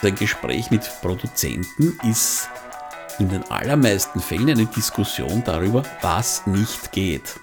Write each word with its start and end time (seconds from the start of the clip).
Ein 0.00 0.14
Gespräch 0.14 0.70
mit 0.70 0.88
Produzenten 1.02 1.98
ist 2.08 2.48
in 3.18 3.28
den 3.28 3.42
allermeisten 3.50 4.20
Fällen 4.20 4.50
eine 4.50 4.66
Diskussion 4.66 5.42
darüber, 5.44 5.82
was 6.02 6.46
nicht 6.46 6.92
geht. 6.92 7.40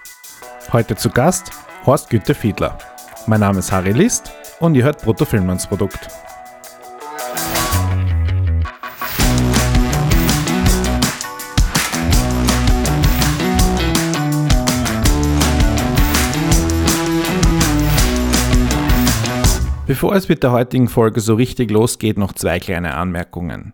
Heute 0.71 0.95
zu 0.95 1.09
Gast 1.09 1.51
Horst 1.85 2.09
Günther 2.09 2.33
Fiedler. 2.33 2.77
Mein 3.27 3.41
Name 3.41 3.59
ist 3.59 3.73
Harry 3.73 3.91
List 3.91 4.31
und 4.61 4.73
ihr 4.75 4.85
hört 4.85 5.01
Bruttofilmlands 5.01 5.67
Bevor 19.87 20.15
es 20.15 20.27
mit 20.27 20.41
der 20.41 20.51
heutigen 20.51 20.87
Folge 20.87 21.19
so 21.19 21.35
richtig 21.35 21.69
losgeht, 21.69 22.17
noch 22.17 22.33
zwei 22.33 22.57
kleine 22.57 22.95
Anmerkungen. 22.95 23.73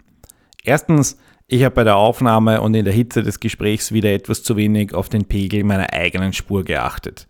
Erstens, 0.62 1.18
ich 1.48 1.64
habe 1.64 1.76
bei 1.76 1.84
der 1.86 1.96
Aufnahme 1.96 2.60
und 2.60 2.74
in 2.74 2.84
der 2.84 2.94
Hitze 2.94 3.24
des 3.24 3.40
Gesprächs 3.40 3.94
wieder 3.94 4.12
etwas 4.12 4.44
zu 4.44 4.58
wenig 4.58 4.94
auf 4.94 5.08
den 5.08 5.24
Pegel 5.24 5.64
meiner 5.64 5.94
eigenen 5.94 6.34
Spur 6.34 6.66
geachtet. 6.66 7.28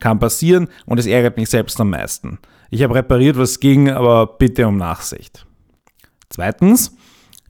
Kann 0.00 0.18
passieren 0.18 0.68
und 0.84 0.98
es 0.98 1.06
ärgert 1.06 1.36
mich 1.36 1.48
selbst 1.48 1.80
am 1.80 1.90
meisten. 1.90 2.40
Ich 2.70 2.82
habe 2.82 2.96
repariert, 2.96 3.38
was 3.38 3.60
ging, 3.60 3.88
aber 3.88 4.26
bitte 4.26 4.66
um 4.66 4.78
Nachsicht. 4.78 5.46
Zweitens, 6.28 6.96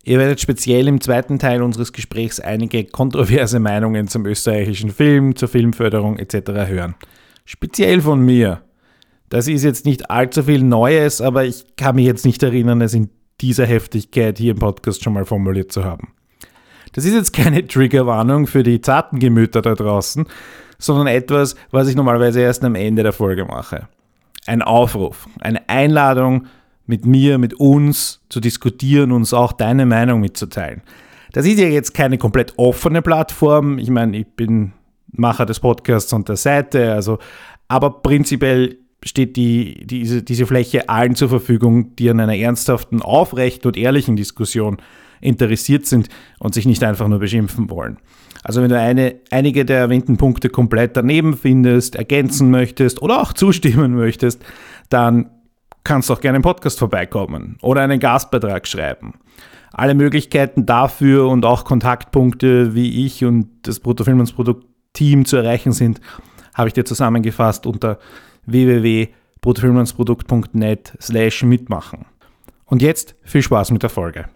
ihr 0.02 0.19
werdet 0.19 0.43
speziell 0.43 0.87
im 0.87 1.01
zweiten 1.01 1.38
Teil 1.38 1.62
unseres 1.62 1.95
Gesprächs 1.95 2.41
einige 2.41 2.85
kontroverse 2.85 3.59
Meinungen 3.59 4.09
zum 4.09 4.27
österreichischen 4.27 4.91
Film, 4.91 5.35
zur 5.35 5.48
Filmförderung 5.48 6.19
etc. 6.19 6.69
hören. 6.69 6.95
Speziell 7.46 8.02
von 8.02 8.21
mir. 8.21 8.60
Das 9.34 9.48
ist 9.48 9.65
jetzt 9.65 9.84
nicht 9.84 10.12
allzu 10.12 10.45
viel 10.45 10.62
Neues, 10.62 11.20
aber 11.20 11.45
ich 11.45 11.65
kann 11.77 11.97
mich 11.97 12.06
jetzt 12.06 12.24
nicht 12.24 12.41
erinnern, 12.45 12.80
es 12.80 12.95
in 12.95 13.11
dieser 13.41 13.66
Heftigkeit 13.66 14.38
hier 14.38 14.52
im 14.52 14.60
Podcast 14.60 15.02
schon 15.02 15.12
mal 15.12 15.24
formuliert 15.24 15.73
zu 15.73 15.83
haben. 15.83 16.12
Das 16.93 17.04
ist 17.04 17.15
jetzt 17.15 17.32
keine 17.32 17.66
Triggerwarnung 17.66 18.46
für 18.46 18.62
die 18.62 18.80
zarten 18.80 19.18
Gemüter 19.18 19.60
da 19.60 19.74
draußen, 19.74 20.29
sondern 20.79 21.09
etwas, 21.09 21.57
was 21.73 21.88
ich 21.88 21.96
normalerweise 21.96 22.43
erst 22.43 22.62
am 22.62 22.77
Ende 22.77 23.02
der 23.02 23.12
Folge 23.12 23.45
mache. 23.45 23.88
Ein 24.46 24.62
Aufruf, 24.62 25.27
eine 25.40 25.68
Einladung, 25.68 26.46
mit 26.87 27.05
mir, 27.05 27.38
mit 27.38 27.55
uns 27.55 28.21
zu 28.29 28.38
diskutieren, 28.38 29.10
uns 29.10 29.35
auch 29.35 29.52
deine 29.52 29.85
Meinung 29.85 30.21
mitzuteilen. 30.21 30.82
Das 31.32 31.45
ist 31.45 31.59
ja 31.59 31.66
jetzt 31.66 31.93
keine 31.93 32.18
komplett 32.18 32.55
offene 32.57 33.02
Plattform. 33.02 33.79
Ich 33.79 33.90
meine, 33.90 34.16
ich 34.16 34.29
bin 34.37 34.74
Macher 35.10 35.45
des 35.45 35.59
Podcasts 35.59 36.12
und 36.12 36.29
der 36.29 36.37
Seite, 36.37 36.93
also, 36.93 37.18
aber 37.66 38.01
prinzipiell 38.01 38.79
steht 39.05 39.37
die, 39.37 39.87
diese, 39.87 40.23
diese 40.23 40.47
Fläche 40.47 40.88
allen 40.88 41.15
zur 41.15 41.29
Verfügung, 41.29 41.95
die 41.97 42.10
an 42.10 42.21
einer 42.21 42.37
ernsthaften, 42.37 43.02
aufrechten 43.02 43.69
und 43.69 43.77
ehrlichen 43.77 44.16
Diskussion 44.16 44.79
interessiert 45.21 45.87
sind 45.87 46.09
und 46.38 46.55
sich 46.55 46.66
nicht 46.66 46.83
einfach 46.83 47.09
nur 47.09 47.19
beschimpfen 47.19 47.71
wollen. 47.71 47.99
Also 48.43 48.63
wenn 48.63 48.69
du 48.69 48.79
eine, 48.79 49.16
einige 49.30 49.65
der 49.65 49.79
erwähnten 49.79 50.16
Punkte 50.16 50.51
komplett 50.51 50.96
daneben 50.96 51.37
findest, 51.37 51.96
ergänzen 51.96 52.51
möchtest 52.51 53.01
oder 53.01 53.23
auch 53.23 53.33
zustimmen 53.33 53.95
möchtest, 53.95 54.45
dann 54.91 55.30
kannst 55.83 56.09
du 56.09 56.15
auch 56.15 56.21
gerne 56.21 56.37
im 56.37 56.43
Podcast 56.43 56.79
vorbeikommen 56.79 57.57
oder 57.63 57.83
einen 57.83 58.01
Gastbeitrag 58.01 58.66
schreiben. 58.66 59.15
Alle 59.73 59.95
Möglichkeiten 59.95 60.66
dafür 60.66 61.29
und 61.29 61.45
auch 61.45 61.65
Kontaktpunkte, 61.65 62.74
wie 62.74 63.05
ich 63.07 63.24
und 63.24 63.49
das 63.63 63.80
Bruttofilmensprodukt-Team 63.80 65.25
zu 65.25 65.37
erreichen 65.37 65.72
sind, 65.72 66.00
habe 66.55 66.69
ich 66.69 66.75
dir 66.75 66.84
zusammengefasst 66.84 67.66
unter 67.66 67.99
www.brutofilmlandsprodukt.net 68.47 70.92
slash 71.00 71.42
mitmachen. 71.42 72.06
Und 72.66 72.82
jetzt 72.82 73.14
viel 73.22 73.42
Spaß 73.42 73.70
mit 73.70 73.82
der 73.82 73.91
Folge. 73.91 74.26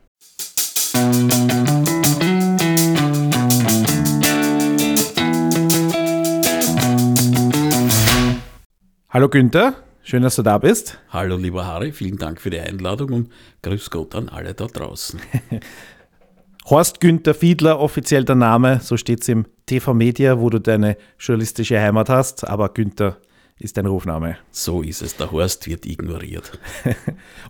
Hallo 9.10 9.28
Günther, 9.28 9.74
schön, 10.02 10.22
dass 10.22 10.36
du 10.36 10.42
da 10.42 10.58
bist. 10.58 10.98
Hallo 11.10 11.36
lieber 11.36 11.66
Harry, 11.66 11.92
vielen 11.92 12.18
Dank 12.18 12.41
für 12.41 12.50
die 12.50 12.60
Einladung 12.60 13.12
und 13.12 13.32
grüß 13.62 13.91
Gott 13.91 14.14
an 14.14 14.28
alle 14.28 14.54
da 14.54 14.66
draußen. 14.66 15.20
Horst 16.70 17.00
Günther 17.00 17.34
Fiedler, 17.34 17.80
offiziell 17.80 18.24
der 18.24 18.36
Name, 18.36 18.80
so 18.82 18.98
steht 18.98 19.22
es 19.22 19.28
im 19.28 19.47
TV 19.64 19.94
Media, 19.94 20.38
wo 20.38 20.50
du 20.50 20.60
deine 20.60 20.98
journalistische 21.18 21.80
Heimat 21.80 22.10
hast, 22.10 22.47
aber 22.47 22.68
Günther 22.68 23.16
ist 23.58 23.76
dein 23.76 23.86
Rufname. 23.86 24.36
So 24.50 24.82
ist 24.82 25.02
es, 25.02 25.16
der 25.16 25.30
Horst 25.30 25.66
wird 25.66 25.86
ignoriert. 25.86 26.58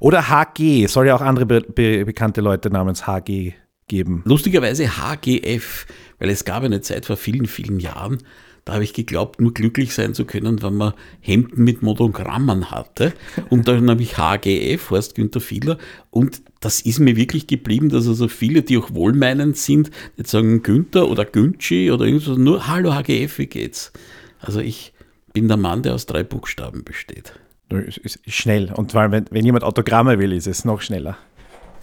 Oder 0.01 0.29
HG, 0.29 0.87
soll 0.87 1.07
ja 1.07 1.17
auch 1.17 1.21
andere 1.21 1.47
be 1.47 1.61
be 1.61 2.05
bekannte 2.05 2.41
Leute 2.41 2.71
namens 2.71 3.07
HG 3.07 3.53
geben. 3.89 4.23
Lustigerweise 4.25 4.99
HGF, 4.99 5.87
weil 6.19 6.31
es 6.31 6.45
gab 6.45 6.63
eine 6.63 6.81
Zeit 6.81 7.07
vor 7.07 7.17
vielen, 7.17 7.47
vielen 7.47 7.81
Jahren, 7.81 8.19
da 8.65 8.75
habe 8.75 8.85
ich 8.85 8.93
geglaubt, 8.93 9.41
nur 9.41 9.55
glücklich 9.55 9.95
sein 9.95 10.13
zu 10.13 10.27
können, 10.27 10.63
wenn 10.63 10.75
man 10.75 10.93
Hemden 11.21 11.65
mit 11.65 11.81
Monogrammen 11.81 12.71
hatte. 12.71 13.15
Und 13.49 13.67
dann 13.67 13.89
habe 13.89 14.03
ich 14.03 14.19
HGF, 14.19 14.91
Horst 14.91 15.15
Günther 15.15 15.41
Fiedler. 15.41 15.79
Und 16.11 16.43
das 16.61 16.83
ist 16.83 16.99
mir 16.99 17.17
wirklich 17.17 17.47
geblieben, 17.47 17.89
dass 17.89 18.07
also 18.07 18.29
viele, 18.29 18.61
die 18.61 18.77
auch 18.77 18.93
wohlmeinend 18.93 19.57
sind, 19.57 19.91
jetzt 20.19 20.33
sagen 20.33 20.63
Günther 20.63 21.09
oder 21.09 21.25
Güntschi 21.25 21.91
oder 21.91 22.05
irgendwas, 22.05 22.37
nur 22.37 22.67
Hallo 22.67 22.95
HGF, 22.95 23.39
wie 23.39 23.47
geht's? 23.47 23.91
Also 24.39 24.61
ich 24.61 24.93
bin 25.33 25.49
der 25.49 25.57
Mann, 25.57 25.83
der 25.83 25.95
aus 25.95 26.07
drei 26.07 26.23
Buchstaben 26.23 26.85
besteht. 26.85 27.39
Ist 27.71 28.21
schnell. 28.27 28.73
Und 28.73 28.95
weil, 28.95 29.11
wenn, 29.11 29.27
wenn 29.31 29.45
jemand 29.45 29.65
Autogramme 29.65 30.19
will, 30.19 30.33
ist 30.33 30.47
es 30.47 30.65
noch 30.65 30.81
schneller. 30.81 31.19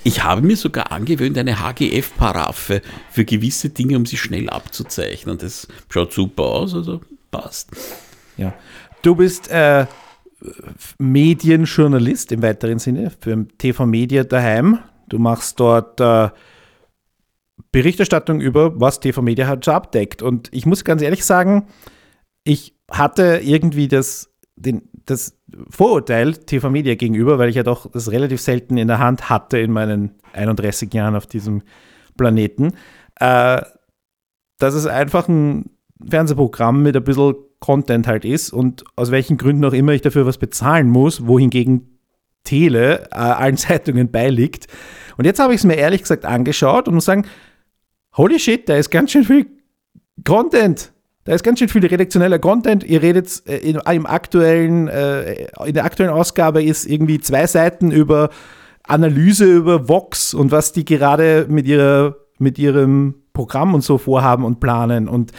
Ich 0.03 0.23
habe 0.23 0.41
mir 0.41 0.55
sogar 0.55 0.91
angewöhnt, 0.91 1.37
eine 1.37 1.59
HGF-Paraffe 1.59 2.81
für 3.09 3.25
gewisse 3.25 3.69
Dinge, 3.69 3.97
um 3.97 4.05
sie 4.05 4.17
schnell 4.17 4.49
abzuzeichnen. 4.49 5.37
Das 5.37 5.67
schaut 5.89 6.13
super 6.13 6.43
aus, 6.43 6.75
also 6.75 7.01
passt. 7.31 7.69
Ja. 8.37 8.53
Du 9.01 9.15
bist 9.15 9.49
äh, 9.49 9.85
Medienjournalist 10.99 12.31
im 12.31 12.41
weiteren 12.41 12.79
Sinne 12.79 13.11
für 13.19 13.47
TV 13.57 13.85
Media 13.85 14.23
daheim. 14.23 14.79
Du 15.09 15.17
machst 15.19 15.59
dort 15.59 15.99
äh, 15.99 16.29
Berichterstattung 17.71 18.41
über, 18.41 18.79
was 18.79 18.99
TV 18.99 19.21
Media 19.21 19.47
halt 19.47 19.65
so 19.65 19.71
abdeckt. 19.71 20.21
Und 20.21 20.49
ich 20.53 20.65
muss 20.65 20.83
ganz 20.83 21.01
ehrlich 21.01 21.25
sagen, 21.25 21.67
ich 22.43 22.74
hatte 22.89 23.41
irgendwie 23.43 23.87
das, 23.87 24.33
den, 24.55 24.89
das 25.05 25.37
Vorurteil 25.69 26.33
TV 26.33 26.69
Media 26.69 26.95
gegenüber, 26.95 27.39
weil 27.39 27.49
ich 27.49 27.55
ja 27.55 27.63
doch 27.63 27.89
das 27.91 28.11
relativ 28.11 28.41
selten 28.41 28.77
in 28.77 28.87
der 28.87 28.99
Hand 28.99 29.29
hatte 29.29 29.57
in 29.57 29.71
meinen 29.71 30.15
31 30.33 30.93
Jahren 30.93 31.15
auf 31.15 31.27
diesem 31.27 31.63
Planeten, 32.17 32.73
äh, 33.19 33.61
dass 34.57 34.73
es 34.73 34.85
einfach 34.85 35.27
ein 35.27 35.71
Fernsehprogramm 36.07 36.83
mit 36.83 36.95
ein 36.95 37.03
bisschen 37.03 37.35
Content 37.59 38.07
halt 38.07 38.25
ist 38.25 38.51
und 38.51 38.83
aus 38.95 39.11
welchen 39.11 39.37
Gründen 39.37 39.65
auch 39.65 39.73
immer 39.73 39.93
ich 39.93 40.01
dafür 40.01 40.25
was 40.25 40.37
bezahlen 40.37 40.89
muss, 40.89 41.25
wohingegen 41.25 41.99
Tele 42.43 43.07
äh, 43.11 43.15
allen 43.15 43.57
Zeitungen 43.57 44.11
beiliegt. 44.11 44.67
Und 45.17 45.25
jetzt 45.25 45.39
habe 45.39 45.53
ich 45.53 45.61
es 45.61 45.65
mir 45.65 45.75
ehrlich 45.75 46.01
gesagt 46.01 46.25
angeschaut 46.25 46.87
und 46.87 46.95
muss 46.95 47.05
sagen, 47.05 47.25
holy 48.15 48.39
shit, 48.39 48.67
da 48.69 48.75
ist 48.75 48.89
ganz 48.89 49.11
schön 49.11 49.23
viel 49.23 49.47
Content 50.23 50.93
da 51.25 51.33
ist 51.33 51.43
ganz 51.43 51.59
schön 51.59 51.69
viel 51.69 51.85
redaktioneller 51.85 52.39
Content. 52.39 52.83
Ihr 52.83 53.01
redet 53.01 53.43
äh, 53.47 53.57
in, 53.57 53.79
im 53.91 54.05
aktuellen, 54.05 54.87
äh, 54.87 55.47
in 55.65 55.73
der 55.73 55.83
aktuellen 55.83 56.13
Ausgabe 56.13 56.63
ist 56.63 56.85
irgendwie 56.85 57.19
zwei 57.19 57.47
Seiten 57.47 57.91
über 57.91 58.29
Analyse 58.83 59.45
über 59.45 59.89
Vox 59.89 60.35
und 60.35 60.51
was 60.51 60.71
die 60.71 60.85
gerade 60.85 61.47
mit, 61.49 61.65
ihrer, 61.65 62.15
mit 62.37 62.59
ihrem 62.59 63.15
Programm 63.33 63.73
und 63.73 63.81
so 63.81 63.97
vorhaben 63.97 64.45
und 64.45 64.59
planen 64.59 65.07
und 65.07 65.31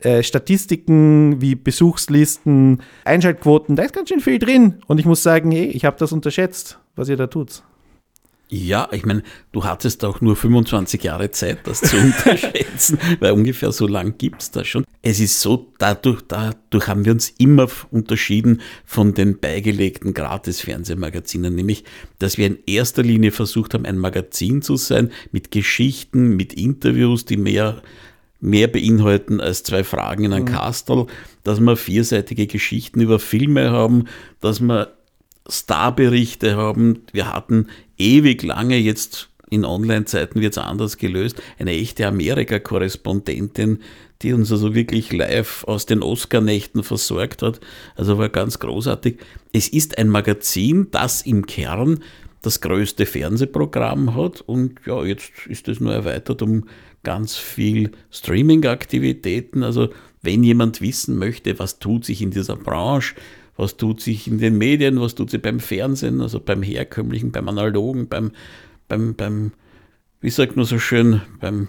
äh, 0.00 0.22
Statistiken 0.22 1.40
wie 1.40 1.54
Besuchslisten, 1.54 2.82
Einschaltquoten, 3.04 3.76
da 3.76 3.82
ist 3.84 3.94
ganz 3.94 4.10
schön 4.10 4.20
viel 4.20 4.38
drin. 4.38 4.76
Und 4.86 5.00
ich 5.00 5.06
muss 5.06 5.22
sagen, 5.22 5.50
hey, 5.50 5.66
ich 5.66 5.86
habe 5.86 5.96
das 5.98 6.12
unterschätzt, 6.12 6.78
was 6.96 7.08
ihr 7.08 7.16
da 7.16 7.26
tut. 7.26 7.62
Ja, 8.52 8.88
ich 8.90 9.06
meine, 9.06 9.22
du 9.52 9.62
hattest 9.62 10.04
auch 10.04 10.20
nur 10.20 10.34
25 10.34 11.04
Jahre 11.04 11.30
Zeit, 11.30 11.60
das 11.68 11.80
zu 11.80 11.96
unterschätzen, 12.00 12.98
weil 13.20 13.30
ungefähr 13.30 13.70
so 13.70 13.86
lang 13.86 14.18
gibt 14.18 14.42
es 14.42 14.50
das 14.50 14.66
schon. 14.66 14.84
Es 15.02 15.20
ist 15.20 15.40
so, 15.40 15.72
dadurch, 15.78 16.22
dadurch 16.26 16.88
haben 16.88 17.04
wir 17.04 17.12
uns 17.12 17.30
immer 17.38 17.68
unterschieden 17.92 18.60
von 18.84 19.14
den 19.14 19.38
beigelegten 19.38 20.14
Gratis-Fernsehmagazinen, 20.14 21.54
nämlich, 21.54 21.84
dass 22.18 22.38
wir 22.38 22.46
in 22.48 22.58
erster 22.66 23.04
Linie 23.04 23.30
versucht 23.30 23.72
haben, 23.72 23.86
ein 23.86 23.98
Magazin 23.98 24.62
zu 24.62 24.74
sein 24.76 25.12
mit 25.30 25.52
Geschichten, 25.52 26.34
mit 26.34 26.52
Interviews, 26.52 27.24
die 27.24 27.36
mehr 27.36 27.82
mehr 28.42 28.68
beinhalten 28.68 29.38
als 29.38 29.62
zwei 29.62 29.84
Fragen 29.84 30.24
in 30.24 30.32
ein 30.32 30.42
mhm. 30.42 30.46
Kastel, 30.46 31.06
dass 31.44 31.60
wir 31.60 31.76
vierseitige 31.76 32.46
Geschichten 32.46 33.02
über 33.02 33.18
Filme 33.18 33.70
haben, 33.70 34.06
dass 34.40 34.60
wir 34.60 34.96
Starberichte 35.50 36.56
haben. 36.56 37.00
Wir 37.12 37.32
hatten 37.32 37.68
ewig 37.98 38.42
lange 38.42 38.76
jetzt 38.76 39.30
in 39.50 39.64
Online-Zeiten 39.64 40.40
wird 40.40 40.52
es 40.52 40.58
anders 40.58 40.96
gelöst. 40.96 41.42
Eine 41.58 41.72
echte 41.72 42.06
Amerika-Korrespondentin, 42.06 43.80
die 44.22 44.32
uns 44.32 44.52
also 44.52 44.74
wirklich 44.74 45.12
live 45.12 45.64
aus 45.64 45.86
den 45.86 46.02
Oscar-Nächten 46.02 46.84
versorgt 46.84 47.42
hat. 47.42 47.60
Also 47.96 48.16
war 48.16 48.28
ganz 48.28 48.60
großartig. 48.60 49.18
Es 49.52 49.68
ist 49.68 49.98
ein 49.98 50.08
Magazin, 50.08 50.86
das 50.92 51.22
im 51.22 51.46
Kern 51.46 51.98
das 52.42 52.60
größte 52.60 53.04
Fernsehprogramm 53.04 54.14
hat 54.14 54.40
und 54.40 54.80
ja, 54.86 55.04
jetzt 55.04 55.30
ist 55.46 55.68
es 55.68 55.78
nur 55.78 55.92
erweitert 55.92 56.40
um 56.40 56.64
ganz 57.02 57.36
viel 57.36 57.90
Streaming-Aktivitäten. 58.10 59.62
Also 59.62 59.90
wenn 60.22 60.42
jemand 60.42 60.80
wissen 60.80 61.18
möchte, 61.18 61.58
was 61.58 61.80
tut 61.80 62.04
sich 62.04 62.22
in 62.22 62.30
dieser 62.30 62.56
Branche, 62.56 63.14
was 63.60 63.76
tut 63.76 64.00
sich 64.00 64.26
in 64.26 64.38
den 64.38 64.56
Medien, 64.56 65.00
was 65.00 65.14
tut 65.14 65.30
sich 65.30 65.42
beim 65.42 65.60
Fernsehen, 65.60 66.22
also 66.22 66.40
beim 66.40 66.62
herkömmlichen, 66.62 67.30
beim 67.30 67.46
analogen, 67.46 68.08
beim, 68.08 68.32
beim, 68.88 69.14
beim 69.14 69.52
wie 70.22 70.30
sagt 70.30 70.56
man 70.56 70.64
so 70.64 70.78
schön, 70.78 71.20
beim 71.40 71.68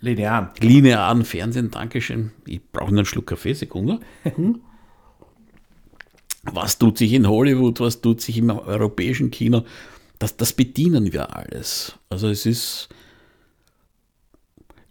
linearen, 0.00 0.48
linearen 0.58 1.24
Fernsehen, 1.26 1.70
Dankeschön. 1.70 2.32
Ich 2.46 2.60
brauche 2.72 2.88
einen 2.88 3.04
Schluck 3.04 3.26
Kaffee, 3.26 3.52
Sekunde. 3.52 4.00
Hm? 4.22 4.60
was 6.52 6.78
tut 6.78 6.96
sich 6.96 7.12
in 7.12 7.28
Hollywood, 7.28 7.80
was 7.80 8.00
tut 8.00 8.20
sich 8.20 8.38
im 8.38 8.50
europäischen 8.50 9.32
Kino, 9.32 9.64
das, 10.20 10.36
das 10.36 10.52
bedienen 10.52 11.12
wir 11.12 11.36
alles. 11.36 11.98
Also 12.08 12.28
es 12.28 12.46
ist, 12.46 12.88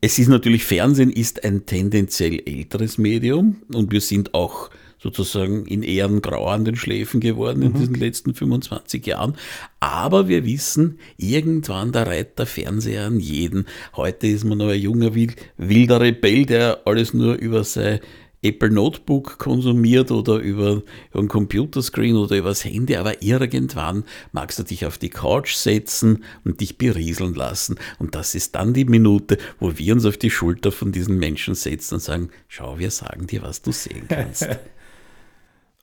es 0.01 0.19
ist 0.19 0.27
natürlich, 0.27 0.65
Fernsehen 0.65 1.09
ist 1.09 1.45
ein 1.45 1.65
tendenziell 1.65 2.41
älteres 2.45 2.97
Medium 2.97 3.63
und 3.73 3.91
wir 3.91 4.01
sind 4.01 4.33
auch 4.33 4.69
sozusagen 4.99 5.65
in 5.65 5.83
Ehren 5.83 6.21
grau 6.21 6.47
an 6.47 6.65
den 6.65 6.75
Schläfen 6.75 7.19
geworden 7.19 7.61
in 7.61 7.73
mhm. 7.73 7.79
diesen 7.79 7.95
letzten 7.95 8.33
25 8.33 9.05
Jahren. 9.05 9.35
Aber 9.79 10.27
wir 10.27 10.45
wissen, 10.45 10.99
irgendwann 11.17 11.91
da 11.91 12.03
reiht 12.03 12.39
der 12.39 12.45
Fernseher 12.45 13.05
an 13.05 13.19
jeden. 13.19 13.65
Heute 13.95 14.27
ist 14.27 14.43
man 14.43 14.57
noch 14.57 14.69
ein 14.69 14.79
junger, 14.79 15.13
wilder 15.57 16.01
Rebell, 16.01 16.45
der 16.45 16.81
alles 16.85 17.13
nur 17.13 17.35
über 17.35 17.63
sein 17.63 17.99
Apple 18.45 18.69
Notebook 18.69 19.39
konsumiert 19.39 20.11
oder 20.11 20.37
über, 20.37 20.83
über 21.11 21.19
ein 21.19 21.27
Computerscreen 21.27 22.15
oder 22.15 22.37
übers 22.37 22.63
Handy, 22.63 22.95
aber 22.95 23.23
irgendwann 23.23 24.03
magst 24.33 24.59
du 24.59 24.63
dich 24.63 24.85
auf 24.85 24.99
die 24.99 25.09
Couch 25.09 25.55
setzen 25.55 26.23
und 26.43 26.61
dich 26.61 26.77
berieseln 26.77 27.33
lassen. 27.33 27.77
Und 27.97 28.13
das 28.13 28.35
ist 28.35 28.53
dann 28.53 28.73
die 28.73 28.85
Minute, 28.85 29.39
wo 29.59 29.75
wir 29.77 29.93
uns 29.93 30.05
auf 30.05 30.17
die 30.17 30.29
Schulter 30.29 30.71
von 30.71 30.91
diesen 30.91 31.17
Menschen 31.17 31.55
setzen 31.55 31.95
und 31.95 32.01
sagen, 32.01 32.29
schau, 32.47 32.77
wir 32.77 32.91
sagen 32.91 33.25
dir, 33.25 33.41
was 33.41 33.63
du 33.63 33.71
sehen 33.71 34.05
kannst. 34.07 34.47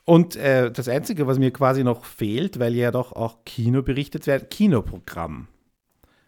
Und 0.05 0.37
äh, 0.37 0.71
das 0.71 0.89
Einzige, 0.89 1.27
was 1.27 1.39
mir 1.39 1.53
quasi 1.53 1.85
noch 1.85 2.05
fehlt, 2.05 2.59
weil 2.59 2.75
ja 2.75 2.91
doch 2.91 3.13
auch 3.13 3.45
Kino 3.45 3.83
berichtet 3.83 4.27
wird, 4.27 4.51
Kinoprogramm. 4.51 5.49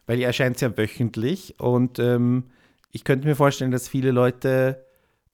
Weil 0.06 0.20
ihr 0.20 0.26
erscheint 0.26 0.60
ja 0.60 0.76
wöchentlich 0.76 1.58
und 1.58 1.98
ähm, 1.98 2.44
ich 2.92 3.04
könnte 3.04 3.26
mir 3.26 3.34
vorstellen, 3.34 3.70
dass 3.70 3.88
viele 3.88 4.12
Leute 4.12 4.84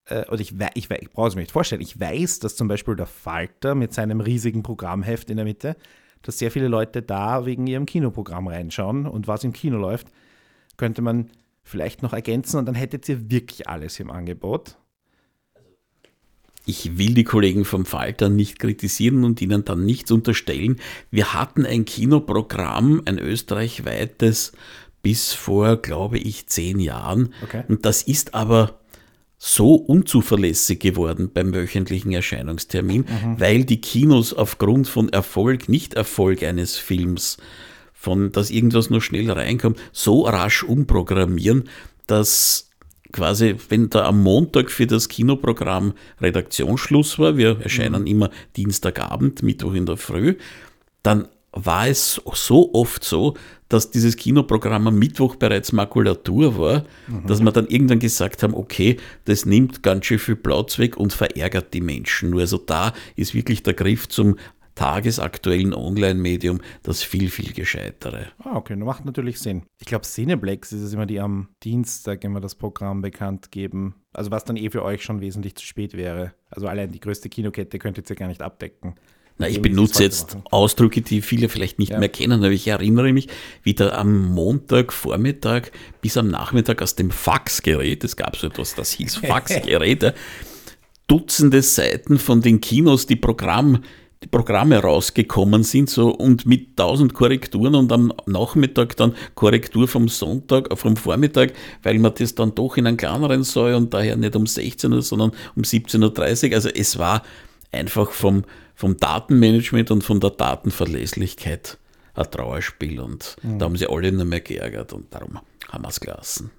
äh, 0.06 0.26
oder 0.28 0.40
ich, 0.40 0.54
ich, 0.74 0.90
ich 0.90 1.10
brauche 1.10 1.28
es 1.28 1.34
mir 1.34 1.42
nicht 1.42 1.52
vorstellen, 1.52 1.82
ich 1.82 1.98
weiß, 1.98 2.38
dass 2.40 2.56
zum 2.56 2.68
Beispiel 2.68 2.96
der 2.96 3.06
Falter 3.06 3.74
mit 3.74 3.92
seinem 3.92 4.20
riesigen 4.20 4.62
Programmheft 4.62 5.30
in 5.30 5.36
der 5.36 5.44
Mitte, 5.44 5.76
dass 6.22 6.38
sehr 6.38 6.50
viele 6.50 6.68
Leute 6.68 7.02
da 7.02 7.46
wegen 7.46 7.66
ihrem 7.66 7.86
Kinoprogramm 7.86 8.48
reinschauen 8.48 9.06
und 9.06 9.28
was 9.28 9.44
im 9.44 9.52
Kino 9.52 9.78
läuft, 9.78 10.08
könnte 10.76 11.02
man 11.02 11.30
vielleicht 11.62 12.02
noch 12.02 12.12
ergänzen 12.12 12.58
und 12.58 12.66
dann 12.66 12.74
hättet 12.74 13.08
ihr 13.08 13.30
wirklich 13.30 13.68
alles 13.68 14.00
im 14.00 14.10
Angebot. 14.10 14.76
Ich 16.70 16.98
will 16.98 17.14
die 17.14 17.24
Kollegen 17.24 17.64
vom 17.64 17.84
Falter 17.84 18.28
nicht 18.28 18.60
kritisieren 18.60 19.24
und 19.24 19.42
ihnen 19.42 19.64
dann 19.64 19.84
nichts 19.84 20.12
unterstellen. 20.12 20.76
Wir 21.10 21.34
hatten 21.34 21.66
ein 21.66 21.84
Kinoprogramm, 21.84 23.02
ein 23.06 23.18
österreichweites, 23.18 24.52
bis 25.02 25.32
vor, 25.32 25.78
glaube 25.78 26.18
ich, 26.18 26.46
zehn 26.46 26.78
Jahren. 26.78 27.34
Okay. 27.42 27.64
Und 27.66 27.84
das 27.84 28.02
ist 28.02 28.34
aber 28.34 28.78
so 29.36 29.74
unzuverlässig 29.74 30.78
geworden 30.78 31.30
beim 31.34 31.52
wöchentlichen 31.52 32.12
Erscheinungstermin, 32.12 33.00
mhm. 33.00 33.40
weil 33.40 33.64
die 33.64 33.80
Kinos 33.80 34.32
aufgrund 34.32 34.86
von 34.86 35.08
Erfolg, 35.08 35.68
Nicht-Erfolg 35.68 36.44
eines 36.44 36.76
Films, 36.76 37.38
von 37.92 38.30
dass 38.30 38.50
irgendwas 38.50 38.90
nur 38.90 39.02
schnell 39.02 39.28
reinkommt, 39.28 39.80
so 39.90 40.22
rasch 40.22 40.62
umprogrammieren, 40.62 41.64
dass 42.06 42.69
quasi, 43.12 43.56
wenn 43.68 43.90
da 43.90 44.06
am 44.06 44.22
Montag 44.22 44.70
für 44.70 44.86
das 44.86 45.08
Kinoprogramm 45.08 45.94
Redaktionsschluss 46.20 47.18
war, 47.18 47.36
wir 47.36 47.60
erscheinen 47.60 48.02
mhm. 48.02 48.08
immer 48.08 48.30
Dienstagabend, 48.56 49.42
Mittwoch 49.42 49.74
in 49.74 49.86
der 49.86 49.96
Früh, 49.96 50.36
dann 51.02 51.28
war 51.52 51.88
es 51.88 52.20
so 52.34 52.72
oft 52.74 53.04
so, 53.04 53.34
dass 53.68 53.90
dieses 53.90 54.16
Kinoprogramm 54.16 54.88
am 54.88 54.98
Mittwoch 54.98 55.36
bereits 55.36 55.72
Makulatur 55.72 56.58
war, 56.58 56.84
mhm. 57.06 57.26
dass 57.26 57.40
wir 57.40 57.52
dann 57.52 57.66
irgendwann 57.66 57.98
gesagt 57.98 58.42
haben, 58.42 58.54
okay, 58.54 58.96
das 59.24 59.46
nimmt 59.46 59.82
ganz 59.82 60.06
schön 60.06 60.18
viel 60.18 60.36
Platz 60.36 60.78
weg 60.78 60.96
und 60.96 61.12
verärgert 61.12 61.72
die 61.74 61.80
Menschen. 61.80 62.30
Nur 62.30 62.40
also 62.40 62.58
da 62.58 62.92
ist 63.16 63.34
wirklich 63.34 63.62
der 63.62 63.74
Griff 63.74 64.08
zum 64.08 64.36
tagesaktuellen 64.74 65.74
Online-Medium 65.74 66.60
das 66.82 67.02
viel, 67.02 67.30
viel 67.30 67.52
gescheitere. 67.52 68.26
Ah, 68.38 68.56
okay, 68.56 68.74
das 68.76 68.84
macht 68.84 69.04
natürlich 69.04 69.38
Sinn. 69.38 69.62
Ich 69.78 69.86
glaube, 69.86 70.04
Cineplex 70.04 70.72
ist 70.72 70.82
es 70.82 70.92
immer, 70.92 71.06
die 71.06 71.20
am 71.20 71.48
Dienstag 71.62 72.24
immer 72.24 72.40
das 72.40 72.54
Programm 72.54 73.02
bekannt 73.02 73.50
geben. 73.50 73.94
Also 74.12 74.30
was 74.30 74.44
dann 74.44 74.56
eh 74.56 74.70
für 74.70 74.82
euch 74.82 75.02
schon 75.02 75.20
wesentlich 75.20 75.54
zu 75.54 75.64
spät 75.64 75.96
wäre. 75.96 76.32
Also 76.48 76.66
allein 76.66 76.90
die 76.90 77.00
größte 77.00 77.28
Kinokette 77.28 77.78
könntet 77.78 78.08
ihr 78.10 78.16
gar 78.16 78.28
nicht 78.28 78.42
abdecken. 78.42 78.94
Na, 79.40 79.48
ich 79.48 79.62
benutze 79.62 80.02
jetzt 80.02 80.34
machen. 80.34 80.44
Ausdrücke, 80.50 81.00
die 81.00 81.22
viele 81.22 81.48
vielleicht 81.48 81.78
nicht 81.78 81.92
ja. 81.92 81.98
mehr 81.98 82.10
kennen, 82.10 82.44
aber 82.44 82.52
ich 82.52 82.68
erinnere 82.68 83.14
mich, 83.14 83.28
wie 83.62 83.72
da 83.72 83.92
am 83.92 84.34
Montagvormittag 84.34 85.70
bis 86.02 86.18
am 86.18 86.28
Nachmittag 86.28 86.82
aus 86.82 86.94
dem 86.94 87.10
Faxgerät, 87.10 88.04
es 88.04 88.16
gab 88.16 88.36
so 88.36 88.48
etwas, 88.48 88.74
das 88.74 88.92
hieß 88.92 89.16
Faxgerät, 89.26 90.14
Dutzende 91.06 91.62
Seiten 91.62 92.18
von 92.18 92.42
den 92.42 92.60
Kinos, 92.60 93.06
die 93.06 93.16
Programm 93.16 93.82
die 94.22 94.28
Programme 94.28 94.78
rausgekommen 94.78 95.62
sind 95.62 95.88
so 95.88 96.10
und 96.10 96.44
mit 96.44 96.76
tausend 96.76 97.14
Korrekturen 97.14 97.74
und 97.74 97.90
am 97.90 98.12
Nachmittag 98.26 98.94
dann 98.96 99.14
Korrektur 99.34 99.88
vom 99.88 100.08
Sonntag, 100.08 100.70
äh, 100.70 100.76
vom 100.76 100.96
Vormittag, 100.96 101.54
weil 101.82 101.98
man 101.98 102.12
das 102.14 102.34
dann 102.34 102.54
doch 102.54 102.76
in 102.76 102.86
einen 102.86 102.98
kleineren 102.98 103.44
Saal 103.44 103.74
und 103.74 103.94
daher 103.94 104.16
nicht 104.16 104.36
um 104.36 104.46
16 104.46 104.92
Uhr, 104.92 105.00
sondern 105.00 105.32
um 105.56 105.62
17.30 105.62 106.48
Uhr. 106.48 106.54
Also 106.54 106.68
es 106.68 106.98
war 106.98 107.22
einfach 107.72 108.10
vom, 108.10 108.44
vom 108.74 108.98
Datenmanagement 108.98 109.90
und 109.90 110.04
von 110.04 110.20
der 110.20 110.30
Datenverlässlichkeit 110.30 111.78
ein 112.12 112.30
Trauerspiel 112.30 113.00
und 113.00 113.36
mhm. 113.42 113.58
da 113.58 113.64
haben 113.66 113.76
sie 113.76 113.88
alle 113.88 114.12
nur 114.12 114.26
mehr 114.26 114.40
geärgert 114.40 114.92
und 114.92 115.14
darum 115.14 115.38
haben 115.70 115.82
wir 115.82 115.88
es 115.88 116.00
gelassen. 116.00 116.50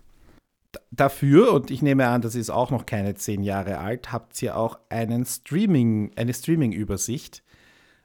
Dafür, 0.89 1.53
und 1.53 1.69
ich 1.69 1.81
nehme 1.81 2.07
an, 2.07 2.21
das 2.21 2.33
ist 2.33 2.49
auch 2.49 2.71
noch 2.71 2.85
keine 2.85 3.13
zehn 3.15 3.43
Jahre 3.43 3.77
alt, 3.77 4.11
habt 4.11 4.41
ihr 4.41 4.57
auch 4.57 4.79
einen 4.89 5.25
Streaming, 5.25 6.11
eine 6.15 6.33
Streaming-Übersicht. 6.33 7.43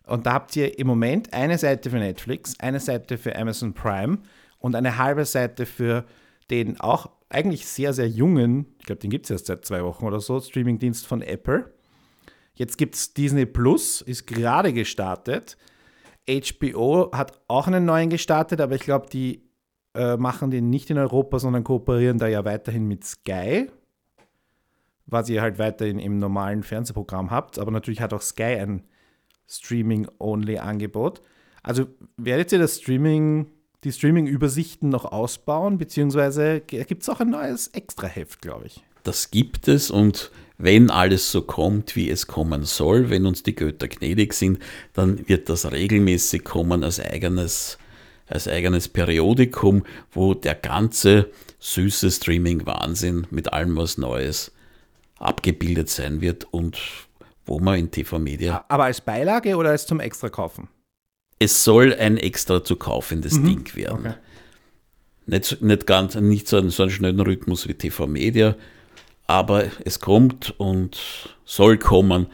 Und 0.06 0.26
da 0.26 0.34
habt 0.34 0.54
ihr 0.56 0.78
im 0.78 0.86
Moment 0.86 1.32
eine 1.34 1.58
Seite 1.58 1.90
für 1.90 1.98
Netflix, 1.98 2.54
eine 2.60 2.80
Seite 2.80 3.18
für 3.18 3.36
Amazon 3.36 3.74
Prime 3.74 4.18
und 4.58 4.74
eine 4.74 4.98
halbe 4.98 5.24
Seite 5.24 5.66
für 5.66 6.04
den 6.50 6.80
auch 6.80 7.10
eigentlich 7.28 7.66
sehr, 7.66 7.92
sehr 7.92 8.08
jungen, 8.08 8.66
ich 8.78 8.86
glaube, 8.86 9.00
den 9.00 9.10
gibt 9.10 9.26
es 9.26 9.30
erst 9.30 9.46
seit 9.46 9.64
zwei 9.64 9.82
Wochen 9.82 10.04
oder 10.04 10.20
so, 10.20 10.40
Streamingdienst 10.40 11.06
von 11.06 11.22
Apple. 11.22 11.72
Jetzt 12.54 12.78
gibt 12.78 12.94
es 12.94 13.12
Disney 13.12 13.46
Plus, 13.46 14.00
ist 14.00 14.26
gerade 14.26 14.72
gestartet. 14.72 15.56
HBO 16.28 17.10
hat 17.12 17.40
auch 17.48 17.66
einen 17.66 17.84
neuen 17.84 18.08
gestartet, 18.08 18.60
aber 18.60 18.76
ich 18.76 18.82
glaube, 18.82 19.08
die 19.12 19.42
äh, 19.94 20.16
machen 20.16 20.50
den 20.50 20.70
nicht 20.70 20.88
in 20.90 20.98
Europa, 20.98 21.38
sondern 21.40 21.64
kooperieren 21.64 22.18
da 22.18 22.28
ja 22.28 22.44
weiterhin 22.44 22.86
mit 22.86 23.04
Sky, 23.04 23.68
was 25.06 25.28
ihr 25.28 25.42
halt 25.42 25.58
weiterhin 25.58 25.98
im 25.98 26.18
normalen 26.18 26.62
Fernsehprogramm 26.62 27.30
habt. 27.30 27.58
Aber 27.58 27.72
natürlich 27.72 28.00
hat 28.00 28.14
auch 28.14 28.22
Sky 28.22 28.56
ein 28.56 28.84
Streaming-Only-Angebot. 29.48 31.22
Also 31.62 31.86
werdet 32.16 32.52
ihr 32.52 32.58
das 32.58 32.76
Streaming, 32.76 33.46
die 33.84 33.92
Streaming-Übersichten 33.92 34.88
noch 34.88 35.04
ausbauen, 35.04 35.78
beziehungsweise 35.78 36.60
gibt 36.60 37.02
es 37.02 37.08
auch 37.08 37.20
ein 37.20 37.30
neues 37.30 37.68
Extra-Heft, 37.68 38.42
glaube 38.42 38.66
ich. 38.66 38.82
Das 39.02 39.30
gibt 39.30 39.68
es 39.68 39.90
und 39.90 40.30
wenn 40.58 40.90
alles 40.90 41.30
so 41.30 41.42
kommt, 41.42 41.96
wie 41.96 42.08
es 42.08 42.26
kommen 42.26 42.64
soll, 42.64 43.10
wenn 43.10 43.26
uns 43.26 43.42
die 43.42 43.54
Götter 43.54 43.88
gnädig 43.88 44.32
sind, 44.32 44.58
dann 44.94 45.28
wird 45.28 45.48
das 45.48 45.70
regelmäßig 45.70 46.44
kommen 46.44 46.82
als 46.82 46.98
eigenes, 46.98 47.78
als 48.26 48.48
eigenes 48.48 48.88
Periodikum, 48.88 49.84
wo 50.12 50.34
der 50.34 50.54
ganze 50.54 51.30
süße 51.58 52.10
Streaming-Wahnsinn 52.10 53.26
mit 53.30 53.52
allem 53.52 53.76
was 53.76 53.98
Neues 53.98 54.52
abgebildet 55.18 55.88
sein 55.88 56.20
wird 56.20 56.46
und 56.52 56.78
wo 57.46 57.58
man 57.60 57.78
in 57.78 57.90
TV 57.90 58.18
Media. 58.18 58.64
Aber 58.68 58.84
als 58.84 59.00
Beilage 59.00 59.56
oder 59.56 59.70
als 59.70 59.86
zum 59.86 60.00
Extra 60.00 60.28
kaufen? 60.28 60.68
Es 61.38 61.64
soll 61.64 61.94
ein 61.94 62.16
extra 62.16 62.64
zu 62.64 62.76
kaufendes 62.76 63.34
mhm. 63.34 63.44
Ding 63.44 63.74
werden. 63.74 64.06
Okay. 64.06 64.14
Nicht, 65.26 65.60
nicht, 65.62 65.86
ganz, 65.86 66.14
nicht 66.14 66.48
so, 66.48 66.56
einen, 66.56 66.70
so 66.70 66.84
einen 66.84 66.92
schnellen 66.92 67.20
Rhythmus 67.20 67.66
wie 67.66 67.74
TV 67.74 68.06
Media, 68.06 68.54
aber 69.26 69.64
es 69.84 69.98
kommt 69.98 70.54
und 70.58 70.98
soll 71.44 71.78
kommen. 71.78 72.26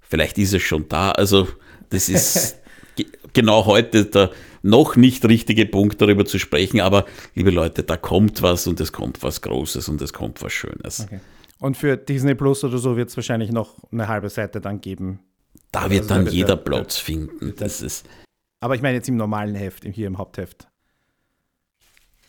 Vielleicht 0.00 0.38
ist 0.38 0.54
es 0.54 0.62
schon 0.62 0.88
da. 0.88 1.10
Also 1.10 1.48
das 1.90 2.08
ist 2.08 2.56
genau 3.32 3.66
heute 3.66 4.04
der 4.04 4.30
noch 4.62 4.96
nicht 4.96 5.24
richtige 5.24 5.66
Punkt, 5.66 6.00
darüber 6.00 6.24
zu 6.24 6.38
sprechen. 6.38 6.80
Aber 6.80 7.06
liebe 7.34 7.50
Leute, 7.50 7.82
da 7.82 7.96
kommt 7.96 8.42
was 8.42 8.66
und 8.66 8.80
es 8.80 8.92
kommt 8.92 9.22
was 9.22 9.42
Großes 9.42 9.88
und 9.88 10.00
es 10.02 10.12
kommt 10.12 10.42
was 10.42 10.52
Schönes. 10.52 11.00
Okay. 11.00 11.20
Und 11.58 11.76
für 11.76 11.96
Disney 11.96 12.34
Plus 12.34 12.64
oder 12.64 12.78
so 12.78 12.96
wird 12.96 13.08
es 13.08 13.16
wahrscheinlich 13.16 13.50
noch 13.50 13.76
eine 13.90 14.08
halbe 14.08 14.28
Seite 14.28 14.60
dann 14.60 14.80
geben. 14.80 15.20
Da 15.72 15.90
wird 15.90 16.02
also 16.02 16.14
dann 16.14 16.26
jeder 16.26 16.56
Platz 16.56 16.98
finden. 16.98 17.54
Das 17.56 17.80
ist 17.82 18.06
Aber 18.60 18.74
ich 18.74 18.82
meine 18.82 18.96
jetzt 18.96 19.08
im 19.08 19.16
normalen 19.16 19.54
Heft, 19.54 19.84
hier 19.84 20.06
im 20.06 20.18
Hauptheft. 20.18 20.68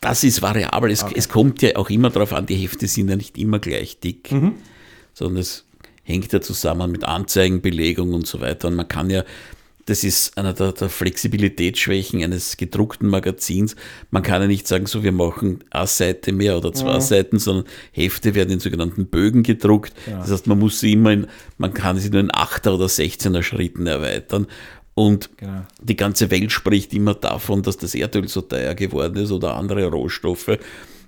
Das 0.01 0.23
ist 0.23 0.41
variabel. 0.41 0.91
Es, 0.91 1.03
okay. 1.03 1.15
es 1.17 1.27
kommt 1.27 1.61
ja 1.61 1.75
auch 1.75 1.89
immer 1.89 2.09
darauf 2.09 2.33
an, 2.33 2.45
die 2.45 2.55
Hefte 2.55 2.87
sind 2.87 3.09
ja 3.09 3.15
nicht 3.15 3.37
immer 3.37 3.59
gleich 3.59 3.99
dick, 3.99 4.31
mhm. 4.31 4.55
sondern 5.13 5.41
es 5.41 5.65
hängt 6.03 6.31
ja 6.31 6.39
zusammen 6.39 6.91
mit 6.91 7.03
Anzeigenbelegung 7.03 8.13
und 8.13 8.27
so 8.27 8.39
weiter. 8.39 8.69
Und 8.69 8.75
man 8.75 8.87
kann 8.87 9.09
ja, 9.09 9.23
das 9.87 10.03
ist 10.03 10.37
einer 10.37 10.53
der, 10.53 10.73
der 10.73 10.89
Flexibilitätsschwächen 10.89 12.21
eines 12.21 12.57
gedruckten 12.57 13.07
Magazins. 13.07 13.77
Man 14.11 14.21
kann 14.21 14.41
ja 14.41 14.47
nicht 14.47 14.67
sagen, 14.67 14.85
so 14.85 15.01
wir 15.01 15.13
machen 15.13 15.63
eine 15.69 15.87
Seite 15.87 16.33
mehr 16.33 16.57
oder 16.57 16.73
zwei 16.73 16.95
ja. 16.95 17.01
Seiten, 17.01 17.39
sondern 17.39 17.65
Hefte 17.93 18.35
werden 18.35 18.51
in 18.51 18.59
sogenannten 18.59 19.05
Bögen 19.07 19.43
gedruckt. 19.43 19.93
Ja. 20.05 20.19
Das 20.19 20.29
heißt, 20.29 20.47
man 20.47 20.59
muss 20.59 20.81
sie 20.81 20.91
immer 20.91 21.13
in, 21.13 21.27
man 21.57 21.73
kann 21.73 21.97
sie 21.97 22.09
nur 22.09 22.19
in 22.19 22.31
8er 22.31 22.71
oder 22.71 22.87
16er 22.87 23.41
Schritten 23.41 23.87
erweitern. 23.87 24.47
Und 24.93 25.29
genau. 25.37 25.65
die 25.81 25.95
ganze 25.95 26.31
Welt 26.31 26.51
spricht 26.51 26.93
immer 26.93 27.13
davon, 27.13 27.61
dass 27.61 27.77
das 27.77 27.95
Erdöl 27.95 28.27
so 28.27 28.41
teuer 28.41 28.75
geworden 28.75 29.15
ist 29.15 29.31
oder 29.31 29.55
andere 29.55 29.85
Rohstoffe. 29.85 30.59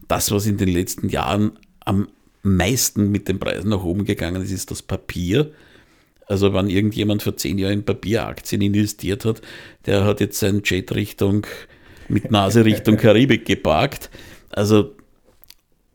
Das, 0.08 0.32
was 0.32 0.46
in 0.46 0.56
den 0.56 0.70
letzten 0.70 1.10
Jahren 1.10 1.52
am 1.84 2.08
meisten 2.44 3.12
mit 3.12 3.28
den 3.28 3.40
Preisen 3.40 3.72
nach 3.72 3.84
oben 3.84 4.06
gegangen 4.06 4.42
ist, 4.42 4.52
ist 4.52 4.72
das 4.72 4.82
Papier. 4.82 5.52
Also 6.30 6.54
wenn 6.54 6.70
irgendjemand 6.70 7.24
vor 7.24 7.36
zehn 7.36 7.58
Jahren 7.58 7.74
in 7.74 7.86
Papieraktien 7.86 8.62
investiert 8.62 9.26
hat, 9.26 9.42
der 9.88 10.06
hat 10.06 10.20
jetzt 10.20 10.40
seinen 10.40 10.62
Jet 10.64 10.94
Richtung, 10.94 11.46
mit 12.08 12.30
Nase 12.30 12.64
Richtung 12.64 12.98
Karibik 12.98 13.46
geparkt. 13.46 14.12
Also, 14.52 14.96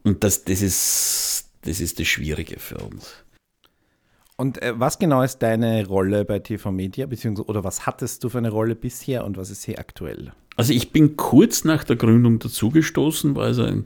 und 0.03 0.25
das, 0.25 0.45
das, 0.45 0.61
ist, 0.61 1.51
das 1.63 1.81
ist 1.81 2.01
das 2.01 2.09
Schwierige 2.09 2.59
für 2.59 2.79
uns. 2.79 3.15
Und 4.37 4.61
äh, 4.61 4.73
was 4.77 4.99
genau 4.99 5.23
ist 5.23 5.39
deine 5.39 5.87
Rolle 5.87 6.25
bei 6.25 6.41
TV 6.41 6.73
Media, 6.73 7.07
beziehungsweise 7.07 7.49
oder 7.49 7.63
was 7.63 7.87
hattest 7.87 8.25
du 8.25 8.29
für 8.29 8.39
eine 8.39 8.51
Rolle 8.51 8.75
bisher 8.75 9.25
und 9.25 9.37
was 9.37 9.51
ist 9.51 9.65
hier 9.65 9.79
aktuell? 9.79 10.33
Also 10.57 10.73
ich 10.73 10.91
bin 10.91 11.17
kurz 11.17 11.63
nach 11.63 11.85
der 11.85 11.95
Gründung 11.95 12.41
dazugestoßen, 12.41 13.37
war 13.37 13.45
also 13.45 13.63
ein 13.63 13.85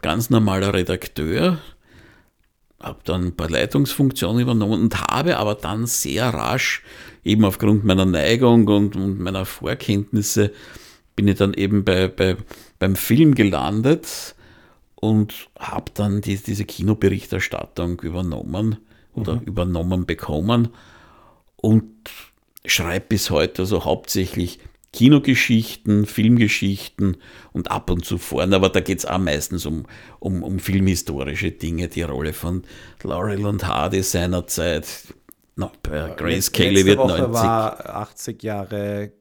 ganz 0.00 0.30
normaler 0.30 0.72
Redakteur, 0.74 1.58
habe 2.80 3.00
dann 3.04 3.26
ein 3.26 3.36
paar 3.36 3.50
Leitungsfunktionen 3.50 4.42
übernommen 4.42 4.82
und 4.82 5.00
habe 5.00 5.38
aber 5.38 5.54
dann 5.54 5.86
sehr 5.86 6.28
rasch, 6.28 6.82
eben 7.24 7.44
aufgrund 7.44 7.84
meiner 7.84 8.04
Neigung 8.04 8.68
und, 8.68 8.96
und 8.96 9.18
meiner 9.18 9.44
Vorkenntnisse, 9.44 10.52
bin 11.14 11.28
ich 11.28 11.36
dann 11.36 11.54
eben 11.54 11.84
bei, 11.84 12.08
bei, 12.08 12.36
beim 12.78 12.94
Film 12.94 13.34
gelandet 13.34 14.34
und 14.94 15.48
habe 15.58 15.90
dann 15.94 16.20
die, 16.20 16.36
diese 16.36 16.64
Kinoberichterstattung 16.64 18.00
übernommen 18.00 18.76
oder 19.14 19.36
mhm. 19.36 19.42
übernommen 19.42 20.06
bekommen 20.06 20.68
und 21.56 21.84
schreibe 22.64 23.06
bis 23.08 23.30
heute 23.30 23.62
also 23.62 23.84
hauptsächlich 23.84 24.58
Kinogeschichten, 24.92 26.06
Filmgeschichten 26.06 27.18
und 27.52 27.70
ab 27.70 27.90
und 27.90 28.04
zu 28.04 28.18
vorne, 28.18 28.56
aber 28.56 28.70
da 28.70 28.80
geht 28.80 28.98
es 28.98 29.06
auch 29.06 29.18
meistens 29.18 29.66
um, 29.66 29.84
um, 30.20 30.42
um 30.42 30.58
filmhistorische 30.58 31.50
Dinge, 31.50 31.88
die 31.88 32.02
Rolle 32.02 32.32
von 32.32 32.62
Laurel 33.02 33.44
und 33.46 33.66
Hardy 33.66 34.02
seinerzeit. 34.02 34.86
No, 35.56 35.70
Grace 35.82 36.52
Kelly 36.52 36.84
wird 36.84 36.98
Woche 36.98 37.18
90. 37.18 37.32
war 37.32 37.96
80 37.96 38.42
Jahre 38.42 39.12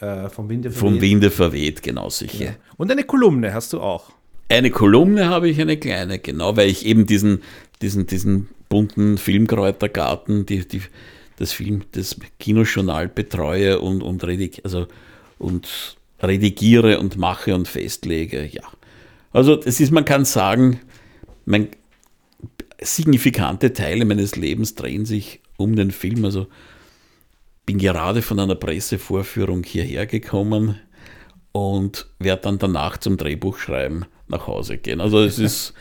äh, 0.00 0.28
vom 0.28 0.48
Winde 0.48 0.70
verweht. 0.70 0.80
Vom 0.80 1.00
Winde 1.00 1.30
verweht, 1.30 1.82
genau 1.82 2.08
sicher. 2.10 2.44
Ja. 2.44 2.52
Und 2.76 2.90
eine 2.90 3.04
Kolumne 3.04 3.52
hast 3.52 3.72
du 3.72 3.80
auch. 3.80 4.10
Eine 4.48 4.70
Kolumne 4.70 5.28
habe 5.28 5.48
ich, 5.48 5.60
eine 5.60 5.76
kleine, 5.76 6.18
genau, 6.18 6.56
weil 6.56 6.68
ich 6.68 6.86
eben 6.86 7.06
diesen, 7.06 7.42
diesen, 7.82 8.06
diesen 8.06 8.48
bunten 8.68 9.18
Filmkräutergarten, 9.18 10.46
die, 10.46 10.66
die, 10.66 10.82
das 11.36 11.52
Film, 11.52 11.82
das 11.92 12.16
Kinojournal 12.38 13.08
betreue 13.08 13.80
und, 13.80 14.02
und, 14.02 14.24
redig, 14.24 14.60
also, 14.64 14.86
und 15.38 15.96
redigiere 16.20 16.98
und 16.98 17.16
mache 17.16 17.54
und 17.54 17.68
festlege, 17.68 18.44
ja. 18.44 18.62
Also 19.32 19.60
es 19.60 19.78
ist, 19.78 19.92
man 19.92 20.04
kann 20.04 20.24
sagen, 20.24 20.80
mein, 21.44 21.68
signifikante 22.80 23.72
Teile 23.72 24.04
meines 24.04 24.36
Lebens 24.36 24.74
drehen 24.74 25.04
sich 25.04 25.40
um 25.56 25.76
den 25.76 25.90
Film. 25.90 26.24
Also 26.24 26.46
bin 27.66 27.78
gerade 27.78 28.22
von 28.22 28.38
einer 28.40 28.54
Pressevorführung 28.54 29.64
hierher 29.64 30.06
gekommen 30.06 30.80
und 31.52 32.08
werde 32.18 32.42
dann 32.42 32.58
danach 32.58 32.98
zum 32.98 33.16
Drehbuchschreiben 33.16 34.06
nach 34.28 34.46
Hause 34.46 34.78
gehen. 34.78 35.00
Also 35.00 35.20
es 35.20 35.38
ist 35.38 35.74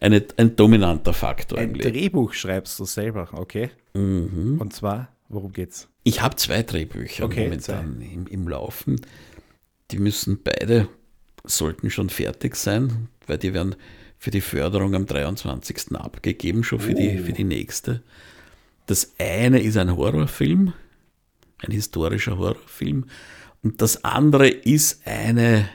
eine, 0.00 0.24
ein 0.36 0.56
dominanter 0.56 1.12
Faktor. 1.12 1.58
Ein 1.58 1.74
Drehbuch 1.74 2.32
schreibst 2.32 2.78
du 2.80 2.84
selber, 2.84 3.28
okay. 3.32 3.70
Mhm. 3.94 4.56
Und 4.58 4.72
zwar, 4.72 5.08
worum 5.28 5.52
geht's? 5.52 5.88
Ich 6.02 6.22
habe 6.22 6.36
zwei 6.36 6.62
Drehbücher 6.62 7.24
okay, 7.24 7.44
momentan 7.44 8.00
im, 8.00 8.26
im 8.26 8.48
Laufen. 8.48 9.00
Die 9.90 9.98
müssen 9.98 10.42
beide, 10.42 10.88
sollten 11.44 11.90
schon 11.90 12.10
fertig 12.10 12.56
sein, 12.56 13.08
weil 13.26 13.38
die 13.38 13.52
werden 13.52 13.76
für 14.18 14.30
die 14.30 14.40
Förderung 14.40 14.94
am 14.94 15.06
23. 15.06 15.96
abgegeben, 15.96 16.64
schon 16.64 16.80
für, 16.80 16.92
oh. 16.92 16.96
die, 16.96 17.18
für 17.18 17.32
die 17.32 17.44
nächste. 17.44 18.02
Das 18.86 19.14
eine 19.18 19.60
ist 19.60 19.76
ein 19.76 19.96
Horrorfilm, 19.96 20.72
ein 21.58 21.72
historischer 21.72 22.38
Horrorfilm. 22.38 23.06
Und 23.62 23.82
das 23.82 24.04
andere 24.04 24.48
ist 24.48 25.06
eine, 25.06 25.68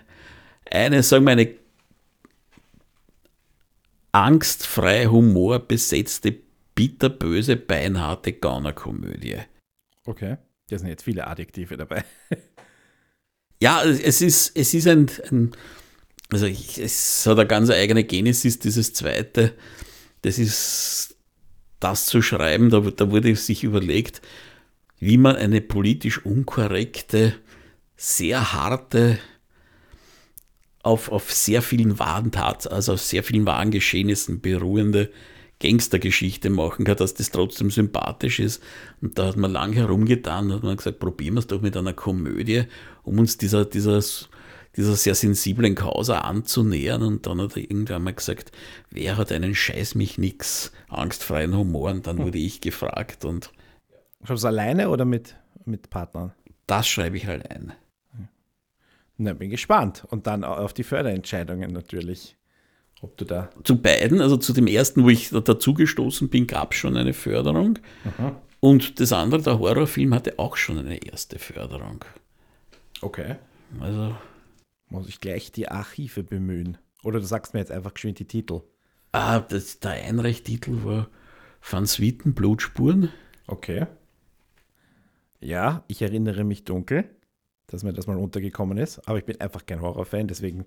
eine 0.69 1.03
sagen 1.03 1.25
wir, 1.25 1.31
eine 1.31 1.49
angstfrei 4.11 5.05
Humor 5.05 5.59
besetzte, 5.59 6.35
bitterböse, 6.73 7.55
beinharte 7.57 8.33
Gaunerkomödie. 8.33 9.37
Okay, 10.05 10.37
da 10.69 10.77
sind 10.77 10.87
jetzt 10.87 11.03
viele 11.03 11.27
Adjektive 11.27 11.77
dabei. 11.77 12.03
ja, 13.61 13.83
es 13.83 14.21
ist, 14.21 14.55
es 14.55 14.73
ist 14.73 14.87
ein, 14.87 15.09
ein 15.31 15.51
also 16.31 16.45
ich, 16.45 16.79
es 16.79 17.25
hat 17.25 17.37
eine 17.37 17.47
ganz 17.47 17.69
eigene 17.69 18.03
Genesis, 18.03 18.59
dieses 18.59 18.93
zweite. 18.93 19.53
Das 20.21 20.39
ist 20.39 21.15
das 21.79 22.05
zu 22.05 22.21
schreiben, 22.21 22.69
da, 22.69 22.79
da 22.79 23.11
wurde 23.11 23.35
sich 23.35 23.63
überlegt, 23.63 24.21
wie 24.99 25.17
man 25.17 25.35
eine 25.35 25.61
politisch 25.61 26.25
unkorrekte, 26.25 27.35
sehr 27.97 28.53
harte 28.53 29.19
auf, 30.81 31.11
auf 31.11 31.31
sehr 31.31 31.61
vielen 31.61 31.99
wahren 31.99 32.31
Tats, 32.31 32.67
also 32.67 32.93
auf 32.93 33.01
sehr 33.01 33.23
vielen 33.23 33.45
wahren 33.45 33.71
Geschehnissen 33.71 34.41
beruhende 34.41 35.11
Gangstergeschichte 35.59 36.49
machen 36.49 36.85
kann, 36.85 36.97
dass 36.97 37.13
das 37.13 37.31
trotzdem 37.31 37.71
sympathisch 37.71 38.39
ist. 38.39 38.61
Und 39.01 39.17
da 39.17 39.27
hat 39.27 39.37
man 39.37 39.51
lang 39.51 39.73
herumgetan, 39.73 40.51
hat 40.51 40.63
man 40.63 40.77
gesagt, 40.77 40.99
probieren 40.99 41.35
wir 41.35 41.39
es 41.39 41.47
doch 41.47 41.61
mit 41.61 41.77
einer 41.77 41.93
Komödie, 41.93 42.63
um 43.03 43.19
uns 43.19 43.37
dieser, 43.37 43.65
dieser, 43.65 44.01
dieser 44.75 44.95
sehr 44.95 45.15
sensiblen 45.15 45.75
Causa 45.75 46.19
anzunähern. 46.19 47.03
Und 47.03 47.25
dann 47.25 47.39
hat 47.41 47.55
er 47.55 47.63
irgendwann 47.63 48.03
mal 48.03 48.13
gesagt, 48.13 48.51
wer 48.89 49.17
hat 49.17 49.31
einen 49.31 49.55
Scheiß 49.55 49.95
mich 49.95 50.17
nix, 50.17 50.71
angstfreien 50.89 51.55
Humor? 51.55 51.91
Und 51.91 52.07
dann 52.07 52.17
wurde 52.17 52.37
ich 52.37 52.59
gefragt. 52.61 53.23
Und 53.23 53.51
Schreibst 54.23 54.43
du 54.43 54.47
alleine 54.47 54.89
oder 54.89 55.05
mit, 55.05 55.35
mit 55.65 55.89
Partnern? 55.89 56.33
Das 56.67 56.87
schreibe 56.87 57.17
ich 57.17 57.27
allein. 57.27 57.73
Na, 59.17 59.33
bin 59.33 59.49
gespannt. 59.49 60.03
Und 60.09 60.27
dann 60.27 60.43
auf 60.43 60.73
die 60.73 60.83
Förderentscheidungen 60.83 61.71
natürlich. 61.71 62.35
Ob 63.05 63.17
du 63.17 63.25
da. 63.25 63.51
Zu 63.63 63.79
beiden, 63.79 64.19
also 64.19 64.35
zu 64.35 64.51
dem 64.51 64.65
ersten, 64.65 65.03
wo 65.03 65.09
ich 65.09 65.29
dazugestoßen 65.29 66.27
bin, 66.27 66.47
gab 66.47 66.71
es 66.71 66.79
schon 66.79 66.97
eine 66.97 67.13
Förderung. 67.13 67.77
Aha. 68.03 68.41
Und 68.59 68.99
das 68.99 69.13
andere, 69.13 69.43
der 69.43 69.59
Horrorfilm, 69.59 70.11
hatte 70.15 70.39
auch 70.39 70.57
schon 70.57 70.79
eine 70.79 70.97
erste 70.97 71.37
Förderung. 71.37 72.03
Okay. 73.01 73.35
Also. 73.79 74.15
Muss 74.89 75.07
ich 75.07 75.19
gleich 75.19 75.51
die 75.51 75.69
Archive 75.69 76.23
bemühen? 76.23 76.79
Oder 77.03 77.19
du 77.19 77.27
sagst 77.27 77.53
mir 77.53 77.59
jetzt 77.59 77.71
einfach 77.71 77.93
geschwind 77.93 78.17
die 78.17 78.25
Titel. 78.25 78.61
Ah, 79.11 79.39
das, 79.39 79.79
der 79.79 79.91
Einreichtitel 79.91 80.83
war 80.83 81.07
Van 81.61 81.85
Swieten 81.85 82.33
Blutspuren. 82.33 83.11
Okay. 83.45 83.85
Ja, 85.41 85.83
ich 85.87 86.01
erinnere 86.01 86.43
mich 86.43 86.63
dunkel 86.63 87.07
dass 87.67 87.83
mir 87.83 87.93
das 87.93 88.07
mal 88.07 88.17
untergekommen 88.17 88.77
ist. 88.77 89.07
Aber 89.07 89.17
ich 89.17 89.25
bin 89.25 89.39
einfach 89.41 89.65
kein 89.65 89.81
Horrorfan, 89.81 90.27
deswegen 90.27 90.65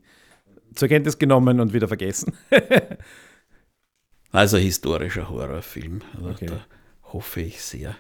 zur 0.75 0.89
Kenntnis 0.89 1.19
genommen 1.19 1.61
und 1.61 1.73
wieder 1.73 1.89
vergessen. 1.89 2.33
also 4.33 4.57
historischer 4.57 5.29
Horrorfilm. 5.29 6.03
Also 6.17 6.31
okay. 6.31 6.47
Da 6.47 6.61
hoffe 7.13 7.41
ich 7.41 7.63
sehr. 7.63 7.97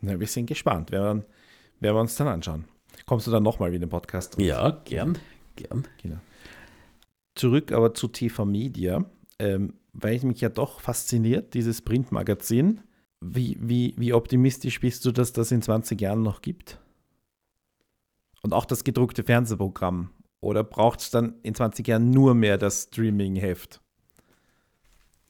Na, 0.00 0.18
wir 0.18 0.26
sind 0.26 0.46
gespannt. 0.46 0.90
Werden, 0.90 1.24
werden 1.80 1.96
wir 1.96 2.00
uns 2.00 2.16
dann 2.16 2.28
anschauen. 2.28 2.64
Kommst 3.06 3.26
du 3.26 3.30
dann 3.30 3.42
nochmal 3.42 3.72
wieder 3.72 3.84
im 3.84 3.90
Podcast? 3.90 4.40
Ja, 4.40 4.82
gern. 4.84 5.18
gern. 5.56 5.86
Genau. 6.02 6.18
Zurück 7.34 7.72
aber 7.72 7.92
zu 7.94 8.08
TV 8.08 8.44
Media, 8.44 9.04
ähm, 9.38 9.74
weil 9.92 10.18
mich 10.20 10.40
ja 10.40 10.48
doch 10.48 10.80
fasziniert, 10.80 11.54
dieses 11.54 11.82
Printmagazin. 11.82 12.80
Wie, 13.20 13.56
wie, 13.60 13.94
wie 13.96 14.12
optimistisch 14.12 14.80
bist 14.80 15.04
du, 15.04 15.12
dass 15.12 15.32
das 15.32 15.50
in 15.50 15.62
20 15.62 16.00
Jahren 16.00 16.22
noch 16.22 16.42
gibt? 16.42 16.78
Und 18.42 18.52
auch 18.52 18.64
das 18.64 18.84
gedruckte 18.84 19.24
Fernsehprogramm. 19.24 20.10
Oder 20.40 20.64
braucht 20.64 21.00
es 21.00 21.10
dann 21.10 21.34
in 21.42 21.54
20 21.54 21.86
Jahren 21.88 22.10
nur 22.10 22.34
mehr 22.34 22.58
das 22.58 22.84
Streaming-Heft? 22.84 23.80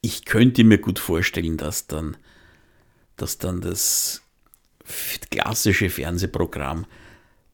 Ich 0.01 0.25
könnte 0.25 0.65
mir 0.65 0.79
gut 0.79 0.99
vorstellen, 0.99 1.57
dass 1.57 1.87
dann, 1.87 2.17
dass 3.17 3.39
dann 3.39 3.61
das 3.61 4.23
klassische 5.31 5.91
Fernsehprogramm, 5.91 6.87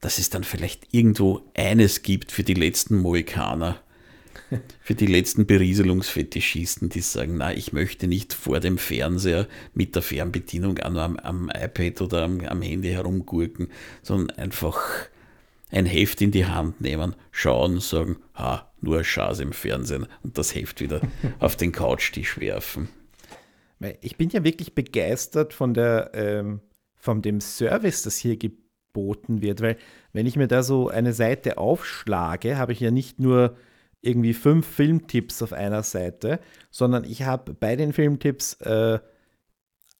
dass 0.01 0.17
es 0.17 0.29
dann 0.29 0.43
vielleicht 0.43 0.93
irgendwo 0.93 1.41
eines 1.55 2.01
gibt 2.01 2.31
für 2.31 2.43
die 2.43 2.53
letzten 2.53 2.97
Mohikaner, 2.97 3.81
für 4.81 4.95
die 4.95 5.07
letzten 5.07 5.45
Berieselungsfetischisten, 5.45 6.89
die 6.89 7.01
sagen, 7.01 7.37
na, 7.37 7.53
ich 7.53 7.71
möchte 7.73 8.07
nicht 8.07 8.33
vor 8.33 8.59
dem 8.59 8.77
Fernseher 8.77 9.47
mit 9.73 9.95
der 9.95 10.01
Fernbedienung 10.01 10.79
am, 10.79 10.97
am 10.97 11.49
iPad 11.49 12.01
oder 12.01 12.23
am, 12.23 12.41
am 12.41 12.61
Handy 12.61 12.89
herumgurken, 12.89 13.69
sondern 14.01 14.37
einfach 14.37 14.79
ein 15.73 15.85
Heft 15.85 16.21
in 16.21 16.31
die 16.31 16.45
Hand 16.45 16.81
nehmen, 16.81 17.15
schauen, 17.31 17.79
sagen, 17.79 18.17
ha, 18.35 18.71
nur 18.79 19.01
Chance 19.01 19.41
im 19.41 19.53
Fernsehen 19.53 20.07
und 20.23 20.37
das 20.37 20.53
Heft 20.53 20.79
wieder 20.81 21.01
auf 21.39 21.55
den 21.55 21.71
Couchtisch 21.71 22.39
werfen. 22.39 22.89
Ich 24.01 24.15
bin 24.15 24.29
ja 24.29 24.43
wirklich 24.43 24.75
begeistert 24.75 25.53
von 25.53 25.73
der, 25.73 26.11
ähm, 26.13 26.61
von 26.95 27.21
dem 27.21 27.41
Service, 27.41 28.03
das 28.03 28.15
hier 28.15 28.37
geboten 28.37 29.41
wird, 29.41 29.61
weil 29.61 29.77
wenn 30.13 30.25
ich 30.25 30.37
mir 30.37 30.47
da 30.47 30.63
so 30.63 30.87
eine 30.87 31.11
Seite 31.11 31.57
aufschlage, 31.57 32.57
habe 32.57 32.71
ich 32.71 32.79
ja 32.79 32.91
nicht 32.91 33.19
nur 33.19 33.57
irgendwie 34.01 34.33
fünf 34.33 34.67
Filmtipps 34.67 35.41
auf 35.41 35.53
einer 35.53 35.83
Seite, 35.83 36.39
sondern 36.69 37.03
ich 37.03 37.23
habe 37.23 37.53
bei 37.53 37.75
den 37.75 37.93
Filmtipps 37.93 38.53
äh, 38.61 38.99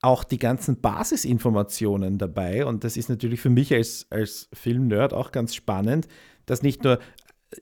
auch 0.03 0.23
die 0.23 0.39
ganzen 0.39 0.81
Basisinformationen 0.81 2.17
dabei. 2.17 2.65
Und 2.65 2.83
das 2.83 2.97
ist 2.97 3.09
natürlich 3.09 3.39
für 3.39 3.49
mich 3.49 3.73
als, 3.73 4.05
als 4.09 4.49
Filmnerd 4.53 5.13
auch 5.13 5.31
ganz 5.31 5.55
spannend, 5.55 6.07
dass 6.45 6.61
nicht 6.61 6.83
nur 6.83 6.99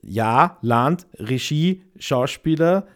Ja, 0.02 0.58
Land, 0.62 1.06
Regie, 1.16 1.84
Schauspieler, 1.98 2.88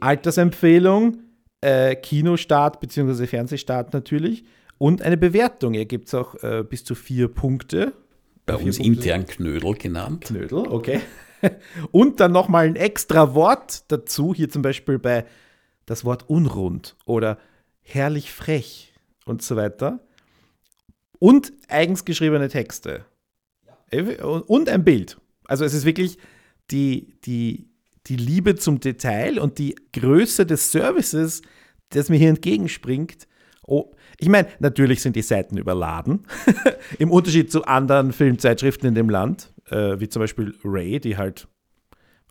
Altersempfehlung, 0.00 1.18
äh, 1.60 1.94
Kinostart 1.96 2.80
bzw. 2.80 3.26
Fernsehstart 3.26 3.92
natürlich 3.92 4.44
und 4.78 5.02
eine 5.02 5.16
Bewertung. 5.16 5.74
Hier 5.74 5.86
gibt 5.86 6.08
es 6.08 6.14
auch 6.14 6.34
äh, 6.42 6.64
bis 6.68 6.84
zu 6.84 6.94
vier 6.94 7.28
Punkte. 7.28 7.92
Bei 8.46 8.56
vier 8.56 8.66
uns 8.66 8.78
Punkte. 8.78 8.92
intern 8.94 9.26
Knödel 9.26 9.74
genannt. 9.74 10.24
Knödel, 10.24 10.66
okay. 10.68 11.00
Und 11.90 12.20
dann 12.20 12.32
nochmal 12.32 12.66
ein 12.66 12.76
extra 12.76 13.34
Wort 13.34 13.84
dazu, 13.88 14.34
hier 14.34 14.48
zum 14.48 14.62
Beispiel 14.62 14.98
bei 14.98 15.26
das 15.86 16.04
Wort 16.04 16.28
unrund 16.28 16.96
oder 17.04 17.38
herrlich 17.84 18.32
frech 18.32 18.92
und 19.24 19.42
so 19.42 19.56
weiter. 19.56 20.00
Und 21.18 21.52
eigens 21.68 22.04
geschriebene 22.04 22.48
Texte. 22.48 23.04
Und 23.92 24.68
ein 24.68 24.84
Bild. 24.84 25.18
Also 25.44 25.64
es 25.64 25.74
ist 25.74 25.84
wirklich 25.84 26.18
die, 26.70 27.14
die, 27.24 27.70
die 28.06 28.16
Liebe 28.16 28.56
zum 28.56 28.80
Detail 28.80 29.38
und 29.38 29.58
die 29.58 29.76
Größe 29.92 30.46
des 30.46 30.72
Services, 30.72 31.42
das 31.90 32.08
mir 32.08 32.16
hier 32.16 32.30
entgegenspringt. 32.30 33.28
Oh, 33.66 33.92
ich 34.18 34.28
meine, 34.28 34.48
natürlich 34.58 35.00
sind 35.00 35.16
die 35.16 35.22
Seiten 35.22 35.56
überladen. 35.56 36.26
Im 36.98 37.10
Unterschied 37.10 37.50
zu 37.50 37.64
anderen 37.64 38.12
Filmzeitschriften 38.12 38.88
in 38.88 38.94
dem 38.94 39.08
Land, 39.08 39.52
äh, 39.70 39.98
wie 40.00 40.08
zum 40.08 40.20
Beispiel 40.20 40.54
Ray, 40.64 41.00
die 41.00 41.16
halt 41.16 41.46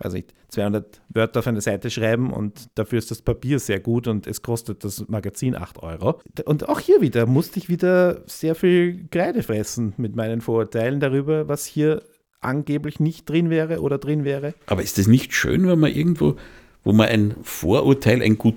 weiß 0.04 0.14
nicht, 0.14 0.34
200 0.50 1.02
Wörter 1.10 1.40
auf 1.40 1.48
eine 1.48 1.62
Seite 1.62 1.90
schreiben 1.90 2.32
und 2.32 2.68
dafür 2.76 3.00
ist 3.00 3.12
das 3.12 3.22
Papier 3.22 3.60
sehr 3.60 3.80
gut 3.80 4.08
und 4.08 4.28
es 4.28 4.42
kostet 4.42 4.84
das 4.84 5.08
Magazin 5.08 5.56
8 5.56 5.82
Euro. 5.82 6.22
Und 6.46 6.70
auch 6.70 6.80
hier 6.80 7.02
wieder 7.02 7.26
musste 7.26 7.60
ich 7.60 7.70
wieder 7.70 8.24
sehr 8.28 8.56
viel 8.56 9.08
Kreide 9.10 9.44
fressen 9.44 9.94
mit 9.98 10.16
meinen 10.16 10.42
Vorurteilen 10.42 11.00
darüber, 11.00 11.48
was 11.48 11.66
hier 11.66 12.04
angeblich 12.42 13.00
nicht 13.00 13.30
drin 13.30 13.50
wäre 13.50 13.82
oder 13.82 13.98
drin 13.98 14.24
wäre. 14.24 14.54
Aber 14.66 14.84
ist 14.84 15.00
es 15.00 15.08
nicht 15.08 15.34
schön, 15.34 15.68
wenn 15.68 15.80
man 15.80 15.92
irgendwo, 15.92 16.36
wo 16.84 16.94
man 16.94 17.08
ein 17.08 17.36
Vorurteil, 17.42 18.22
ein 18.22 18.38
gut 18.38 18.56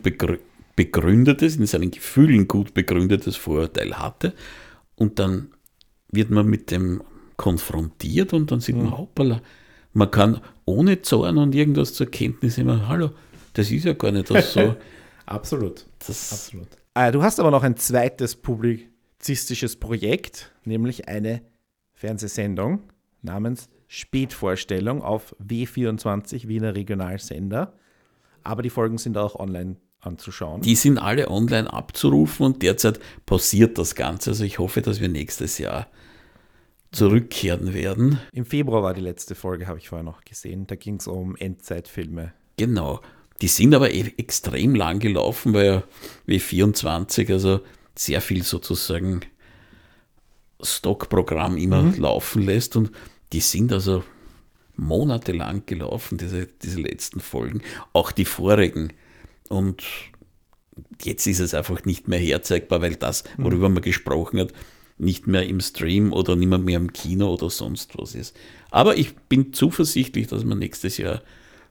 begründetes, 0.74 1.56
in 1.56 1.66
seinen 1.66 1.90
Gefühlen 1.90 2.48
gut 2.48 2.74
begründetes 2.74 3.36
Vorurteil 3.36 3.94
hatte 3.98 4.34
und 4.96 5.18
dann 5.18 5.48
wird 6.10 6.30
man 6.30 6.46
mit 6.46 6.70
dem 6.70 7.02
konfrontiert 7.36 8.32
und 8.32 8.50
dann 8.50 8.60
sieht 8.60 8.76
man, 8.76 8.86
mhm. 8.86 8.98
hoppala, 8.98 9.40
man 9.96 10.10
kann 10.10 10.40
ohne 10.66 11.00
Zorn 11.00 11.38
und 11.38 11.54
irgendwas 11.54 11.94
zur 11.94 12.06
Kenntnis 12.06 12.58
nehmen, 12.58 12.86
hallo, 12.86 13.10
das 13.54 13.71
ist 13.71 13.84
ja 13.84 13.94
gar 13.94 14.12
nicht 14.12 14.30
das 14.30 14.52
so. 14.52 14.76
Absolut. 15.26 15.86
Das 16.06 16.32
Absolut. 16.32 16.68
Ah, 16.94 17.10
du 17.10 17.23
hast 17.23 17.40
aber 17.40 17.50
noch 17.50 17.62
ein 17.62 17.76
zweites 17.76 18.36
publizistisches 18.36 19.76
Projekt, 19.76 20.52
nämlich 20.64 21.08
eine 21.08 21.42
Fernsehsendung 21.94 22.80
namens 23.23 23.68
Spätvorstellung 23.88 25.02
auf 25.02 25.34
W24 25.42 26.47
Wiener 26.47 26.75
Regionalsender. 26.75 27.73
Aber 28.42 28.62
die 28.62 28.71
Folgen 28.71 28.99
sind 28.99 29.16
auch 29.16 29.34
online 29.34 29.76
anzuschauen. 30.00 30.60
Die 30.60 30.76
sind 30.76 30.99
alle 30.99 31.30
online 31.30 31.73
abzurufen 31.73 32.47
und 32.47 32.62
derzeit 32.62 33.00
pausiert 33.25 33.78
das 33.78 33.94
Ganze. 33.94 34.30
Also 34.30 34.44
ich 34.44 34.58
hoffe, 34.58 34.82
dass 34.82 35.00
wir 35.00 35.08
nächstes 35.08 35.58
Jahr 35.58 35.88
zurückkehren 36.92 37.75
werden. 37.75 38.20
Im 38.32 38.46
Februar 38.46 38.82
war 38.82 38.94
die 38.94 39.00
letzte 39.00 39.34
Folge, 39.34 39.66
habe 39.66 39.78
ich 39.78 39.88
vorher 39.88 40.04
noch 40.04 40.25
gesehen. 40.25 40.66
Da 40.66 40.76
ging 40.76 40.96
es 40.96 41.06
um 41.06 41.36
Endzeitfilme. 41.36 42.32
Genau. 42.56 43.00
Die 43.42 43.49
sind 43.49 43.75
aber 43.75 43.92
e 43.92 44.12
extrem 44.16 44.75
lang 44.75 44.99
gelaufen, 44.99 45.52
weil 45.52 45.66
ja 45.66 45.82
W24, 46.26 47.32
also 47.32 47.60
sehr 47.94 48.20
viel 48.20 48.42
sozusagen 48.42 49.20
Stockprogramm 50.62 51.58
immer 51.58 51.82
mhm. 51.82 52.00
laufen 52.00 52.42
lässt 52.42 52.76
und 52.76 52.90
die 53.32 53.40
sind 53.40 53.72
also 53.72 54.04
monatelang 54.76 55.64
gelaufen, 55.66 56.18
diese, 56.18 56.46
diese 56.46 56.80
letzten 56.80 57.20
Folgen, 57.20 57.62
auch 57.92 58.12
die 58.12 58.25
vorigen. 58.25 58.92
Und 59.49 59.82
jetzt 61.02 61.26
ist 61.26 61.40
es 61.40 61.54
einfach 61.54 61.84
nicht 61.84 62.08
mehr 62.08 62.18
herzeigbar, 62.18 62.82
weil 62.82 62.96
das, 62.96 63.25
worüber 63.36 63.68
mhm. 63.68 63.76
man 63.76 63.82
gesprochen 63.82 64.40
hat, 64.40 64.52
nicht 64.99 65.26
mehr 65.26 65.47
im 65.47 65.61
Stream 65.61 66.13
oder 66.13 66.37
nicht 66.37 66.49
mehr 66.49 66.76
im 66.76 66.93
Kino 66.93 67.35
oder 67.35 67.50
sonst 67.50 67.99
was 67.99 68.15
ist. 68.15 68.37
Aber 68.71 68.97
ich 68.97 69.15
bin 69.15 69.52
zuversichtlich, 69.52 70.26
dass 70.26 70.45
wir 70.45 70.54
nächstes 70.54 70.97
Jahr 70.97 71.23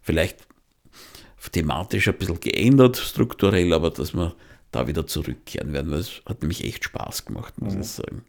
vielleicht 0.02 0.48
thematisch 1.52 2.08
ein 2.08 2.18
bisschen 2.18 2.40
geändert, 2.40 2.98
strukturell, 2.98 3.74
aber 3.74 3.92
dass 3.92 4.14
wir 4.14 4.36
da 4.72 4.88
wieder 4.88 5.08
zurückkehren 5.08 5.74
werden, 5.74 5.92
weil 5.92 6.00
es 6.00 6.22
hat 6.26 6.42
nämlich 6.42 6.64
echt 6.64 6.84
Spaß 6.84 7.26
gemacht, 7.26 7.62
muss 7.62 7.76
mhm. 7.76 7.82
ich 7.82 7.88
sagen. 7.88 8.24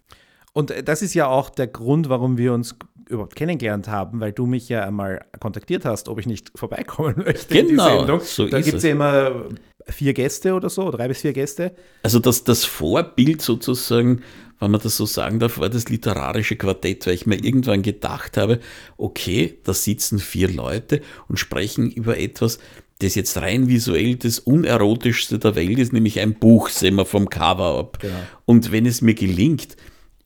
Und 0.53 0.71
äh, 0.71 0.83
das 0.83 1.03
ist 1.03 1.15
ja 1.15 1.27
auch 1.27 1.51
der 1.51 1.67
Grund, 1.67 2.09
warum 2.09 2.39
wir 2.39 2.53
uns 2.53 2.77
überhaupt 3.09 3.37
kennengelernt 3.37 3.89
haben, 3.89 4.21
weil 4.21 4.33
du 4.33 4.47
mich 4.47 4.69
ja 4.69 4.85
einmal 4.85 5.25
kontaktiert 5.39 5.85
hast, 5.85 6.09
ob 6.09 6.19
ich 6.19 6.27
nicht 6.27 6.51
vorbeikommen 6.57 7.17
möchte 7.25 7.55
genau, 7.55 7.61
in 7.61 7.67
die 7.67 7.73
genau, 7.73 7.99
Sendung. 7.99 8.21
So 8.21 8.49
da 8.49 8.61
gibt 8.61 8.79
es 8.79 8.83
ja 8.83 8.91
immer 8.91 9.47
vier 9.87 10.15
Gäste 10.15 10.55
oder 10.55 10.69
so, 10.69 10.91
drei 10.91 11.09
bis 11.09 11.21
vier 11.21 11.33
Gäste. 11.33 11.75
Also 12.03 12.19
das, 12.19 12.45
das 12.45 12.65
Vorbild 12.65 13.43
sozusagen 13.43 14.23
wenn 14.59 14.71
man 14.71 14.81
das 14.81 14.97
so 14.97 15.07
sagen 15.07 15.38
darf, 15.38 15.59
war 15.59 15.69
das 15.69 15.88
literarische 15.88 16.57
Quartett, 16.57 17.07
weil 17.07 17.14
ich 17.14 17.27
mir 17.27 17.42
irgendwann 17.42 17.83
gedacht 17.83 18.37
habe, 18.37 18.61
okay, 18.97 19.59
da 19.64 19.75
sitzen 19.75 20.19
vier 20.19 20.49
Leute 20.49 21.03
und 21.29 21.38
sprechen 21.38 21.90
über 21.90 22.19
etwas, 22.19 22.59
das 22.99 23.14
jetzt 23.14 23.37
rein 23.37 23.69
visuell 23.69 24.16
das 24.16 24.38
unerotischste 24.38 25.38
der 25.38 25.55
Welt 25.55 25.79
ist, 25.79 25.92
nämlich 25.92 26.19
ein 26.21 26.35
Buch, 26.35 26.71
sehen 26.71 26.95
wir 26.95 27.05
vom 27.05 27.29
Cover 27.29 27.79
ab. 27.79 27.99
Genau. 28.01 28.14
Und 28.47 28.73
wenn 28.73 28.87
es 28.87 29.03
mir 29.03 29.14
gelingt, 29.14 29.77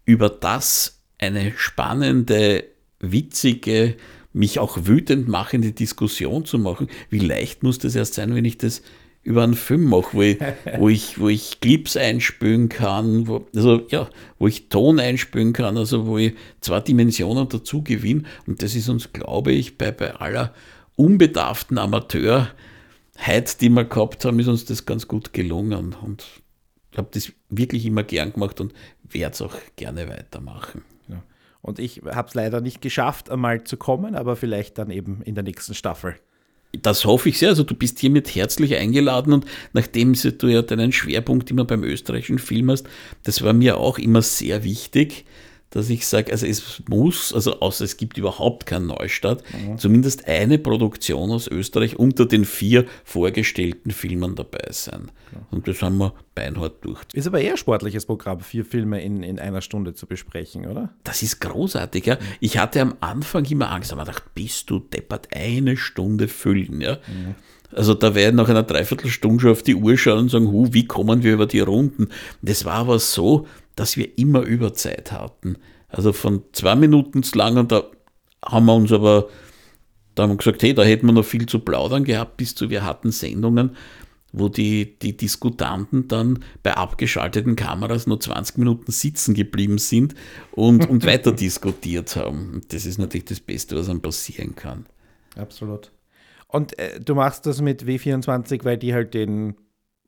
über 0.04 0.28
das 0.28 1.00
eine 1.18 1.52
spannende, 1.56 2.64
witzige, 3.00 3.96
mich 4.32 4.60
auch 4.60 4.78
wütend 4.84 5.26
machende 5.28 5.72
Diskussion 5.72 6.44
zu 6.44 6.58
machen, 6.58 6.88
wie 7.08 7.18
leicht 7.18 7.64
muss 7.64 7.78
das 7.78 7.96
erst 7.96 8.14
sein, 8.14 8.34
wenn 8.34 8.44
ich 8.44 8.58
das 8.58 8.82
über 9.22 9.42
einen 9.42 9.54
Film 9.54 9.84
mache, 9.84 10.14
wo 10.14 10.22
ich, 10.22 10.38
wo 10.78 10.88
ich, 10.88 11.20
wo 11.20 11.28
ich 11.28 11.60
Clips 11.60 11.96
einspülen 11.96 12.68
kann, 12.68 13.26
wo, 13.28 13.46
also 13.54 13.86
ja, 13.90 14.08
wo 14.38 14.46
ich 14.46 14.68
Ton 14.68 14.98
einspülen 14.98 15.52
kann, 15.52 15.76
also 15.76 16.06
wo 16.06 16.16
ich 16.18 16.34
zwei 16.60 16.80
Dimensionen 16.80 17.48
dazu 17.48 17.82
gewinne. 17.82 18.24
Und 18.46 18.62
das 18.62 18.74
ist 18.74 18.88
uns, 18.88 19.12
glaube 19.12 19.52
ich, 19.52 19.76
bei, 19.76 19.92
bei 19.92 20.14
aller 20.14 20.54
unbedarften 20.96 21.76
Amateurheit, 21.76 23.60
die 23.60 23.68
wir 23.68 23.84
gehabt 23.84 24.24
haben, 24.24 24.40
ist 24.40 24.48
uns 24.48 24.64
das 24.64 24.86
ganz 24.86 25.06
gut 25.06 25.34
gelungen. 25.34 25.94
Und 26.02 26.26
ich 26.90 26.98
habe 26.98 27.08
das 27.12 27.32
wirklich 27.50 27.84
immer 27.84 28.02
gern 28.02 28.32
gemacht 28.32 28.60
und 28.60 28.72
werde 29.02 29.34
es 29.34 29.42
auch 29.42 29.54
gerne 29.76 30.08
weitermachen. 30.08 30.82
Ja. 31.08 31.22
Und 31.60 31.78
ich 31.78 32.00
habe 32.06 32.28
es 32.28 32.34
leider 32.34 32.62
nicht 32.62 32.80
geschafft, 32.80 33.28
einmal 33.28 33.64
zu 33.64 33.76
kommen, 33.76 34.14
aber 34.14 34.34
vielleicht 34.34 34.78
dann 34.78 34.90
eben 34.90 35.20
in 35.22 35.34
der 35.34 35.44
nächsten 35.44 35.74
Staffel. 35.74 36.16
Das 36.82 37.04
hoffe 37.04 37.28
ich 37.28 37.38
sehr. 37.38 37.48
Also 37.48 37.64
du 37.64 37.74
bist 37.74 37.98
hiermit 37.98 38.34
herzlich 38.34 38.76
eingeladen 38.76 39.32
und 39.32 39.44
nachdem 39.72 40.14
du 40.14 40.46
ja 40.46 40.62
deinen 40.62 40.92
Schwerpunkt 40.92 41.50
immer 41.50 41.64
beim 41.64 41.82
österreichischen 41.82 42.38
Film 42.38 42.70
hast, 42.70 42.86
das 43.24 43.42
war 43.42 43.52
mir 43.52 43.78
auch 43.78 43.98
immer 43.98 44.22
sehr 44.22 44.62
wichtig, 44.62 45.24
dass 45.70 45.88
ich 45.88 46.06
sage, 46.06 46.32
also 46.32 46.46
es 46.46 46.82
muss, 46.88 47.32
also 47.32 47.60
außer 47.60 47.84
es 47.84 47.96
gibt 47.96 48.18
überhaupt 48.18 48.66
keinen 48.66 48.88
Neustart, 48.88 49.44
mhm. 49.52 49.78
zumindest 49.78 50.26
eine 50.26 50.58
Produktion 50.58 51.30
aus 51.30 51.46
Österreich 51.46 51.96
unter 51.96 52.26
den 52.26 52.44
vier 52.44 52.86
vorgestellten 53.04 53.92
Filmen 53.92 54.34
dabei 54.34 54.66
sein. 54.70 55.12
Ja. 55.32 55.38
Und 55.52 55.68
das 55.68 55.80
haben 55.80 55.98
wir 55.98 56.12
beinhart 56.34 56.84
durch. 56.84 57.00
Ist 57.12 57.28
aber 57.28 57.40
eher 57.40 57.56
sportliches 57.56 58.04
Programm, 58.04 58.40
vier 58.40 58.64
Filme 58.64 59.00
in, 59.00 59.22
in 59.22 59.38
einer 59.38 59.60
Stunde 59.60 59.94
zu 59.94 60.06
besprechen, 60.06 60.66
oder? 60.66 60.90
Das 61.04 61.22
ist 61.22 61.40
großartig, 61.40 62.04
ja. 62.04 62.18
Ich 62.40 62.58
hatte 62.58 62.80
am 62.80 62.96
Anfang 63.00 63.44
immer 63.44 63.70
Angst, 63.70 63.92
aber 63.92 64.04
dachte, 64.04 64.24
bist 64.34 64.68
du 64.70 64.80
deppert, 64.80 65.28
eine 65.32 65.76
Stunde 65.76 66.26
füllen, 66.26 66.80
ja. 66.80 66.94
Mhm. 66.94 67.36
Also 67.72 67.94
da 67.94 68.14
werden 68.14 68.36
nach 68.36 68.48
einer 68.48 68.64
Dreiviertelstunde 68.64 69.40
schon 69.40 69.52
auf 69.52 69.62
die 69.62 69.76
Uhr 69.76 69.96
schauen 69.96 70.18
und 70.18 70.28
sagen, 70.30 70.50
hu, 70.50 70.68
wie 70.72 70.86
kommen 70.86 71.22
wir 71.22 71.34
über 71.34 71.46
die 71.46 71.60
Runden? 71.60 72.08
Das 72.42 72.64
war 72.64 72.74
aber 72.74 72.98
so, 72.98 73.46
dass 73.76 73.96
wir 73.96 74.18
immer 74.18 74.42
Überzeit 74.42 75.12
hatten. 75.12 75.56
Also 75.88 76.12
von 76.12 76.42
zwei 76.52 76.76
Minuten 76.76 77.22
zu 77.22 77.36
lang 77.36 77.56
und 77.56 77.72
da 77.72 77.84
haben 78.44 78.66
wir 78.66 78.74
uns 78.74 78.92
aber, 78.92 79.28
da 80.14 80.22
haben 80.22 80.30
wir 80.30 80.36
gesagt, 80.36 80.62
hey, 80.62 80.74
da 80.74 80.82
hätten 80.82 81.06
wir 81.06 81.12
noch 81.12 81.24
viel 81.24 81.46
zu 81.46 81.60
plaudern 81.60 82.04
gehabt, 82.04 82.36
bis 82.36 82.54
zu 82.54 82.70
wir 82.70 82.84
hatten 82.84 83.10
Sendungen, 83.10 83.76
wo 84.32 84.48
die, 84.48 84.98
die 84.98 85.16
Diskutanten 85.16 86.06
dann 86.08 86.44
bei 86.62 86.76
abgeschalteten 86.76 87.56
Kameras 87.56 88.06
nur 88.06 88.20
20 88.20 88.58
Minuten 88.58 88.92
sitzen 88.92 89.34
geblieben 89.34 89.78
sind 89.78 90.14
und, 90.52 90.88
und 90.88 91.04
weiter 91.06 91.32
diskutiert 91.32 92.14
haben. 92.16 92.60
Das 92.68 92.86
ist 92.86 92.98
natürlich 92.98 93.24
das 93.24 93.40
Beste, 93.40 93.76
was 93.76 93.88
einem 93.88 94.00
passieren 94.00 94.54
kann. 94.54 94.86
Absolut. 95.36 95.90
Und 96.46 96.78
äh, 96.78 97.00
du 97.00 97.14
machst 97.14 97.46
das 97.46 97.60
mit 97.60 97.84
W24, 97.84 98.64
weil 98.64 98.76
die 98.76 98.94
halt 98.94 99.14
den, 99.14 99.56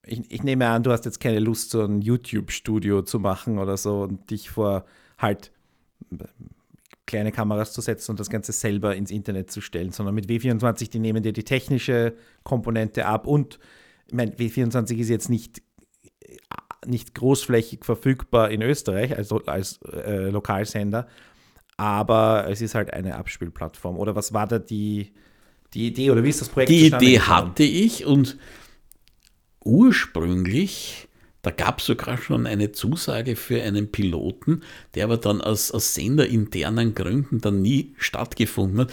ich, 0.05 0.31
ich, 0.31 0.43
nehme 0.43 0.69
an, 0.69 0.83
du 0.83 0.91
hast 0.91 1.05
jetzt 1.05 1.21
keine 1.21 1.39
Lust, 1.39 1.71
so 1.71 1.83
ein 1.83 2.01
YouTube-Studio 2.01 3.03
zu 3.03 3.21
machen 3.21 3.59
oder 3.59 3.77
so 3.77 4.03
und 4.03 4.31
dich 4.31 4.51
vor 4.51 4.85
halt 5.19 5.53
äh, 6.11 6.25
kleine 7.07 7.33
Kameras 7.33 7.73
zu 7.73 7.81
setzen 7.81 8.13
und 8.13 8.21
das 8.21 8.31
Ganze 8.31 8.53
selber 8.53 8.97
ins 8.97 9.11
Internet 9.11 9.51
zu 9.51 9.61
stellen, 9.61 9.93
sondern 9.93 10.15
mit 10.15 10.27
W24, 10.27 10.91
die 10.91 10.99
nehmen 10.99 11.23
dir 11.23 11.33
die 11.33 11.45
technische 11.45 12.15
Komponente 12.43 13.07
ab 13.07 13.27
und 13.27 13.59
ich 14.07 14.15
meine, 14.15 14.33
W24 14.33 14.97
ist 14.99 15.09
jetzt 15.09 15.29
nicht, 15.29 15.63
nicht 16.87 17.15
großflächig 17.15 17.85
verfügbar 17.85 18.51
in 18.51 18.63
Österreich 18.63 19.17
als, 19.17 19.33
als 19.47 19.81
äh, 19.83 20.31
Lokalsender, 20.31 21.07
aber 21.77 22.47
es 22.49 22.61
ist 22.61 22.75
halt 22.75 22.93
eine 22.93 23.17
Abspielplattform. 23.17 23.97
Oder 23.97 24.15
was 24.15 24.33
war 24.33 24.47
da 24.47 24.59
die, 24.59 25.13
die 25.75 25.87
Idee 25.87 26.11
oder 26.11 26.23
wie 26.23 26.29
ist 26.29 26.41
das 26.41 26.49
Projekt? 26.49 26.71
Die 26.71 26.87
Idee 26.87 27.21
hatte 27.21 27.63
ich 27.63 28.05
und 28.05 28.39
ursprünglich, 29.65 31.09
da 31.43 31.51
gab 31.51 31.81
es 31.81 31.87
sogar 31.87 32.19
schon 32.19 32.47
eine 32.47 32.73
Zusage 32.73 33.35
für 33.35 33.63
einen 33.63 33.91
Piloten, 33.91 34.63
der 34.95 35.05
aber 35.05 35.17
dann 35.17 35.41
aus, 35.41 35.73
aus 35.73 35.95
senderinternen 35.95 36.95
Gründen 36.95 37.41
dann 37.41 37.63
nie 37.63 37.95
stattgefunden 37.99 38.81
hat. 38.81 38.93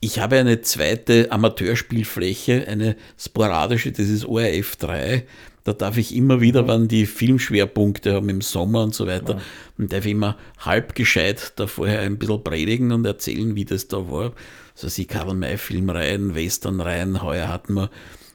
Ich 0.00 0.18
habe 0.18 0.38
eine 0.38 0.62
zweite 0.62 1.30
Amateurspielfläche, 1.30 2.66
eine 2.66 2.96
sporadische, 3.18 3.92
das 3.92 4.08
ist 4.08 4.24
ORF 4.24 4.76
3. 4.76 5.26
Da 5.62 5.74
darf 5.74 5.98
ich 5.98 6.16
immer 6.16 6.40
wieder, 6.40 6.66
wann 6.66 6.88
die 6.88 7.04
Filmschwerpunkte 7.04 8.14
haben 8.14 8.30
im 8.30 8.40
Sommer 8.40 8.82
und 8.82 8.94
so 8.94 9.06
weiter, 9.06 9.34
ja. 9.34 9.42
und 9.76 9.92
darf 9.92 10.06
ich 10.06 10.12
immer 10.12 10.38
halb 10.58 10.94
gescheit 10.94 11.52
da 11.56 11.66
vorher 11.66 12.00
ein 12.00 12.18
bisschen 12.18 12.42
predigen 12.42 12.92
und 12.92 13.04
erzählen, 13.04 13.54
wie 13.54 13.66
das 13.66 13.86
da 13.86 14.10
war. 14.10 14.32
Also 14.74 14.88
sie 14.88 15.04
Karl 15.04 15.34
May 15.34 15.58
Filmreihen, 15.58 16.34
Westernreihen, 16.34 17.22
heuer 17.22 17.48
hatten 17.48 17.74
wir 17.74 17.90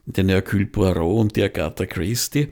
den 0.06 0.30
Hercule 0.30 0.66
Poirot 0.66 1.20
und 1.20 1.36
die 1.36 1.44
Agatha 1.44 1.86
Christie. 1.86 2.50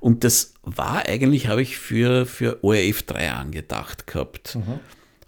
Und 0.00 0.24
das 0.24 0.54
war 0.62 1.06
eigentlich, 1.06 1.48
habe 1.48 1.62
ich 1.62 1.78
für, 1.78 2.26
für 2.26 2.62
ORF 2.62 3.02
3 3.04 3.32
angedacht 3.32 4.06
gehabt. 4.06 4.56
Mhm 4.56 4.80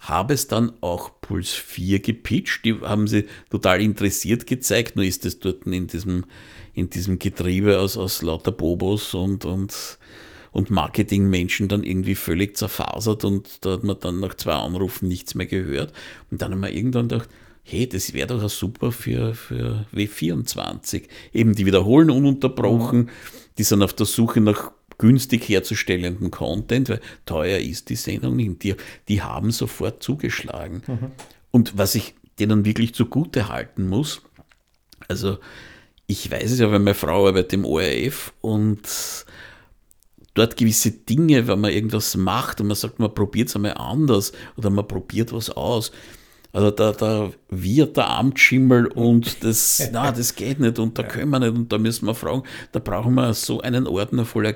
habe 0.09 0.35
es 0.35 0.47
dann 0.47 0.73
auch 0.81 1.11
Puls 1.21 1.53
4 1.53 2.01
gepitcht. 2.01 2.65
Die 2.65 2.81
haben 2.81 3.09
sie 3.09 3.27
total 3.51 3.81
interessiert 3.81 4.47
gezeigt, 4.47 4.97
nur 4.97 5.05
ist 5.05 5.25
es 5.27 5.41
dort 5.41 5.67
in 5.67 5.87
diesem, 5.87 6.25
in 6.75 6.91
diesem 6.91 7.19
Getriebe 7.19 7.79
aus, 7.81 7.97
aus 7.97 8.23
lauter 8.23 8.53
Bobos 8.53 9.15
und, 9.15 9.45
und, 9.45 9.99
und 10.53 10.71
Marketingmenschen 10.71 11.69
dann 11.69 11.83
irgendwie 11.83 12.15
völlig 12.15 12.57
zerfasert 12.57 13.25
und 13.25 13.65
da 13.65 13.73
hat 13.73 13.85
man 13.85 13.99
dann 13.99 14.21
nach 14.21 14.35
zwei 14.35 14.55
Anrufen 14.55 15.09
nichts 15.09 15.35
mehr 15.35 15.47
gehört. 15.47 15.93
Und 16.31 16.43
dann 16.43 16.53
haben 16.53 16.61
wir 16.61 16.73
irgendwann 16.73 17.09
gedacht, 17.09 17.29
hey, 17.69 17.89
das 17.89 18.15
wäre 18.15 18.29
doch 18.29 18.49
super 18.49 18.93
für, 18.93 19.35
für 19.35 19.87
W24. 19.93 21.03
Eben, 21.33 21.55
die 21.55 21.67
wiederholen 21.67 22.11
ununterbrochen, 22.11 23.11
die 23.59 23.65
sind 23.65 23.83
auf 23.83 23.93
der 23.93 24.07
Suche 24.07 24.41
nach 24.41 24.71
günstig 24.99 25.49
herzustellenden 25.49 26.31
Content, 26.31 26.89
weil 26.89 27.01
teuer 27.27 27.59
ist 27.59 27.91
die 27.91 27.97
Sendung 27.97 28.37
nicht. 28.37 28.63
Die, 28.63 28.77
die 29.09 29.21
haben 29.21 29.51
sofort 29.51 30.03
zugeschlagen. 30.03 30.83
Mhm. 30.87 31.11
Und 31.51 31.77
was 31.77 31.97
ich 31.97 32.15
denen 32.39 32.65
wirklich 32.65 32.95
zugute 32.95 33.49
halten 33.49 33.89
muss, 33.89 34.23
also 35.09 35.39
ich 36.07 36.31
weiß 36.31 36.53
es 36.53 36.61
ja, 36.61 36.71
weil 36.71 36.79
meine 36.79 36.95
Frau 36.95 37.27
arbeitet 37.27 37.55
im 37.55 37.65
ORF 37.65 38.33
und 38.43 38.81
dort 40.35 40.57
gewisse 40.57 40.93
Dinge, 40.93 41.49
wenn 41.49 41.61
man 41.61 41.73
irgendwas 41.73 42.17
macht 42.17 42.61
und 42.61 42.69
man 42.69 42.77
sagt, 42.77 43.01
man 43.01 43.13
probiert 43.13 43.49
es 43.49 43.57
einmal 43.57 43.75
anders 43.75 44.33
oder 44.57 44.71
man 44.71 44.87
probiert 44.87 45.33
was 45.33 45.51
aus, 45.51 45.91
also 46.53 46.71
da, 46.71 46.93
da 46.93 47.31
wird 47.49 47.97
der 47.97 48.09
Amtsschimmel 48.11 48.87
und 48.87 49.45
das, 49.45 49.89
na, 49.93 50.13
das 50.13 50.35
geht 50.35 50.61
nicht 50.61 50.79
und 50.79 50.99
da 50.99 51.03
können 51.03 51.31
wir 51.31 51.39
nicht 51.41 51.55
und 51.55 51.73
da 51.73 51.79
müssen 51.79 52.07
wir 52.07 52.15
fragen, 52.15 52.43
da 52.73 52.79
brauchen 52.79 53.15
wir 53.15 53.35
so 53.35 53.61
einen 53.61 53.87
Ordner 53.87 54.25
voller 54.25 54.55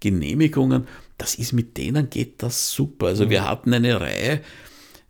Genehmigungen. 0.00 0.86
Das 1.18 1.34
ist 1.34 1.52
mit 1.52 1.76
denen 1.76 2.10
geht 2.10 2.42
das 2.42 2.72
super. 2.72 3.06
Also 3.06 3.26
mhm. 3.26 3.30
wir 3.30 3.48
hatten 3.48 3.72
eine 3.72 4.00
Reihe, 4.00 4.40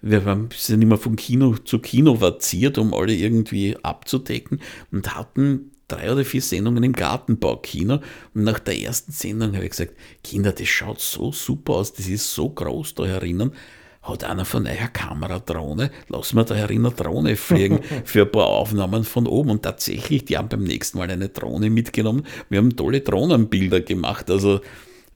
wir 0.02 0.48
sind 0.56 0.82
immer 0.82 0.96
von 0.96 1.16
Kino 1.16 1.56
zu 1.56 1.78
Kino 1.78 2.20
vaziert, 2.20 2.78
um 2.78 2.94
alle 2.94 3.14
irgendwie 3.14 3.76
abzudecken 3.82 4.60
und 4.90 5.14
hatten 5.14 5.72
drei 5.88 6.12
oder 6.12 6.24
vier 6.24 6.40
Sendungen 6.40 6.82
im 6.84 6.92
Gartenbaukino. 6.92 8.00
Und 8.34 8.44
nach 8.44 8.60
der 8.60 8.78
ersten 8.78 9.12
Sendung 9.12 9.54
habe 9.54 9.64
ich 9.64 9.70
gesagt, 9.70 9.94
Kinder, 10.24 10.52
das 10.52 10.68
schaut 10.68 11.00
so 11.00 11.32
super 11.32 11.74
aus, 11.74 11.92
das 11.92 12.08
ist 12.08 12.32
so 12.32 12.48
groß 12.48 12.94
da 12.94 13.04
herinnen 13.06 13.52
hat 14.02 14.24
einer 14.24 14.46
von 14.46 14.66
eurer 14.66 14.88
Kameradrohne, 14.88 15.90
lassen 16.08 16.36
wir 16.36 16.44
da 16.44 16.54
herin 16.54 16.86
eine 16.86 16.94
Drohne 16.94 17.36
fliegen 17.36 17.80
für 18.04 18.22
ein 18.22 18.32
paar 18.32 18.46
Aufnahmen 18.46 19.04
von 19.04 19.26
oben. 19.26 19.50
Und 19.50 19.62
tatsächlich, 19.62 20.24
die 20.24 20.38
haben 20.38 20.48
beim 20.48 20.64
nächsten 20.64 20.98
Mal 20.98 21.10
eine 21.10 21.28
Drohne 21.28 21.68
mitgenommen. 21.68 22.26
Wir 22.48 22.58
haben 22.58 22.76
tolle 22.76 23.02
Drohnenbilder 23.02 23.80
gemacht. 23.80 24.30
Also 24.30 24.60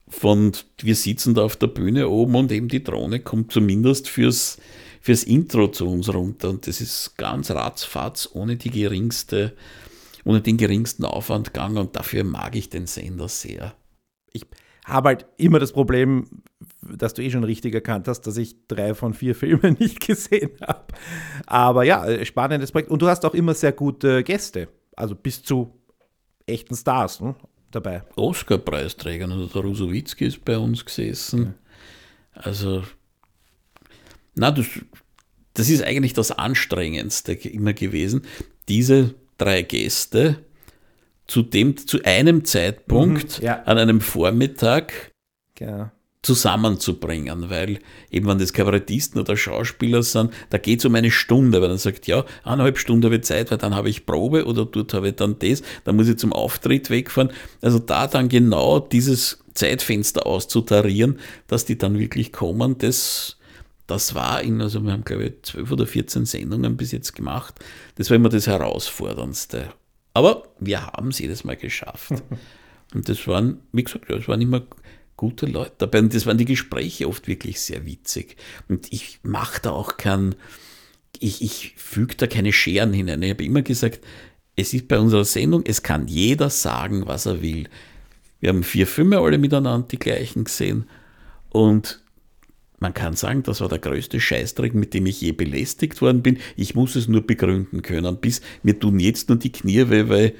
von, 0.08 0.52
wir 0.82 0.94
sitzen 0.94 1.34
da 1.34 1.42
auf 1.42 1.56
der 1.56 1.68
Bühne 1.68 2.08
oben 2.10 2.34
und 2.34 2.52
eben 2.52 2.68
die 2.68 2.84
Drohne 2.84 3.20
kommt 3.20 3.52
zumindest 3.52 4.08
fürs, 4.08 4.58
fürs 5.00 5.24
Intro 5.24 5.68
zu 5.68 5.88
uns 5.88 6.12
runter. 6.12 6.50
Und 6.50 6.66
das 6.66 6.82
ist 6.82 7.16
ganz 7.16 7.50
ratzfatz, 7.50 8.28
ohne 8.34 8.56
die 8.56 8.70
geringste, 8.70 9.54
ohne 10.26 10.42
den 10.42 10.58
geringsten 10.58 11.06
Aufwand 11.06 11.54
gegangen. 11.54 11.78
Und 11.78 11.96
dafür 11.96 12.22
mag 12.22 12.54
ich 12.54 12.68
den 12.68 12.86
Sender 12.86 13.28
sehr. 13.28 13.74
Ich 14.30 14.44
habe 14.84 15.08
halt 15.08 15.26
immer 15.38 15.58
das 15.58 15.72
Problem, 15.72 16.26
das 16.96 17.14
du 17.14 17.22
eh 17.22 17.30
schon 17.30 17.44
richtig 17.44 17.74
erkannt 17.74 18.08
hast, 18.08 18.22
dass 18.22 18.36
ich 18.36 18.66
drei 18.68 18.94
von 18.94 19.14
vier 19.14 19.34
Filmen 19.34 19.74
nicht 19.78 20.06
gesehen 20.06 20.52
habe. 20.60 20.86
Aber 21.46 21.84
ja, 21.84 22.06
äh, 22.06 22.24
spannendes 22.24 22.72
Projekt. 22.72 22.90
Und 22.90 23.02
du 23.02 23.08
hast 23.08 23.24
auch 23.24 23.34
immer 23.34 23.54
sehr 23.54 23.72
gute 23.72 24.22
Gäste. 24.22 24.68
Also 24.96 25.14
bis 25.14 25.42
zu 25.42 25.78
echten 26.46 26.74
Stars 26.74 27.20
ne, 27.20 27.34
dabei. 27.70 28.02
Oscar-Preisträger. 28.16 29.28
Also 29.30 29.46
der 29.46 29.62
Rusowitzki 29.62 30.26
ist 30.26 30.44
bei 30.44 30.58
uns 30.58 30.84
gesessen. 30.84 31.54
Also, 32.32 32.82
na, 34.34 34.50
das, 34.50 34.66
das 35.54 35.68
ist 35.68 35.82
eigentlich 35.82 36.14
das 36.14 36.32
Anstrengendste 36.32 37.32
immer 37.32 37.72
gewesen. 37.72 38.22
Diese 38.68 39.14
drei 39.38 39.62
Gäste 39.62 40.44
zu, 41.26 41.42
dem, 41.42 41.76
zu 41.76 42.02
einem 42.02 42.44
Zeitpunkt 42.44 43.40
mhm, 43.40 43.46
ja. 43.46 43.62
an 43.62 43.78
einem 43.78 44.00
Vormittag 44.00 45.12
genau. 45.54 45.90
Zusammenzubringen, 46.24 47.50
weil 47.50 47.80
eben 48.10 48.26
wenn 48.26 48.38
das 48.38 48.52
Kabarettisten 48.52 49.20
oder 49.20 49.36
Schauspieler 49.36 50.02
sind, 50.02 50.32
da 50.50 50.58
geht 50.58 50.78
es 50.80 50.84
um 50.84 50.94
eine 50.94 51.10
Stunde, 51.10 51.60
weil 51.60 51.68
dann 51.68 51.78
sagt, 51.78 52.06
ja, 52.06 52.24
eineinhalb 52.42 52.78
Stunden 52.78 53.04
habe 53.04 53.16
ich 53.16 53.22
Zeit, 53.22 53.50
weil 53.50 53.58
dann 53.58 53.74
habe 53.74 53.90
ich 53.90 54.06
Probe 54.06 54.46
oder 54.46 54.64
dort 54.64 54.94
habe 54.94 55.08
ich 55.08 55.16
dann 55.16 55.38
das, 55.38 55.62
dann 55.84 55.96
muss 55.96 56.08
ich 56.08 56.16
zum 56.16 56.32
Auftritt 56.32 56.90
wegfahren. 56.90 57.30
Also 57.60 57.78
da 57.78 58.06
dann 58.06 58.28
genau 58.28 58.80
dieses 58.80 59.44
Zeitfenster 59.52 60.26
auszutarieren, 60.26 61.18
dass 61.46 61.64
die 61.64 61.78
dann 61.78 61.98
wirklich 61.98 62.32
kommen, 62.32 62.78
das, 62.78 63.36
das 63.86 64.14
war 64.14 64.42
in, 64.42 64.60
also 64.62 64.82
wir 64.82 64.92
haben 64.92 65.04
glaube 65.04 65.24
ich 65.24 65.42
zwölf 65.42 65.70
oder 65.70 65.86
14 65.86 66.24
Sendungen 66.24 66.76
bis 66.76 66.90
jetzt 66.92 67.14
gemacht, 67.14 67.54
das 67.96 68.10
war 68.10 68.16
immer 68.16 68.30
das 68.30 68.46
Herausforderndste. 68.46 69.68
Aber 70.14 70.44
wir 70.58 70.86
haben 70.86 71.08
es 71.08 71.18
jedes 71.18 71.44
Mal 71.44 71.56
geschafft. 71.56 72.12
Und 72.94 73.08
das 73.08 73.26
waren, 73.26 73.60
wie 73.72 73.82
gesagt, 73.82 74.04
das 74.08 74.28
waren 74.28 74.40
immer 74.40 74.62
gute 75.24 75.46
Leute 75.46 75.72
dabei. 75.78 76.00
Und 76.00 76.14
das 76.14 76.26
waren 76.26 76.36
die 76.36 76.44
Gespräche 76.44 77.08
oft 77.08 77.28
wirklich 77.28 77.58
sehr 77.58 77.86
witzig. 77.86 78.36
Und 78.68 78.92
ich 78.92 79.20
mache 79.22 79.62
da 79.62 79.70
auch 79.70 79.96
kein, 79.96 80.34
ich, 81.18 81.40
ich 81.40 81.72
füge 81.76 82.14
da 82.16 82.26
keine 82.26 82.52
Scheren 82.52 82.92
hinein. 82.92 83.22
Ich 83.22 83.30
habe 83.30 83.44
immer 83.44 83.62
gesagt, 83.62 84.00
es 84.54 84.74
ist 84.74 84.86
bei 84.86 84.98
unserer 84.98 85.24
Sendung, 85.24 85.64
es 85.66 85.82
kann 85.82 86.08
jeder 86.08 86.50
sagen, 86.50 87.06
was 87.06 87.24
er 87.24 87.40
will. 87.40 87.70
Wir 88.40 88.50
haben 88.50 88.64
vier 88.64 88.86
Filme 88.86 89.18
alle 89.18 89.38
miteinander 89.38 89.88
die 89.90 89.98
gleichen 89.98 90.44
gesehen. 90.44 90.84
Und 91.48 92.02
man 92.78 92.92
kann 92.92 93.16
sagen, 93.16 93.42
das 93.44 93.62
war 93.62 93.70
der 93.70 93.78
größte 93.78 94.20
Scheißdreck, 94.20 94.74
mit 94.74 94.92
dem 94.92 95.06
ich 95.06 95.22
je 95.22 95.32
belästigt 95.32 96.02
worden 96.02 96.20
bin. 96.20 96.36
Ich 96.54 96.74
muss 96.74 96.96
es 96.96 97.08
nur 97.08 97.22
begründen 97.26 97.80
können. 97.80 98.18
Bis 98.18 98.42
mir 98.62 98.78
tun 98.78 99.00
jetzt 99.00 99.30
nur 99.30 99.38
die 99.38 99.52
Knie 99.52 99.88
weh, 99.88 100.08
weil 100.10 100.26
ich 100.26 100.34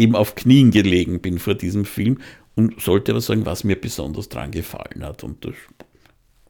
eben 0.00 0.16
auf 0.16 0.34
Knien 0.34 0.70
gelegen 0.70 1.20
bin 1.20 1.38
vor 1.38 1.54
diesem 1.54 1.84
Film 1.84 2.18
und 2.68 2.80
sollte 2.80 3.12
aber 3.12 3.20
sagen, 3.20 3.46
was 3.46 3.64
mir 3.64 3.80
besonders 3.80 4.28
dran 4.28 4.50
gefallen 4.50 5.02
hat. 5.04 5.24
Und 5.24 5.44
das 5.44 5.54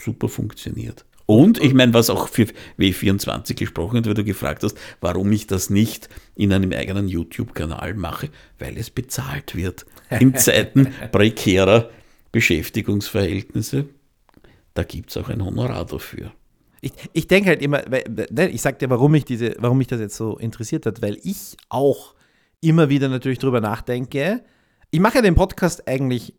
super 0.01 0.29
funktioniert. 0.29 1.05
Und 1.27 1.61
ich 1.61 1.75
meine, 1.75 1.95
was 1.95 2.11
auch 2.11 2.29
für 2.29 2.47
W24 2.79 3.55
gesprochen 3.55 3.99
hat, 3.99 4.07
weil 4.07 4.15
du 4.15 4.25
gefragt 4.25 4.65
hast, 4.65 4.77
warum 5.01 5.31
ich 5.31 5.47
das 5.47 5.71
nicht 5.71 6.09
in 6.35 6.53
einem 6.53 6.73
eigenen 6.73 7.07
YouTube-Kanal 7.07 7.95
mache, 7.95 8.31
weil 8.59 8.77
es 8.77 8.91
bezahlt 8.91 9.55
wird. 9.55 9.87
In 10.19 10.35
Zeiten 10.37 10.93
prekärer 11.13 11.91
Beschäftigungsverhältnisse 12.33 13.87
da 14.75 14.83
gibt 14.85 15.11
es 15.11 15.17
auch 15.17 15.29
ein 15.29 15.45
Honorar 15.45 15.85
dafür. 15.85 16.33
Ich, 16.81 16.93
ich 17.13 17.29
denke 17.29 17.51
halt 17.51 17.63
immer, 17.63 17.83
ne, 17.89 18.49
ich 18.49 18.63
sag 18.63 18.79
dir, 18.79 18.89
warum 18.89 19.13
mich, 19.13 19.25
diese, 19.25 19.55
warum 19.59 19.79
mich 19.79 19.89
das 19.89 20.01
jetzt 20.01 20.17
so 20.17 20.39
interessiert 20.39 20.87
hat, 20.87 21.03
weil 21.03 21.19
ich 21.23 21.57
auch 21.69 22.15
immer 22.61 22.89
wieder 22.89 23.09
natürlich 23.09 23.39
drüber 23.39 23.61
nachdenke. 23.61 24.43
Ich 24.93 24.99
mache 25.01 25.23
den 25.23 25.37
Podcast 25.37 25.87
eigentlich 25.87 26.35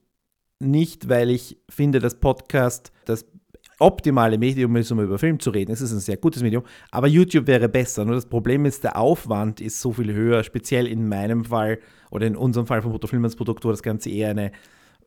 nicht, 0.59 1.07
weil 1.07 1.29
ich 1.29 1.57
finde, 1.69 1.99
dass 1.99 2.19
Podcast 2.19 2.91
das 3.05 3.25
optimale 3.79 4.37
Medium 4.37 4.75
ist, 4.75 4.91
um 4.91 4.99
über 4.99 5.17
Film 5.17 5.39
zu 5.39 5.51
reden. 5.51 5.71
Es 5.71 5.79
ist 5.79 5.93
ein 5.93 6.01
sehr 6.01 6.17
gutes 6.17 6.43
Medium, 6.43 6.63
aber 6.91 7.07
YouTube 7.07 7.47
wäre 7.47 7.69
besser. 7.69 8.03
Nur 8.03 8.15
das 8.15 8.27
Problem 8.27 8.65
ist, 8.65 8.83
der 8.83 8.97
Aufwand 8.97 9.61
ist 9.61 9.79
so 9.79 9.93
viel 9.93 10.13
höher, 10.13 10.43
speziell 10.43 10.85
in 10.85 11.07
meinem 11.07 11.45
Fall 11.45 11.79
oder 12.11 12.27
in 12.27 12.35
unserem 12.35 12.67
Fall 12.67 12.81
von 12.81 12.91
Brutto 12.91 13.07
Filmans 13.07 13.37
Produkt, 13.37 13.63
wo 13.63 13.71
das 13.71 13.81
Ganze 13.81 14.09
eher 14.09 14.29
eine 14.29 14.51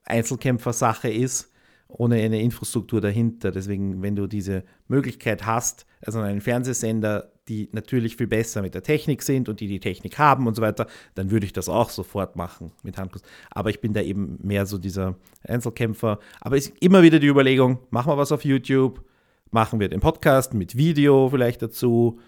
Einzelkämpfersache 0.04 1.10
ist 1.10 1.50
ohne 1.88 2.16
eine 2.16 2.40
Infrastruktur 2.40 3.00
dahinter. 3.00 3.50
Deswegen, 3.50 4.02
wenn 4.02 4.16
du 4.16 4.26
diese 4.26 4.64
Möglichkeit 4.88 5.46
hast, 5.46 5.86
also 6.00 6.20
einen 6.20 6.40
Fernsehsender, 6.40 7.32
die 7.48 7.68
natürlich 7.72 8.16
viel 8.16 8.26
besser 8.26 8.62
mit 8.62 8.74
der 8.74 8.82
Technik 8.82 9.22
sind 9.22 9.48
und 9.48 9.60
die 9.60 9.68
die 9.68 9.80
Technik 9.80 10.18
haben 10.18 10.46
und 10.46 10.54
so 10.54 10.62
weiter, 10.62 10.86
dann 11.14 11.30
würde 11.30 11.46
ich 11.46 11.52
das 11.52 11.68
auch 11.68 11.90
sofort 11.90 12.36
machen 12.36 12.72
mit 12.82 12.96
Handkuss. 12.96 13.22
Aber 13.50 13.70
ich 13.70 13.80
bin 13.80 13.92
da 13.92 14.00
eben 14.00 14.38
mehr 14.42 14.66
so 14.66 14.78
dieser 14.78 15.16
Einzelkämpfer. 15.46 16.18
Aber 16.40 16.56
es 16.56 16.68
ist 16.68 16.82
immer 16.82 17.02
wieder 17.02 17.18
die 17.18 17.26
Überlegung, 17.26 17.78
machen 17.90 18.10
wir 18.10 18.16
was 18.16 18.32
auf 18.32 18.44
YouTube, 18.44 19.04
machen 19.50 19.78
wir 19.78 19.88
den 19.88 20.00
Podcast 20.00 20.54
mit 20.54 20.76
Video 20.76 21.28
vielleicht 21.28 21.62
dazu, 21.62 22.18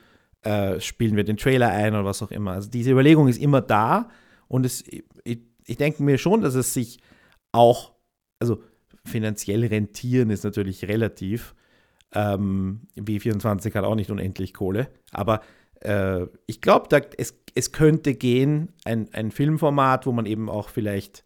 äh, 0.43 0.81
spielen 0.81 1.17
wir 1.17 1.25
den 1.25 1.37
Trailer 1.37 1.71
ein 1.71 1.95
oder 1.95 2.05
was 2.05 2.23
auch 2.23 2.31
immer. 2.31 2.53
Also 2.53 2.71
diese 2.71 2.93
Überlegung 2.93 3.27
ist 3.29 3.41
immer 3.41 3.63
da 3.63 4.11
und 4.49 4.67
es, 4.67 4.85
ich, 5.25 5.41
ich 5.65 5.77
denke 5.77 6.03
mir 6.03 6.19
schon, 6.19 6.43
dass 6.43 6.55
es 6.55 6.73
sich 6.73 7.01
auch, 7.53 7.95
also 8.39 8.63
finanziell 9.05 9.65
rentieren 9.65 10.31
ist 10.31 10.45
natürlich 10.45 10.87
relativ. 10.87 11.55
Ähm, 12.17 12.89
W24 12.97 13.75
hat 13.75 13.85
auch 13.85 13.95
nicht 13.95 14.11
unendlich 14.11 14.55
Kohle. 14.55 14.89
Aber 15.13 15.43
äh, 15.81 16.27
ich 16.47 16.63
glaube, 16.63 16.89
es, 17.19 17.35
es 17.55 17.73
könnte 17.73 18.15
gehen, 18.15 18.73
ein, 18.85 19.13
ein 19.13 19.31
Filmformat, 19.31 20.07
wo 20.07 20.13
man 20.13 20.25
eben 20.25 20.49
auch 20.49 20.71
vielleicht 20.71 21.25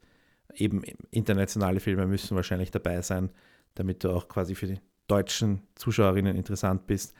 eben 0.56 0.82
internationale 1.12 1.78
Filme 1.78 2.08
müssen 2.08 2.34
wahrscheinlich 2.34 2.72
dabei 2.72 3.02
sein, 3.02 3.30
damit 3.76 4.02
du 4.02 4.10
auch 4.10 4.26
quasi 4.26 4.56
für 4.56 4.66
die 4.66 4.80
deutschen 5.06 5.62
Zuschauerinnen 5.76 6.36
interessant 6.36 6.88
bist. 6.88 7.14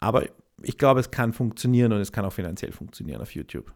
Aber 0.00 0.24
ich 0.62 0.78
glaube, 0.78 1.00
es 1.00 1.10
kann 1.10 1.34
funktionieren 1.34 1.92
und 1.92 2.00
es 2.00 2.12
kann 2.12 2.24
auch 2.24 2.32
finanziell 2.32 2.72
funktionieren 2.72 3.20
auf 3.20 3.34
YouTube. 3.34 3.74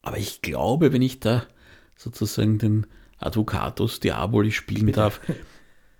Aber 0.00 0.16
ich 0.16 0.40
glaube, 0.40 0.94
wenn 0.94 1.02
ich 1.02 1.20
da 1.20 1.44
sozusagen 1.96 2.56
den 2.56 2.86
Advocatus 3.18 4.00
Diaboli 4.00 4.52
spielen 4.52 4.92
darf, 4.92 5.20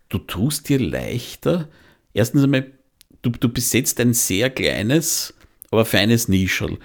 du 0.08 0.16
tust 0.16 0.70
dir 0.70 0.80
leichter. 0.80 1.68
Erstens 2.12 2.42
einmal, 2.44 2.70
du, 3.22 3.30
du 3.30 3.48
besetzt 3.48 4.00
ein 4.00 4.14
sehr 4.14 4.50
kleines, 4.50 5.34
aber 5.70 5.84
feines 5.84 6.28
Nischel. 6.28 6.78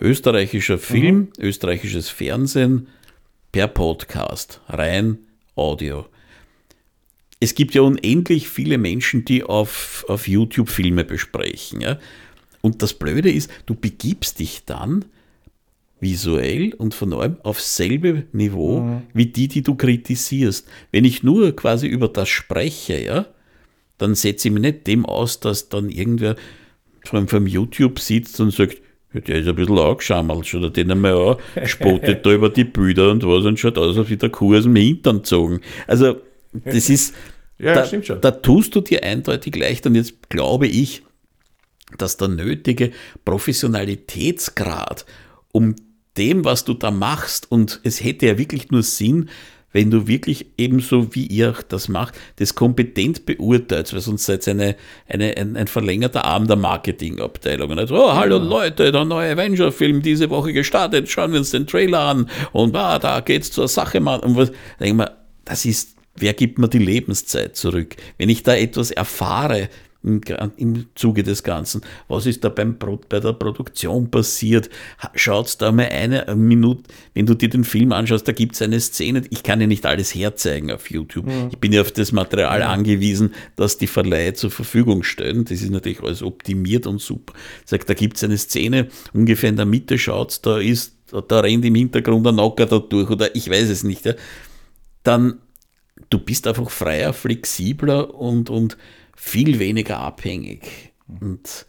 Österreichischer 0.00 0.78
Film, 0.78 1.16
mhm. 1.16 1.30
österreichisches 1.38 2.08
Fernsehen 2.08 2.88
per 3.52 3.68
Podcast, 3.68 4.60
rein 4.68 5.18
Audio. 5.54 6.06
Es 7.40 7.54
gibt 7.54 7.74
ja 7.74 7.82
unendlich 7.82 8.48
viele 8.48 8.78
Menschen, 8.78 9.24
die 9.24 9.42
auf, 9.42 10.04
auf 10.08 10.28
YouTube 10.28 10.68
Filme 10.68 11.04
besprechen. 11.04 11.80
Ja? 11.80 11.98
Und 12.60 12.82
das 12.82 12.94
Blöde 12.94 13.30
ist, 13.30 13.50
du 13.66 13.74
begibst 13.74 14.38
dich 14.38 14.64
dann 14.64 15.04
visuell 16.00 16.74
und 16.74 16.94
von 16.94 17.12
allem 17.12 17.36
auf 17.42 17.60
selbe 17.60 18.24
Niveau 18.32 18.80
mhm. 18.80 19.02
wie 19.14 19.26
die, 19.26 19.48
die 19.48 19.62
du 19.62 19.76
kritisierst. 19.76 20.66
Wenn 20.90 21.04
ich 21.04 21.22
nur 21.22 21.54
quasi 21.54 21.86
über 21.86 22.08
das 22.08 22.28
spreche, 22.28 23.02
ja, 23.02 23.26
dann 24.02 24.14
setze 24.16 24.48
ich 24.48 24.54
mich 24.54 24.62
nicht 24.62 24.86
dem 24.86 25.06
aus, 25.06 25.38
dass 25.40 25.68
dann 25.68 25.88
irgendwer 25.88 26.34
vom, 27.04 27.28
vom 27.28 27.46
YouTube 27.46 28.00
sitzt 28.00 28.40
und 28.40 28.52
sagt, 28.52 28.78
ja, 29.14 29.20
der 29.20 29.40
ist 29.40 29.48
ein 29.48 29.54
bisschen 29.54 29.78
angeschammelt, 29.78 30.46
schaut 30.46 30.62
er 30.62 30.70
den 30.70 30.90
einmal 30.90 31.16
an, 31.16 31.36
spottet 31.66 32.26
da 32.26 32.32
über 32.32 32.50
die 32.50 32.64
Bilder 32.64 33.10
und 33.10 33.24
was 33.24 33.44
und 33.44 33.58
schaut 33.58 33.78
aus, 33.78 33.96
als 33.96 34.10
wie 34.10 34.16
der 34.16 34.30
Kuh 34.30 34.56
aus 34.56 34.64
dem 34.64 34.74
Hintern 34.74 35.18
gezogen. 35.18 35.60
Also, 35.86 36.20
das 36.52 36.90
ist, 36.90 37.14
ja, 37.58 37.74
da, 37.74 37.86
stimmt 37.86 38.06
schon. 38.06 38.20
da 38.20 38.32
tust 38.32 38.74
du 38.74 38.80
dir 38.80 39.04
eindeutig 39.04 39.54
leicht 39.54 39.86
und 39.86 39.94
jetzt 39.94 40.28
glaube 40.28 40.66
ich, 40.66 41.02
dass 41.98 42.16
der 42.16 42.28
nötige 42.28 42.90
Professionalitätsgrad, 43.24 45.06
um 45.52 45.76
dem, 46.16 46.44
was 46.44 46.64
du 46.64 46.74
da 46.74 46.90
machst. 46.90 47.50
Und 47.50 47.80
es 47.84 48.02
hätte 48.02 48.26
ja 48.26 48.38
wirklich 48.38 48.70
nur 48.70 48.82
Sinn, 48.82 49.28
wenn 49.72 49.90
du 49.90 50.06
wirklich 50.06 50.46
ebenso 50.58 51.14
wie 51.14 51.26
ihr 51.26 51.54
das 51.68 51.88
macht, 51.88 52.14
das 52.36 52.54
kompetent 52.54 53.26
beurteilt, 53.26 53.92
weil 53.92 54.00
sonst 54.00 54.26
seid 54.26 54.46
ihr 54.46 54.52
eine, 54.52 54.76
eine, 55.08 55.36
ein, 55.36 55.56
ein 55.56 55.66
verlängerter 55.66 56.24
Arm 56.24 56.46
der 56.46 56.56
Marketingabteilung. 56.56 57.70
Und 57.70 57.90
oh, 57.90 58.12
hallo 58.14 58.38
ja. 58.38 58.44
Leute, 58.44 58.92
der 58.92 59.04
neue 59.04 59.32
Avenger-Film 59.32 60.02
diese 60.02 60.30
Woche 60.30 60.52
gestartet, 60.52 61.08
schauen 61.08 61.32
wir 61.32 61.38
uns 61.38 61.50
den 61.50 61.66
Trailer 61.66 62.00
an 62.00 62.30
und 62.52 62.76
ah, 62.76 62.98
da 62.98 63.20
geht's 63.20 63.50
zur 63.50 63.68
Sache, 63.68 64.00
Mann. 64.00 64.20
Und 64.20 64.36
was, 64.36 64.50
denke 64.78 64.86
ich 64.86 64.94
mal, 64.94 65.16
das 65.44 65.64
ist, 65.64 65.96
wer 66.16 66.34
gibt 66.34 66.58
mir 66.58 66.68
die 66.68 66.78
Lebenszeit 66.78 67.56
zurück? 67.56 67.96
Wenn 68.18 68.28
ich 68.28 68.42
da 68.42 68.54
etwas 68.54 68.90
erfahre, 68.90 69.68
im, 70.02 70.20
im 70.56 70.86
Zuge 70.94 71.22
des 71.22 71.42
Ganzen. 71.42 71.82
Was 72.08 72.26
ist 72.26 72.44
da 72.44 72.48
beim, 72.48 72.76
bei 73.08 73.20
der 73.20 73.32
Produktion 73.32 74.10
passiert? 74.10 74.68
Schaut's 75.14 75.58
da 75.58 75.72
mal 75.72 75.88
eine 75.88 76.34
Minute, 76.34 76.82
wenn 77.14 77.26
du 77.26 77.34
dir 77.34 77.48
den 77.48 77.64
Film 77.64 77.92
anschaust, 77.92 78.26
da 78.26 78.32
gibt 78.32 78.54
es 78.54 78.62
eine 78.62 78.80
Szene, 78.80 79.22
ich 79.30 79.42
kann 79.42 79.60
ja 79.60 79.66
nicht 79.66 79.86
alles 79.86 80.14
herzeigen 80.14 80.70
auf 80.70 80.90
YouTube. 80.90 81.26
Mhm. 81.26 81.48
Ich 81.52 81.58
bin 81.58 81.72
ja 81.72 81.80
auf 81.80 81.92
das 81.92 82.12
Material 82.12 82.60
mhm. 82.60 82.66
angewiesen, 82.66 83.34
das 83.56 83.78
die 83.78 83.86
Verleihe 83.86 84.34
zur 84.34 84.50
Verfügung 84.50 85.02
stellen. 85.02 85.44
Das 85.44 85.62
ist 85.62 85.70
natürlich 85.70 86.02
alles 86.02 86.22
optimiert 86.22 86.86
und 86.86 87.00
super. 87.00 87.34
Sagt, 87.64 87.88
da 87.88 87.94
gibt 87.94 88.16
es 88.16 88.24
eine 88.24 88.38
Szene, 88.38 88.88
ungefähr 89.12 89.50
in 89.50 89.56
der 89.56 89.66
Mitte 89.66 89.98
schaut's, 89.98 90.40
da 90.40 90.58
ist, 90.58 90.96
da 91.28 91.40
rennt 91.40 91.64
im 91.64 91.74
Hintergrund 91.74 92.26
ein 92.26 92.36
Nocker 92.36 92.66
da 92.66 92.78
durch 92.78 93.10
oder 93.10 93.34
ich 93.36 93.48
weiß 93.50 93.68
es 93.68 93.84
nicht. 93.84 94.04
Ja. 94.06 94.14
Dann, 95.02 95.38
du 96.10 96.18
bist 96.18 96.46
einfach 96.46 96.70
freier, 96.70 97.12
flexibler 97.12 98.14
und, 98.14 98.50
und 98.50 98.76
viel 99.16 99.58
weniger 99.58 99.98
abhängig. 99.98 100.92
Und, 101.06 101.66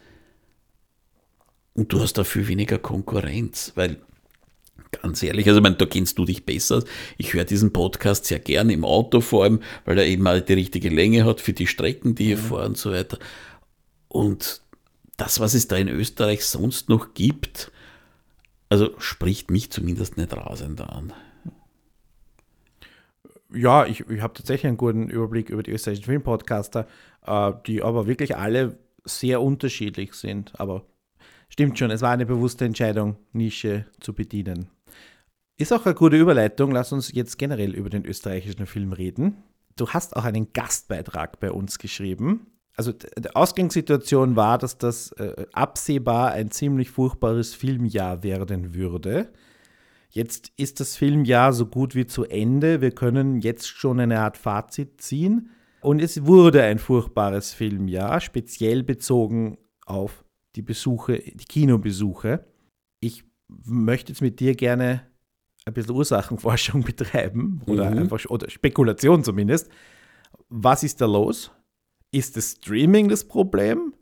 und 1.74 1.92
du 1.92 2.00
hast 2.02 2.18
dafür 2.18 2.48
weniger 2.48 2.78
Konkurrenz, 2.78 3.74
weil 3.76 4.00
ganz 5.02 5.24
ehrlich, 5.24 5.48
also 5.48 5.60
ich 5.60 5.64
meine, 5.64 5.76
da 5.76 5.86
kennst 5.86 6.18
du 6.18 6.26
dich 6.26 6.46
besser. 6.46 6.84
Ich 7.18 7.34
höre 7.34 7.46
diesen 7.46 7.74
Podcast 7.74 8.26
sehr 8.26 8.40
gerne 8.40 8.74
im 8.74 8.86
Auto 8.86 9.22
vor 9.22 9.44
allem, 9.44 9.62
weil 9.86 9.98
er 9.98 10.06
eben 10.06 10.28
halt 10.28 10.50
die 10.50 10.54
richtige 10.54 10.90
Länge 10.90 11.26
hat 11.26 11.42
für 11.42 11.54
die 11.54 11.68
Strecken, 11.68 12.16
die 12.16 12.34
ich 12.34 12.40
mhm. 12.40 12.46
fahre 12.46 12.66
und 12.68 12.78
so 12.78 12.92
weiter. 12.92 13.18
Und 14.08 14.62
das, 15.18 15.40
was 15.40 15.54
es 15.54 15.68
da 15.68 15.76
in 15.76 15.88
Österreich 15.90 16.46
sonst 16.46 16.90
noch 16.90 17.14
gibt, 17.14 17.72
also 18.70 18.94
spricht 18.98 19.52
mich 19.52 19.72
zumindest 19.72 20.18
nicht 20.18 20.36
rasend 20.36 20.82
an. 20.82 21.14
Ja, 23.54 23.86
ich, 23.86 24.10
ich 24.10 24.22
habe 24.22 24.34
tatsächlich 24.34 24.68
einen 24.68 24.78
guten 24.78 25.10
Überblick 25.10 25.50
über 25.50 25.62
die 25.62 25.72
österreichischen 25.72 26.06
Filmpodcaster, 26.06 26.88
die 27.68 27.82
aber 27.82 28.08
wirklich 28.08 28.36
alle 28.36 28.78
sehr 29.06 29.42
unterschiedlich 29.42 30.14
sind. 30.14 30.60
Aber 30.60 30.86
stimmt 31.50 31.78
schon, 31.78 31.92
es 31.92 32.02
war 32.02 32.12
eine 32.12 32.26
bewusste 32.26 32.66
Entscheidung, 32.66 33.18
Nische 33.32 33.86
zu 34.00 34.14
bedienen. 34.14 34.70
Ist 35.58 35.72
auch 35.72 35.86
eine 35.86 35.96
gute 35.96 36.18
Überleitung. 36.18 36.72
Lass 36.72 36.92
uns 36.92 37.12
jetzt 37.14 37.38
generell 37.38 37.76
über 37.76 37.90
den 37.90 38.06
österreichischen 38.06 38.66
Film 38.66 38.92
reden. 38.92 39.44
Du 39.76 39.90
hast 39.90 40.16
auch 40.16 40.24
einen 40.24 40.52
Gastbeitrag 40.54 41.40
bei 41.40 41.52
uns 41.52 41.80
geschrieben. 41.80 42.48
Also 42.76 42.92
die 42.92 43.36
Ausgangssituation 43.36 44.36
war, 44.36 44.58
dass 44.58 44.78
das 44.78 45.12
äh, 45.14 45.46
absehbar 45.54 46.32
ein 46.32 46.50
ziemlich 46.50 46.90
furchtbares 46.90 47.54
Filmjahr 47.54 48.24
werden 48.24 48.74
würde. 48.74 49.32
Jetzt 50.10 50.52
ist 50.58 50.80
das 50.80 50.96
Filmjahr 50.96 51.54
so 51.54 51.68
gut 51.68 51.94
wie 51.94 52.08
zu 52.08 52.24
Ende. 52.26 52.82
Wir 52.82 52.92
können 52.92 53.40
jetzt 53.40 53.68
schon 53.68 54.00
eine 54.00 54.20
Art 54.20 54.38
Fazit 54.38 55.02
ziehen. 55.02 55.50
Und 55.84 56.02
es 56.02 56.26
wurde 56.26 56.64
ein 56.64 56.80
furchtbares 56.80 57.54
Filmjahr, 57.54 58.22
speziell 58.22 58.84
bezogen 58.84 59.58
auf 59.86 60.24
die 60.56 60.62
Besuche, 60.62 61.18
die 61.18 61.46
Kinobesuche. 61.46 62.46
Ich 63.00 63.24
möchte 63.48 64.12
jetzt 64.12 64.22
mit 64.22 64.40
dir 64.40 64.56
gerne 64.56 65.06
ein 65.66 65.74
bisschen 65.74 65.96
Ursachenforschung 65.96 66.82
betreiben 66.86 67.62
oder 67.68 67.92
mhm. 67.92 68.00
einfach 68.00 68.24
oder 68.30 68.50
Spekulation 68.50 69.24
zumindest. 69.24 69.70
Was 70.50 70.84
ist 70.84 71.02
da 71.02 71.06
los? 71.06 71.52
Ist 72.12 72.38
das 72.38 72.52
Streaming 72.52 73.10
das 73.10 73.24
Problem? 73.26 73.94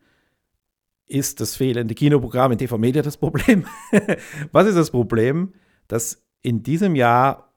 Ist 1.08 1.42
das 1.42 1.56
fehlende 1.56 1.96
Kinoprogramm 1.96 2.54
in 2.54 2.58
TV 2.58 2.78
Media 2.78 3.02
das 3.02 3.18
Problem? 3.18 3.66
Was 4.52 4.68
ist 4.68 4.76
das 4.76 4.92
Problem? 4.92 5.54
dass 5.92 6.26
in 6.42 6.64
diesem 6.64 6.96
Jahr 6.96 7.54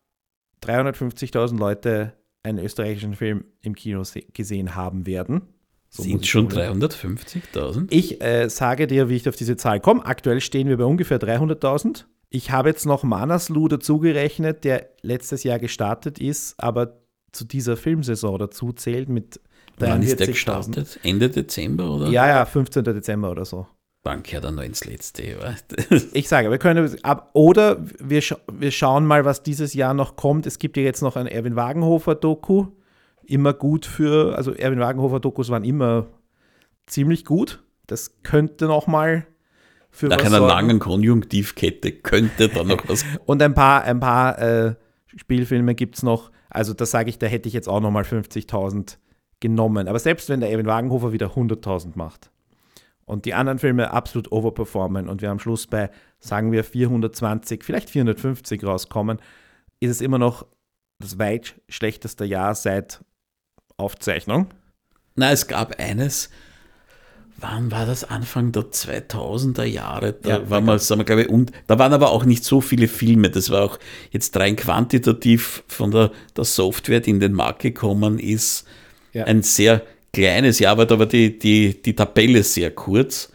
350.000 0.63 1.57
Leute 1.57 2.15
einen 2.45 2.59
österreichischen 2.59 3.15
Film 3.15 3.45
im 3.63 3.75
Kino 3.75 4.03
gesehen 4.33 4.77
haben 4.77 5.07
werden. 5.07 5.43
So 5.89 6.03
Sind 6.03 6.27
schon 6.27 6.49
350.000? 6.49 7.87
Ich 7.91 8.21
äh, 8.21 8.49
sage 8.49 8.87
dir, 8.87 9.09
wie 9.09 9.17
ich 9.17 9.29
auf 9.29 9.37
diese 9.37 9.57
Zahl 9.57 9.81
komme. 9.81 10.05
Aktuell 10.05 10.41
stehen 10.41 10.69
wir 10.69 10.77
bei 10.77 10.85
ungefähr 10.85 11.21
300.000. 11.21 12.05
Ich 12.31 12.51
habe 12.51 12.69
jetzt 12.69 12.85
noch 12.85 13.05
Manaslu 13.05 13.69
dazugerechnet, 13.69 14.65
der 14.65 14.89
letztes 15.03 15.45
Jahr 15.45 15.61
gestartet 15.61 16.19
ist, 16.19 16.55
aber 16.59 17.01
zu 17.31 17.45
dieser 17.45 17.77
Filmsaison 17.77 18.39
dazu 18.39 18.73
zählt 18.73 19.09
mit 19.09 19.41
Wann 19.79 20.03
ist 20.03 20.21
der 20.21 20.29
gestartet? 20.29 21.01
Ende 21.03 21.31
Dezember, 21.31 21.91
oder? 21.91 22.09
Ja, 22.09 22.29
ja, 22.29 22.45
15. 22.45 22.85
Dezember 22.85 23.31
oder 23.31 23.45
so. 23.45 23.67
Dann 24.05 24.23
kehrt 24.23 24.45
er 24.45 24.53
noch 24.53 24.63
ins 24.63 24.85
letzte 24.85 25.27
Jahr. 25.31 25.57
ich 26.13 26.29
sage, 26.29 26.51
wir 26.51 26.59
können, 26.59 26.95
ab, 27.03 27.31
oder 27.33 27.79
wir, 27.99 28.21
scha 28.21 28.37
wir 28.53 28.71
schauen 28.71 29.07
mal, 29.07 29.25
was 29.25 29.43
dieses 29.43 29.73
Jahr 29.73 29.95
noch 29.95 30.15
kommt. 30.15 30.47
Es 30.47 30.59
gibt 30.59 30.77
ja 30.77 30.83
jetzt 30.83 31.01
noch 31.03 31.17
ein 31.17 31.27
Erwin 31.27 31.57
Wagenhofer-Doku. 31.57 32.67
Immer 33.27 33.55
gut 33.55 33.87
für, 33.87 34.37
also 34.37 34.53
Erwin 34.53 34.79
Wagenhofer-Dokus 34.79 35.49
waren 35.49 35.65
immer 35.65 36.07
ziemlich 36.87 37.25
gut. 37.25 37.63
Das 37.87 38.23
könnte 38.23 38.67
noch 38.67 38.87
mal 38.87 39.27
für 39.91 40.09
Nach 40.09 40.19
einer 40.19 40.37
sorgen. 40.37 40.49
langen 40.49 40.79
Konjunktivkette 40.81 41.93
könnte 41.93 42.51
da 42.51 42.63
noch 42.63 42.87
was. 42.87 43.07
Und 43.25 43.41
ein 43.41 43.55
paar, 43.55 43.85
ein 43.85 44.01
paar 44.01 44.39
äh, 44.39 44.75
Spielfilme 45.17 45.75
gibt 45.75 45.97
es 45.97 46.03
noch. 46.03 46.31
Also 46.51 46.75
da 46.75 46.85
sage 46.85 47.09
ich, 47.09 47.19
da 47.19 47.27
hätte 47.27 47.49
ich 47.49 47.55
jetzt 47.55 47.71
auch 47.71 47.81
noch 47.81 47.91
mal 47.91 48.05
50.000 48.05 48.99
genommen. 49.41 49.89
Aber 49.89 49.99
selbst 49.99 50.29
wenn 50.29 50.41
der 50.41 50.51
Erwin 50.51 50.67
Wagenhofer 50.67 51.13
wieder 51.13 51.29
100.000 51.29 51.93
macht 51.95 52.31
und 53.07 53.25
die 53.25 53.35
anderen 53.35 53.59
Filme 53.59 53.93
absolut 53.93 54.33
overperformen 54.33 55.09
und 55.09 55.23
wir 55.23 55.31
am 55.31 55.39
Schluss 55.39 55.67
bei, 55.67 55.91
sagen 56.21 56.53
wir, 56.53 56.65
420, 56.65 57.63
vielleicht 57.63 57.91
450 57.91 58.65
rauskommen, 58.65 59.19
ist 59.81 59.91
es 59.91 60.01
immer 60.01 60.19
noch 60.19 60.47
das 60.99 61.19
weit 61.19 61.61
schlechteste 61.69 62.25
Jahr 62.25 62.55
seit 62.55 63.01
Aufzeichnung. 63.77 64.49
Na, 65.17 65.31
es 65.33 65.47
gab 65.47 65.79
eines, 65.79 66.31
wann 67.37 67.71
war 67.71 67.87
das? 67.87 68.05
Anfang 68.05 68.53
der 68.53 68.65
2000er 68.65 69.65
Jahre. 69.65 70.13
Da 70.15 70.29
ja, 70.39 70.51
war 70.51 70.61
mal, 70.61 70.79
sagen 70.79 71.01
wir, 71.01 71.05
glaube 71.05 71.23
ich, 71.23 71.29
und 71.29 71.53
da 71.67 71.79
waren 71.79 71.93
aber 71.93 72.11
auch 72.11 72.25
nicht 72.25 72.45
so 72.45 72.61
viele 72.61 72.89
Filme. 72.89 73.31
Das 73.31 73.51
war 73.51 73.63
auch 73.63 73.79
jetzt 74.11 74.37
rein 74.37 74.57
quantitativ 74.57 75.63
von 75.69 75.91
der, 75.91 76.11
der 76.37 76.45
Software, 76.45 77.01
die 77.01 77.11
in 77.11 77.21
den 77.21 77.33
Markt 77.33 77.63
gekommen 77.63 78.19
ist, 78.19 78.67
ja. 79.13 79.25
ein 79.25 79.43
sehr 79.43 79.83
kleines 80.15 80.59
Jahr, 80.59 80.79
aber 80.79 81.07
die, 81.07 81.39
die, 81.39 81.83
die 81.83 81.95
Tabelle 81.95 82.43
sehr 82.43 82.71
kurz. 82.71 83.31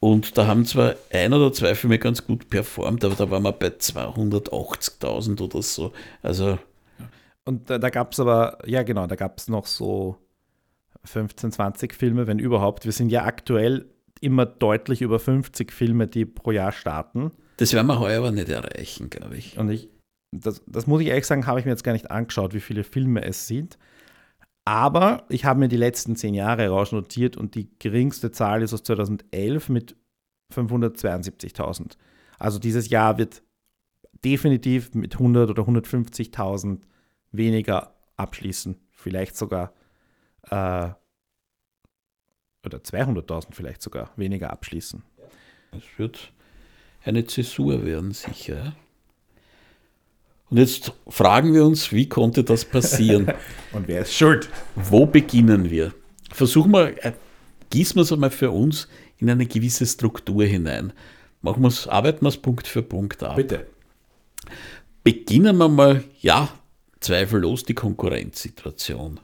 Und 0.00 0.36
da 0.36 0.46
haben 0.46 0.66
zwar 0.66 0.96
ein 1.10 1.32
oder 1.32 1.50
zwei 1.52 1.74
Filme 1.74 1.98
ganz 1.98 2.26
gut 2.26 2.50
performt, 2.50 3.04
aber 3.04 3.14
da 3.14 3.30
waren 3.30 3.42
wir 3.42 3.52
bei 3.52 3.68
280.000 3.68 5.40
oder 5.40 5.62
so. 5.62 5.92
Also. 6.20 6.58
Und 7.46 7.70
da, 7.70 7.78
da 7.78 7.88
gab 7.88 8.12
es 8.12 8.20
aber, 8.20 8.58
ja 8.66 8.82
genau, 8.82 9.06
da 9.06 9.16
gab 9.16 9.38
es 9.38 9.48
noch 9.48 9.64
so 9.64 10.18
15, 11.04 11.52
20 11.52 11.94
Filme, 11.94 12.26
wenn 12.26 12.38
überhaupt. 12.38 12.84
Wir 12.84 12.92
sind 12.92 13.10
ja 13.10 13.24
aktuell 13.24 13.86
immer 14.20 14.46
deutlich 14.46 15.00
über 15.02 15.18
50 15.18 15.72
Filme, 15.72 16.06
die 16.06 16.26
pro 16.26 16.50
Jahr 16.50 16.72
starten. 16.72 17.30
Das 17.56 17.72
werden 17.72 17.86
wir 17.86 17.98
heuer 17.98 18.18
aber 18.18 18.30
nicht 18.30 18.48
erreichen, 18.48 19.10
glaube 19.10 19.36
ich. 19.36 19.58
Und 19.58 19.70
ich, 19.70 19.88
das, 20.32 20.62
das 20.66 20.86
muss 20.86 21.00
ich 21.00 21.08
ehrlich 21.08 21.26
sagen, 21.26 21.46
habe 21.46 21.60
ich 21.60 21.64
mir 21.64 21.72
jetzt 21.72 21.84
gar 21.84 21.92
nicht 21.92 22.10
angeschaut, 22.10 22.52
wie 22.52 22.60
viele 22.60 22.84
Filme 22.84 23.24
es 23.24 23.46
sind. 23.46 23.78
Aber 24.64 25.24
ich 25.28 25.44
habe 25.44 25.60
mir 25.60 25.68
die 25.68 25.76
letzten 25.76 26.16
zehn 26.16 26.34
Jahre 26.34 26.68
rausnotiert 26.68 27.36
und 27.36 27.54
die 27.54 27.68
geringste 27.78 28.30
Zahl 28.30 28.62
ist 28.62 28.72
aus 28.72 28.82
2011 28.82 29.68
mit 29.68 29.96
572.000. 30.52 31.96
Also 32.38 32.58
dieses 32.58 32.88
Jahr 32.88 33.18
wird 33.18 33.42
definitiv 34.24 34.94
mit 34.94 35.14
100 35.14 35.50
oder 35.50 35.62
150.000 35.64 36.80
weniger 37.32 37.94
abschließen. 38.16 38.76
Vielleicht 38.90 39.36
sogar 39.36 39.72
äh, 40.50 40.90
oder 42.64 42.78
200.000 42.78 43.52
vielleicht 43.52 43.82
sogar 43.82 44.10
weniger 44.16 44.50
abschließen. 44.50 45.02
Es 45.72 45.98
wird 45.98 46.32
eine 47.04 47.26
Zäsur 47.26 47.84
werden, 47.84 48.12
sicher. 48.12 48.74
Und 50.54 50.60
jetzt 50.60 50.92
fragen 51.08 51.52
wir 51.52 51.64
uns, 51.64 51.90
wie 51.90 52.08
konnte 52.08 52.44
das 52.44 52.64
passieren? 52.64 53.26
Und 53.72 53.88
wer 53.88 54.02
ist 54.02 54.14
schuld? 54.14 54.48
Wo 54.76 55.04
beginnen 55.04 55.68
wir? 55.68 55.92
Versuchen 56.30 56.70
wir, 56.70 57.04
äh, 57.04 57.12
gießen 57.70 57.96
wir 57.96 58.02
es 58.02 58.12
einmal 58.12 58.30
für 58.30 58.52
uns 58.52 58.86
in 59.18 59.28
eine 59.28 59.46
gewisse 59.46 59.84
Struktur 59.84 60.44
hinein. 60.44 60.92
Machen 61.42 61.62
wir 61.62 61.66
es, 61.66 61.88
arbeiten 61.88 62.24
wir 62.24 62.28
es 62.28 62.36
Punkt 62.36 62.68
für 62.68 62.84
Punkt 62.84 63.20
ab. 63.24 63.34
Bitte. 63.34 63.66
Beginnen 65.02 65.56
wir 65.56 65.68
mal, 65.68 66.04
ja, 66.20 66.48
zweifellos 67.00 67.64
die 67.64 67.74
Konkurrenzsituation. 67.74 69.18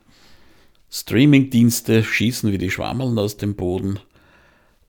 Streamingdienste 0.90 2.02
schießen 2.02 2.50
wie 2.50 2.58
die 2.58 2.72
Schwammeln 2.72 3.16
aus 3.20 3.36
dem 3.36 3.54
Boden. 3.54 4.00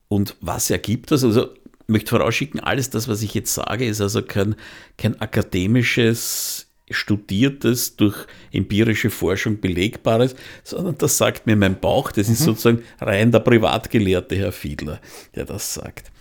Und 0.07 0.37
was 0.41 0.71
ergibt 0.71 1.11
das? 1.11 1.23
Also, 1.23 1.49
möchte 1.91 2.09
vorausschicken, 2.09 2.59
alles 2.59 2.89
das, 2.89 3.07
was 3.07 3.21
ich 3.21 3.33
jetzt 3.33 3.53
sage, 3.53 3.85
ist 3.85 4.01
also 4.01 4.21
kein, 4.21 4.55
kein 4.97 5.19
akademisches, 5.21 6.67
studiertes, 6.89 7.95
durch 7.95 8.27
empirische 8.51 9.09
Forschung 9.09 9.59
belegbares, 9.59 10.35
sondern 10.63 10.97
das 10.97 11.17
sagt 11.17 11.47
mir 11.47 11.55
mein 11.55 11.79
Bauch. 11.79 12.11
Das 12.11 12.29
ist 12.29 12.41
mhm. 12.41 12.45
sozusagen 12.45 12.83
rein 12.99 13.31
der 13.31 13.39
Privatgelehrte 13.39 14.35
Herr 14.35 14.51
Fiedler, 14.51 14.99
der 15.35 15.45
das 15.45 15.73
sagt. 15.73 16.11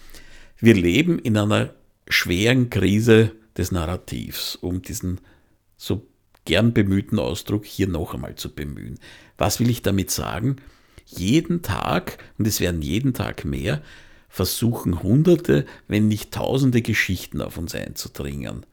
Wir 0.59 0.74
leben 0.74 1.18
in 1.18 1.37
einer 1.37 1.74
schweren 2.09 2.70
Krise 2.70 3.33
des 3.56 3.72
Narrativs, 3.72 4.56
um 4.56 4.83
diesen 4.83 5.20
so 5.76 6.06
gern 6.44 6.72
bemühten 6.72 7.18
Ausdruck 7.18 7.64
hier 7.64 7.88
noch 7.88 8.14
einmal 8.14 8.35
zu 8.35 8.54
bemühen. 8.54 8.98
Was 9.38 9.61
will 9.61 9.70
ich 9.70 9.83
damit 9.83 10.11
sagen? 10.11 10.56
Jeden 11.06 11.62
Tag, 11.62 12.18
und 12.38 12.46
es 12.46 12.61
werden 12.61 12.83
jeden 12.83 13.14
Tag 13.14 13.44
mehr, 13.44 13.83
versuchen 14.31 15.03
Hunderte, 15.03 15.66
wenn 15.88 16.09
nicht 16.09 16.33
Tausende 16.33 16.81
Geschichten 16.81 17.43
auf 17.43 17.59
uns 17.59 17.75
einzudringen. 17.75 18.64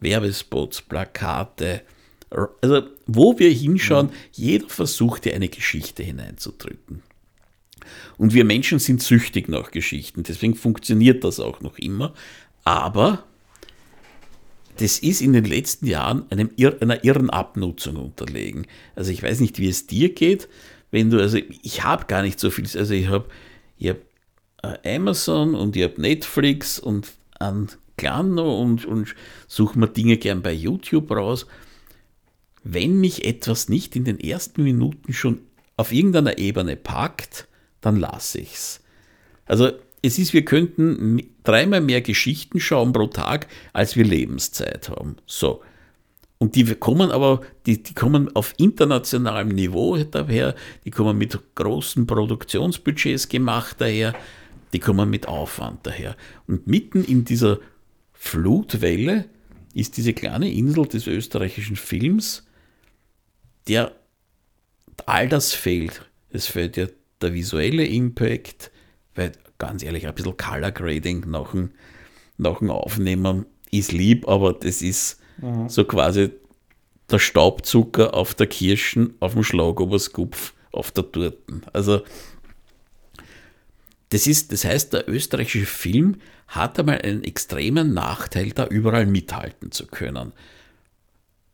Werbespots, 0.00 0.82
Plakate, 0.82 1.82
also 2.30 2.82
wo 3.06 3.38
wir 3.38 3.50
hinschauen, 3.50 4.08
ja. 4.08 4.14
jeder 4.32 4.68
versucht 4.68 5.26
dir 5.26 5.34
eine 5.34 5.48
Geschichte 5.48 6.02
hineinzudrücken. 6.02 7.02
Und 8.16 8.32
wir 8.32 8.44
Menschen 8.44 8.78
sind 8.78 9.02
süchtig 9.02 9.48
nach 9.48 9.72
Geschichten, 9.72 10.22
deswegen 10.22 10.54
funktioniert 10.54 11.24
das 11.24 11.40
auch 11.40 11.60
noch 11.60 11.78
immer. 11.78 12.14
Aber 12.64 13.24
das 14.76 15.00
ist 15.00 15.20
in 15.20 15.32
den 15.32 15.44
letzten 15.44 15.86
Jahren 15.86 16.24
einem, 16.30 16.50
einer 16.80 17.04
irren 17.04 17.28
Abnutzung 17.28 17.96
unterlegen. 17.96 18.66
Also 18.94 19.10
ich 19.10 19.22
weiß 19.22 19.40
nicht, 19.40 19.58
wie 19.58 19.68
es 19.68 19.86
dir 19.88 20.14
geht, 20.14 20.48
wenn 20.92 21.10
du, 21.10 21.20
also 21.20 21.38
ich 21.62 21.82
habe 21.82 22.06
gar 22.06 22.22
nicht 22.22 22.38
so 22.38 22.50
viel, 22.50 22.64
also 22.78 22.94
ich 22.94 23.08
habe 23.08 23.26
ich 23.78 23.88
hab 23.88 23.98
Amazon 24.84 25.54
und 25.54 25.76
ich 25.76 25.82
habe 25.82 26.00
Netflix 26.00 26.78
und 26.78 27.12
an 27.38 27.68
Klano 27.96 28.60
und, 28.60 28.84
und 28.84 29.14
suche 29.46 29.78
mir 29.78 29.88
Dinge 29.88 30.16
gern 30.16 30.42
bei 30.42 30.52
YouTube 30.52 31.10
raus. 31.10 31.46
Wenn 32.64 33.00
mich 33.00 33.24
etwas 33.24 33.68
nicht 33.68 33.96
in 33.96 34.04
den 34.04 34.20
ersten 34.20 34.62
Minuten 34.62 35.12
schon 35.12 35.40
auf 35.76 35.92
irgendeiner 35.92 36.38
Ebene 36.38 36.76
packt, 36.76 37.48
dann 37.80 37.96
lasse 37.96 38.40
ich 38.40 38.54
es. 38.54 38.80
Also 39.46 39.72
es 40.02 40.18
ist, 40.18 40.32
wir 40.32 40.44
könnten 40.44 41.22
dreimal 41.44 41.80
mehr 41.80 42.00
Geschichten 42.00 42.60
schauen 42.60 42.92
pro 42.92 43.06
Tag, 43.06 43.48
als 43.72 43.96
wir 43.96 44.04
Lebenszeit 44.04 44.88
haben. 44.88 45.16
So. 45.26 45.62
Und 46.38 46.56
die 46.56 46.64
kommen 46.74 47.12
aber, 47.12 47.42
die, 47.66 47.82
die 47.82 47.94
kommen 47.94 48.34
auf 48.34 48.54
internationalem 48.56 49.48
Niveau 49.48 49.96
daher, 49.98 50.56
die 50.84 50.90
kommen 50.90 51.16
mit 51.16 51.38
großen 51.54 52.04
Produktionsbudgets 52.06 53.28
gemacht 53.28 53.76
daher, 53.78 54.12
die 54.72 54.78
kommen 54.78 55.10
mit 55.10 55.28
Aufwand 55.28 55.86
daher. 55.86 56.16
Und 56.46 56.66
mitten 56.66 57.04
in 57.04 57.24
dieser 57.24 57.58
Flutwelle 58.12 59.26
ist 59.74 59.96
diese 59.96 60.12
kleine 60.12 60.52
Insel 60.52 60.86
des 60.86 61.06
österreichischen 61.06 61.76
Films, 61.76 62.46
der 63.68 63.92
all 65.06 65.28
das 65.28 65.52
fehlt. 65.52 66.08
Es 66.30 66.46
fehlt 66.46 66.76
ja 66.76 66.86
der 67.20 67.34
visuelle 67.34 67.86
Impact, 67.86 68.70
weil 69.14 69.32
ganz 69.58 69.82
ehrlich, 69.82 70.06
ein 70.06 70.14
bisschen 70.14 70.36
Color 70.36 70.72
Grading 70.72 71.30
nach 71.30 71.52
dem, 71.52 71.70
nach 72.36 72.58
dem 72.58 72.70
Aufnehmen 72.70 73.46
ist 73.70 73.92
lieb, 73.92 74.28
aber 74.28 74.52
das 74.52 74.82
ist 74.82 75.20
mhm. 75.38 75.68
so 75.68 75.84
quasi 75.84 76.30
der 77.10 77.18
Staubzucker 77.18 78.14
auf 78.14 78.34
der 78.34 78.46
Kirschen, 78.46 79.14
auf 79.20 79.34
dem 79.34 79.44
Schlagoberskupf, 79.44 80.54
auf 80.72 80.90
der 80.90 81.10
Torten. 81.12 81.62
Also 81.72 82.02
das, 84.12 84.26
ist, 84.26 84.52
das 84.52 84.64
heißt, 84.64 84.92
der 84.92 85.08
österreichische 85.08 85.66
Film 85.66 86.16
hat 86.48 86.78
einmal 86.78 87.00
einen 87.02 87.24
extremen 87.24 87.94
Nachteil, 87.94 88.50
da 88.50 88.66
überall 88.66 89.06
mithalten 89.06 89.72
zu 89.72 89.86
können. 89.86 90.32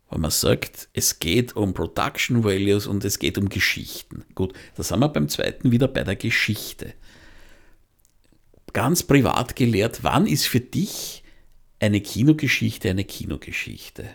Weil 0.09 0.19
man 0.19 0.31
sagt, 0.31 0.89
es 0.93 1.19
geht 1.19 1.55
um 1.55 1.75
Production 1.75 2.45
Values 2.45 2.87
und 2.87 3.05
es 3.05 3.19
geht 3.19 3.37
um 3.39 3.49
Geschichten. 3.49 4.25
Gut, 4.35 4.55
da 4.77 4.83
sind 4.83 5.01
wir 5.01 5.09
beim 5.09 5.29
zweiten 5.29 5.71
wieder 5.71 5.89
bei 5.89 6.03
der 6.03 6.17
Geschichte 6.17 6.95
ganz 8.73 9.03
privat 9.03 9.57
gelehrt, 9.57 10.05
wann 10.05 10.27
ist 10.27 10.47
für 10.47 10.61
dich 10.61 11.25
eine 11.81 12.01
Kinogeschichte 12.01 12.91
eine 12.91 13.05
Kinogeschichte? 13.05 14.09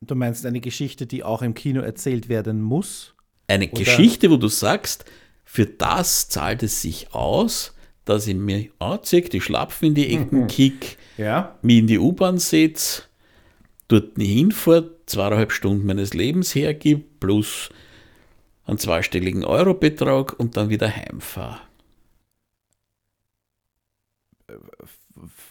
Du 0.00 0.14
meinst 0.14 0.46
eine 0.46 0.60
Geschichte, 0.60 1.06
die 1.06 1.24
auch 1.24 1.42
im 1.42 1.54
Kino 1.54 1.80
erzählt 1.80 2.28
werden 2.28 2.62
muss? 2.62 3.14
Eine 3.48 3.68
Oder? 3.68 3.80
Geschichte, 3.80 4.30
wo 4.30 4.36
du 4.36 4.48
sagst, 4.48 5.06
für 5.50 5.64
das 5.64 6.28
zahlt 6.28 6.62
es 6.62 6.82
sich 6.82 7.14
aus, 7.14 7.74
dass 8.04 8.26
ich 8.26 8.36
mir 8.36 8.68
anziehe, 8.78 9.22
die 9.22 9.40
Schlapfen 9.40 9.88
in 9.88 9.94
die 9.94 10.14
Ecken 10.14 10.42
mhm. 10.42 10.46
kick, 10.46 10.98
ja. 11.16 11.58
mich 11.62 11.78
in 11.78 11.86
die 11.86 11.98
U-Bahn 11.98 12.36
setze, 12.36 13.04
dort 13.88 14.18
hinfahre, 14.18 14.94
zweieinhalb 15.06 15.52
Stunden 15.52 15.86
meines 15.86 16.12
Lebens 16.12 16.54
hergebe, 16.54 17.02
plus 17.18 17.70
einen 18.66 18.76
zweistelligen 18.76 19.42
Eurobetrag 19.42 20.38
und 20.38 20.58
dann 20.58 20.68
wieder 20.68 20.94
heimfahre. 20.94 21.60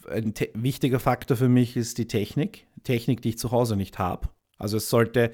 Ein 0.08 0.36
wichtiger 0.54 1.00
Faktor 1.00 1.38
für 1.38 1.50
mich 1.50 1.76
ist 1.76 1.98
die 1.98 2.08
Technik. 2.08 2.68
Technik, 2.84 3.24
die 3.24 3.30
ich 3.30 3.40
zu 3.40 3.50
Hause 3.50 3.76
nicht 3.76 3.98
habe. 3.98 4.30
Also 4.60 4.78
es 4.78 4.90
sollte 4.92 5.32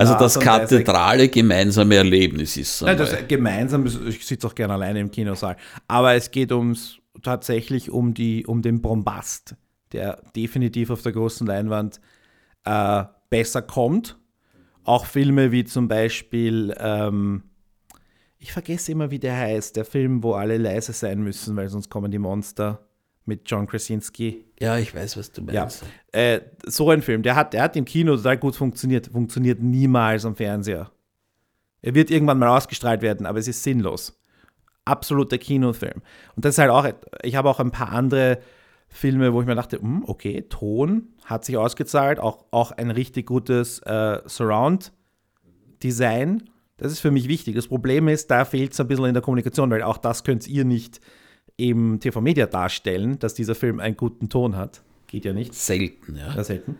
Also 0.00 0.14
das 0.14 0.38
kathedrale 0.38 1.28
gemeinsame 1.28 1.96
Erlebnis 1.96 2.56
ist. 2.56 2.82
Nein, 2.82 2.96
das 2.96 3.14
gemeinsam, 3.28 3.86
ich 3.86 4.26
sitze 4.26 4.46
auch 4.46 4.54
gerne 4.54 4.74
alleine 4.74 5.00
im 5.00 5.10
Kinosaal. 5.10 5.56
Aber 5.86 6.14
es 6.14 6.30
geht 6.30 6.52
ums 6.52 6.98
tatsächlich 7.22 7.90
um, 7.90 8.14
die, 8.14 8.46
um 8.46 8.62
den 8.62 8.80
Bombast, 8.80 9.56
der 9.92 10.22
definitiv 10.34 10.90
auf 10.90 11.02
der 11.02 11.12
großen 11.12 11.46
Leinwand 11.46 12.00
äh, 12.64 13.04
besser 13.28 13.62
kommt. 13.62 14.18
Auch 14.84 15.04
Filme 15.04 15.52
wie 15.52 15.64
zum 15.64 15.88
Beispiel, 15.88 16.74
ähm, 16.78 17.42
ich 18.38 18.52
vergesse 18.52 18.92
immer, 18.92 19.10
wie 19.10 19.18
der 19.18 19.36
heißt, 19.36 19.76
der 19.76 19.84
Film, 19.84 20.22
wo 20.22 20.32
alle 20.32 20.56
leise 20.56 20.92
sein 20.92 21.22
müssen, 21.22 21.54
weil 21.56 21.68
sonst 21.68 21.90
kommen 21.90 22.10
die 22.10 22.18
Monster 22.18 22.89
mit 23.30 23.48
John 23.48 23.66
Krasinski. 23.66 24.44
Ja, 24.58 24.76
ich 24.76 24.94
weiß, 24.94 25.16
was 25.16 25.32
du 25.32 25.40
meinst. 25.42 25.84
Ja. 26.12 26.20
Äh, 26.20 26.42
so 26.66 26.90
ein 26.90 27.00
Film, 27.00 27.22
der 27.22 27.36
hat, 27.36 27.54
der 27.54 27.62
hat 27.62 27.76
im 27.76 27.84
Kino 27.84 28.16
total 28.16 28.36
gut 28.36 28.56
funktioniert, 28.56 29.06
funktioniert 29.06 29.62
niemals 29.62 30.24
am 30.26 30.34
Fernseher. 30.34 30.90
Er 31.80 31.94
wird 31.94 32.10
irgendwann 32.10 32.38
mal 32.38 32.48
ausgestrahlt 32.48 33.02
werden, 33.02 33.24
aber 33.24 33.38
es 33.38 33.46
ist 33.46 33.62
sinnlos. 33.62 34.20
Absoluter 34.84 35.38
Kinofilm. 35.38 36.02
Und 36.34 36.44
das 36.44 36.56
ist 36.56 36.58
halt 36.58 36.70
auch, 36.70 36.88
ich 37.22 37.36
habe 37.36 37.48
auch 37.48 37.60
ein 37.60 37.70
paar 37.70 37.90
andere 37.90 38.40
Filme, 38.88 39.32
wo 39.32 39.40
ich 39.40 39.46
mir 39.46 39.54
dachte, 39.54 39.80
hm, 39.80 40.02
okay, 40.06 40.42
Ton 40.48 41.10
hat 41.24 41.44
sich 41.44 41.56
ausgezahlt, 41.56 42.18
auch, 42.18 42.46
auch 42.50 42.72
ein 42.72 42.90
richtig 42.90 43.26
gutes 43.26 43.78
äh, 43.80 44.18
Surround-Design. 44.26 46.50
Das 46.76 46.90
ist 46.90 46.98
für 47.00 47.12
mich 47.12 47.28
wichtig. 47.28 47.54
Das 47.54 47.68
Problem 47.68 48.08
ist, 48.08 48.28
da 48.30 48.44
fehlt 48.44 48.72
es 48.72 48.80
ein 48.80 48.88
bisschen 48.88 49.04
in 49.04 49.14
der 49.14 49.22
Kommunikation, 49.22 49.70
weil 49.70 49.84
auch 49.84 49.98
das 49.98 50.24
könnt 50.24 50.48
ihr 50.48 50.64
nicht 50.64 51.00
im 51.68 52.00
TV-Media 52.00 52.46
darstellen, 52.46 53.18
dass 53.18 53.34
dieser 53.34 53.54
Film 53.54 53.80
einen 53.80 53.96
guten 53.96 54.28
Ton 54.28 54.56
hat. 54.56 54.82
Geht 55.06 55.24
ja 55.24 55.32
nicht. 55.32 55.54
Selten, 55.54 56.16
ja. 56.16 56.34
ja 56.34 56.44
selten. 56.44 56.76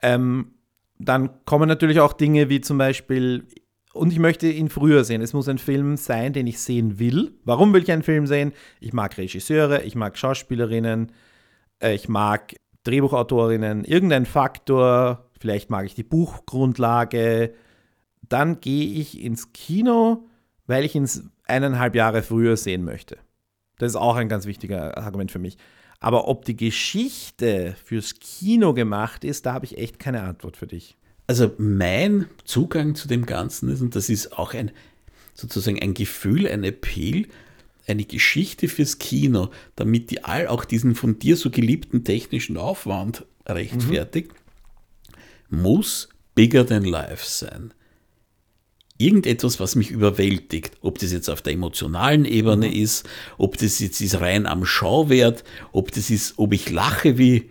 Ähm, 0.00 0.52
dann 0.98 1.30
kommen 1.44 1.68
natürlich 1.68 2.00
auch 2.00 2.12
Dinge 2.12 2.48
wie 2.48 2.60
zum 2.60 2.78
Beispiel, 2.78 3.44
und 3.92 4.12
ich 4.12 4.18
möchte 4.18 4.48
ihn 4.48 4.68
früher 4.68 5.04
sehen. 5.04 5.20
Es 5.20 5.32
muss 5.32 5.48
ein 5.48 5.58
Film 5.58 5.96
sein, 5.96 6.32
den 6.32 6.46
ich 6.46 6.60
sehen 6.60 6.98
will. 6.98 7.32
Warum 7.44 7.72
will 7.72 7.82
ich 7.82 7.92
einen 7.92 8.02
Film 8.02 8.26
sehen? 8.26 8.52
Ich 8.80 8.92
mag 8.92 9.18
Regisseure, 9.18 9.82
ich 9.82 9.94
mag 9.94 10.16
Schauspielerinnen, 10.16 11.12
äh, 11.80 11.94
ich 11.94 12.08
mag 12.08 12.54
Drehbuchautorinnen, 12.84 13.84
irgendein 13.84 14.26
Faktor, 14.26 15.28
vielleicht 15.38 15.70
mag 15.70 15.86
ich 15.86 15.94
die 15.94 16.02
Buchgrundlage. 16.02 17.54
Dann 18.28 18.60
gehe 18.60 18.92
ich 19.00 19.20
ins 19.20 19.52
Kino, 19.52 20.28
weil 20.66 20.84
ich 20.84 20.94
ihn 20.94 21.08
eineinhalb 21.44 21.94
Jahre 21.94 22.22
früher 22.22 22.56
sehen 22.56 22.84
möchte. 22.84 23.18
Das 23.78 23.92
ist 23.92 23.96
auch 23.96 24.16
ein 24.16 24.28
ganz 24.28 24.46
wichtiger 24.46 24.96
Argument 24.98 25.30
für 25.30 25.38
mich. 25.38 25.56
Aber 26.00 26.26
ob 26.28 26.44
die 26.44 26.56
Geschichte 26.56 27.76
fürs 27.84 28.14
Kino 28.18 28.74
gemacht 28.74 29.24
ist, 29.24 29.46
da 29.46 29.54
habe 29.54 29.66
ich 29.66 29.78
echt 29.78 29.98
keine 29.98 30.22
Antwort 30.22 30.56
für 30.56 30.66
dich. 30.66 30.96
Also 31.26 31.52
mein 31.58 32.26
Zugang 32.44 32.94
zu 32.94 33.06
dem 33.08 33.24
Ganzen 33.24 33.68
ist, 33.68 33.80
und 33.80 33.94
das 33.94 34.08
ist 34.08 34.36
auch 34.36 34.54
ein 34.54 34.72
sozusagen 35.34 35.80
ein 35.80 35.94
Gefühl, 35.94 36.46
ein 36.46 36.64
Appeal, 36.64 37.26
eine 37.86 38.04
Geschichte 38.04 38.68
fürs 38.68 38.98
Kino, 38.98 39.50
damit 39.76 40.10
die 40.10 40.24
all 40.24 40.46
auch 40.48 40.64
diesen 40.64 40.94
von 40.94 41.18
dir 41.18 41.36
so 41.36 41.50
geliebten 41.50 42.04
technischen 42.04 42.56
Aufwand 42.56 43.24
rechtfertigt, 43.46 44.32
mhm. 45.50 45.62
muss 45.62 46.08
bigger 46.34 46.66
than 46.66 46.84
life 46.84 47.24
sein 47.26 47.72
irgendetwas, 49.02 49.60
was 49.60 49.74
mich 49.74 49.90
überwältigt. 49.90 50.76
Ob 50.80 50.98
das 50.98 51.12
jetzt 51.12 51.28
auf 51.28 51.42
der 51.42 51.54
emotionalen 51.54 52.24
Ebene 52.24 52.68
mhm. 52.68 52.72
ist, 52.72 53.08
ob 53.38 53.56
das 53.58 53.78
jetzt 53.78 54.00
ist 54.00 54.20
rein 54.20 54.46
am 54.46 54.64
Schauwert, 54.64 55.44
ob 55.72 55.92
das 55.92 56.10
ist, 56.10 56.34
ob 56.36 56.52
ich 56.52 56.70
lache 56.70 57.18
wie, 57.18 57.50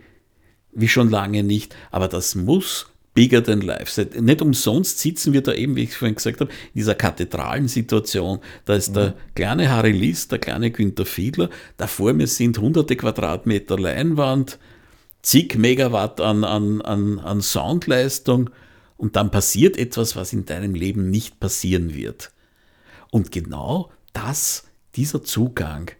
wie 0.72 0.88
schon 0.88 1.10
lange 1.10 1.42
nicht. 1.42 1.76
Aber 1.90 2.08
das 2.08 2.34
muss 2.34 2.86
bigger 3.14 3.42
than 3.44 3.60
life 3.60 3.90
sein. 3.90 4.24
Nicht 4.24 4.40
umsonst 4.40 4.98
sitzen 4.98 5.32
wir 5.32 5.42
da 5.42 5.52
eben, 5.52 5.76
wie 5.76 5.84
ich 5.84 5.96
vorhin 5.96 6.14
gesagt 6.14 6.40
habe, 6.40 6.50
in 6.50 6.80
dieser 6.80 6.94
kathedralen 6.94 7.68
Situation. 7.68 8.38
Da 8.64 8.74
ist 8.74 8.90
mhm. 8.90 8.94
der 8.94 9.14
kleine 9.34 9.70
Harry 9.70 9.92
List, 9.92 10.32
der 10.32 10.38
kleine 10.38 10.70
Günther 10.70 11.04
Fiedler. 11.04 11.50
Da 11.76 11.86
vor 11.86 12.12
mir 12.12 12.26
sind 12.26 12.58
hunderte 12.58 12.96
Quadratmeter 12.96 13.78
Leinwand, 13.78 14.58
zig 15.20 15.56
Megawatt 15.56 16.20
an, 16.20 16.44
an, 16.44 16.80
an, 16.80 17.18
an 17.18 17.40
Soundleistung 17.40 18.50
und 19.02 19.16
dann 19.16 19.32
passiert 19.32 19.78
etwas, 19.78 20.14
was 20.14 20.32
in 20.32 20.44
deinem 20.44 20.76
Leben 20.76 21.10
nicht 21.10 21.40
passieren 21.40 21.92
wird. 21.92 22.30
Und 23.10 23.32
genau 23.32 23.90
das, 24.12 24.68
dieser 24.94 25.24
Zugang, 25.24 25.90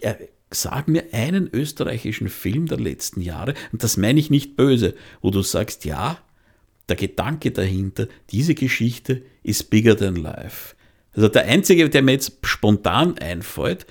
äh, 0.00 0.14
sag 0.50 0.88
mir 0.88 1.12
einen 1.12 1.46
österreichischen 1.52 2.30
Film 2.30 2.68
der 2.68 2.80
letzten 2.80 3.20
Jahre, 3.20 3.52
und 3.70 3.84
das 3.84 3.98
meine 3.98 4.18
ich 4.18 4.30
nicht 4.30 4.56
böse, 4.56 4.94
wo 5.20 5.30
du 5.30 5.42
sagst, 5.42 5.84
ja, 5.84 6.18
der 6.88 6.96
Gedanke 6.96 7.50
dahinter, 7.50 8.08
diese 8.30 8.54
Geschichte 8.54 9.20
ist 9.42 9.68
bigger 9.68 9.94
than 9.94 10.16
life. 10.16 10.74
Also 11.12 11.28
der 11.28 11.44
einzige, 11.44 11.90
der 11.90 12.00
mir 12.00 12.12
jetzt 12.12 12.38
spontan 12.44 13.18
einfällt, 13.18 13.84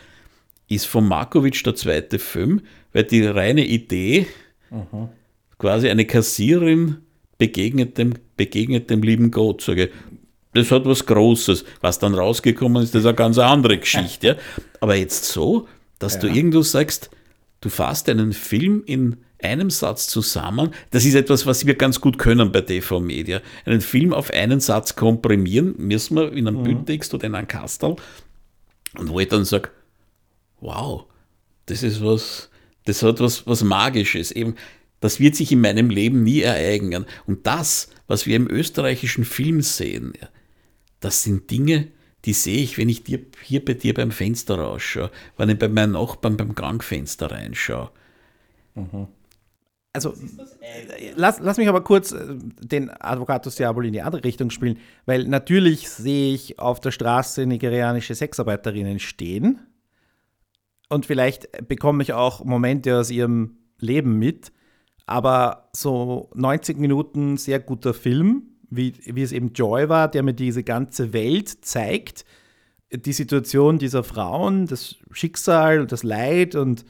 ist 0.68 0.88
von 0.88 1.08
Markovic 1.08 1.64
der 1.64 1.76
zweite 1.76 2.18
Film, 2.18 2.62
weil 2.92 3.04
die 3.04 3.24
reine 3.24 3.68
Idee, 3.68 4.26
mhm. 4.72 5.10
quasi 5.60 5.90
eine 5.90 6.06
Kassiererin 6.06 7.05
begegnet 7.38 7.98
dem, 7.98 8.14
begegnet 8.38 8.90
dem 8.90 9.02
lieben 9.02 9.32
Gott, 9.32 9.62
sage 9.62 9.92
das 10.56 10.72
hat 10.72 10.86
was 10.86 11.06
Großes. 11.06 11.66
Was 11.82 12.00
dann 12.00 12.16
rausgekommen 12.16 12.82
ist, 12.82 12.96
das 12.96 13.02
ist 13.02 13.08
eine 13.08 13.16
ganz 13.16 13.38
andere 13.38 13.78
Geschichte. 13.78 14.28
Ja. 14.28 14.36
Aber 14.80 14.96
jetzt 14.96 15.26
so, 15.26 15.68
dass 16.00 16.16
ja. 16.16 16.22
du 16.22 16.28
irgendwo 16.28 16.62
sagst, 16.62 17.10
du 17.62 17.70
fasst 17.70 18.10
einen 18.10 18.32
Film 18.34 18.82
in 18.86 19.18
einem 19.44 19.70
Satz 19.70 20.08
zusammen, 20.08 20.72
das 20.92 21.06
ist 21.06 21.14
etwas, 21.14 21.46
was 21.46 21.66
wir 21.66 21.76
ganz 21.76 22.00
gut 22.00 22.18
können 22.18 22.52
bei 22.52 22.62
TV 22.62 23.00
Media. 23.00 23.42
Einen 23.66 23.82
Film 23.82 24.14
auf 24.14 24.32
einen 24.32 24.62
Satz 24.62 24.96
komprimieren, 24.96 25.76
müssen 25.78 26.16
wir 26.16 26.32
in 26.32 26.48
einem 26.48 26.62
mhm. 26.62 26.64
Bildtext 26.64 27.14
oder 27.14 27.26
in 27.26 27.36
einem 27.36 27.48
Kastel. 27.48 27.98
Und 28.98 29.10
wo 29.10 29.20
ich 29.20 29.28
dann 29.28 29.44
sage, 29.44 29.70
wow, 30.62 31.04
das 31.66 31.84
ist 31.84 32.04
was, 32.04 32.50
das 32.86 33.04
hat 33.04 33.20
was, 33.20 33.46
was 33.46 33.62
Magisches. 33.62 34.32
Eben, 34.32 34.56
das 35.06 35.20
wird 35.20 35.36
sich 35.36 35.52
in 35.52 35.62
meinem 35.62 35.90
Leben 35.90 36.24
nie 36.24 36.42
ereignen. 36.42 37.06
Und 37.28 37.46
das, 37.46 37.90
was 38.08 38.26
wir 38.26 38.36
im 38.36 38.50
österreichischen 38.50 39.24
Film 39.24 39.62
sehen, 39.62 40.14
das 41.00 41.24
sind 41.24 41.52
Dinge, 41.52 41.90
die 42.26 42.34
sehe 42.34 42.64
ich, 42.64 42.78
wenn 42.78 42.90
ich 42.90 43.04
dir, 43.04 43.20
hier 43.44 43.64
bei 43.64 43.74
dir 43.74 43.94
beim 43.94 44.12
Fenster 44.12 44.58
rausschaue, 44.58 45.12
wenn 45.38 45.50
ich 45.50 45.60
bei 45.60 45.70
meinen 45.70 45.92
Nachbarn 45.92 46.38
beim 46.38 46.56
Gangfenster 46.56 47.32
reinschaue. 47.32 47.92
Mhm. 48.74 49.08
Also, 49.94 50.14
lass, 51.16 51.40
lass 51.40 51.58
mich 51.58 51.70
aber 51.70 51.84
kurz 51.84 52.12
äh, 52.12 52.36
den 52.60 52.90
Advocatus 52.90 53.56
Diaboli 53.56 53.88
in 53.88 53.94
die 53.94 54.02
andere 54.02 54.24
Richtung 54.24 54.50
spielen, 54.50 54.80
weil 55.06 55.26
natürlich 55.26 55.90
sehe 55.90 56.34
ich 56.34 56.60
auf 56.60 56.82
der 56.82 56.92
Straße 56.92 57.46
nigerianische 57.46 58.14
Sexarbeiterinnen 58.14 59.00
stehen 59.00 59.60
und 60.90 61.06
vielleicht 61.06 61.68
bekomme 61.68 62.04
ich 62.04 62.14
auch 62.14 62.44
Momente 62.44 62.98
aus 62.98 63.10
ihrem 63.10 63.58
Leben 63.80 64.20
mit, 64.20 64.52
aber 65.06 65.70
so 65.74 66.30
90 66.34 66.78
Minuten 66.78 67.38
sehr 67.38 67.60
guter 67.60 67.94
Film, 67.94 68.44
wie, 68.70 68.94
wie 69.06 69.22
es 69.22 69.32
eben 69.32 69.54
Joy 69.54 69.90
war, 69.90 70.10
der 70.10 70.24
mir 70.24 70.34
diese 70.34 70.64
ganze 70.64 71.14
Welt 71.14 71.66
zeigt, 71.66 72.26
die 72.92 73.14
Situation 73.14 73.78
dieser 73.78 74.04
Frauen, 74.04 74.68
das 74.68 74.96
Schicksal 75.12 75.82
und 75.82 75.92
das 75.92 76.04
Leid 76.04 76.56
und 76.56 76.86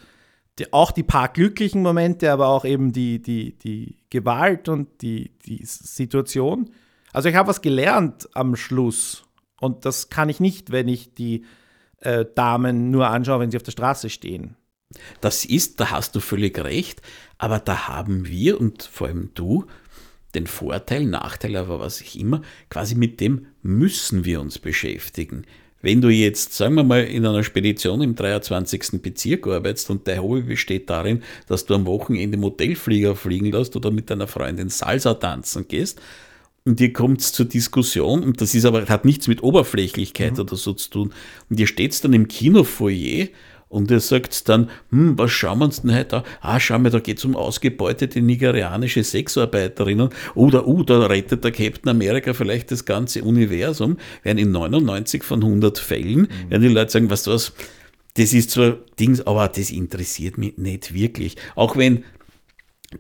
die, 0.60 0.72
auch 0.72 0.92
die 0.92 1.04
paar 1.04 1.30
glücklichen 1.30 1.82
Momente, 1.82 2.32
aber 2.32 2.48
auch 2.48 2.66
eben 2.66 2.94
die, 2.94 3.22
die, 3.22 3.58
die 3.58 3.98
Gewalt 4.10 4.70
und 4.70 5.02
die, 5.02 5.32
die 5.46 5.66
Situation. 5.66 6.70
Also 7.12 7.30
ich 7.30 7.36
habe 7.36 7.50
was 7.50 7.62
gelernt 7.62 8.30
am 8.34 8.56
Schluss 8.56 9.26
und 9.60 9.86
das 9.86 10.10
kann 10.10 10.30
ich 10.30 10.40
nicht, 10.40 10.72
wenn 10.72 10.88
ich 10.88 11.14
die 11.14 11.46
äh, 12.00 12.26
Damen 12.36 12.92
nur 12.92 13.08
anschaue, 13.08 13.40
wenn 13.40 13.52
sie 13.52 13.58
auf 13.58 13.64
der 13.64 13.72
Straße 13.72 14.10
stehen. 14.10 14.56
Das 15.22 15.46
ist, 15.46 15.80
da 15.80 15.92
hast 15.92 16.16
du 16.16 16.20
völlig 16.20 16.58
recht, 16.60 17.02
aber 17.38 17.60
da 17.60 17.88
haben 17.88 18.28
wir 18.28 18.60
und 18.60 18.84
vor 18.84 19.08
allem 19.08 19.30
du 19.34 19.66
den 20.34 20.48
Vorteil, 20.48 21.06
Nachteil, 21.06 21.56
aber 21.56 21.80
was 21.80 22.02
ich 22.02 22.20
immer, 22.20 22.42
quasi 22.70 22.96
mit 22.96 23.20
dem 23.22 23.48
müssen 23.62 24.26
wir 24.26 24.42
uns 24.42 24.60
beschäftigen. 24.60 25.46
Wenn 25.82 26.02
du 26.02 26.10
jetzt, 26.10 26.54
sagen 26.54 26.76
wir 26.76 26.84
mal, 26.84 27.04
in 27.04 27.26
einer 27.26 27.44
Spedition 27.44 28.02
im 28.02 28.16
23. 28.16 29.02
Bezirk 29.02 29.46
arbeitest 29.48 29.92
und 29.92 30.08
dein 30.08 30.22
Hobby 30.22 30.42
besteht 30.42 30.90
darin, 30.90 31.22
dass 31.48 31.66
du 31.66 31.76
am 31.76 31.86
Wochenende 31.86 32.38
Modellflieger 32.38 33.16
fliegen 33.16 33.52
lässt 33.52 33.76
oder 33.76 33.92
mit 33.92 34.10
deiner 34.10 34.28
Freundin 34.28 34.70
Salsa 34.70 35.14
tanzen 35.14 35.68
gehst, 35.68 36.02
und 36.68 36.82
ihr 36.82 36.92
kommt 36.92 37.22
zur 37.22 37.46
Diskussion, 37.46 38.24
und 38.24 38.42
das 38.42 38.56
ist 38.56 38.66
aber, 38.66 38.88
hat 38.88 39.06
nichts 39.06 39.28
mit 39.28 39.44
Oberflächlichkeit 39.44 40.34
mhm. 40.34 40.40
oder 40.40 40.56
so 40.56 40.74
zu 40.74 40.90
tun, 40.90 41.14
und 41.50 41.60
ihr 41.60 41.68
steht 41.68 42.04
dann 42.04 42.14
im 42.14 42.28
Kinofoyer 42.28 43.28
Und 43.76 43.92
er 43.92 44.00
sagt 44.00 44.48
dann, 44.48 44.70
hm, 44.90 45.18
was 45.18 45.32
schauen 45.32 45.60
wir 45.60 45.66
uns 45.66 45.82
denn 45.82 45.94
heute 45.94 46.20
an? 46.20 46.24
Ah, 46.40 46.62
schau 46.62 46.80
mal, 46.80 46.90
da 46.90 47.00
geht 47.00 47.18
es 47.18 47.26
um 47.26 47.36
ausgebeutete 47.36 48.22
nigerianische 48.22 49.04
Sexarbeiterinnen. 49.04 50.12
Oder, 50.34 50.66
uh, 50.66 50.82
da 50.84 51.06
rettet 51.08 51.44
der 51.44 51.52
Captain 51.52 51.90
America 51.90 52.34
vielleicht 52.34 52.72
das 52.72 52.86
ganze 52.86 53.22
Universum. 53.22 53.98
Während 54.24 54.40
in 54.40 54.52
99 54.52 55.26
von 55.26 55.44
100 55.44 55.78
Fällen 55.78 56.22
mhm. 56.22 56.50
werden 56.50 56.62
die 56.62 56.70
Leute 56.70 56.90
sagen, 56.90 57.10
was 57.10 57.24
du 57.24 57.32
was, 57.32 57.52
das 58.14 58.32
ist 58.32 58.52
zwar 58.52 58.78
Dings, 58.98 59.20
aber 59.28 59.50
das 59.50 59.70
interessiert 59.72 60.38
mich 60.38 60.58
nicht 60.58 60.94
wirklich. 60.94 61.36
Auch 61.56 61.76
wenn 61.76 62.06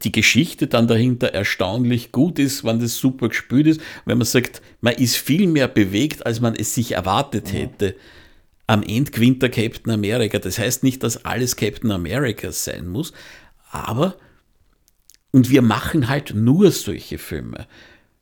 die 0.03 0.11
Geschichte 0.11 0.67
dann 0.67 0.89
dahinter 0.89 1.27
erstaunlich 1.27 2.11
gut 2.11 2.37
ist, 2.37 2.65
wenn 2.65 2.81
das 2.81 2.97
super 2.97 3.29
gespielt 3.29 3.67
ist, 3.67 3.81
wenn 4.03 4.17
man 4.17 4.27
sagt, 4.27 4.61
man 4.81 4.95
ist 4.95 5.15
viel 5.15 5.47
mehr 5.47 5.69
bewegt, 5.69 6.25
als 6.25 6.41
man 6.41 6.53
es 6.53 6.75
sich 6.75 6.91
erwartet 6.91 7.53
hätte. 7.53 7.85
Ja 7.85 7.93
am 8.67 8.83
Ende 8.83 9.11
gewinnt 9.11 9.41
der 9.41 9.49
Captain 9.49 9.91
America. 9.91 10.39
Das 10.39 10.57
heißt 10.57 10.83
nicht, 10.83 11.03
dass 11.03 11.25
alles 11.25 11.55
Captain 11.55 11.91
America 11.91 12.51
sein 12.51 12.87
muss, 12.87 13.13
aber 13.71 14.17
und 15.31 15.49
wir 15.49 15.61
machen 15.61 16.07
halt 16.07 16.33
nur 16.33 16.71
solche 16.71 17.17
Filme. 17.17 17.67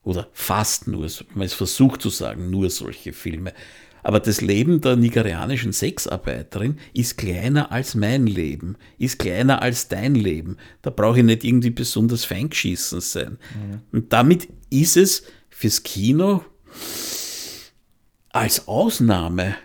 Oder 0.02 0.30
fast 0.34 0.88
nur, 0.88 1.08
man 1.36 1.46
es 1.46 1.54
versucht 1.54 2.02
zu 2.02 2.10
sagen, 2.10 2.50
nur 2.50 2.72
solche 2.72 3.14
Filme. 3.14 3.54
Aber 4.02 4.20
das 4.20 4.41
Leben 4.41 4.82
der 4.82 4.96
nigerianischen 4.96 5.72
Sexarbeiterin 5.72 6.80
ist 6.94 7.18
kleiner 7.18 7.72
als 7.72 7.96
mein 7.96 8.26
Leben, 8.26 8.78
ist 8.98 9.20
kleiner 9.20 9.62
als 9.62 9.88
dein 9.88 10.16
Leben. 10.16 10.58
Da 10.82 10.89
brauche 10.89 11.20
ich 11.20 11.24
nicht 11.24 11.44
irgendwie 11.44 11.70
besonders 11.70 12.26
feingeschissen 12.26 13.00
sein. 13.00 13.38
Mhm. 13.54 13.82
Und 13.91 14.12
damit 14.12 14.50
ist 14.72 14.98
es 14.98 15.24
fürs 15.50 15.84
Kino 15.84 16.44
als 18.30 18.68
Ausnahme 18.68 19.56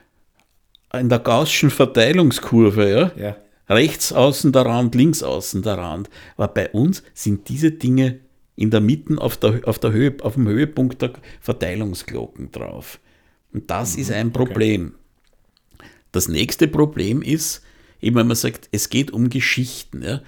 in 0.92 1.08
der 1.08 1.18
Gaußschen 1.18 1.70
Verteilungskurve, 1.70 2.90
ja? 2.90 3.12
ja. 3.16 3.36
Rechts 3.68 4.12
außen 4.12 4.52
der 4.52 4.64
Rand, 4.64 4.94
links 4.94 5.22
außen 5.22 5.62
der 5.62 5.76
Rand. 5.76 6.08
Aber 6.36 6.48
bei 6.48 6.70
uns 6.70 7.02
sind 7.12 7.48
diese 7.48 7.70
Dinge 7.70 8.20
in 8.56 8.70
der 8.70 8.80
Mitte 8.80 9.20
auf, 9.20 9.36
der, 9.36 9.60
auf, 9.64 9.78
der 9.78 9.92
Höhe, 9.92 10.16
auf 10.22 10.34
dem 10.34 10.48
Höhepunkt 10.48 11.02
der 11.02 11.12
Verteilungsglocken 11.40 12.50
drauf. 12.50 12.98
Und 13.52 13.70
das 13.70 13.94
mhm, 13.94 14.02
ist 14.02 14.12
ein 14.12 14.32
Problem. 14.32 14.94
Okay. 15.74 15.88
Das 16.12 16.28
nächste 16.28 16.66
Problem 16.66 17.22
ist, 17.22 17.62
eben 18.00 18.16
wenn 18.16 18.26
man 18.26 18.36
sagt, 18.36 18.68
es 18.72 18.88
geht 18.88 19.10
um 19.10 19.28
Geschichten. 19.28 20.02
Ja? 20.02 20.22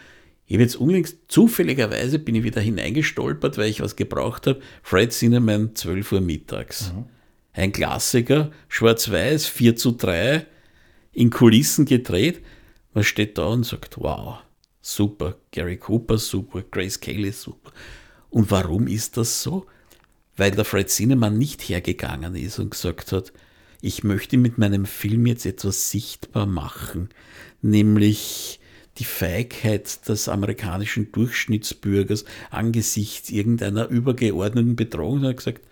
Ich 0.47 0.55
habe 0.55 0.63
jetzt 0.63 0.77
unlängst, 0.77 1.17
zufälligerweise 1.29 2.19
bin 2.19 2.35
ich 2.35 2.45
wieder 2.45 2.61
hineingestolpert, 2.61 3.57
weil 3.57 3.71
ich 3.71 3.81
was 3.81 3.97
gebraucht 3.97 4.47
habe. 4.47 4.61
Fred 4.83 5.13
Cinnamon, 5.13 5.75
12 5.75 6.13
Uhr 6.13 6.21
mittags. 6.21 6.93
Mhm. 6.93 7.05
Ein 7.53 7.73
Klassiker, 7.73 8.53
schwarz-weiß, 8.69 9.47
4 9.47 9.77
zu 9.77 9.93
3, 9.93 10.47
in 11.13 11.31
Kulissen 11.31 11.85
gedreht. 11.85 12.43
Man 12.95 13.05
steht 13.05 13.39
da 13.39 13.47
und 13.47 13.65
sagt, 13.65 13.99
wow, 13.99 14.39
super, 14.81 15.37
Gary 15.51 15.77
Cooper 15.77 16.19
super, 16.19 16.63
Grace 16.71 17.01
Kelly 17.01 17.33
super. 17.33 17.73
Und 18.31 18.51
warum 18.51 18.87
ist 18.87 19.17
das 19.17 19.43
so? 19.43 19.67
Weil 20.37 20.53
der 20.53 20.65
Fred 20.65 20.91
Zinnemann 20.91 21.39
nicht 21.39 21.63
hergegangen 21.69 22.35
ist 22.35 22.59
und 22.59 22.71
gesagt 22.71 23.13
hat, 23.13 23.33
ich 23.83 24.05
möchte 24.05 24.37
mit 24.37 24.59
meinem 24.59 24.87
Film 24.87 25.27
jetzt 25.27 25.47
etwas 25.47 25.91
sichtbar 25.91 26.47
machen, 26.47 27.09
nämlich 27.63 28.61
die 28.99 29.05
Feigheit 29.05 30.09
des 30.09 30.29
amerikanischen 30.29 31.11
Durchschnittsbürgers 31.13 32.25
angesichts 32.51 33.31
irgendeiner 33.31 33.89
übergeordneten 33.89 34.77
Bedrohung. 34.77 35.23
Er 35.23 35.31
hat 35.31 35.39
gesagt, 35.39 35.63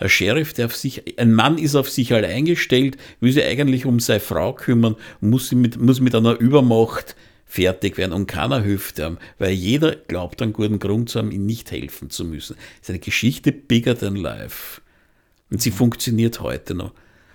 ein 0.00 0.08
Sheriff, 0.08 0.54
der 0.54 0.66
auf 0.66 0.76
sich, 0.76 1.18
ein 1.18 1.34
Mann 1.34 1.58
ist 1.58 1.76
auf 1.76 1.88
sich 1.88 2.12
allein 2.12 2.46
gestellt, 2.46 2.96
will 3.20 3.32
sich 3.32 3.44
eigentlich 3.44 3.84
um 3.86 4.00
seine 4.00 4.20
Frau 4.20 4.54
kümmern, 4.54 4.96
muss 5.20 5.52
mit, 5.52 5.80
muss 5.80 6.00
mit 6.00 6.14
einer 6.14 6.38
Übermacht 6.40 7.14
fertig 7.44 7.98
werden 7.98 8.12
und 8.12 8.26
keiner 8.26 8.62
hilft 8.62 8.98
ihm, 8.98 9.18
weil 9.38 9.52
jeder 9.52 9.96
glaubt, 9.96 10.40
einen 10.40 10.52
guten 10.52 10.78
Grund 10.78 11.10
zu 11.10 11.18
haben, 11.18 11.30
ihm 11.30 11.46
nicht 11.46 11.70
helfen 11.70 12.08
zu 12.08 12.24
müssen. 12.24 12.56
Das 12.56 12.88
ist 12.88 12.90
eine 12.90 12.98
Geschichte 13.00 13.52
bigger 13.52 13.98
than 13.98 14.16
life. 14.16 14.80
Und 15.50 15.60
sie 15.60 15.70
funktioniert 15.70 16.40
heute 16.40 16.74
noch. 16.74 16.92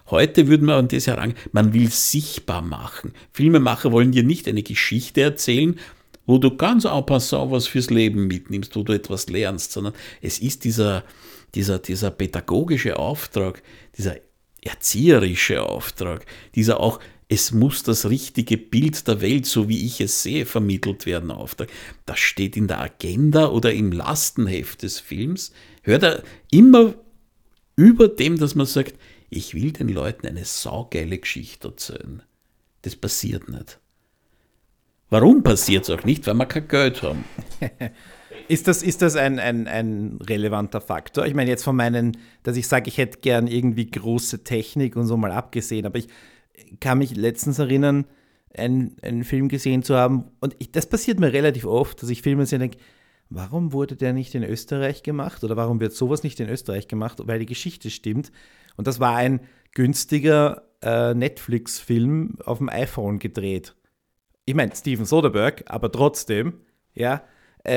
Heute 0.09 0.47
würden 0.47 0.67
wir 0.67 0.75
an 0.75 0.87
das 0.87 1.07
heran, 1.07 1.33
man 1.51 1.73
will 1.73 1.89
sichtbar 1.89 2.61
machen. 2.61 3.13
Filmemacher 3.33 3.91
wollen 3.91 4.11
dir 4.11 4.23
nicht 4.23 4.47
eine 4.47 4.63
Geschichte 4.63 5.21
erzählen, 5.21 5.77
wo 6.25 6.37
du 6.37 6.55
ganz 6.55 6.85
en 6.85 7.05
passant 7.05 7.51
was 7.51 7.67
fürs 7.67 7.89
Leben 7.89 8.27
mitnimmst, 8.27 8.75
wo 8.75 8.83
du 8.83 8.93
etwas 8.93 9.29
lernst, 9.29 9.71
sondern 9.71 9.93
es 10.21 10.39
ist 10.39 10.63
dieser, 10.63 11.03
dieser, 11.55 11.79
dieser 11.79 12.11
pädagogische 12.11 12.99
Auftrag, 12.99 13.63
dieser 13.97 14.17
erzieherische 14.61 15.63
Auftrag, 15.63 16.25
dieser 16.53 16.79
auch, 16.79 16.99
es 17.27 17.51
muss 17.51 17.81
das 17.81 18.07
richtige 18.07 18.57
Bild 18.57 19.07
der 19.07 19.21
Welt, 19.21 19.45
so 19.47 19.67
wie 19.67 19.85
ich 19.85 19.99
es 19.99 20.21
sehe, 20.21 20.45
vermittelt 20.45 21.05
werden 21.05 21.31
Auftrag. 21.31 21.69
Das 22.05 22.19
steht 22.19 22.55
in 22.55 22.67
der 22.67 22.81
Agenda 22.81 23.47
oder 23.47 23.73
im 23.73 23.91
Lastenheft 23.91 24.83
des 24.83 24.99
Films. 24.99 25.51
Hört 25.81 26.03
er 26.03 26.23
immer 26.51 26.93
über 27.75 28.07
dem, 28.07 28.37
dass 28.37 28.53
man 28.53 28.67
sagt, 28.67 28.93
ich 29.29 29.55
will 29.55 29.71
den 29.71 29.89
Leuten 29.89 30.27
eine 30.27 30.45
saugeile 30.45 31.17
Geschichte 31.17 31.69
erzählen. 31.69 32.21
Das 32.83 32.95
passiert 32.95 33.49
nicht. 33.49 33.79
Warum 35.09 35.43
passiert 35.43 35.83
es 35.83 35.89
auch 35.89 36.03
nicht? 36.03 36.27
Weil 36.27 36.35
wir 36.35 36.45
kein 36.45 36.67
Geld 36.67 37.01
haben. 37.01 37.25
Ist 38.47 38.67
das, 38.67 38.83
ist 38.83 39.01
das 39.01 39.15
ein, 39.15 39.39
ein, 39.39 39.67
ein 39.67 40.19
relevanter 40.21 40.81
Faktor? 40.81 41.25
Ich 41.25 41.33
meine, 41.33 41.49
jetzt 41.49 41.63
von 41.63 41.75
meinen, 41.75 42.17
dass 42.43 42.57
ich 42.57 42.67
sage, 42.67 42.87
ich 42.87 42.97
hätte 42.97 43.19
gern 43.19 43.47
irgendwie 43.47 43.89
große 43.89 44.43
Technik 44.43 44.95
und 44.95 45.07
so 45.07 45.17
mal 45.17 45.31
abgesehen, 45.31 45.85
aber 45.85 45.97
ich 45.97 46.07
kann 46.79 46.99
mich 46.99 47.15
letztens 47.15 47.59
erinnern, 47.59 48.05
einen, 48.57 48.95
einen 49.01 49.23
Film 49.23 49.49
gesehen 49.49 49.83
zu 49.83 49.95
haben 49.95 50.25
und 50.39 50.55
ich, 50.59 50.71
das 50.71 50.87
passiert 50.87 51.19
mir 51.19 51.33
relativ 51.33 51.65
oft, 51.65 52.01
dass 52.01 52.09
ich 52.09 52.21
Filme 52.21 52.45
sehe 52.45 52.57
und 52.57 52.61
denke, 52.61 52.77
warum 53.29 53.73
wurde 53.73 53.95
der 53.95 54.13
nicht 54.13 54.35
in 54.35 54.43
Österreich 54.43 55.03
gemacht 55.03 55.43
oder 55.43 55.57
warum 55.57 55.79
wird 55.79 55.93
sowas 55.93 56.23
nicht 56.23 56.39
in 56.39 56.49
Österreich 56.49 56.87
gemacht, 56.87 57.19
weil 57.23 57.39
die 57.39 57.45
Geschichte 57.45 57.89
stimmt. 57.89 58.31
Und 58.77 58.87
das 58.87 58.99
war 58.99 59.15
ein 59.15 59.41
günstiger 59.73 60.63
äh, 60.81 61.13
Netflix-Film 61.13 62.37
auf 62.45 62.59
dem 62.59 62.69
iPhone 62.69 63.19
gedreht. 63.19 63.75
Ich 64.45 64.55
meine, 64.55 64.75
Steven 64.75 65.05
Soderbergh, 65.05 65.63
aber 65.67 65.91
trotzdem, 65.91 66.61
ja, 66.93 67.23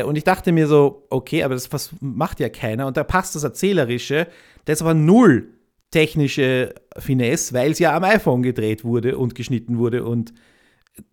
und 0.04 0.16
ich 0.16 0.24
dachte 0.24 0.52
mir 0.52 0.66
so, 0.66 1.06
okay, 1.10 1.42
aber 1.42 1.54
das 1.54 1.68
macht 2.00 2.40
ja 2.40 2.48
keiner. 2.48 2.86
Und 2.86 2.96
da 2.96 3.04
passt 3.04 3.34
das 3.34 3.44
Erzählerische, 3.44 4.26
das 4.64 4.82
aber 4.82 4.94
null 4.94 5.48
technische 5.90 6.74
Finesse, 6.98 7.54
weil 7.54 7.72
es 7.72 7.78
ja 7.78 7.96
am 7.96 8.04
iPhone 8.04 8.42
gedreht 8.42 8.84
wurde 8.84 9.16
und 9.16 9.34
geschnitten 9.34 9.78
wurde 9.78 10.04
und 10.04 10.34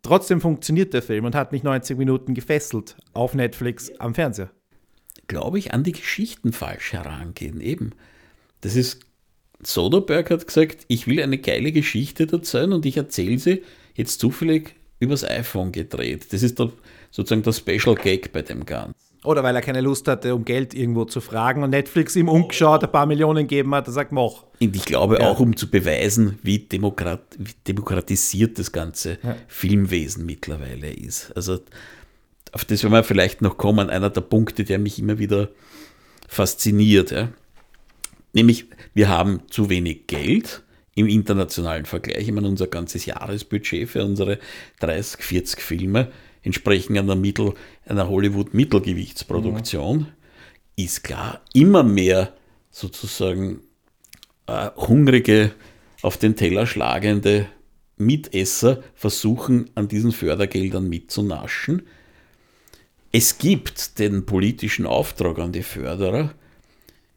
trotzdem 0.02 0.42
funktioniert 0.42 0.94
der 0.94 1.02
Film 1.02 1.26
und 1.26 1.36
hat 1.36 1.52
mich 1.52 1.64
90 1.64 1.98
Minuten 1.98 2.34
gefesselt 2.34 2.98
auf 3.14 3.34
Netflix 3.34 3.92
am 4.00 4.16
Fernseher. 4.16 4.52
Glaube 5.28 5.60
ich, 5.60 5.74
an 5.74 5.84
die 5.84 5.94
Geschichten 5.94 6.52
falsch 6.52 6.94
herangehen. 6.94 7.62
Eben. 7.62 7.92
Das 8.62 8.76
ist, 8.76 9.06
Soderbergh 9.64 10.34
hat 10.34 10.48
gesagt, 10.48 10.86
ich 10.88 11.08
will 11.08 11.22
eine 11.22 11.38
geile 11.38 11.72
Geschichte 11.72 12.28
erzählen 12.32 12.74
und 12.74 12.86
ich 12.86 12.98
erzähle 12.98 13.40
sie 13.40 13.64
jetzt 13.94 14.20
zufällig 14.20 14.76
übers 15.00 15.24
iPhone 15.24 15.72
gedreht. 15.72 16.34
Das 16.34 16.44
ist 16.44 16.60
der 16.60 16.72
sozusagen 17.16 17.44
der 17.44 17.54
Special 17.54 17.96
Gag 17.96 18.34
bei 18.34 18.42
dem 18.42 18.66
Ganzen. 18.66 18.94
Oder 19.24 19.42
weil 19.42 19.56
er 19.56 19.62
keine 19.62 19.80
Lust 19.82 20.08
hatte, 20.08 20.36
um 20.36 20.44
Geld 20.44 20.74
irgendwo 20.74 21.06
zu 21.06 21.22
fragen 21.22 21.64
und 21.64 21.70
Netflix 21.70 22.16
ihm 22.16 22.28
umgeschaut, 22.28 22.84
ein 22.84 22.92
paar 22.92 23.06
Millionen 23.06 23.48
gegeben 23.48 23.74
hat, 23.74 23.88
er 23.88 23.94
sagt, 23.94 24.12
mach. 24.12 24.44
Und 24.60 24.76
ich 24.76 24.86
glaube 24.86 25.20
ja. 25.20 25.30
auch, 25.30 25.40
um 25.40 25.56
zu 25.56 25.72
beweisen, 25.72 26.38
wie, 26.44 26.60
Demokrat, 26.60 27.22
wie 27.38 27.54
demokratisiert 27.68 28.60
das 28.60 28.72
ganze 28.72 29.18
ja. 29.24 29.38
Filmwesen 29.48 30.26
mittlerweile 30.26 30.92
ist. 30.92 31.32
Also 31.36 31.60
auf 32.52 32.66
das 32.66 32.84
werden 32.84 32.94
wir 32.94 33.04
vielleicht 33.04 33.42
noch 33.42 33.58
kommen, 33.58 33.90
einer 33.90 34.10
der 34.10 34.22
Punkte, 34.22 34.66
der 34.66 34.78
mich 34.78 35.00
immer 35.00 35.18
wieder 35.18 35.50
fasziniert. 36.28 37.12
Ja. 37.12 37.30
Nämlich, 38.34 38.66
wir 38.94 39.08
haben 39.08 39.42
zu 39.50 39.70
wenig 39.70 40.08
Geld 40.08 40.64
im 40.94 41.08
internationalen 41.08 41.86
Vergleich. 41.86 42.28
Ich 42.28 42.32
meine, 42.32 42.48
unser 42.48 42.68
ganzes 42.68 43.06
Jahresbudget 43.06 43.90
für 43.90 44.04
unsere 44.04 44.38
30, 44.82 45.24
40 45.24 45.62
Filme 45.62 46.12
entsprechen 46.46 46.98
einer, 46.98 47.16
Mittel, 47.16 47.54
einer 47.86 48.08
Hollywood-Mittelgewichtsproduktion, 48.08 49.98
mhm. 49.98 50.08
ist 50.76 51.04
klar, 51.04 51.42
immer 51.54 51.84
mehr 51.84 52.34
sozusagen 52.72 53.62
äh, 54.48 54.70
hungrige, 54.76 55.52
auf 56.02 56.18
den 56.18 56.36
Teller 56.36 56.68
schlagende 56.68 57.48
Mitesser 57.98 58.84
versuchen, 58.94 59.72
an 59.76 59.88
diesen 59.88 60.12
Fördergeldern 60.12 60.88
mitzunaschen. 60.88 61.84
Es 63.12 63.38
gibt 63.38 63.98
den 63.98 64.26
politischen 64.26 64.86
Auftrag 64.86 65.40
an 65.40 65.52
die 65.52 65.64
Förderer, 65.64 66.36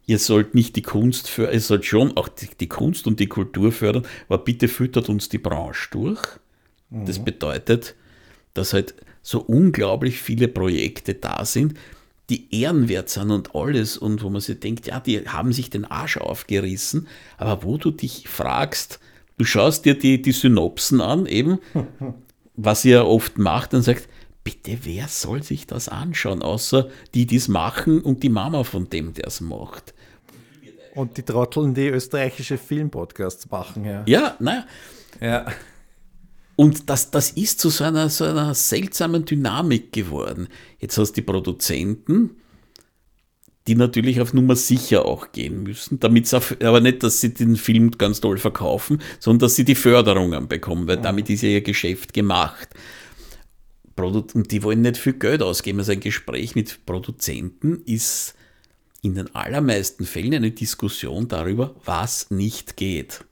ihr 0.07 0.17
sollt 0.17 0.55
nicht 0.55 0.75
die 0.75 0.81
Kunst 0.81 1.29
fördern, 1.29 1.53
ihr 1.53 1.61
sollt 1.61 1.85
schon 1.85 2.17
auch 2.17 2.29
die, 2.29 2.47
die, 2.59 2.69
Kunst 2.69 3.05
und 3.05 3.19
die 3.19 3.27
Kultur 3.27 3.71
fördern, 3.71 4.07
aber 4.27 4.39
bitte 4.39 4.67
füttert 4.67 5.07
uns 5.07 5.29
die 5.29 5.37
Branche 5.37 5.89
durch. 5.91 6.21
Mhm. 6.89 7.05
Das 7.05 7.23
bedeutet, 7.23 7.95
dass 8.55 8.73
halt 8.73 8.95
so 9.21 9.41
unglaublich 9.41 10.19
viele 10.21 10.47
Projekte 10.47 11.13
da 11.13 11.45
sind, 11.45 11.75
die 12.29 12.61
ehrenwert 12.61 13.09
sind 13.09 13.31
und 13.31 13.55
alles 13.55 13.97
und 13.97 14.23
wo 14.23 14.29
man 14.29 14.41
sich 14.41 14.59
denkt, 14.59 14.87
ja, 14.87 14.99
die 14.99 15.27
haben 15.27 15.51
sich 15.51 15.69
den 15.69 15.85
Arsch 15.85 16.17
aufgerissen, 16.17 17.07
aber 17.37 17.63
wo 17.63 17.77
du 17.77 17.91
dich 17.91 18.27
fragst, 18.27 18.99
du 19.37 19.45
schaust 19.45 19.85
dir 19.85 19.97
die, 19.97 20.21
die 20.21 20.31
Synopsen 20.31 21.01
an, 21.01 21.25
eben, 21.25 21.59
was 22.55 22.85
ihr 22.85 23.05
oft 23.05 23.37
macht, 23.37 23.73
und 23.73 23.81
sagt, 23.81 24.07
bitte, 24.43 24.77
wer 24.83 25.07
soll 25.07 25.43
sich 25.43 25.65
das 25.65 25.89
anschauen, 25.89 26.41
außer 26.41 26.89
die, 27.13 27.25
die 27.25 27.37
es 27.37 27.47
machen 27.47 28.01
und 28.01 28.21
die 28.21 28.29
Mama 28.29 28.63
von 28.63 28.89
dem, 28.89 29.13
der 29.13 29.27
es 29.27 29.41
macht. 29.41 29.93
Und 30.95 31.17
die 31.17 31.23
Trotteln, 31.23 31.73
die 31.73 31.87
österreichische 31.87 32.57
Filmpodcasts 32.57 33.49
machen, 33.49 33.85
ja. 33.85 34.03
Ja, 34.05 34.35
naja. 34.39 34.65
Ja. 35.21 35.45
Und 36.59 36.89
das, 36.89 37.09
das 37.09 37.31
ist 37.31 37.61
zu 37.61 37.69
so 37.69 37.85
einer, 37.85 38.09
so 38.09 38.25
einer 38.25 38.53
seltsamen 38.53 39.23
Dynamik 39.23 39.93
geworden. 39.93 40.49
Jetzt 40.79 40.97
hast 40.97 41.11
du 41.11 41.21
die 41.21 41.21
Produzenten, 41.21 42.31
die 43.65 43.75
natürlich 43.75 44.19
auf 44.19 44.33
Nummer 44.33 44.57
sicher 44.57 45.05
auch 45.05 45.31
gehen 45.31 45.63
müssen, 45.63 46.01
damit 46.01 46.33
aber 46.61 46.81
nicht, 46.81 47.01
dass 47.01 47.21
sie 47.21 47.33
den 47.33 47.55
Film 47.55 47.91
ganz 47.91 48.19
toll 48.19 48.37
verkaufen, 48.37 49.01
sondern 49.21 49.39
dass 49.39 49.55
sie 49.55 49.63
die 49.63 49.73
Förderungen 49.73 50.49
bekommen, 50.49 50.85
weil 50.85 50.97
damit 50.97 51.29
ist 51.29 51.43
ja 51.43 51.47
ihr 51.47 51.61
Geschäft 51.61 52.11
gemacht. 52.13 52.67
Und 53.95 54.51
die 54.51 54.61
wollen 54.61 54.81
nicht 54.81 54.97
viel 54.97 55.13
Geld 55.13 55.41
ausgeben. 55.41 55.79
Also 55.79 55.93
ein 55.93 56.01
Gespräch 56.01 56.55
mit 56.55 56.85
Produzenten 56.85 57.83
ist 57.85 58.35
in 59.01 59.15
den 59.15 59.33
allermeisten 59.33 60.05
Fällen 60.05 60.33
eine 60.33 60.51
Diskussion 60.51 61.29
darüber, 61.29 61.73
was 61.85 62.29
nicht 62.31 62.75
geht. 62.75 63.23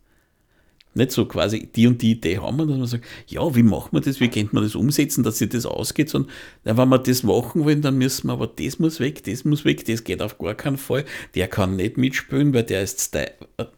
Nicht 0.98 1.12
so 1.12 1.26
quasi, 1.26 1.70
die 1.74 1.86
und 1.86 2.02
die 2.02 2.12
Idee 2.12 2.40
haben 2.40 2.58
dass 2.58 2.68
man 2.68 2.88
sagt, 2.88 3.06
ja, 3.28 3.56
wie 3.56 3.64
machen 3.64 3.90
wir 3.92 4.02
das, 4.02 4.20
wie 4.20 4.30
könnte 4.30 4.56
man 4.56 4.64
das 4.64 4.74
umsetzen, 4.74 5.24
dass 5.24 5.38
sich 5.38 5.50
das 5.50 5.66
ausgeht, 5.66 6.10
sondern 6.10 6.32
wenn 6.64 6.90
wir 6.90 6.98
das 6.98 7.22
machen 7.22 7.64
wollen, 7.64 7.84
dann 7.84 7.98
müssen 7.98 8.28
wir, 8.28 8.34
aber 8.34 8.48
das 8.48 8.80
muss 8.80 9.00
weg, 9.00 9.24
das 9.24 9.46
muss 9.46 9.64
weg, 9.64 9.86
das 9.86 10.04
geht 10.04 10.22
auf 10.22 10.40
gar 10.40 10.56
keinen 10.56 10.78
Fall, 10.78 11.06
der 11.36 11.48
kann 11.48 11.76
nicht 11.76 11.98
mitspielen, 11.98 12.54
weil 12.54 12.64
der 12.64 12.82
ist 12.82 13.00
Style. 13.00 13.34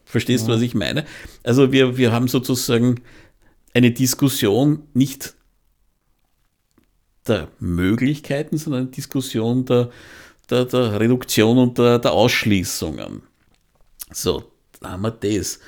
Verstehst 0.06 0.48
du, 0.48 0.52
ja. 0.52 0.56
was 0.56 0.64
ich 0.64 0.74
meine? 0.74 1.06
Also 1.44 1.74
wir, 1.74 1.98
wir 1.98 2.14
haben 2.14 2.30
sozusagen 2.30 3.02
eine 3.74 3.92
Diskussion 3.92 4.84
nicht 4.94 5.36
der 7.28 7.50
Möglichkeiten, 7.60 8.58
sondern 8.58 8.84
eine 8.84 8.92
Diskussion 8.92 9.66
der, 9.66 9.90
der, 10.50 10.66
der 10.66 11.00
Reduktion 11.00 11.58
und 11.58 11.78
der, 11.78 12.00
der 12.00 12.14
Ausschließungen. 12.14 13.24
So, 14.12 14.52
da 14.80 14.92
haben 14.92 15.02
wir 15.02 15.12
das. 15.12 15.60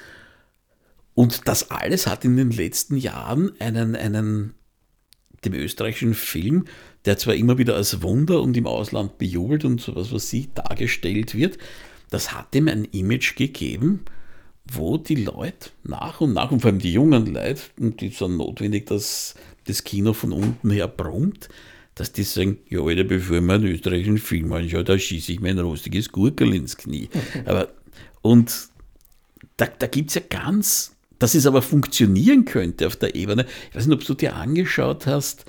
Und 1.14 1.48
das 1.48 1.72
alles 1.72 2.08
hat 2.08 2.26
in 2.26 2.38
den 2.38 2.52
letzten 2.52 2.98
Jahren 2.98 3.52
einen, 3.60 3.96
einen, 3.96 4.54
dem 5.44 5.54
österreichischen 5.54 6.14
Film, 6.14 6.66
der 7.06 7.18
zwar 7.18 7.36
immer 7.36 7.58
wieder 7.58 7.76
als 7.76 8.02
Wunder 8.02 8.42
und 8.42 8.56
im 8.56 8.68
Ausland 8.68 9.18
bejubelt 9.18 9.66
und 9.66 9.82
sowas, 9.82 10.12
was 10.12 10.30
sie 10.30 10.50
dargestellt 10.54 11.36
wird, 11.36 11.58
das 12.10 12.34
hat 12.34 12.54
ihm 12.56 12.68
ein 12.68 12.86
Image 12.86 13.36
gegeben, 13.36 14.02
wo 14.66 14.98
die 14.98 15.16
Leute 15.16 15.72
nach 15.84 16.22
und 16.22 16.34
nach, 16.34 16.52
und 16.52 16.62
vor 16.62 16.70
allem 16.70 16.80
die 16.80 16.94
jungen 16.94 17.26
Leute, 17.26 17.62
und 17.80 18.02
die 18.02 18.10
sind 18.10 18.38
notwendig, 18.38 18.86
dass 18.86 19.36
das 19.66 19.84
Kino 19.84 20.14
von 20.14 20.32
unten 20.32 20.70
her 20.70 20.88
brummt, 20.88 21.50
dass 21.96 22.12
die 22.12 22.24
sagen, 22.24 22.60
ja, 22.70 22.82
Alter, 22.82 23.04
bevor 23.04 23.38
ich 23.38 23.42
mir 23.42 23.54
einen 23.54 23.68
österreichischen 23.68 24.18
Film 24.18 24.54
anschaue, 24.54 24.84
da 24.84 24.98
schieße 24.98 25.34
ich 25.34 25.40
mir 25.40 25.50
ein 25.50 25.60
rostiges 25.60 26.12
Gurkel 26.12 26.54
ins 26.54 26.78
Knie. 26.78 27.10
Aber, 27.46 27.70
und 28.22 28.70
da, 29.58 29.68
da 29.68 29.88
gibt 29.88 30.10
es 30.10 30.16
ja 30.16 30.22
ganz 30.28 30.96
dass 31.22 31.36
es 31.36 31.46
aber 31.46 31.62
funktionieren 31.62 32.46
könnte 32.46 32.88
auf 32.88 32.96
der 32.96 33.14
Ebene. 33.14 33.46
Ich 33.70 33.76
weiß 33.76 33.86
nicht, 33.86 33.96
ob 33.96 34.04
du 34.04 34.16
dir 34.16 34.36
angeschaut 34.36 35.06
hast, 35.06 35.46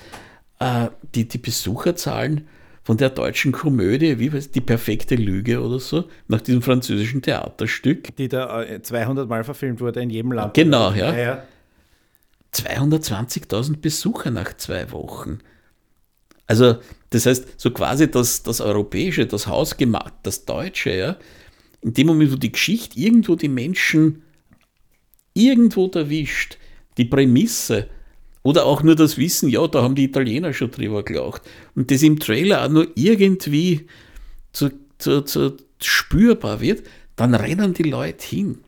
äh, 0.59 0.89
die, 1.15 1.27
die 1.27 1.39
Besucherzahlen 1.39 2.47
von 2.83 2.99
der 2.99 3.09
deutschen 3.09 3.53
Komödie, 3.53 4.19
wie 4.19 4.31
weiß 4.31 4.51
die 4.51 4.61
perfekte 4.61 5.15
Lüge 5.15 5.63
oder 5.63 5.81
so, 5.81 6.05
nach 6.29 6.43
diesem 6.43 6.61
französischen 6.61 7.23
Theaterstück. 7.23 8.15
Die 8.17 8.29
da 8.29 8.63
200 8.83 9.25
äh, 9.25 9.29
Mal 9.29 9.45
verfilmt 9.45 9.81
wurde 9.81 10.03
in 10.03 10.11
jedem 10.11 10.33
Land. 10.33 10.53
Genau, 10.53 10.91
ja. 10.93 11.15
ja, 11.15 11.19
ja. 11.19 11.43
220.000 12.55 13.79
Besucher 13.81 14.31
nach 14.31 14.55
zwei 14.59 14.93
Wochen. 14.93 15.39
Also, 16.47 16.77
das 17.09 17.25
heißt, 17.25 17.59
so 17.59 17.71
quasi 17.71 18.11
das, 18.11 18.43
das 18.43 18.61
Europäische, 18.61 19.25
das 19.25 19.47
Hausgemacht, 19.47 20.13
das 20.23 20.45
Deutsche, 20.45 20.91
ja, 20.91 21.17
in 21.81 21.95
dem 21.95 22.09
Moment, 22.09 22.31
wo 22.31 22.37
die 22.37 22.53
Geschichte 22.53 22.99
irgendwo 22.99 23.37
die 23.37 23.49
Menschen 23.49 24.23
irgendwo 25.35 25.89
erwischt, 25.89 26.59
die 26.97 27.05
Prämisse 27.05 27.89
oder 28.43 28.67
auch 28.67 28.83
nur 28.83 28.97
das 28.97 29.19
Wissen, 29.19 29.49
ja, 29.49 29.67
da 29.67 29.83
haben 29.83 29.95
die 29.95 30.05
Italiener 30.05 30.53
schon 30.53 30.71
drüber 30.71 31.03
gelacht. 31.05 31.43
Und 31.75 31.91
das 31.91 32.03
im 32.03 32.19
Trailer 32.19 32.65
auch 32.65 32.69
nur 32.69 32.89
irgendwie 32.97 33.87
zu, 34.53 34.71
zu, 34.99 35.23
zu 35.23 35.57
spürbar 35.81 36.61
wird, 36.61 36.87
dann 37.17 37.35
rennen 37.35 37.73
die 37.75 37.85
Leute 37.85 38.27
hin. 38.27 38.59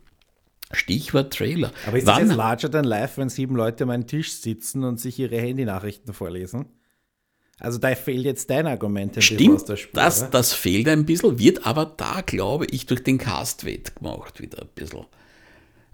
Stichwort 0.70 1.32
Trailer. 1.32 1.72
Aber 1.86 1.98
ist 1.98 2.06
Wann, 2.06 2.28
das 2.28 2.36
larger 2.36 2.70
than 2.70 2.84
life, 2.84 3.20
wenn 3.20 3.28
sieben 3.28 3.56
Leute 3.56 3.84
um 3.84 3.90
einen 3.90 4.06
Tisch 4.06 4.32
sitzen 4.32 4.84
und 4.84 5.00
sich 5.00 5.18
ihre 5.18 5.36
Handynachrichten 5.36 6.14
vorlesen? 6.14 6.66
Also 7.58 7.78
da 7.78 7.94
fehlt 7.94 8.24
jetzt 8.24 8.50
dein 8.50 8.66
Argument 8.66 9.22
Stimmt, 9.22 9.54
aus 9.54 9.64
der 9.64 9.76
Spur. 9.76 10.02
Das, 10.02 10.30
das 10.30 10.52
fehlt 10.52 10.88
ein 10.88 11.06
bisschen, 11.06 11.38
wird 11.38 11.66
aber 11.66 11.86
da, 11.86 12.20
glaube 12.22 12.66
ich, 12.70 12.86
durch 12.86 13.04
den 13.04 13.18
Cast 13.18 13.64
wettgemacht 13.64 14.40
wieder 14.40 14.62
ein 14.62 14.68
bisschen. 14.74 15.06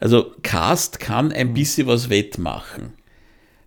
Also 0.00 0.34
Cast 0.42 0.98
kann 0.98 1.30
ein 1.30 1.48
mhm. 1.48 1.54
bisschen 1.54 1.86
was 1.86 2.08
wettmachen. 2.08 2.94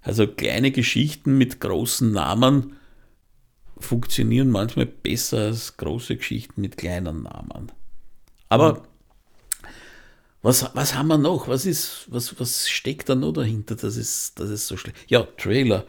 Also 0.02 0.28
kleine 0.28 0.72
Geschichten 0.72 1.38
mit 1.38 1.62
großen 1.62 2.12
Namen 2.12 2.76
funktionieren 3.78 4.50
manchmal 4.50 4.88
besser 4.88 5.38
als 5.46 5.78
große 5.78 6.18
Geschichten 6.18 6.60
mit 6.62 6.76
kleinen 6.76 7.24
Namen. 7.24 7.72
Aber 8.50 8.74
mhm. 8.74 8.82
was, 10.42 10.70
was 10.74 10.96
haben 10.96 11.08
wir 11.08 11.18
noch? 11.18 11.48
Was, 11.48 11.66
ist, 11.66 12.08
was, 12.10 12.38
was 12.40 12.68
steckt 12.68 13.10
da 13.10 13.16
noch 13.16 13.34
dahinter, 13.34 13.76
dass 13.76 13.96
es, 13.96 14.34
dass 14.34 14.50
es 14.50 14.68
so 14.68 14.76
schlecht 14.76 14.98
Ja, 15.08 15.24
Trailer. 15.38 15.86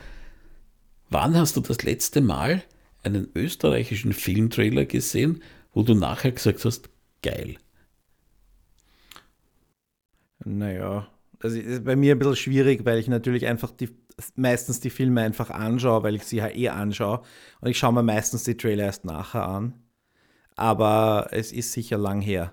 Wann 1.09 1.37
hast 1.37 1.57
du 1.57 1.61
das 1.61 1.83
letzte 1.83 2.21
Mal 2.21 2.63
einen 3.03 3.29
österreichischen 3.35 4.13
Filmtrailer 4.13 4.85
gesehen, 4.85 5.43
wo 5.73 5.83
du 5.83 5.95
nachher 5.95 6.33
gesagt 6.33 6.65
hast, 6.65 6.89
geil? 7.23 7.57
Naja, 10.45 11.09
also 11.41 11.59
ist 11.59 11.85
bei 11.85 11.97
mir 11.97 12.15
ein 12.15 12.19
bisschen 12.19 12.37
schwierig, 12.37 12.85
weil 12.85 12.99
ich 12.99 13.09
natürlich 13.09 13.47
einfach 13.47 13.71
die, 13.71 13.91
meistens 14.37 14.81
die 14.81 14.91
Filme 14.91 15.23
einfach 15.23 15.51
anschaue, 15.51 16.03
weil 16.03 16.15
ich 16.15 16.25
sie 16.25 16.37
ja 16.37 16.49
eh 16.49 16.69
anschaue. 16.69 17.23
Und 17.61 17.69
ich 17.71 17.79
schaue 17.79 17.93
mir 17.93 18.03
meistens 18.03 18.45
die 18.45 18.57
Trailer 18.57 18.85
erst 18.85 19.05
nachher 19.05 19.47
an. 19.47 19.75
Aber 20.57 21.29
es 21.33 21.53
ist 21.53 21.73
sicher 21.73 21.99
lang 21.99 22.21
her, 22.21 22.53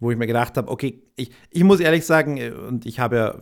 wo 0.00 0.10
ich 0.10 0.18
mir 0.18 0.26
gedacht 0.26 0.56
habe, 0.56 0.70
okay, 0.70 1.02
ich, 1.16 1.30
ich 1.50 1.64
muss 1.64 1.80
ehrlich 1.80 2.04
sagen, 2.04 2.52
und 2.52 2.86
ich 2.86 2.98
habe 2.98 3.16
ja 3.16 3.38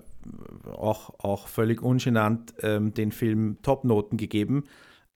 auch, 0.72 1.18
auch 1.20 1.48
völlig 1.48 1.82
ungenannt 1.82 2.54
ähm, 2.60 2.92
den 2.94 3.12
Film 3.12 3.58
Top-Noten 3.62 4.16
gegeben 4.16 4.64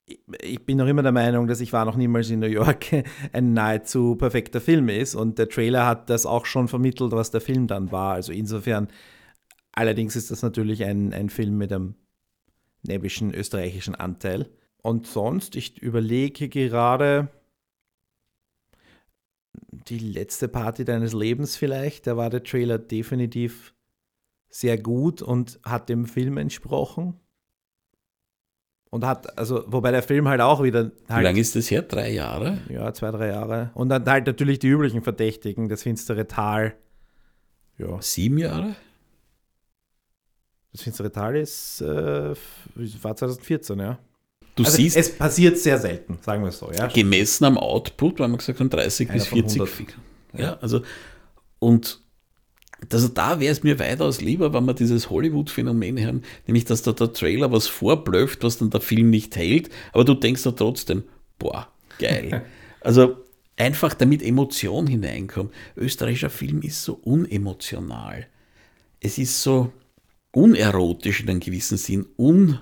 ich 0.07 0.65
bin 0.65 0.77
noch 0.77 0.87
immer 0.87 1.03
der 1.03 1.11
Meinung, 1.11 1.47
dass 1.47 1.59
ich 1.59 1.73
war 1.73 1.83
noch 1.83 1.97
niemals 1.97 2.29
in 2.29 2.39
New 2.39 2.47
York 2.47 2.87
ein 3.33 3.53
nahezu 3.53 4.15
perfekter 4.15 4.61
Film 4.61 4.89
ist 4.89 5.15
und 5.15 5.37
der 5.37 5.49
Trailer 5.49 5.85
hat 5.85 6.09
das 6.09 6.25
auch 6.25 6.45
schon 6.45 6.67
vermittelt, 6.67 7.11
was 7.11 7.31
der 7.31 7.41
Film 7.41 7.67
dann 7.67 7.91
war. 7.91 8.13
Also 8.13 8.31
insofern, 8.31 8.87
allerdings 9.73 10.15
ist 10.15 10.31
das 10.31 10.41
natürlich 10.41 10.85
ein, 10.85 11.13
ein 11.13 11.29
Film 11.29 11.57
mit 11.57 11.73
einem 11.73 11.95
nebischen 12.83 13.33
österreichischen 13.33 13.95
Anteil. 13.95 14.49
Und 14.81 15.07
sonst, 15.07 15.55
ich 15.57 15.81
überlege 15.81 16.47
gerade 16.47 17.29
die 19.71 19.99
letzte 19.99 20.47
Party 20.47 20.85
deines 20.85 21.13
Lebens 21.13 21.57
vielleicht, 21.57 22.07
da 22.07 22.15
war 22.15 22.29
der 22.29 22.43
Trailer 22.43 22.77
definitiv 22.77 23.73
sehr 24.49 24.77
gut 24.77 25.21
und 25.21 25.59
hat 25.63 25.89
dem 25.89 26.05
Film 26.05 26.37
entsprochen. 26.37 27.19
Und 28.89 29.05
hat, 29.05 29.37
also, 29.37 29.63
wobei 29.67 29.91
der 29.91 30.01
Film 30.01 30.27
halt 30.27 30.39
auch 30.41 30.63
wieder. 30.63 30.91
Halt, 31.09 31.19
Wie 31.19 31.23
lange 31.23 31.39
ist 31.39 31.55
das 31.55 31.69
her? 31.69 31.81
Drei 31.81 32.11
Jahre? 32.11 32.59
Ja, 32.69 32.93
zwei, 32.93 33.11
drei 33.11 33.27
Jahre. 33.27 33.71
Und 33.73 33.89
dann 33.89 34.05
halt 34.05 34.27
natürlich 34.27 34.59
die 34.59 34.67
üblichen 34.67 35.01
Verdächtigen, 35.01 35.67
das 35.67 35.83
finstere 35.83 36.27
Tal. 36.27 36.75
Ja. 37.77 38.01
Sieben 38.01 38.37
Jahre? 38.37 38.75
Das 40.71 40.83
finstere 40.83 41.11
Tal 41.11 41.35
ist, 41.35 41.81
äh, 41.81 42.33
war 43.01 43.15
2014, 43.15 43.79
ja. 43.79 43.99
Du 44.55 44.63
also 44.63 44.75
siehst. 44.75 44.97
Es 44.97 45.15
passiert 45.15 45.57
sehr 45.57 45.77
selten, 45.77 46.17
sagen 46.21 46.41
wir 46.41 46.49
es 46.49 46.59
so, 46.59 46.71
ja. 46.71 46.87
Gemessen 46.87 47.45
am 47.45 47.57
Output, 47.57 48.19
weil 48.19 48.27
man 48.27 48.37
gesagt 48.37 48.59
haben, 48.59 48.69
30 48.69 49.09
bis 49.09 49.27
40. 49.27 49.95
Ja. 50.33 50.39
ja, 50.39 50.57
also, 50.61 50.81
und 51.59 52.01
also 52.91 53.07
da 53.07 53.39
wäre 53.39 53.51
es 53.51 53.63
mir 53.63 53.79
weitaus 53.79 54.21
lieber, 54.21 54.53
wenn 54.53 54.65
wir 54.65 54.73
dieses 54.73 55.09
Hollywood-Phänomen 55.09 56.05
haben, 56.05 56.21
nämlich 56.45 56.65
dass 56.65 56.83
da 56.83 56.91
der 56.91 57.11
Trailer 57.13 57.51
was 57.51 57.67
vorblöfft, 57.67 58.43
was 58.43 58.57
dann 58.59 58.69
der 58.69 58.81
Film 58.81 59.09
nicht 59.09 59.35
hält, 59.35 59.69
aber 59.93 60.05
du 60.05 60.13
denkst 60.13 60.43
da 60.43 60.51
trotzdem, 60.51 61.03
boah, 61.39 61.67
geil. 61.99 62.45
also 62.81 63.17
einfach 63.57 63.93
damit 63.93 64.21
Emotion 64.21 64.87
hineinkommt. 64.87 65.51
Österreichischer 65.75 66.29
Film 66.29 66.61
ist 66.61 66.83
so 66.83 66.93
unemotional. 67.03 68.27
Es 68.99 69.17
ist 69.17 69.41
so 69.41 69.73
unerotisch 70.31 71.21
in 71.21 71.29
einem 71.29 71.39
gewissen 71.39 71.77
Sinn, 71.77 72.05
un, 72.15 72.59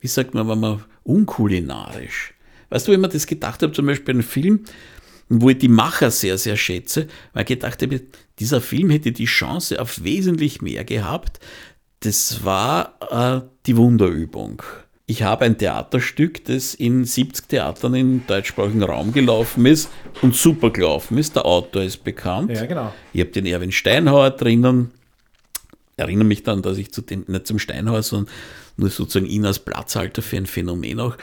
wie 0.00 0.06
sagt 0.06 0.34
man, 0.34 0.48
wenn 0.48 0.60
man 0.60 0.84
unkulinarisch. 1.04 2.34
Weißt 2.70 2.88
du, 2.88 2.92
wenn 2.92 3.00
man 3.00 3.10
das 3.10 3.26
gedacht 3.26 3.62
hat, 3.62 3.74
zum 3.74 3.86
Beispiel 3.86 4.14
einen 4.14 4.22
Film, 4.22 4.64
wo 5.28 5.50
ich 5.50 5.58
die 5.58 5.68
Macher 5.68 6.10
sehr, 6.10 6.38
sehr 6.38 6.56
schätze, 6.56 7.08
weil 7.32 7.42
ich 7.42 7.48
gedacht 7.48 7.82
habe, 7.82 8.00
dieser 8.38 8.60
Film 8.60 8.90
hätte 8.90 9.12
die 9.12 9.26
Chance 9.26 9.80
auf 9.80 10.02
wesentlich 10.04 10.62
mehr 10.62 10.84
gehabt. 10.84 11.40
Das 12.00 12.44
war 12.44 12.94
äh, 13.10 13.46
die 13.66 13.76
Wunderübung. 13.76 14.62
Ich 15.10 15.22
habe 15.22 15.46
ein 15.46 15.56
Theaterstück, 15.56 16.44
das 16.44 16.74
in 16.74 17.04
70 17.04 17.48
Theatern 17.48 17.94
im 17.94 18.26
deutschsprachigen 18.26 18.82
Raum 18.82 19.12
gelaufen 19.12 19.64
ist 19.64 19.88
und 20.20 20.36
super 20.36 20.70
gelaufen 20.70 21.16
ist. 21.16 21.34
Der 21.34 21.46
Autor 21.46 21.82
ist 21.82 22.04
bekannt. 22.04 22.50
Ja, 22.50 22.66
genau. 22.66 22.92
Ich 23.14 23.20
habe 23.20 23.30
den 23.30 23.46
Erwin 23.46 23.72
Steinhauer 23.72 24.30
drinnen. 24.30 24.90
Ich 25.96 26.02
erinnere 26.02 26.26
mich 26.26 26.42
dann, 26.42 26.60
dass 26.60 26.76
ich 26.76 26.92
zu 26.92 27.00
dem, 27.00 27.24
nicht 27.26 27.46
zum 27.46 27.58
Steinhauer, 27.58 28.02
sondern 28.02 28.32
nur 28.76 28.90
sozusagen 28.90 29.26
ihn 29.26 29.46
als 29.46 29.58
Platzhalter 29.58 30.20
für 30.20 30.36
ein 30.36 30.46
Phänomen 30.46 31.00
auch, 31.00 31.16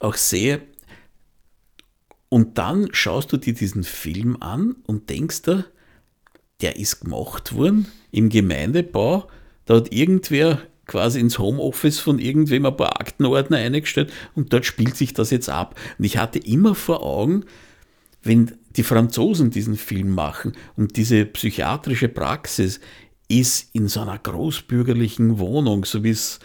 auch 0.00 0.14
sehe. 0.14 0.62
Und 2.32 2.56
dann 2.56 2.88
schaust 2.92 3.30
du 3.34 3.36
dir 3.36 3.52
diesen 3.52 3.84
Film 3.84 4.38
an 4.40 4.76
und 4.86 5.10
denkst 5.10 5.42
dir, 5.42 5.66
der 6.62 6.78
ist 6.78 7.00
gemacht 7.02 7.54
worden 7.54 7.88
im 8.10 8.30
Gemeindebau. 8.30 9.28
Da 9.66 9.74
hat 9.74 9.92
irgendwer 9.92 10.62
quasi 10.86 11.20
ins 11.20 11.38
Homeoffice 11.38 11.98
von 11.98 12.18
irgendwem 12.18 12.64
ein 12.64 12.74
paar 12.74 12.98
Aktenordner 12.98 13.58
eingestellt 13.58 14.10
und 14.34 14.50
dort 14.50 14.64
spielt 14.64 14.96
sich 14.96 15.12
das 15.12 15.30
jetzt 15.30 15.50
ab. 15.50 15.78
Und 15.98 16.06
ich 16.06 16.16
hatte 16.16 16.38
immer 16.38 16.74
vor 16.74 17.02
Augen, 17.02 17.44
wenn 18.22 18.52
die 18.76 18.82
Franzosen 18.82 19.50
diesen 19.50 19.76
Film 19.76 20.14
machen 20.14 20.54
und 20.74 20.96
diese 20.96 21.26
psychiatrische 21.26 22.08
Praxis 22.08 22.80
ist 23.28 23.68
in 23.74 23.88
so 23.88 24.00
einer 24.00 24.18
großbürgerlichen 24.18 25.38
Wohnung, 25.38 25.84
so 25.84 26.02
wie 26.02 26.10
es 26.10 26.40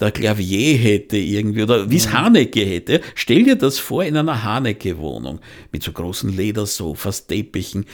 der 0.00 0.12
Klavier 0.12 0.76
hätte 0.76 1.16
irgendwie 1.16 1.62
oder 1.62 1.90
wie 1.90 1.96
es 1.96 2.12
Haneke 2.12 2.64
hätte. 2.64 3.00
Stell 3.14 3.44
dir 3.44 3.56
das 3.56 3.78
vor 3.78 4.04
in 4.04 4.16
einer 4.16 4.44
Haneke-Wohnung 4.44 5.40
mit 5.72 5.82
so 5.82 5.92
großen 5.92 6.34
Ledersofas, 6.34 7.26
Teppichen 7.26 7.86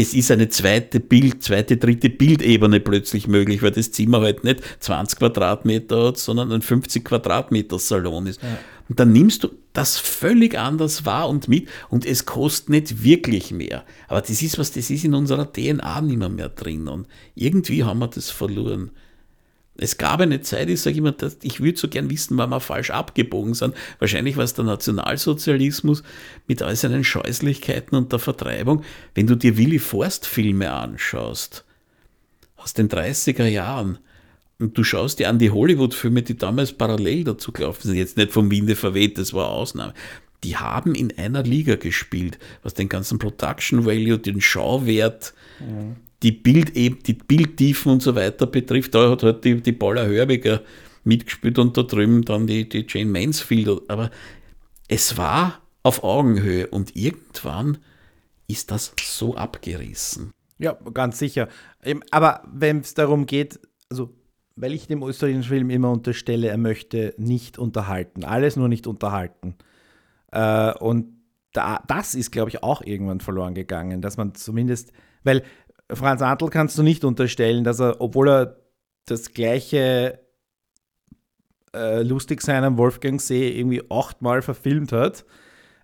es 0.00 0.14
ist 0.14 0.30
eine 0.30 0.48
zweite 0.48 0.98
Bild, 0.98 1.42
zweite, 1.42 1.76
dritte 1.76 2.08
Bildebene 2.08 2.80
plötzlich 2.80 3.26
möglich, 3.26 3.62
weil 3.62 3.72
das 3.72 3.92
Zimmer 3.92 4.22
halt 4.22 4.44
nicht 4.44 4.60
20 4.80 5.18
Quadratmeter 5.18 6.06
hat, 6.06 6.16
sondern 6.16 6.50
ein 6.52 6.62
50 6.62 7.04
Quadratmeter 7.04 7.78
Salon 7.78 8.26
ist. 8.26 8.42
Ja. 8.42 8.58
Und 8.88 8.98
dann 8.98 9.12
nimmst 9.12 9.44
du 9.44 9.50
das 9.72 9.98
völlig 9.98 10.58
anders 10.58 11.04
wahr 11.04 11.28
und 11.28 11.48
mit 11.48 11.68
und 11.90 12.06
es 12.06 12.24
kostet 12.24 12.70
nicht 12.70 13.04
wirklich 13.04 13.50
mehr. 13.50 13.84
Aber 14.08 14.20
das 14.20 14.42
ist 14.42 14.58
was, 14.58 14.72
das 14.72 14.90
ist 14.90 15.04
in 15.04 15.14
unserer 15.14 15.52
DNA 15.52 16.00
nicht 16.00 16.18
mehr, 16.18 16.28
mehr 16.28 16.48
drin 16.48 16.88
und 16.88 17.06
irgendwie 17.34 17.84
haben 17.84 17.98
wir 17.98 18.08
das 18.08 18.30
verloren. 18.30 18.90
Es 19.82 19.96
gab 19.96 20.20
eine 20.20 20.42
Zeit, 20.42 20.68
ich 20.68 20.82
sage 20.82 20.98
immer, 20.98 21.14
ich 21.42 21.60
würde 21.60 21.78
so 21.78 21.88
gern 21.88 22.10
wissen, 22.10 22.36
wann 22.36 22.50
wir 22.50 22.60
falsch 22.60 22.90
abgebogen 22.90 23.54
sind. 23.54 23.74
Wahrscheinlich 23.98 24.36
war 24.36 24.44
es 24.44 24.52
der 24.52 24.64
Nationalsozialismus 24.64 26.02
mit 26.46 26.62
all 26.62 26.76
seinen 26.76 27.02
Scheußlichkeiten 27.02 27.96
und 27.96 28.12
der 28.12 28.18
Vertreibung. 28.18 28.84
Wenn 29.14 29.26
du 29.26 29.36
dir 29.36 29.56
Willy 29.56 29.78
Forst-Filme 29.78 30.70
anschaust, 30.70 31.64
aus 32.56 32.74
den 32.74 32.90
30er 32.90 33.46
Jahren, 33.46 33.98
und 34.58 34.76
du 34.76 34.84
schaust 34.84 35.18
dir 35.18 35.30
an 35.30 35.38
die 35.38 35.50
Hollywood-Filme, 35.50 36.22
die 36.22 36.36
damals 36.36 36.74
parallel 36.74 37.24
dazu 37.24 37.50
gelaufen 37.50 37.88
sind, 37.88 37.96
jetzt 37.96 38.18
nicht 38.18 38.32
vom 38.32 38.50
Winde 38.50 38.76
verweht, 38.76 39.16
das 39.16 39.32
war 39.32 39.48
Ausnahme, 39.48 39.94
die 40.44 40.58
haben 40.58 40.94
in 40.94 41.16
einer 41.16 41.42
Liga 41.42 41.76
gespielt, 41.76 42.38
was 42.62 42.74
den 42.74 42.90
ganzen 42.90 43.18
Production 43.18 43.86
Value, 43.86 44.18
den 44.18 44.42
Schauwert, 44.42 45.32
mhm 45.58 45.96
die, 46.22 46.32
Bild, 46.32 46.76
die 46.76 47.14
Bildtiefen 47.14 47.92
und 47.92 48.02
so 48.02 48.14
weiter 48.14 48.46
betrifft, 48.46 48.94
da 48.94 49.10
hat 49.10 49.22
halt 49.22 49.44
die, 49.44 49.60
die 49.60 49.72
Paula 49.72 50.04
Hörbiger 50.04 50.62
mitgespielt 51.04 51.58
und 51.58 51.76
da 51.76 51.82
drüben 51.82 52.22
dann 52.24 52.46
die, 52.46 52.68
die 52.68 52.84
Jane 52.88 53.10
Mansfield. 53.10 53.82
Aber 53.88 54.10
es 54.88 55.16
war 55.16 55.60
auf 55.82 56.04
Augenhöhe 56.04 56.66
und 56.66 56.94
irgendwann 56.94 57.78
ist 58.48 58.70
das 58.70 58.92
so 59.02 59.34
abgerissen. 59.34 60.32
Ja, 60.58 60.76
ganz 60.92 61.18
sicher. 61.18 61.48
Aber 62.10 62.42
wenn 62.52 62.80
es 62.80 62.92
darum 62.94 63.24
geht, 63.24 63.60
also 63.88 64.14
weil 64.56 64.74
ich 64.74 64.86
dem 64.86 65.02
österreichischen 65.02 65.44
Film 65.44 65.70
immer 65.70 65.90
unterstelle, 65.90 66.48
er 66.48 66.58
möchte 66.58 67.14
nicht 67.16 67.58
unterhalten, 67.58 68.24
alles 68.24 68.56
nur 68.56 68.68
nicht 68.68 68.86
unterhalten. 68.86 69.54
Äh, 70.32 70.72
und 70.74 71.16
da, 71.52 71.82
das 71.86 72.14
ist, 72.14 72.30
glaube 72.30 72.50
ich, 72.50 72.62
auch 72.62 72.82
irgendwann 72.82 73.20
verloren 73.20 73.54
gegangen, 73.54 74.02
dass 74.02 74.16
man 74.16 74.34
zumindest, 74.34 74.92
weil 75.24 75.42
Franz 75.94 76.22
Antl 76.22 76.48
kannst 76.48 76.78
du 76.78 76.82
nicht 76.82 77.04
unterstellen, 77.04 77.64
dass 77.64 77.80
er, 77.80 78.00
obwohl 78.00 78.28
er 78.28 78.56
das 79.06 79.32
gleiche 79.32 80.20
äh, 81.74 82.02
Lustigsein 82.02 82.64
am 82.64 82.78
Wolfgangsee 82.78 83.50
irgendwie 83.58 83.82
achtmal 83.90 84.42
verfilmt 84.42 84.92
hat, 84.92 85.24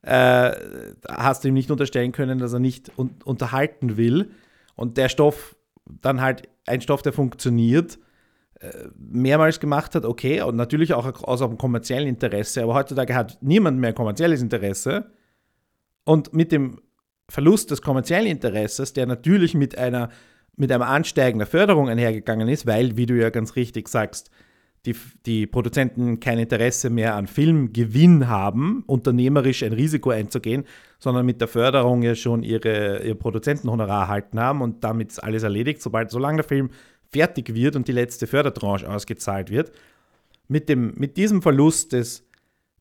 äh, 0.03 0.53
hast 1.09 1.45
du 1.45 1.49
ihm 1.49 1.55
nicht 1.55 1.71
unterstellen 1.71 2.13
können, 2.13 2.39
dass 2.39 2.53
er 2.53 2.61
nicht 2.61 2.93
un 2.97 3.17
unterhalten 3.25 3.97
will. 3.97 4.31
Und 4.77 4.97
der 4.97 5.09
Stoff 5.09 5.57
dann 5.85 6.21
halt 6.21 6.49
ein 6.67 6.81
Stoff, 6.81 7.03
der 7.03 7.13
funktioniert, 7.13 7.99
äh, 8.61 8.89
mehrmals 8.97 9.61
gemacht 9.61 9.95
hat, 9.95 10.05
okay, 10.05 10.43
und 10.43 10.57
natürlich 10.57 10.95
auch 10.95 11.23
aus 11.23 11.43
einem 11.43 11.59
kommerziellen 11.59 12.09
Interesse, 12.09 12.63
aber 12.63 12.75
heutzutage 12.75 13.15
hat 13.15 13.39
niemand 13.41 13.79
mehr 13.79 13.93
kommerzielles 13.93 14.43
Interesse. 14.43 15.11
Und 16.05 16.33
mit 16.33 16.53
dem 16.53 16.81
Verlust 17.29 17.71
des 17.71 17.83
kommerziellen 17.83 18.29
Interesses, 18.29 18.93
der 18.93 19.07
natürlich 19.07 19.55
mit 19.55 19.77
einer 19.77 20.11
mit 20.57 20.73
einem 20.73 20.83
Ansteigen 20.83 21.39
der 21.39 21.47
Förderung 21.47 21.89
einhergegangen 21.89 22.49
ist, 22.49 22.67
weil, 22.67 22.97
wie 22.97 23.07
du 23.07 23.15
ja 23.15 23.31
ganz 23.31 23.57
richtig 23.57 23.89
sagst, 23.89 24.31
die, 24.87 24.95
die 25.27 25.47
Produzenten 25.47 26.21
kein 26.21 26.39
Interesse 26.39 26.91
mehr 26.91 27.15
an 27.15 27.27
Filmgewinn 27.27 28.29
haben, 28.29 28.85
unternehmerisch 28.87 29.63
ein 29.63 29.73
Risiko 29.73 30.11
einzugehen, 30.11 30.65
sondern 30.99 31.27
mit 31.27 31.41
der 31.41 31.49
Förderung 31.49 32.03
ja 32.03 32.15
schon 32.15 32.43
ihre, 32.43 33.03
ihr 33.05 33.17
Produzentenhonorar 33.17 34.03
erhalten 34.03 34.41
haben 34.41 34.63
und 34.63 34.85
damit 34.85 35.11
ist 35.11 35.19
alles 35.19 35.43
erledigt, 35.43 35.83
sobald, 35.83 36.11
solange 36.11 36.37
der 36.37 36.45
Film 36.45 36.71
fertig 37.13 37.55
wird 37.55 37.77
und 37.77 37.89
die 37.89 37.93
letzte 37.93 38.27
Fördertranche 38.27 38.89
ausgezahlt 38.89 39.51
wird. 39.51 39.73
Mit, 40.49 40.69
dem, 40.69 40.95
mit 40.97 41.17
diesem 41.17 41.43
Verlust 41.43 41.93
des, 41.93 42.25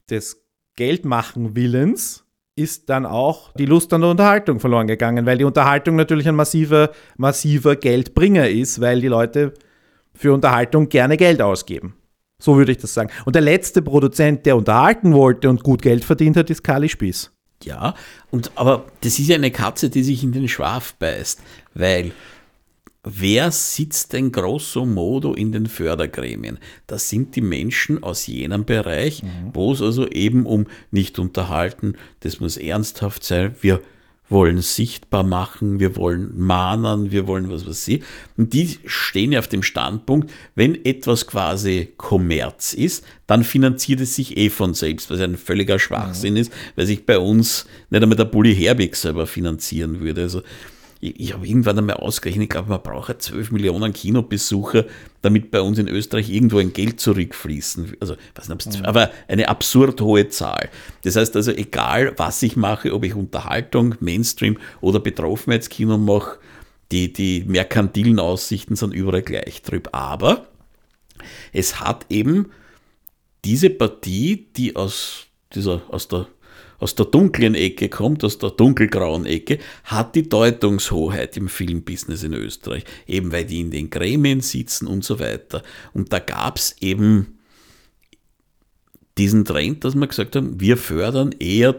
des 0.10 0.46
Geldmachen-Willens 0.76 2.25
ist 2.56 2.90
dann 2.90 3.06
auch 3.06 3.52
die 3.54 3.66
Lust 3.66 3.92
an 3.94 4.02
der 4.02 4.12
Unterhaltung 4.12 4.60
verloren 4.60 4.88
gegangen, 4.88 5.26
weil 5.26 5.38
die 5.38 5.44
Unterhaltung 5.44 5.96
natürlich 5.96 6.28
ein 6.28 6.36
massiver, 6.36 6.92
massiver 7.18 7.76
Geldbringer 7.76 8.50
ist, 8.50 8.80
weil 8.80 9.02
die 9.02 9.08
Leute 9.08 9.54
für 10.14 10.34
Unterhaltung 10.34 10.88
gerne 10.88 11.18
Geld 11.18 11.42
ausgeben. 11.42 11.96
So 12.42 12.58
würde 12.58 12.72
ich 12.72 12.78
das 12.78 12.94
sagen. 12.94 13.10
Und 13.26 13.36
der 13.36 13.42
letzte 13.42 13.82
Produzent, 13.82 14.46
der 14.46 14.56
unterhalten 14.56 15.14
wollte 15.14 15.50
und 15.50 15.64
gut 15.64 15.82
Geld 15.82 16.06
verdient 16.06 16.38
hat, 16.38 16.50
ist 16.50 16.64
Kali 16.64 16.88
Spieß. 16.90 17.32
Ja, 17.64 17.96
und, 18.32 18.52
aber 18.56 18.86
das 19.02 19.18
ist 19.20 19.28
ja 19.28 19.36
eine 19.36 19.52
Katze, 19.52 19.90
die 19.90 20.04
sich 20.04 20.24
in 20.24 20.32
den 20.32 20.48
Schwaf 20.48 20.94
beißt, 20.96 21.42
weil 21.74 22.12
Wer 23.08 23.52
sitzt 23.52 24.14
denn 24.14 24.32
grosso 24.32 24.84
modo 24.84 25.34
in 25.34 25.52
den 25.52 25.68
Fördergremien? 25.68 26.58
Das 26.88 27.08
sind 27.08 27.36
die 27.36 27.42
Menschen 27.42 28.02
aus 28.02 28.26
jenem 28.26 28.66
Bereich, 28.66 29.22
mhm. 29.22 29.52
wo 29.54 29.72
es 29.72 29.82
also 29.82 30.08
eben 30.08 30.48
um 30.48 30.66
nicht 30.90 31.20
unterhalten, 31.20 31.94
das 32.22 32.40
muss 32.40 32.58
ernsthaft 32.58 33.24
sein, 33.24 33.56
wir 33.62 33.80
wollen 34.28 34.60
sichtbar 34.62 35.24
machen, 35.24 35.80
wir 35.80 35.96
wollen 35.96 36.32
mahnen, 36.36 37.12
wir 37.12 37.28
wollen 37.28 37.52
was 37.52 37.68
weiß 37.68 37.88
ich. 37.90 38.04
Und 38.38 38.54
die 38.54 38.80
stehen 38.86 39.32
ja 39.32 39.40
auf 39.40 39.48
dem 39.48 39.62
Standpunkt, 39.62 40.32
wenn 40.56 40.84
etwas 40.84 41.28
quasi 41.28 41.90
Kommerz 41.98 42.74
ist, 42.74 43.06
dann 43.28 43.44
finanziert 43.44 44.02
es 44.02 44.16
sich 44.16 44.36
eh 44.36 44.50
von 44.50 44.74
selbst, 44.74 45.12
was 45.12 45.20
ein 45.20 45.38
völliger 45.38 45.78
Schwachsinn 45.78 46.34
mhm. 46.34 46.40
ist, 46.40 46.52
weil 46.76 46.88
sich 46.88 47.06
bei 47.06 47.20
uns 47.20 47.68
nicht 47.92 48.02
einmal 48.02 48.18
der 48.18 48.26
Bulli 48.26 48.56
Herbig 48.56 48.96
selber 48.96 49.28
finanzieren 49.28 50.00
würde. 50.00 50.24
Also 50.24 50.42
ich, 51.00 51.20
ich 51.20 51.34
habe 51.34 51.48
irgendwann 51.48 51.78
einmal 51.78 51.98
ausgerechnet, 51.98 52.44
ich 52.44 52.50
glaube, 52.50 52.70
man 52.70 52.82
braucht 52.82 53.10
ja 53.10 53.20
12 53.20 53.52
Millionen 53.52 53.94
Kinobesucher, 53.94 54.86
damit 55.22 55.52
bei 55.52 55.62
uns 55.62 55.78
in 55.78 55.88
Österreich 55.88 56.30
irgendwo 56.30 56.60
ein 56.60 56.74
Geld 56.74 57.00
zurückfließen. 57.00 57.98
Also, 58.00 58.16
weiß 58.36 58.50
nicht, 58.50 58.80
mhm. 58.80 58.86
aber 58.86 59.12
eine 59.28 59.50
absurd 59.50 60.02
hohe 60.02 60.30
Zahl. 60.30 60.70
Das 61.04 61.16
heißt 61.16 61.36
also, 61.36 61.52
egal 61.52 62.14
was 62.18 62.42
ich 62.44 62.56
mache, 62.56 62.94
ob 62.94 63.04
ich 63.04 63.16
Unterhaltung, 63.16 63.96
Mainstream 64.00 64.58
oder 64.82 65.00
Betroffenheitskino 65.00 65.98
mache, 65.98 66.40
die, 66.92 67.12
die 67.12 67.44
merkantilen 67.46 68.20
Aussichten 68.20 68.76
sind 68.76 68.94
überall 68.94 69.24
gleich 69.24 69.62
drüber. 69.64 69.94
Aber 69.94 70.48
es 71.52 71.80
hat 71.80 72.06
eben 72.10 72.52
diese 73.44 73.70
Partie, 73.70 74.48
die 74.56 74.76
aus, 74.76 75.28
dieser, 75.54 75.82
aus 75.90 76.08
der 76.08 76.28
aus 76.80 76.96
der 76.96 77.06
dunklen 77.06 77.56
Ecke 77.56 77.90
kommt, 77.90 78.24
aus 78.24 78.38
der 78.38 78.52
dunkelgrauen 78.52 79.26
Ecke, 79.26 79.60
hat 79.84 80.16
die 80.16 80.28
Deutungshoheit 80.28 81.38
im 81.38 81.48
Filmbusiness 81.48 82.24
in 82.24 82.34
Österreich, 82.34 82.84
eben 83.08 83.32
weil 83.32 83.46
die 83.46 83.62
in 83.62 83.72
den 83.72 83.90
Gremien 83.90 84.42
sitzen 84.42 84.88
und 84.88 85.04
so 85.04 85.20
weiter. 85.20 85.64
Und 85.94 86.12
da 86.12 86.20
gab 86.20 86.58
es 86.58 86.76
eben 86.82 87.40
diesen 89.18 89.46
Trend, 89.46 89.84
dass 89.84 89.96
wir 89.96 90.08
gesagt 90.08 90.36
haben, 90.36 90.60
wir 90.60 90.78
fördern 90.78 91.34
eher 91.40 91.76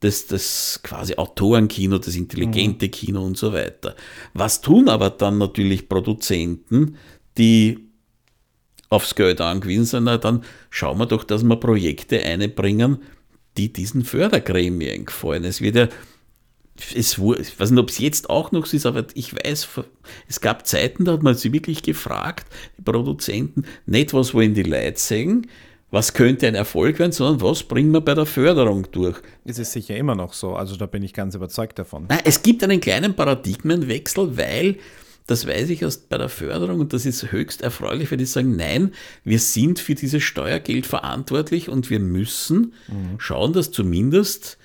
das, 0.00 0.26
das 0.26 0.80
quasi 0.82 1.14
Autorenkino, 1.16 1.98
das 1.98 2.14
intelligente 2.14 2.86
mhm. 2.86 2.90
Kino 2.90 3.24
und 3.24 3.38
so 3.38 3.52
weiter. 3.52 3.96
Was 4.34 4.60
tun 4.60 4.88
aber 4.88 5.10
dann 5.10 5.38
natürlich 5.38 5.88
Produzenten, 5.88 6.96
die 7.38 7.78
aufs 8.88 9.14
Geld 9.14 9.40
angewiesen 9.40 9.86
sind, 9.86 10.04
na, 10.04 10.18
dann 10.18 10.44
schauen 10.70 10.98
wir 10.98 11.06
doch, 11.06 11.24
dass 11.24 11.42
wir 11.42 11.56
Projekte 11.56 12.22
einbringen, 12.22 12.98
die 13.56 13.72
diesen 13.72 14.04
Fördergremien 14.04 15.06
gefallen. 15.06 15.44
Es 15.44 15.60
wird 15.60 15.76
ja 15.76 15.88
es, 16.94 17.18
ich 17.18 17.60
weiß 17.60 17.70
nicht, 17.70 17.80
ob 17.80 17.88
es 17.88 17.98
jetzt 17.98 18.30
auch 18.30 18.52
noch 18.52 18.66
so 18.66 18.76
ist, 18.76 18.86
aber 18.86 19.06
ich 19.14 19.34
weiß, 19.34 19.68
es 20.28 20.40
gab 20.40 20.66
Zeiten, 20.66 21.04
da 21.04 21.12
hat 21.12 21.22
man 21.22 21.34
sich 21.34 21.52
wirklich 21.52 21.82
gefragt, 21.82 22.46
die 22.76 22.82
Produzenten, 22.82 23.64
nicht 23.86 24.12
was 24.12 24.34
wollen 24.34 24.54
die 24.54 24.62
Leute 24.62 24.98
sehen, 24.98 25.46
was 25.90 26.12
könnte 26.14 26.46
ein 26.46 26.54
Erfolg 26.54 26.98
werden, 26.98 27.12
sondern 27.12 27.40
was 27.40 27.62
bringen 27.62 27.92
wir 27.92 28.00
bei 28.00 28.14
der 28.14 28.26
Förderung 28.26 28.88
durch. 28.90 29.16
Es 29.44 29.58
ist 29.58 29.72
sicher 29.72 29.96
immer 29.96 30.14
noch 30.14 30.32
so, 30.32 30.54
also 30.54 30.76
da 30.76 30.86
bin 30.86 31.02
ich 31.02 31.14
ganz 31.14 31.34
überzeugt 31.34 31.78
davon. 31.78 32.06
Nein, 32.08 32.20
es 32.24 32.42
gibt 32.42 32.62
einen 32.64 32.80
kleinen 32.80 33.14
Paradigmenwechsel, 33.14 34.36
weil 34.36 34.76
das 35.26 35.46
weiß 35.46 35.70
ich 35.70 35.82
erst 35.82 36.08
bei 36.08 36.18
der 36.18 36.28
Förderung 36.28 36.80
und 36.80 36.92
das 36.92 37.04
ist 37.04 37.32
höchst 37.32 37.60
erfreulich, 37.62 38.10
weil 38.10 38.18
die 38.18 38.26
sagen, 38.26 38.56
nein, 38.56 38.92
wir 39.24 39.40
sind 39.40 39.80
für 39.80 39.94
dieses 39.94 40.22
Steuergeld 40.22 40.86
verantwortlich 40.86 41.68
und 41.68 41.90
wir 41.90 41.98
müssen 41.98 42.74
mhm. 42.86 43.18
schauen, 43.18 43.52
dass 43.52 43.72
zumindest, 43.72 44.58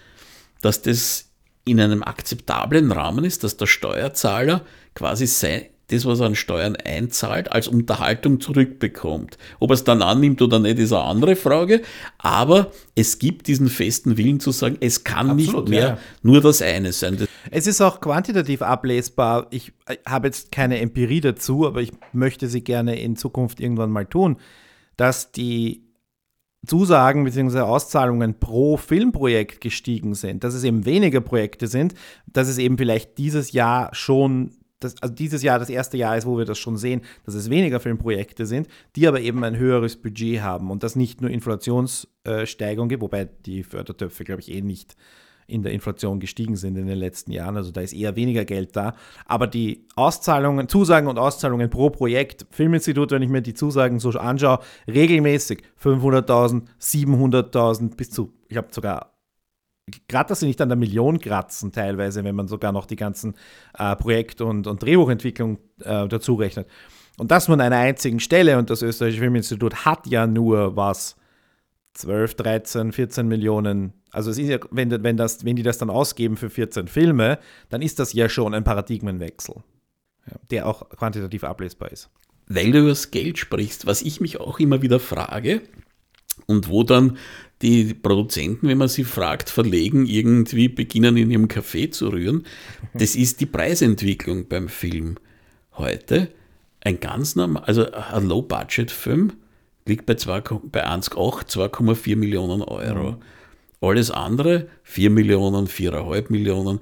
dass 0.61 0.81
das 0.81 1.29
in 1.65 1.79
einem 1.79 2.03
akzeptablen 2.03 2.91
Rahmen 2.91 3.25
ist, 3.25 3.43
dass 3.43 3.57
der 3.57 3.67
Steuerzahler 3.67 4.65
quasi 4.93 5.25
sein, 5.27 5.65
das, 5.91 6.05
was 6.05 6.19
er 6.19 6.27
an 6.27 6.35
Steuern 6.35 6.75
einzahlt, 6.75 7.51
als 7.51 7.67
Unterhaltung 7.67 8.39
zurückbekommt. 8.39 9.37
Ob 9.59 9.71
er 9.71 9.73
es 9.73 9.83
dann 9.83 10.01
annimmt 10.01 10.41
oder 10.41 10.59
nicht, 10.59 10.79
ist 10.79 10.93
eine 10.93 11.03
andere 11.03 11.35
Frage. 11.35 11.81
Aber 12.17 12.71
es 12.95 13.19
gibt 13.19 13.47
diesen 13.47 13.67
festen 13.67 14.17
Willen 14.17 14.39
zu 14.39 14.51
sagen, 14.51 14.77
es 14.79 15.03
kann 15.03 15.31
Absolut, 15.31 15.69
nicht 15.69 15.69
mehr 15.69 15.87
ja. 15.87 15.97
nur 16.21 16.41
das 16.41 16.61
eine 16.61 16.91
sein. 16.91 17.27
Es 17.49 17.67
ist 17.67 17.81
auch 17.81 17.99
quantitativ 18.01 18.61
ablesbar. 18.61 19.47
Ich 19.51 19.73
äh, 19.87 19.97
habe 20.07 20.27
jetzt 20.27 20.51
keine 20.51 20.79
Empirie 20.79 21.21
dazu, 21.21 21.67
aber 21.67 21.81
ich 21.81 21.91
möchte 22.13 22.47
sie 22.47 22.63
gerne 22.63 22.99
in 22.99 23.15
Zukunft 23.15 23.59
irgendwann 23.59 23.91
mal 23.91 24.05
tun, 24.05 24.37
dass 24.97 25.31
die 25.31 25.91
Zusagen 26.65 27.23
bzw. 27.23 27.61
Auszahlungen 27.61 28.39
pro 28.39 28.77
Filmprojekt 28.77 29.61
gestiegen 29.61 30.13
sind, 30.13 30.43
dass 30.43 30.53
es 30.53 30.63
eben 30.63 30.85
weniger 30.85 31.21
Projekte 31.21 31.67
sind, 31.67 31.95
dass 32.27 32.47
es 32.47 32.59
eben 32.59 32.77
vielleicht 32.77 33.17
dieses 33.17 33.51
Jahr 33.51 33.89
schon, 33.93 34.51
das, 34.83 35.01
also 35.01 35.13
dieses 35.13 35.43
Jahr 35.43 35.59
das 35.59 35.69
erste 35.69 35.97
Jahr 35.97 36.17
ist, 36.17 36.25
wo 36.25 36.37
wir 36.37 36.45
das 36.45 36.59
schon 36.59 36.77
sehen, 36.77 37.01
dass 37.25 37.35
es 37.35 37.49
weniger 37.49 37.79
Filmprojekte 37.79 38.45
sind, 38.45 38.67
die 38.95 39.07
aber 39.07 39.21
eben 39.21 39.43
ein 39.43 39.57
höheres 39.57 39.95
Budget 39.95 40.41
haben 40.41 40.71
und 40.71 40.83
das 40.83 40.95
nicht 40.95 41.21
nur 41.21 41.29
Inflationssteigerung 41.29 42.89
gibt, 42.89 43.01
wobei 43.01 43.29
die 43.45 43.63
Fördertöpfe, 43.63 44.23
glaube 44.23 44.41
ich, 44.41 44.51
eh 44.51 44.61
nicht 44.61 44.95
in 45.47 45.63
der 45.63 45.73
Inflation 45.73 46.19
gestiegen 46.19 46.55
sind 46.55 46.77
in 46.77 46.87
den 46.87 46.97
letzten 46.97 47.31
Jahren. 47.31 47.57
Also 47.57 47.71
da 47.71 47.81
ist 47.81 47.93
eher 47.93 48.15
weniger 48.15 48.45
Geld 48.45 48.75
da. 48.75 48.95
Aber 49.25 49.47
die 49.47 49.85
Auszahlungen, 49.95 50.69
Zusagen 50.69 51.07
und 51.07 51.19
Auszahlungen 51.19 51.69
pro 51.69 51.89
Projekt, 51.89 52.45
Filminstitut, 52.51 53.11
wenn 53.11 53.21
ich 53.21 53.29
mir 53.29 53.41
die 53.41 53.53
Zusagen 53.53 53.99
so 53.99 54.11
anschaue, 54.11 54.59
regelmäßig 54.87 55.63
500.000, 55.83 56.63
700.000 56.79 57.95
bis 57.95 58.11
zu, 58.11 58.31
ich 58.47 58.57
habe 58.57 58.67
sogar 58.71 59.10
gerade 60.07 60.29
dass 60.29 60.39
sie 60.39 60.47
nicht 60.47 60.61
an 60.61 60.69
der 60.69 60.77
Million 60.77 61.19
kratzen 61.19 61.71
teilweise, 61.71 62.23
wenn 62.23 62.35
man 62.35 62.47
sogar 62.47 62.71
noch 62.71 62.85
die 62.85 62.95
ganzen 62.95 63.35
äh, 63.77 63.95
Projekt- 63.95 64.41
und, 64.41 64.67
und 64.67 64.81
Drehbuchentwicklung 64.81 65.57
äh, 65.83 66.07
dazu 66.07 66.35
rechnet. 66.35 66.67
Und 67.17 67.31
das 67.31 67.47
nur 67.47 67.55
an 67.55 67.61
einer 67.61 67.77
einzigen 67.77 68.19
Stelle 68.19 68.57
und 68.57 68.69
das 68.69 68.81
Österreichische 68.81 69.21
Filminstitut 69.21 69.85
hat 69.85 70.07
ja 70.07 70.25
nur 70.27 70.75
was 70.75 71.15
12, 71.93 72.35
13, 72.35 72.91
14 72.91 73.27
Millionen. 73.27 73.93
Also 74.11 74.31
es 74.31 74.37
ist 74.37 74.47
ja, 74.47 74.59
wenn, 74.71 75.03
wenn, 75.03 75.17
das, 75.17 75.43
wenn 75.45 75.55
die 75.55 75.63
das 75.63 75.77
dann 75.77 75.89
ausgeben 75.89 76.37
für 76.37 76.49
14 76.49 76.87
Filme, 76.87 77.39
dann 77.69 77.81
ist 77.81 77.99
das 77.99 78.13
ja 78.13 78.29
schon 78.29 78.53
ein 78.53 78.63
Paradigmenwechsel, 78.63 79.55
ja, 80.27 80.37
der 80.49 80.67
auch 80.67 80.89
quantitativ 80.89 81.43
ablesbar 81.43 81.91
ist. 81.91 82.09
Weil 82.47 82.71
du 82.71 82.79
über 82.79 82.89
das 82.89 83.11
Geld 83.11 83.37
sprichst, 83.37 83.85
was 83.85 84.01
ich 84.01 84.19
mich 84.19 84.39
auch 84.39 84.59
immer 84.59 84.81
wieder 84.81 84.99
frage 84.99 85.61
und 86.47 86.69
wo 86.69 86.83
dann 86.83 87.17
die 87.61 87.93
Produzenten, 87.93 88.67
wenn 88.67 88.77
man 88.77 88.87
sie 88.87 89.03
fragt, 89.03 89.49
verlegen, 89.49 90.05
irgendwie 90.05 90.67
beginnen 90.67 91.17
in 91.17 91.31
ihrem 91.31 91.47
Café 91.47 91.91
zu 91.91 92.09
rühren, 92.09 92.45
das 92.93 93.15
ist 93.15 93.39
die 93.41 93.45
Preisentwicklung 93.45 94.47
beim 94.47 94.67
Film 94.67 95.17
heute. 95.73 96.29
Ein 96.81 96.99
ganz 96.99 97.35
normal, 97.35 97.63
also 97.65 97.91
ein 97.91 98.27
Low-Budget-Film 98.27 99.33
liegt 99.85 100.05
bei, 100.05 100.15
bei 100.15 100.87
1,8, 100.87 101.47
2,4 101.47 102.15
Millionen 102.15 102.61
Euro. 102.61 103.11
Mhm. 103.11 103.17
Alles 103.81 104.11
andere 104.11 104.67
4 104.83 105.09
Millionen, 105.09 105.67
4,5 105.67 106.31
Millionen. 106.31 106.79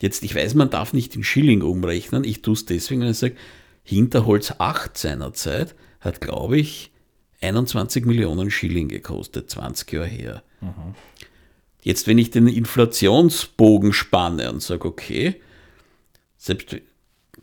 Jetzt, 0.00 0.22
ich 0.22 0.34
weiß, 0.34 0.54
man 0.54 0.70
darf 0.70 0.92
nicht 0.92 1.16
in 1.16 1.24
Schilling 1.24 1.62
umrechnen. 1.62 2.24
Ich 2.24 2.42
tue 2.42 2.54
es 2.54 2.66
deswegen, 2.66 3.02
wenn 3.02 3.10
ich 3.10 3.18
sage, 3.18 3.36
Hinterholz 3.84 4.54
8 4.58 4.96
seinerzeit 4.96 5.74
hat, 6.00 6.20
glaube 6.20 6.58
ich, 6.58 6.91
21 7.42 8.04
Millionen 8.06 8.50
Schilling 8.50 8.88
gekostet, 8.88 9.50
20 9.50 9.92
Jahre 9.92 10.06
her. 10.06 10.42
Mhm. 10.60 10.94
Jetzt, 11.82 12.06
wenn 12.06 12.18
ich 12.18 12.30
den 12.30 12.46
Inflationsbogen 12.46 13.92
spanne 13.92 14.52
und 14.52 14.62
sage, 14.62 14.86
okay, 14.86 15.40
selbst 16.36 16.76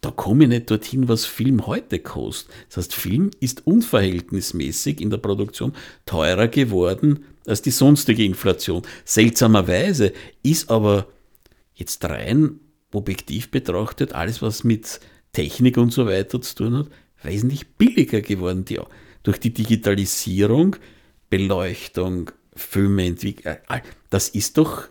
da 0.02 0.12
komme 0.12 0.46
ich 0.46 0.50
nicht 0.50 0.72
dorthin, 0.72 1.08
was 1.10 1.26
Film 1.26 1.68
heute 1.68 2.00
kostet. 2.00 2.54
Das 2.70 2.78
heißt, 2.78 2.96
Film 2.96 3.32
ist 3.40 3.68
unverhältnismäßig 3.68 5.02
in 5.02 5.10
der 5.10 5.18
Produktion 5.18 5.74
teurer 6.06 6.48
geworden 6.48 7.26
als 7.46 7.62
die 7.62 7.72
sonstige 7.72 8.24
Inflation. 8.24 8.84
Seltsamerweise 9.04 10.14
ist 10.44 10.70
aber 10.70 11.08
jetzt 11.76 12.06
rein 12.06 12.60
objektiv 12.92 13.52
betrachtet 13.52 14.14
alles, 14.14 14.42
was 14.42 14.64
mit 14.64 15.00
Technik 15.34 15.78
und 15.78 15.92
so 15.92 16.06
weiter 16.08 16.42
zu 16.42 16.56
tun 16.56 16.78
hat, 16.78 16.88
wesentlich 17.24 17.68
billiger 17.68 18.22
geworden. 18.22 18.66
Die, 18.66 18.80
durch 19.24 19.40
die 19.40 19.54
Digitalisierung, 19.54 20.76
Beleuchtung, 21.30 22.32
Filme 22.56 23.06
entwickeln, 23.06 23.58
das 24.10 24.30
ist 24.30 24.58
doch 24.58 24.90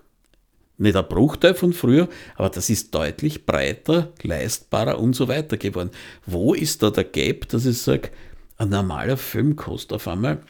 nicht 0.78 0.96
ein 0.96 1.08
Bruchteil 1.08 1.54
von 1.54 1.72
früher, 1.72 2.08
aber 2.36 2.50
das 2.50 2.70
ist 2.70 2.94
deutlich 2.94 3.44
breiter, 3.44 4.12
leistbarer 4.22 4.98
und 5.00 5.14
so 5.14 5.28
weiter 5.28 5.56
geworden. 5.56 5.90
Wo 6.24 6.54
ist 6.54 6.82
da 6.82 6.90
der 6.90 7.04
Gap, 7.04 7.48
dass 7.48 7.66
ich 7.66 7.78
sage, 7.78 8.10
ein 8.58 8.70
normaler 8.70 9.16
Film 9.16 9.56
kostet 9.56 9.94
auf 9.94 10.08
einmal 10.08 10.40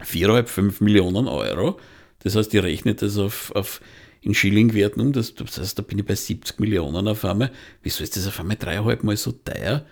4,5, 0.00 0.46
5 0.46 0.80
Millionen 0.80 1.28
Euro. 1.28 1.78
Das 2.20 2.34
heißt, 2.34 2.52
ich 2.54 2.62
rechne 2.62 2.94
das 2.94 3.18
auf, 3.18 3.52
auf 3.54 3.80
in 4.20 4.34
Schillingwerten 4.34 5.00
um, 5.00 5.12
das, 5.12 5.34
das 5.34 5.58
heißt, 5.58 5.78
da 5.78 5.82
bin 5.82 5.98
ich 5.98 6.04
bei 6.04 6.14
70 6.14 6.58
Millionen 6.58 7.06
auf 7.06 7.24
einmal. 7.24 7.52
Wieso 7.82 8.02
ist 8.02 8.16
das 8.16 8.26
auf 8.26 8.40
einmal 8.40 8.56
dreieinhalb 8.56 9.04
Mal 9.04 9.16
so 9.16 9.32
teuer? 9.32 9.84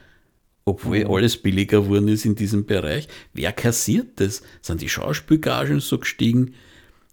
Obwohl 0.67 1.05
mhm. 1.05 1.11
alles 1.11 1.37
billiger 1.37 1.81
geworden 1.81 2.09
ist 2.09 2.25
in 2.25 2.35
diesem 2.35 2.67
Bereich. 2.67 3.09
Wer 3.33 3.53
kassiert 3.53 4.21
das? 4.21 4.43
Sind 4.61 4.83
die 4.83 4.89
Schauspielgagen 4.89 5.81
so 5.81 5.99
gestiegen? 5.99 6.55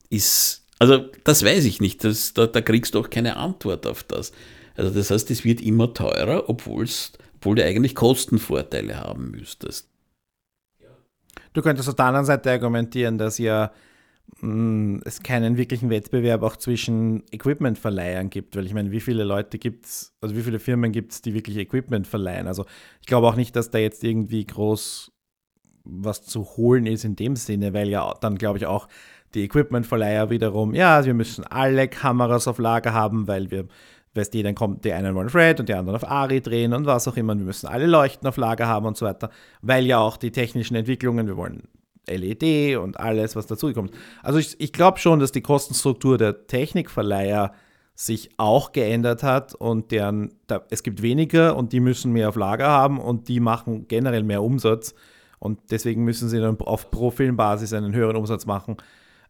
Ist 0.09 0.63
also 0.79 1.05
das 1.23 1.45
weiß 1.45 1.63
ich 1.63 1.79
nicht. 1.79 2.03
Das, 2.03 2.33
da, 2.33 2.45
da 2.45 2.59
kriegst 2.59 2.93
du 2.93 2.99
auch 2.99 3.09
keine 3.09 3.37
Antwort 3.37 3.87
auf 3.87 4.03
das. 4.03 4.33
Also 4.75 4.93
das 4.93 5.11
heißt, 5.11 5.31
es 5.31 5.45
wird 5.45 5.61
immer 5.61 5.93
teurer, 5.93 6.49
obwohl's, 6.49 7.13
obwohl 7.35 7.55
du 7.55 7.63
eigentlich 7.63 7.95
Kostenvorteile 7.95 8.99
haben 8.99 9.31
müsstest. 9.31 9.87
Du 11.53 11.61
könntest 11.61 11.87
auf 11.87 11.95
der 11.95 12.05
anderen 12.05 12.25
Seite 12.25 12.51
argumentieren, 12.51 13.17
dass 13.17 13.37
ja 13.37 13.71
es 15.05 15.23
keinen 15.23 15.57
wirklichen 15.57 15.89
Wettbewerb 15.89 16.43
auch 16.43 16.57
zwischen 16.57 17.23
Equipmentverleihern 17.31 18.29
gibt, 18.29 18.55
weil 18.55 18.65
ich 18.65 18.73
meine, 18.73 18.91
wie 18.91 18.99
viele 18.99 19.23
Leute 19.23 19.57
gibt 19.57 19.85
es, 19.85 20.13
also 20.19 20.35
wie 20.35 20.41
viele 20.41 20.59
Firmen 20.59 20.91
gibt 20.91 21.13
es, 21.13 21.21
die 21.21 21.33
wirklich 21.33 21.57
Equipment 21.57 22.07
verleihen? 22.07 22.47
Also 22.47 22.65
ich 22.99 23.07
glaube 23.07 23.27
auch 23.27 23.35
nicht, 23.35 23.55
dass 23.55 23.69
da 23.69 23.77
jetzt 23.77 24.03
irgendwie 24.03 24.45
groß 24.45 25.11
was 25.85 26.23
zu 26.23 26.45
holen 26.57 26.85
ist 26.85 27.05
in 27.05 27.15
dem 27.15 27.35
Sinne, 27.35 27.73
weil 27.73 27.89
ja 27.89 28.13
dann 28.21 28.37
glaube 28.37 28.57
ich 28.57 28.65
auch 28.65 28.87
die 29.33 29.43
Equipmentverleiher 29.43 30.29
wiederum, 30.29 30.73
ja, 30.75 31.05
wir 31.05 31.13
müssen 31.13 31.43
alle 31.45 31.87
Kameras 31.87 32.47
auf 32.47 32.57
Lager 32.57 32.93
haben, 32.93 33.27
weil 33.27 33.49
wir, 33.49 33.67
weißt 34.13 34.33
du, 34.33 34.43
dann 34.43 34.55
kommt 34.55 34.85
die 34.85 34.93
einen 34.93 35.15
wollen 35.15 35.29
Fred 35.29 35.59
und 35.59 35.69
die 35.69 35.73
anderen 35.73 35.95
auf 35.95 36.09
Ari 36.09 36.41
drehen 36.41 36.73
und 36.73 36.85
was 36.85 37.07
auch 37.07 37.17
immer. 37.17 37.35
Wir 37.35 37.45
müssen 37.45 37.67
alle 37.67 37.87
Leuchten 37.87 38.27
auf 38.27 38.37
Lager 38.37 38.67
haben 38.67 38.85
und 38.85 38.97
so 38.97 39.05
weiter, 39.05 39.29
weil 39.61 39.85
ja 39.85 39.99
auch 39.99 40.17
die 40.17 40.31
technischen 40.31 40.75
Entwicklungen, 40.75 41.27
wir 41.27 41.37
wollen 41.37 41.63
LED 42.07 42.77
und 42.77 42.99
alles, 42.99 43.35
was 43.35 43.47
dazukommt. 43.47 43.91
Also 44.21 44.39
ich, 44.39 44.59
ich 44.59 44.73
glaube 44.73 44.99
schon, 44.99 45.19
dass 45.19 45.31
die 45.31 45.41
Kostenstruktur 45.41 46.17
der 46.17 46.47
Technikverleiher 46.47 47.53
sich 47.95 48.31
auch 48.37 48.71
geändert 48.71 49.21
hat 49.23 49.53
und 49.53 49.91
deren, 49.91 50.33
da, 50.47 50.63
es 50.69 50.81
gibt 50.83 51.01
weniger 51.01 51.55
und 51.55 51.73
die 51.73 51.79
müssen 51.79 52.11
mehr 52.11 52.29
auf 52.29 52.35
Lager 52.35 52.67
haben 52.67 52.99
und 52.99 53.27
die 53.27 53.39
machen 53.39 53.87
generell 53.87 54.23
mehr 54.23 54.41
Umsatz 54.41 54.95
und 55.39 55.59
deswegen 55.69 56.03
müssen 56.03 56.27
sie 56.27 56.39
dann 56.39 56.59
auf 56.59 56.89
Pro-Film-Basis 56.89 57.73
einen 57.73 57.93
höheren 57.93 58.15
Umsatz 58.15 58.45
machen 58.45 58.77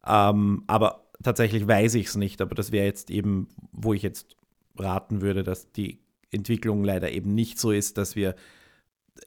ähm, 0.05 0.63
aber 0.67 1.05
tatsächlich 1.21 1.67
weiß 1.67 1.95
ich 1.95 2.07
es 2.07 2.15
nicht. 2.15 2.41
Aber 2.41 2.55
das 2.55 2.71
wäre 2.71 2.85
jetzt 2.85 3.09
eben, 3.09 3.47
wo 3.71 3.93
ich 3.93 4.01
jetzt 4.01 4.35
raten 4.77 5.21
würde, 5.21 5.43
dass 5.43 5.71
die 5.71 5.99
Entwicklung 6.31 6.83
leider 6.83 7.11
eben 7.11 7.33
nicht 7.33 7.59
so 7.59 7.71
ist, 7.71 7.97
dass 7.97 8.15
wir 8.15 8.35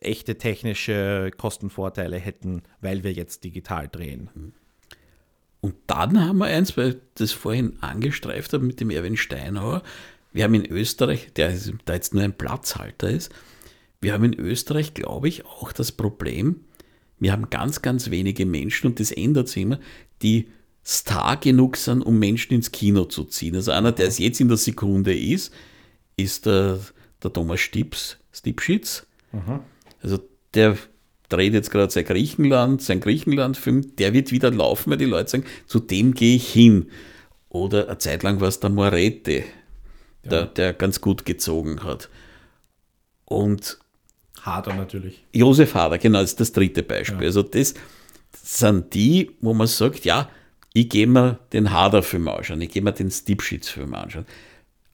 echte 0.01 0.37
technische 0.39 1.31
Kostenvorteile 1.37 2.19
hätten, 2.19 2.63
weil 2.81 3.05
wir 3.05 3.13
jetzt 3.13 3.45
digital 3.45 3.89
drehen. 3.89 4.55
Und 5.61 5.75
dann 5.87 6.21
haben 6.21 6.39
wir 6.39 6.47
eins, 6.47 6.77
weil 6.77 6.91
ich 6.91 6.97
das 7.15 7.33
vorhin 7.33 7.75
angestreift 7.81 8.53
habe 8.53 8.65
mit 8.65 8.81
dem 8.81 8.91
Erwin 8.91 9.17
Steinhauer. 9.17 9.83
Wir 10.33 10.45
haben 10.45 10.55
in 10.55 10.67
Österreich, 10.67 11.33
der 11.35 11.53
da 11.85 11.95
jetzt 11.95 12.15
nur 12.15 12.23
ein 12.23 12.37
Platzhalter 12.37 13.09
ist, 13.09 13.33
wir 14.01 14.13
haben 14.13 14.25
in 14.25 14.39
Österreich, 14.39 14.95
glaube 14.95 15.29
ich, 15.29 15.47
auch 15.47 15.73
das 15.73 15.91
Problem, 15.91 16.61
wir 17.19 17.33
haben 17.33 17.49
ganz, 17.49 17.81
ganz 17.81 18.11
wenige 18.11 18.45
Menschen, 18.45 18.89
und 18.89 19.01
das 19.01 19.11
ändert 19.11 19.49
sich 19.49 19.63
immer, 19.63 19.81
die 20.23 20.49
Star 20.85 21.37
genug 21.39 21.77
sind, 21.77 22.03
um 22.03 22.19
Menschen 22.19 22.53
ins 22.53 22.71
Kino 22.71 23.07
zu 23.07 23.25
ziehen. 23.25 23.57
Also 23.57 23.73
einer, 23.73 23.93
der 23.93 24.07
es 24.07 24.19
jetzt 24.19 24.41
in 24.41 24.49
der 24.49 24.59
Sekunde 24.59 25.19
ist, 25.19 25.53
ist 26.17 26.47
der, 26.47 26.79
der 27.23 27.33
Thomas 27.33 27.61
Stips, 27.61 28.19
Stipschitz. 28.33 29.07
Mhm. 29.33 29.61
Also 30.03 30.19
der 30.55 30.77
dreht 31.29 31.55
jetzt 31.55 31.71
gerade 31.71 31.93
sein 31.93 32.05
Griechenland, 32.05 32.83
sein 32.83 33.01
Griechenland-Film, 33.01 33.97
der 33.97 34.13
wird 34.13 34.31
wieder 34.33 34.51
laufen, 34.51 34.91
weil 34.91 34.99
die 34.99 35.05
Leute 35.05 35.31
sagen, 35.31 35.45
zu 35.67 35.81
dem 35.81 36.15
gehe 36.15 36.37
ich 36.37 36.53
hin. 36.53 36.91
Oder 37.49 37.89
eine 37.89 37.99
Zeit 37.99 38.23
lang 38.23 38.41
war 38.41 38.49
es 38.49 38.61
der 38.61 38.71
Morete, 38.71 39.33
ja. 39.33 39.45
der, 40.31 40.47
der 40.47 40.73
ganz 40.73 41.01
gut 41.01 41.25
gezogen 41.25 41.83
hat. 41.83 42.09
Und 43.25 43.79
Hader 44.43 44.75
natürlich. 44.75 45.25
Josef 45.33 45.75
Hader, 45.75 45.99
genau, 45.99 46.21
ist 46.21 46.39
das 46.39 46.53
dritte 46.53 46.83
Beispiel. 46.83 47.23
Ja. 47.23 47.27
Also 47.27 47.43
das 47.43 47.75
sind 48.33 48.95
die, 48.95 49.33
wo 49.41 49.53
man 49.55 49.67
sagt, 49.67 50.05
ja, 50.05 50.31
ich 50.73 50.89
gehe 50.89 51.07
mir 51.07 51.39
den 51.53 51.73
Hader-Film 51.73 52.29
anschauen, 52.29 52.61
ich 52.61 52.71
gehe 52.71 52.83
mir 52.83 52.93
den 52.93 53.11
Stipschitz-Film 53.11 53.95
anschauen. 53.95 54.27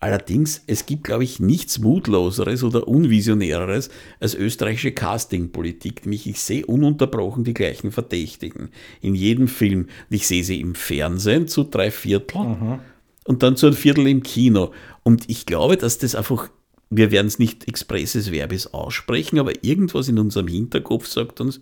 Allerdings, 0.03 0.65
es 0.67 0.85
gibt, 0.85 1.05
glaube 1.05 1.23
ich, 1.23 1.39
nichts 1.39 1.79
Mutloseres 1.79 2.65
oder 2.65 2.89
Unvisionäreres 2.89 3.89
als 4.19 4.35
österreichische 4.35 4.91
Castingpolitik. 4.91 6.05
Nämlich 6.05 6.27
ich 6.27 6.41
sehe 6.41 6.67
ununterbrochen 6.67 7.45
die 7.45 7.55
gleichen 7.55 7.93
Verdächtigen 7.93 8.71
in 9.01 9.15
jedem 9.15 9.47
Film. 9.47 9.83
Und 9.83 10.17
ich 10.17 10.27
sehe 10.27 10.43
sie 10.43 10.61
im 10.61 10.75
Fernsehen 10.75 11.47
zu 11.47 11.63
drei 11.63 11.93
Viertel 11.93 12.43
mhm. 12.43 12.81
und 13.27 13.45
dann 13.45 13.57
zu 13.57 13.69
ein 13.69 13.75
Viertel 13.75 14.09
im 14.09 14.25
Kino. 14.25 14.73
Und 15.05 15.31
ich 15.31 15.47
glaube, 15.47 15.77
dass 15.77 15.99
das 15.99 16.17
einfach, 16.17 16.49
wir 16.91 17.13
werden 17.13 17.29
es 17.29 17.39
nicht 17.39 17.69
expresses 17.69 18.33
Verbis 18.33 18.67
aussprechen, 18.67 19.39
aber 19.39 19.53
irgendwas 19.65 20.09
in 20.09 20.19
unserem 20.19 20.49
Hinterkopf 20.49 21.07
sagt 21.07 21.41
uns, 21.41 21.61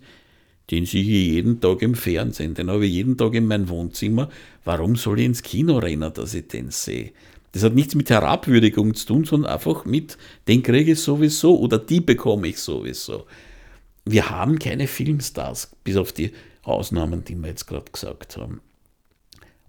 den 0.71 0.87
sehe 0.87 1.03
ich 1.03 1.33
jeden 1.33 1.61
Tag 1.61 1.83
im 1.83 1.93
Fernsehen, 1.93 2.55
den 2.55 2.71
habe 2.71 2.87
ich 2.87 2.93
jeden 2.93 3.17
Tag 3.17 3.35
in 3.35 3.45
meinem 3.45 3.69
Wohnzimmer. 3.69 4.29
Warum 4.65 4.95
soll 4.95 5.19
ich 5.19 5.25
ins 5.27 5.43
Kino 5.43 5.77
rennen, 5.77 6.11
dass 6.11 6.33
ich 6.33 6.47
den 6.47 6.71
sehe? 6.71 7.11
Das 7.51 7.63
hat 7.63 7.73
nichts 7.75 7.95
mit 7.95 8.09
Herabwürdigung 8.09 8.93
zu 8.93 9.05
tun, 9.07 9.25
sondern 9.25 9.51
einfach 9.51 9.85
mit, 9.85 10.17
den 10.47 10.63
kriege 10.63 10.93
ich 10.93 11.01
sowieso 11.01 11.59
oder 11.59 11.77
die 11.77 11.99
bekomme 11.99 12.47
ich 12.47 12.59
sowieso. 12.59 13.25
Wir 14.05 14.29
haben 14.29 14.57
keine 14.57 14.87
Filmstars, 14.87 15.71
bis 15.83 15.97
auf 15.97 16.11
die 16.13 16.31
Ausnahmen, 16.63 17.23
die 17.23 17.35
wir 17.35 17.49
jetzt 17.49 17.67
gerade 17.67 17.91
gesagt 17.91 18.37
haben. 18.37 18.61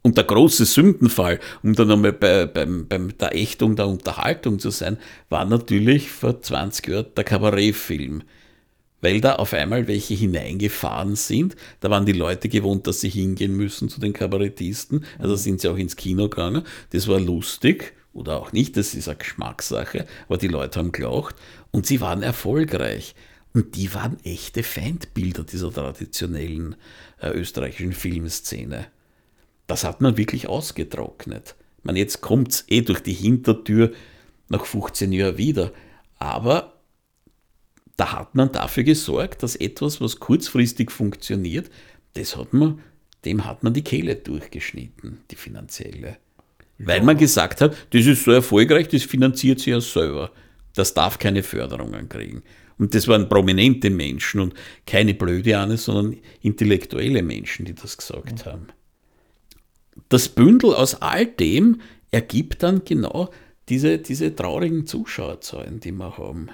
Und 0.03 0.17
der 0.17 0.25
große 0.25 0.65
Sündenfall, 0.65 1.39
um 1.63 1.75
dann 1.75 1.91
einmal 1.91 2.13
bei, 2.13 2.47
bei, 2.47 2.67
bei 2.67 2.99
der 2.99 3.37
Ächtung 3.37 3.77
der 3.77 3.87
Unterhaltung 3.87 4.59
zu 4.59 4.71
sein, 4.71 4.99
war 5.29 5.45
natürlich 5.45 6.11
vor 6.11 6.41
20 6.43 6.89
Jahren 6.89 7.07
der 7.17 7.25
Kabarettfilm 7.25 8.23
weil 9.03 9.21
da 9.21 9.35
auf 9.35 9.53
einmal 9.53 9.87
welche 9.89 10.15
hineingefahren 10.15 11.17
sind. 11.17 11.57
Da 11.81 11.91
waren 11.91 12.07
die 12.07 12.13
Leute 12.13 12.49
gewohnt, 12.49 12.87
dass 12.87 13.01
sie 13.01 13.11
hingehen 13.11 13.55
müssen 13.55 13.91
zu 13.91 14.01
den 14.01 14.15
Kabarettisten. 14.15 15.05
Also 15.19 15.37
sind 15.37 15.61
sie 15.61 15.69
auch 15.69 15.77
ins 15.77 15.97
Kino 15.97 16.31
gegangen. 16.31 16.63
Das 16.91 17.09
war 17.09 17.21
lustig 17.21 17.93
oder 18.15 18.41
auch 18.41 18.53
nicht, 18.53 18.77
das 18.77 18.95
ist 18.95 19.09
eine 19.09 19.17
Geschmackssache, 19.17 20.07
aber 20.29 20.39
die 20.39 20.49
Leute 20.49 20.79
haben 20.79 20.93
gelacht 20.93 21.35
und 21.71 21.87
sie 21.87 22.01
waren 22.01 22.23
erfolgreich. 22.23 23.15
Und 23.55 23.77
die 23.77 23.93
waren 23.93 24.17
echte 24.25 24.63
Feindbilder 24.63 25.45
dieser 25.45 25.71
traditionellen 25.71 26.75
äh, 27.21 27.29
österreichischen 27.29 27.93
Filmszene. 27.93 28.87
Das 29.67 29.85
hat 29.85 30.01
man 30.01 30.17
wirklich 30.17 30.49
ausgetrocknet. 30.49 31.55
Meine, 31.83 31.99
jetzt 31.99 32.23
kommt 32.23 32.53
es 32.53 32.65
eh 32.69 32.81
durch 32.81 33.01
die 33.01 33.13
Hintertür 33.13 33.93
nach 34.49 34.65
15 34.65 35.13
Jahren 35.13 35.37
wieder. 35.37 35.73
Aber 36.19 36.82
da 37.97 38.13
hat 38.13 38.35
man 38.35 38.53
dafür 38.53 38.85
gesorgt, 38.85 39.43
dass 39.43 39.57
etwas, 39.57 40.01
was 40.01 40.19
kurzfristig 40.19 40.91
funktioniert, 40.91 41.71
das 42.15 42.37
hat 42.37 42.53
man, 42.53 42.81
dem 43.25 43.45
hat 43.45 43.63
man 43.63 43.75
die 43.75 43.83
Kehle 43.83 44.17
durchgeschnitten, 44.17 45.19
die 45.31 45.37
finanzielle. 45.37 46.17
Weil 46.79 47.03
man 47.03 47.17
gesagt 47.17 47.61
hat, 47.61 47.77
das 47.91 48.07
ist 48.07 48.25
so 48.25 48.33
erfolgreich, 48.33 48.89
das 48.89 49.05
finanziert 49.05 49.61
sich 49.61 49.69
ja 49.69 49.81
selber. 49.81 50.33
Das 50.75 50.95
darf 50.95 51.19
keine 51.19 51.43
Förderungen 51.43 52.09
kriegen. 52.09 52.43
Und 52.79 52.95
das 52.95 53.07
waren 53.07 53.29
prominente 53.29 53.91
Menschen 53.91 54.41
und 54.41 54.55
keine 54.87 55.15
blöde 55.15 55.57
Ahne, 55.57 55.77
sondern 55.77 56.19
intellektuelle 56.41 57.23
Menschen, 57.23 57.67
die 57.67 57.75
das 57.75 57.97
gesagt 57.97 58.47
haben. 58.47 58.69
Das 60.09 60.29
Bündel 60.29 60.75
aus 60.75 61.01
all 61.01 61.27
dem 61.27 61.81
ergibt 62.11 62.63
dann 62.63 62.85
genau 62.85 63.31
diese, 63.69 63.99
diese 63.99 64.35
traurigen 64.35 64.87
Zuschauerzahlen, 64.87 65.81
die 65.81 65.93
wir 65.93 66.19
haben. 66.19 66.49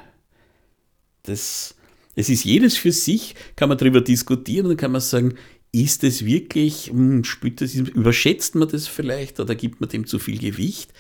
Das, 1.29 1.75
es 2.15 2.29
ist 2.29 2.45
jedes 2.45 2.77
für 2.77 2.93
sich, 2.93 3.35
kann 3.57 3.69
man 3.69 3.79
darüber 3.79 4.01
diskutieren 4.01 4.67
und 4.67 4.77
kann 4.77 4.93
man 4.93 5.01
sagen, 5.01 5.35
ist 5.73 6.03
es 6.05 6.25
wirklich, 6.25 6.89
hm, 6.89 7.25
spürt 7.25 7.61
das, 7.61 7.75
überschätzt 7.75 8.55
man 8.55 8.69
das 8.69 8.89
vielleicht 8.89 9.39
oder 9.41 9.55
gibt 9.55 9.81
man 9.81 9.91
dem 9.91 10.07
zu 10.07 10.19
viel 10.19 10.39
Gewicht? 10.39 10.93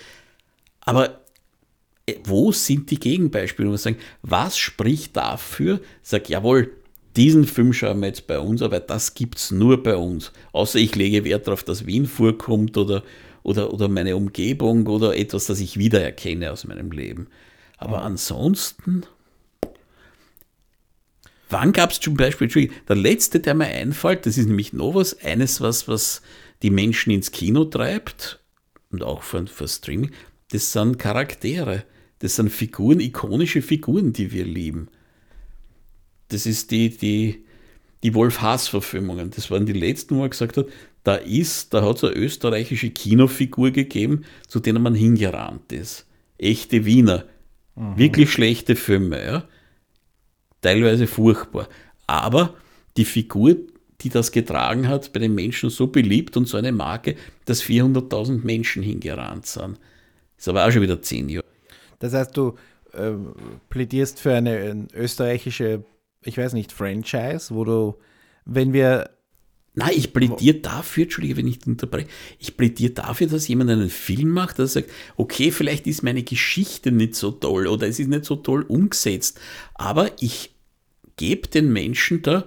Aber 0.81 1.20
äh, 2.07 2.16
wo 2.24 2.53
sind 2.53 2.91
die 2.91 3.01
Gegenbeispiele? 3.01 3.68
Und 3.68 3.79
sagen, 3.79 3.99
was 4.22 4.59
spricht 4.59 5.16
dafür? 5.16 5.81
Sag, 6.03 6.29
jawohl, 6.29 6.72
diesen 7.16 7.45
Film 7.45 7.72
schauen 7.72 8.01
wir 8.01 8.09
jetzt 8.09 8.26
bei 8.26 8.39
uns, 8.39 8.62
aber 8.62 8.81
das 8.81 9.14
gibt 9.14 9.39
es 9.39 9.51
nur 9.51 9.83
bei 9.83 9.97
uns. 9.97 10.33
Außer 10.53 10.79
ich 10.79 10.95
lege 10.95 11.24
Wert 11.24 11.47
darauf, 11.47 11.64
dass 11.64 11.87
Wien 11.87 12.07
vorkommt 12.07 12.76
oder, 12.76 13.03
oder, 13.43 13.72
oder 13.72 13.89
meine 13.89 14.16
Umgebung 14.16 14.87
oder 14.87 15.16
etwas, 15.16 15.47
das 15.47 15.61
ich 15.61 15.79
wiedererkenne 15.79 16.53
aus 16.53 16.64
meinem 16.64 16.93
Leben. 16.93 17.29
Aber 17.76 18.03
ansonsten 18.03 19.05
Wann 21.51 21.72
gab 21.72 21.90
es 21.90 22.01
zum 22.01 22.14
Beispiel, 22.14 22.70
der 22.88 22.96
letzte, 22.96 23.40
der 23.40 23.55
mir 23.55 23.66
einfällt, 23.66 24.26
das 24.26 24.36
ist 24.36 24.46
nämlich 24.46 24.72
noch 24.72 24.94
was, 24.94 25.18
eines, 25.22 25.61
was, 25.61 25.88
was 25.88 26.22
die 26.62 26.70
Menschen 26.70 27.11
ins 27.11 27.32
Kino 27.32 27.64
treibt 27.64 28.40
und 28.90 29.03
auch 29.03 29.22
für, 29.22 29.46
für 29.46 29.66
Streaming, 29.66 30.11
das 30.51 30.72
sind 30.72 30.99
Charaktere, 30.99 31.84
das 32.18 32.36
sind 32.36 32.51
Figuren, 32.51 33.01
ikonische 33.01 33.62
Figuren, 33.62 34.12
die 34.12 34.32
wir 34.32 34.44
lieben. 34.44 34.88
Das 36.28 36.44
ist 36.44 36.70
die, 36.70 36.90
die, 36.90 37.44
die 38.03 38.14
Wolf-Haas-Verfilmungen. 38.14 39.30
Das 39.30 39.51
waren 39.51 39.64
die 39.64 39.72
letzten, 39.72 40.16
wo 40.16 40.22
er 40.22 40.28
gesagt 40.28 40.59
hat, 40.59 40.66
da 41.05 41.14
ist, 41.14 41.72
da 41.72 41.82
hat 41.82 41.99
es 41.99 42.05
eine 42.05 42.14
österreichische 42.14 42.90
Kinofigur 42.90 43.70
gegeben, 43.70 44.24
zu 44.46 44.61
denen 44.61 44.82
man 44.82 44.94
hingerannt 44.94 45.72
ist. 45.72 46.07
Echte 46.36 46.84
Wiener. 46.84 47.24
Mhm. 47.76 47.96
Wirklich 47.96 48.30
schlechte 48.30 48.76
Filme, 48.76 49.24
ja 49.24 49.49
teilweise 50.61 51.06
furchtbar. 51.06 51.68
Aber 52.06 52.54
die 52.96 53.04
Figur, 53.04 53.56
die 54.00 54.09
das 54.09 54.32
getragen 54.32 54.88
hat, 54.88 55.12
bei 55.12 55.20
den 55.20 55.34
Menschen 55.34 55.70
so 55.70 55.88
beliebt 55.88 56.36
und 56.36 56.46
so 56.46 56.56
eine 56.56 56.72
Marke, 56.72 57.16
dass 57.44 57.62
400.000 57.62 58.44
Menschen 58.44 58.82
hingerannt 58.82 59.46
sind. 59.46 59.78
Ist 60.36 60.48
aber 60.48 60.66
auch 60.66 60.70
schon 60.70 60.82
wieder 60.82 61.02
zehn 61.02 61.28
Jahre. 61.28 61.44
Das 61.98 62.14
heißt, 62.14 62.36
du 62.36 62.54
äh, 62.92 63.12
plädierst 63.70 64.20
für 64.20 64.34
eine 64.34 64.86
österreichische, 64.94 65.84
ich 66.22 66.38
weiß 66.38 66.52
nicht, 66.52 66.72
Franchise, 66.72 67.54
wo 67.54 67.64
du, 67.64 67.96
wenn 68.44 68.72
wir 68.72 69.11
Nein, 69.74 69.92
ich 69.94 70.12
plädiere 70.12 70.58
dafür, 70.58 71.04
Entschuldige, 71.04 71.36
wenn 71.36 71.46
ich 71.46 71.64
unterbreche, 71.64 72.08
ich 72.40 72.56
plädiere 72.56 72.92
dafür, 72.92 73.28
dass 73.28 73.46
jemand 73.46 73.70
einen 73.70 73.90
Film 73.90 74.30
macht, 74.30 74.58
dass 74.58 74.74
er 74.74 74.82
sagt, 74.82 74.92
okay, 75.16 75.52
vielleicht 75.52 75.86
ist 75.86 76.02
meine 76.02 76.24
Geschichte 76.24 76.90
nicht 76.90 77.14
so 77.14 77.30
toll 77.30 77.68
oder 77.68 77.86
es 77.86 78.00
ist 78.00 78.08
nicht 78.08 78.24
so 78.24 78.36
toll 78.36 78.62
umgesetzt, 78.62 79.40
aber 79.74 80.10
ich 80.20 80.54
gebe 81.16 81.46
den 81.48 81.72
Menschen 81.72 82.22
da 82.22 82.44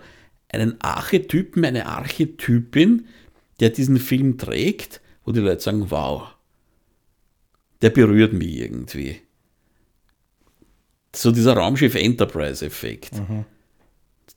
einen 0.49 0.82
Archetypen, 0.82 1.63
eine 1.63 1.86
Archetypin, 1.86 3.07
der 3.61 3.69
diesen 3.69 3.97
Film 3.97 4.38
trägt, 4.38 4.99
wo 5.24 5.32
die 5.32 5.39
Leute 5.39 5.61
sagen, 5.61 5.89
wow, 5.89 6.36
der 7.82 7.91
berührt 7.91 8.34
mich 8.34 8.57
irgendwie. 8.57 9.22
So 11.15 11.32
dieser 11.32 11.53
Raumschiff 11.53 11.95
Enterprise-Effekt. 11.95 13.19
Mhm. 13.19 13.45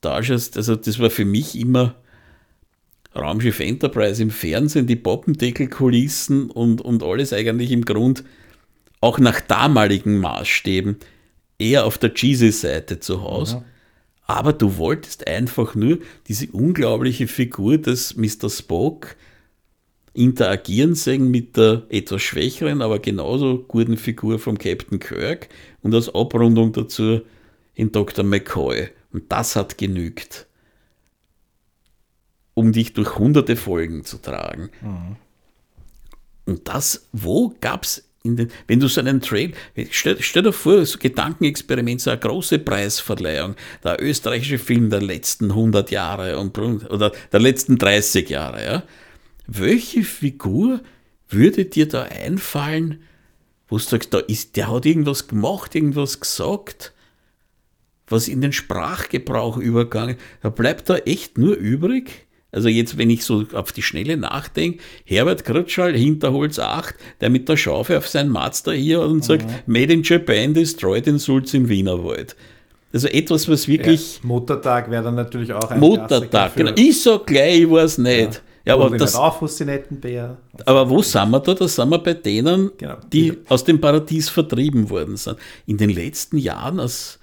Da 0.00 0.14
also 0.14 0.76
das 0.76 0.98
war 0.98 1.10
für 1.10 1.24
mich 1.24 1.58
immer 1.58 1.96
Raumschiff 3.16 3.60
Enterprise 3.60 4.22
im 4.22 4.30
Fernsehen, 4.30 4.86
die 4.86 4.96
Poppendeckelkulissen 4.96 6.50
und, 6.50 6.80
und 6.80 7.02
alles 7.02 7.32
eigentlich 7.32 7.70
im 7.70 7.84
Grund 7.84 8.24
auch 9.00 9.18
nach 9.18 9.40
damaligen 9.40 10.18
Maßstäben 10.18 10.96
eher 11.58 11.84
auf 11.84 11.98
der 11.98 12.14
cheesy-Seite 12.14 13.00
zu 13.00 13.22
Hause. 13.22 13.56
Ja. 13.56 13.64
Aber 14.26 14.52
du 14.52 14.78
wolltest 14.78 15.26
einfach 15.26 15.74
nur 15.74 15.98
diese 16.26 16.48
unglaubliche 16.50 17.28
Figur 17.28 17.78
des 17.78 18.16
Mr. 18.16 18.48
Spock 18.48 19.16
interagieren 20.14 20.94
sehen 20.94 21.30
mit 21.30 21.56
der 21.56 21.82
etwas 21.90 22.22
schwächeren, 22.22 22.80
aber 22.80 23.00
genauso 23.00 23.64
guten 23.68 23.96
Figur 23.96 24.38
vom 24.38 24.56
Captain 24.56 25.00
Kirk 25.00 25.48
und 25.82 25.94
als 25.94 26.14
Abrundung 26.14 26.72
dazu 26.72 27.20
in 27.74 27.92
Dr. 27.92 28.24
McCoy. 28.24 28.88
Und 29.12 29.30
das 29.30 29.56
hat 29.56 29.76
genügt 29.76 30.46
um 32.54 32.72
dich 32.72 32.92
durch 32.92 33.18
hunderte 33.18 33.56
Folgen 33.56 34.04
zu 34.04 34.18
tragen. 34.18 34.70
Mhm. 34.80 35.16
Und 36.46 36.68
das, 36.68 37.08
wo 37.12 37.54
gab 37.60 37.84
es 37.84 38.04
in 38.22 38.36
den, 38.36 38.50
wenn 38.66 38.80
du 38.80 38.88
so 38.88 39.00
einen 39.00 39.20
Trail, 39.20 39.52
stell, 39.90 40.16
stell 40.20 40.42
dir 40.42 40.52
vor, 40.52 40.84
so 40.86 40.98
Gedankenexperiment, 40.98 42.00
so 42.00 42.10
eine 42.10 42.18
große 42.18 42.58
Preisverleihung, 42.58 43.54
der 43.82 44.02
österreichische 44.02 44.58
Film 44.58 44.88
der 44.88 45.02
letzten 45.02 45.50
100 45.50 45.90
Jahre 45.90 46.38
und, 46.38 46.58
oder 46.58 47.12
der 47.32 47.40
letzten 47.40 47.76
30 47.76 48.30
Jahre, 48.30 48.64
ja. 48.64 48.82
welche 49.46 50.04
Figur 50.04 50.80
würde 51.28 51.66
dir 51.66 51.86
da 51.86 52.04
einfallen, 52.04 53.02
wo 53.68 53.76
du 53.76 53.82
sagst, 53.82 54.14
da 54.14 54.20
ist, 54.20 54.56
der 54.56 54.70
hat 54.70 54.86
irgendwas 54.86 55.28
gemacht, 55.28 55.74
irgendwas 55.74 56.20
gesagt, 56.20 56.94
was 58.06 58.28
in 58.28 58.40
den 58.40 58.52
Sprachgebrauch 58.52 59.58
übergangen, 59.58 60.16
da 60.42 60.48
bleibt 60.48 60.88
da 60.88 60.96
echt 60.96 61.36
nur 61.36 61.56
übrig. 61.56 62.26
Also 62.54 62.68
jetzt, 62.68 62.96
wenn 62.96 63.10
ich 63.10 63.24
so 63.24 63.44
auf 63.52 63.72
die 63.72 63.82
Schnelle 63.82 64.16
nachdenke, 64.16 64.78
Herbert 65.04 65.44
Kritschall, 65.44 65.94
Hinterholz 65.94 66.58
8, 66.58 66.94
der 67.20 67.30
mit 67.30 67.48
der 67.48 67.56
Schaufel 67.56 67.96
auf 67.96 68.06
sein 68.06 68.28
Mazda 68.28 68.70
hier 68.72 69.00
und 69.00 69.16
mhm. 69.16 69.22
sagt, 69.22 69.46
Made 69.66 69.92
in 69.92 70.02
Japan, 70.04 70.54
destroyed 70.54 71.06
in 71.08 71.18
Sulz 71.18 71.52
im 71.52 71.68
Wienerwald. 71.68 72.36
Also 72.92 73.08
etwas, 73.08 73.48
was 73.48 73.66
wirklich... 73.66 74.18
Ja, 74.18 74.20
Muttertag 74.28 74.88
wäre 74.88 75.02
dann 75.02 75.16
natürlich 75.16 75.52
auch 75.52 75.68
ein 75.68 75.80
Muttertag, 75.80 76.54
genau. 76.54 76.70
Ich 76.76 77.02
sag 77.02 77.26
gleich, 77.26 77.62
ich 77.62 77.70
weiß 77.70 77.98
nicht. 77.98 78.34
Ja. 78.34 78.40
Ja, 78.66 78.74
aber 78.76 78.96
das, 78.96 79.14
auf, 79.14 79.40
Bär. 79.90 80.38
aber 80.64 80.88
wo 80.88 81.02
sind 81.02 81.28
wir 81.28 81.40
da? 81.40 81.52
Da 81.52 81.68
sind 81.68 81.90
wir 81.90 81.98
bei 81.98 82.14
denen, 82.14 82.70
genau. 82.78 82.96
die 83.12 83.36
aus 83.48 83.62
dem 83.64 83.78
Paradies 83.78 84.30
vertrieben 84.30 84.88
worden 84.88 85.18
sind. 85.18 85.36
In 85.66 85.76
den 85.76 85.90
letzten 85.90 86.38
Jahren, 86.38 86.80
als, 86.80 87.18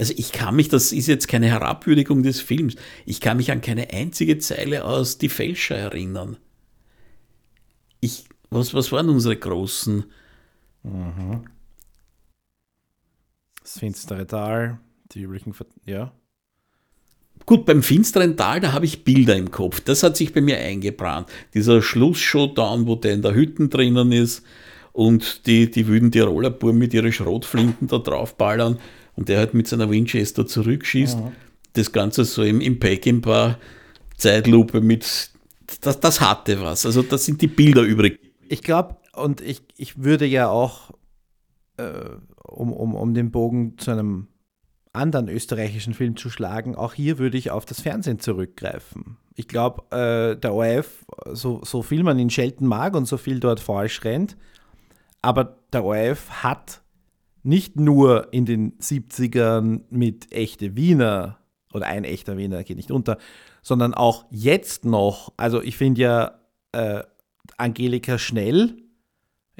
also 0.00 0.14
ich 0.16 0.32
kann 0.32 0.56
mich, 0.56 0.70
das 0.70 0.92
ist 0.92 1.08
jetzt 1.08 1.28
keine 1.28 1.48
Herabwürdigung 1.48 2.22
des 2.22 2.40
Films, 2.40 2.74
ich 3.04 3.20
kann 3.20 3.36
mich 3.36 3.52
an 3.52 3.60
keine 3.60 3.92
einzige 3.92 4.38
Zeile 4.38 4.86
aus 4.86 5.18
Die 5.18 5.28
Fälscher 5.28 5.76
erinnern. 5.76 6.38
Ich, 8.00 8.24
was, 8.48 8.72
was 8.72 8.90
waren 8.92 9.10
unsere 9.10 9.36
großen? 9.36 10.04
Mhm. 10.84 11.44
Das 13.62 13.78
finstere 13.78 14.26
Tal, 14.26 14.78
die 15.12 15.20
üblichen, 15.20 15.54
ja. 15.84 16.12
Gut, 17.44 17.66
beim 17.66 17.82
finsteren 17.82 18.38
Tal, 18.38 18.60
da 18.60 18.72
habe 18.72 18.86
ich 18.86 19.04
Bilder 19.04 19.36
im 19.36 19.50
Kopf. 19.50 19.80
Das 19.80 20.02
hat 20.02 20.16
sich 20.16 20.32
bei 20.32 20.40
mir 20.40 20.56
eingebrannt. 20.56 21.28
Dieser 21.52 21.82
Schlussshowdown, 21.82 22.86
wo 22.86 22.96
der 22.96 23.12
in 23.12 23.22
der 23.22 23.34
Hütte 23.34 23.68
drinnen 23.68 24.12
ist 24.12 24.44
und 24.92 25.46
die, 25.46 25.70
die 25.70 25.86
wüden 25.86 26.10
Tiroler 26.10 26.50
Buben 26.50 26.78
mit 26.78 26.94
ihren 26.94 27.12
Schrotflinten 27.12 27.86
da 27.86 27.98
draufballern 27.98 28.78
und 29.16 29.28
der 29.28 29.38
halt 29.38 29.54
mit 29.54 29.68
seiner 29.68 29.90
Winchester 29.90 30.46
zurückschießt. 30.46 31.18
Mhm. 31.18 31.32
Das 31.74 31.92
Ganze 31.92 32.24
so 32.24 32.42
im, 32.42 32.60
im 32.60 32.78
Packing-Bar, 32.78 33.58
Zeitlupe 34.16 34.80
mit, 34.80 35.30
das, 35.80 36.00
das 36.00 36.20
hatte 36.20 36.60
was. 36.60 36.84
Also 36.84 37.02
das 37.02 37.24
sind 37.24 37.40
die 37.40 37.46
Bilder 37.46 37.82
übrig. 37.82 38.18
Ich 38.48 38.62
glaube, 38.62 38.96
und 39.14 39.40
ich, 39.40 39.62
ich 39.76 40.02
würde 40.02 40.26
ja 40.26 40.48
auch, 40.48 40.90
äh, 41.76 41.92
um, 42.44 42.72
um, 42.72 42.94
um 42.94 43.14
den 43.14 43.30
Bogen 43.30 43.78
zu 43.78 43.90
einem 43.90 44.28
anderen 44.92 45.28
österreichischen 45.28 45.94
Film 45.94 46.16
zu 46.16 46.30
schlagen, 46.30 46.74
auch 46.74 46.94
hier 46.94 47.18
würde 47.18 47.38
ich 47.38 47.50
auf 47.50 47.64
das 47.64 47.80
Fernsehen 47.80 48.18
zurückgreifen. 48.18 49.16
Ich 49.36 49.46
glaube, 49.46 49.84
äh, 49.96 50.36
der 50.36 50.52
ORF, 50.52 51.04
so, 51.32 51.60
so 51.64 51.82
viel 51.82 52.02
man 52.02 52.18
in 52.18 52.30
Schelten 52.30 52.66
mag 52.66 52.96
und 52.96 53.06
so 53.06 53.16
viel 53.16 53.40
dort 53.40 53.60
falsch 53.60 54.02
rennt, 54.04 54.36
aber 55.22 55.56
der 55.72 55.84
ORF 55.84 56.42
hat 56.42 56.82
nicht 57.42 57.76
nur 57.78 58.32
in 58.32 58.44
den 58.44 58.78
70ern 58.78 59.82
mit 59.90 60.32
echte 60.32 60.76
Wiener 60.76 61.38
oder 61.72 61.86
ein 61.86 62.04
echter 62.04 62.36
Wiener 62.36 62.64
geht 62.64 62.76
nicht 62.76 62.90
unter, 62.90 63.18
sondern 63.62 63.94
auch 63.94 64.24
jetzt 64.30 64.84
noch, 64.84 65.32
also 65.36 65.62
ich 65.62 65.76
finde 65.76 66.00
ja 66.00 66.40
äh, 66.72 67.02
Angelika 67.56 68.18
Schnell, 68.18 68.76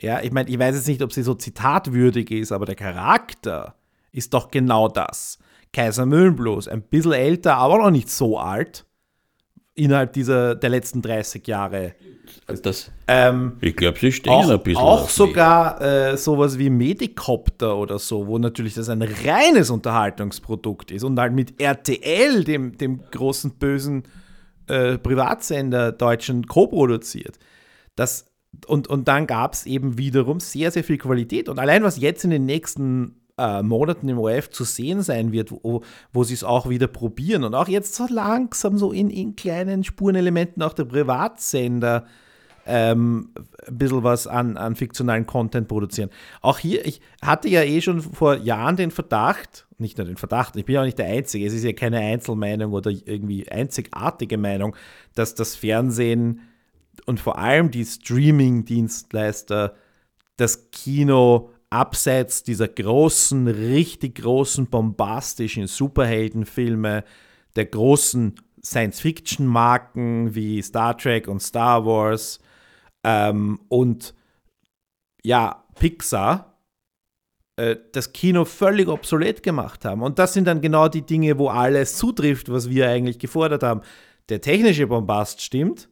ja, 0.01 0.21
ich 0.23 0.33
meine, 0.33 0.49
ich 0.49 0.59
weiß 0.59 0.75
jetzt 0.75 0.89
nicht, 0.89 1.03
ob 1.03 1.13
sie 1.13 1.23
so 1.23 1.35
zitatwürdig 1.35 2.31
ist, 2.31 2.53
aber 2.53 2.65
der 2.65 2.75
Charakter, 2.75 3.77
ist 4.13 4.35
doch 4.35 4.51
genau 4.51 4.89
das. 4.89 5.39
Kaiser 5.73 6.07
Möhlenblos, 6.07 6.67
ein 6.67 6.83
bisschen 6.83 7.13
älter, 7.13 7.57
aber 7.57 7.79
noch 7.79 7.91
nicht 7.91 8.11
so 8.11 8.39
alt, 8.39 8.87
innerhalb 9.81 10.13
dieser, 10.13 10.55
der 10.55 10.71
letzten 10.71 11.03
30 11.03 11.47
Jahre. 11.47 11.95
Das, 12.63 12.91
ähm, 13.09 13.57
ich 13.61 13.75
glaube, 13.75 13.99
sie 13.99 14.13
stehen 14.13 14.33
auch, 14.33 14.49
ein 14.49 14.63
bisschen. 14.63 14.83
Auch 14.83 15.09
sogar 15.09 15.81
äh, 15.81 16.17
sowas 16.17 16.59
wie 16.59 16.71
Medicopter 16.71 17.77
oder 17.77 17.99
so, 17.99 18.27
wo 18.27 18.39
natürlich 18.39 18.75
das 18.75 18.89
ein 18.89 19.03
reines 19.03 19.71
Unterhaltungsprodukt 19.71 20.91
ist 20.91 21.05
und 21.05 21.19
halt 21.19 21.33
mit 21.33 21.61
RTL, 21.61 22.45
dem, 22.45 22.77
dem 22.77 23.01
großen 23.11 23.53
bösen 23.53 24.05
äh, 24.67 24.99
Privatsender 24.99 25.93
Deutschen, 25.93 26.47
co-produziert. 26.47 27.39
Das, 27.97 28.27
und, 28.67 28.89
und 28.89 29.09
dann 29.09 29.27
gab 29.27 29.55
es 29.55 29.67
eben 29.67 29.97
wiederum 29.99 30.41
sehr, 30.41 30.71
sehr 30.71 30.85
viel 30.85 30.99
Qualität. 30.99 31.49
Und 31.49 31.59
allein 31.59 31.83
was 31.83 31.99
jetzt 31.99 32.25
in 32.25 32.31
den 32.31 32.47
nächsten 32.47 33.20
äh, 33.41 33.63
Monaten 33.63 34.09
im 34.09 34.19
ORF 34.19 34.51
zu 34.51 34.65
sehen 34.65 35.03
sein 35.03 35.33
wird, 35.33 35.51
wo, 35.51 35.83
wo 36.13 36.25
sie 36.25 36.35
es 36.35 36.45
auch 36.45 36.69
wieder 36.69 36.87
probieren 36.87 37.45
und 37.45 37.55
auch 37.55 37.69
jetzt 37.69 37.95
so 37.95 38.07
langsam 38.09 38.77
so 38.77 38.93
in, 38.93 39.09
in 39.09 39.37
kleinen 39.37 39.83
Spurenelementen 39.83 40.63
auch 40.63 40.75
der 40.75 40.85
Privatsender 40.85 42.05
ähm, 42.67 43.31
ein 43.67 43.79
bisschen 43.79 44.05
was 44.05 44.27
an, 44.27 44.57
an 44.57 44.77
fiktionalen 44.77 45.27
Content 45.27 45.67
produzieren. 45.69 46.11
Auch 46.43 46.59
hier, 46.59 46.85
ich 46.87 47.01
hatte 47.23 47.49
ja 47.49 47.63
eh 47.63 47.81
schon 47.81 48.03
vor 48.03 48.37
Jahren 48.37 48.77
den 48.77 48.91
Verdacht, 48.91 49.67
nicht 49.79 49.97
nur 49.97 50.07
den 50.07 50.19
Verdacht, 50.19 50.57
ich 50.57 50.67
bin 50.67 50.75
ja 50.75 50.83
auch 50.83 50.85
nicht 50.85 50.99
der 50.99 51.07
Einzige, 51.07 51.47
es 51.47 51.55
ist 51.55 51.65
ja 51.65 51.73
keine 51.73 51.99
Einzelmeinung 51.99 52.73
oder 52.73 52.91
irgendwie 52.91 53.51
einzigartige 53.51 54.37
Meinung, 54.37 54.77
dass 55.15 55.35
das 55.35 55.57
Fernsehen 55.57 56.43
und 57.07 57.19
vor 57.19 57.39
allem 57.39 57.71
die 57.71 57.85
Streaming-Dienstleister 57.85 59.75
das 60.37 60.71
Kino 60.71 61.51
abseits 61.71 62.43
dieser 62.43 62.69
großen, 62.69 63.47
richtig 63.47 64.17
großen, 64.17 64.67
bombastischen 64.67 65.67
Superheldenfilme, 65.67 67.05
der 67.57 67.67
großen 67.67 68.35
Science-Fiction-Marken 68.63 70.35
wie 70.35 70.61
Star 70.63 70.97
Trek 70.97 71.29
und 71.29 71.41
Star 71.41 71.87
Wars 71.87 72.41
ähm, 73.05 73.61
und 73.69 74.15
ja, 75.23 75.65
Pixar, 75.79 76.59
äh, 77.57 77.77
das 77.93 78.13
Kino 78.13 78.45
völlig 78.45 78.89
obsolet 78.89 79.43
gemacht 79.43 79.85
haben. 79.85 80.03
Und 80.03 80.19
das 80.19 80.33
sind 80.33 80.47
dann 80.47 80.61
genau 80.61 80.89
die 80.89 81.05
Dinge, 81.05 81.39
wo 81.39 81.49
alles 81.49 81.97
zutrifft, 81.97 82.51
was 82.51 82.71
wir 82.71 82.89
eigentlich 82.89 83.19
gefordert 83.19 83.63
haben. 83.63 83.83
Der 84.31 84.41
technische 84.41 84.87
Bombast 84.87 85.43
stimmt, 85.43 85.90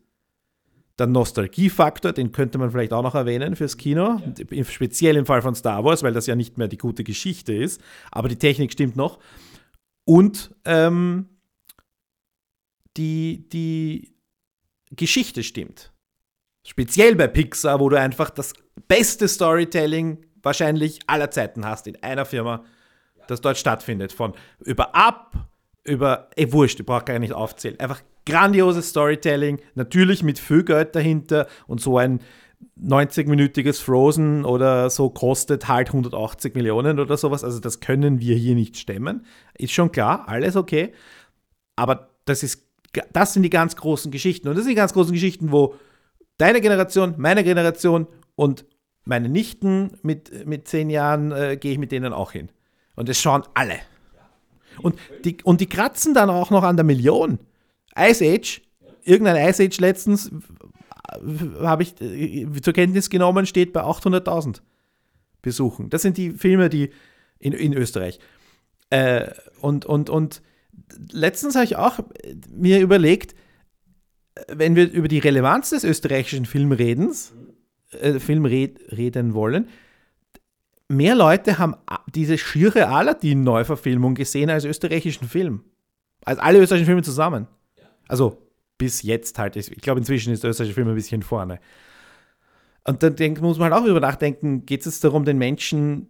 der 0.98 1.06
Nostalgiefaktor, 1.06 2.12
den 2.12 2.32
könnte 2.32 2.58
man 2.58 2.70
vielleicht 2.70 2.92
auch 2.92 3.02
noch 3.02 3.14
erwähnen 3.14 3.54
fürs 3.56 3.76
Kino, 3.76 4.20
ja. 4.50 4.64
speziell 4.64 5.16
im 5.16 5.26
Fall 5.26 5.42
von 5.42 5.54
Star 5.54 5.84
Wars, 5.84 6.02
weil 6.02 6.12
das 6.12 6.26
ja 6.26 6.34
nicht 6.34 6.58
mehr 6.58 6.68
die 6.68 6.78
gute 6.78 7.04
Geschichte 7.04 7.54
ist, 7.54 7.80
aber 8.10 8.28
die 8.28 8.36
Technik 8.36 8.72
stimmt 8.72 8.96
noch. 8.96 9.18
Und 10.04 10.54
ähm, 10.64 11.28
die, 12.96 13.48
die 13.48 14.14
Geschichte 14.90 15.44
stimmt. 15.44 15.92
Speziell 16.66 17.14
bei 17.14 17.28
Pixar, 17.28 17.78
wo 17.78 17.88
du 17.88 17.98
einfach 17.98 18.30
das 18.30 18.52
beste 18.88 19.28
Storytelling 19.28 20.26
wahrscheinlich 20.42 20.98
aller 21.06 21.30
Zeiten 21.30 21.64
hast 21.64 21.86
in 21.86 22.02
einer 22.02 22.24
Firma, 22.24 22.64
das 23.28 23.40
dort 23.40 23.58
stattfindet. 23.58 24.12
Von 24.12 24.32
über 24.64 24.94
Ab, 24.94 25.48
über, 25.84 26.28
ey, 26.36 26.52
wurscht, 26.52 26.80
ich 26.80 26.86
brauche 26.86 27.04
gar 27.04 27.18
nicht 27.18 27.32
aufzählen. 27.32 27.78
Einfach 27.78 28.02
grandioses 28.28 28.90
Storytelling, 28.90 29.60
natürlich 29.74 30.22
mit 30.22 30.38
viel 30.38 30.62
Geld 30.62 30.94
dahinter 30.94 31.46
und 31.66 31.80
so 31.80 31.98
ein 31.98 32.20
90-minütiges 32.80 33.82
Frozen 33.82 34.44
oder 34.44 34.90
so 34.90 35.10
kostet 35.10 35.68
halt 35.68 35.88
180 35.88 36.54
Millionen 36.54 37.00
oder 37.00 37.16
sowas. 37.16 37.44
Also 37.44 37.60
das 37.60 37.80
können 37.80 38.20
wir 38.20 38.36
hier 38.36 38.54
nicht 38.54 38.76
stemmen. 38.76 39.24
Ist 39.56 39.72
schon 39.72 39.92
klar, 39.92 40.28
alles 40.28 40.56
okay. 40.56 40.92
Aber 41.76 42.10
das, 42.24 42.42
ist, 42.42 42.64
das 43.12 43.32
sind 43.32 43.42
die 43.42 43.50
ganz 43.50 43.76
großen 43.76 44.10
Geschichten. 44.10 44.48
Und 44.48 44.56
das 44.56 44.64
sind 44.64 44.70
die 44.70 44.76
ganz 44.76 44.92
großen 44.92 45.12
Geschichten, 45.12 45.50
wo 45.52 45.74
deine 46.36 46.60
Generation, 46.60 47.14
meine 47.16 47.44
Generation 47.44 48.06
und 48.36 48.64
meine 49.04 49.28
Nichten 49.28 49.98
mit, 50.02 50.46
mit 50.46 50.68
zehn 50.68 50.90
Jahren 50.90 51.32
äh, 51.32 51.56
gehe 51.56 51.72
ich 51.72 51.78
mit 51.78 51.92
denen 51.92 52.12
auch 52.12 52.32
hin. 52.32 52.50
Und 52.94 53.08
das 53.08 53.18
schauen 53.18 53.42
alle. 53.54 53.78
Und 54.82 54.96
die, 55.24 55.38
und 55.42 55.60
die 55.60 55.68
kratzen 55.68 56.14
dann 56.14 56.30
auch 56.30 56.50
noch 56.50 56.62
an 56.62 56.76
der 56.76 56.84
Million. 56.84 57.38
Ice 57.98 58.24
Age, 58.24 58.62
irgendein 59.04 59.48
Ice 59.48 59.62
Age 59.62 59.78
letztens 59.80 60.30
habe 61.60 61.82
ich 61.82 62.00
äh, 62.00 62.46
zur 62.62 62.72
Kenntnis 62.72 63.10
genommen, 63.10 63.46
steht 63.46 63.72
bei 63.72 63.82
800.000 63.82 64.60
Besuchen. 65.42 65.90
Das 65.90 66.02
sind 66.02 66.16
die 66.16 66.30
Filme, 66.30 66.68
die 66.68 66.90
in, 67.38 67.52
in 67.52 67.72
Österreich. 67.72 68.18
Äh, 68.90 69.30
und, 69.60 69.86
und, 69.86 70.10
und 70.10 70.42
letztens 71.10 71.54
habe 71.54 71.64
ich 71.64 71.76
auch 71.76 72.00
mir 72.54 72.80
überlegt, 72.80 73.34
wenn 74.48 74.76
wir 74.76 74.90
über 74.90 75.08
die 75.08 75.18
Relevanz 75.18 75.70
des 75.70 75.84
österreichischen 75.84 76.46
Filmredens, 76.46 77.32
äh, 77.92 78.18
Film 78.18 78.44
reden 78.44 79.34
wollen, 79.34 79.68
mehr 80.88 81.14
Leute 81.14 81.58
haben 81.58 81.74
diese 82.14 82.38
schiere 82.38 82.88
Aladdin-Neuverfilmung 82.88 84.14
gesehen 84.14 84.50
als 84.50 84.64
österreichischen 84.64 85.28
Film. 85.28 85.64
Als 86.24 86.38
alle 86.38 86.58
österreichischen 86.60 86.86
Filme 86.86 87.02
zusammen. 87.02 87.46
Also 88.08 88.42
bis 88.78 89.02
jetzt 89.02 89.38
halt. 89.38 89.56
Ich 89.56 89.70
glaube, 89.80 90.00
inzwischen 90.00 90.32
ist 90.32 90.42
der 90.42 90.50
österreichische 90.50 90.74
Film 90.74 90.88
ein 90.88 90.94
bisschen 90.94 91.22
vorne. 91.22 91.60
Und 92.84 93.02
dann 93.02 93.16
denk, 93.16 93.40
muss 93.40 93.58
man 93.58 93.72
halt 93.72 93.82
auch 93.82 93.86
über 93.86 94.00
nachdenken, 94.00 94.64
geht 94.64 94.86
es 94.86 95.00
darum, 95.00 95.24
den 95.24 95.36
Menschen. 95.38 96.08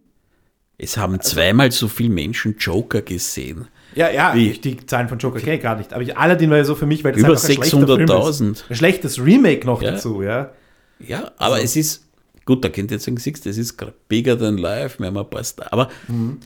Es 0.77 0.95
haben 0.95 1.17
also, 1.17 1.31
zweimal 1.35 1.71
so 1.71 1.87
viele 1.89 2.09
Menschen 2.09 2.55
Joker 2.57 3.01
gesehen. 3.01 3.67
Ja, 3.95 4.09
ja, 4.09 4.33
Wie? 4.33 4.51
die 4.51 4.77
Zahlen 4.85 5.09
von 5.09 5.17
Joker 5.17 5.39
kenne 5.39 5.57
ich 5.57 5.61
gar 5.61 5.75
nicht. 5.75 5.91
Aber 5.93 6.01
ich, 6.03 6.15
Aladdin 6.15 6.49
war 6.51 6.57
ja 6.57 6.63
so 6.63 6.75
für 6.75 6.85
mich, 6.85 7.03
weil 7.03 7.11
das 7.11 7.21
Über 7.21 7.33
ist. 7.33 7.49
600.000. 7.49 8.63
Ein 8.69 8.75
schlechtes 8.75 9.19
Remake 9.19 9.65
noch 9.65 9.81
Ja. 9.81 9.91
dazu, 9.91 10.21
ja. 10.21 10.53
Ja, 10.99 11.31
aber 11.37 11.55
Also 11.55 11.65
es 11.65 11.75
ist, 11.75 12.07
gut, 12.45 12.63
da 12.63 12.69
könnt 12.69 12.91
ihr 12.91 12.95
jetzt 12.95 13.05
sagen, 13.05 13.17
siehst 13.17 13.45
das 13.45 13.57
ist 13.57 13.75
bigger 14.07 14.37
than 14.37 14.57
life, 14.57 14.99
wir 14.99 15.07
haben 15.07 15.17
ein 15.17 15.29
paar 15.29 15.43
Star, 15.43 15.73
aber 15.73 15.89
Mhm. 16.07 16.37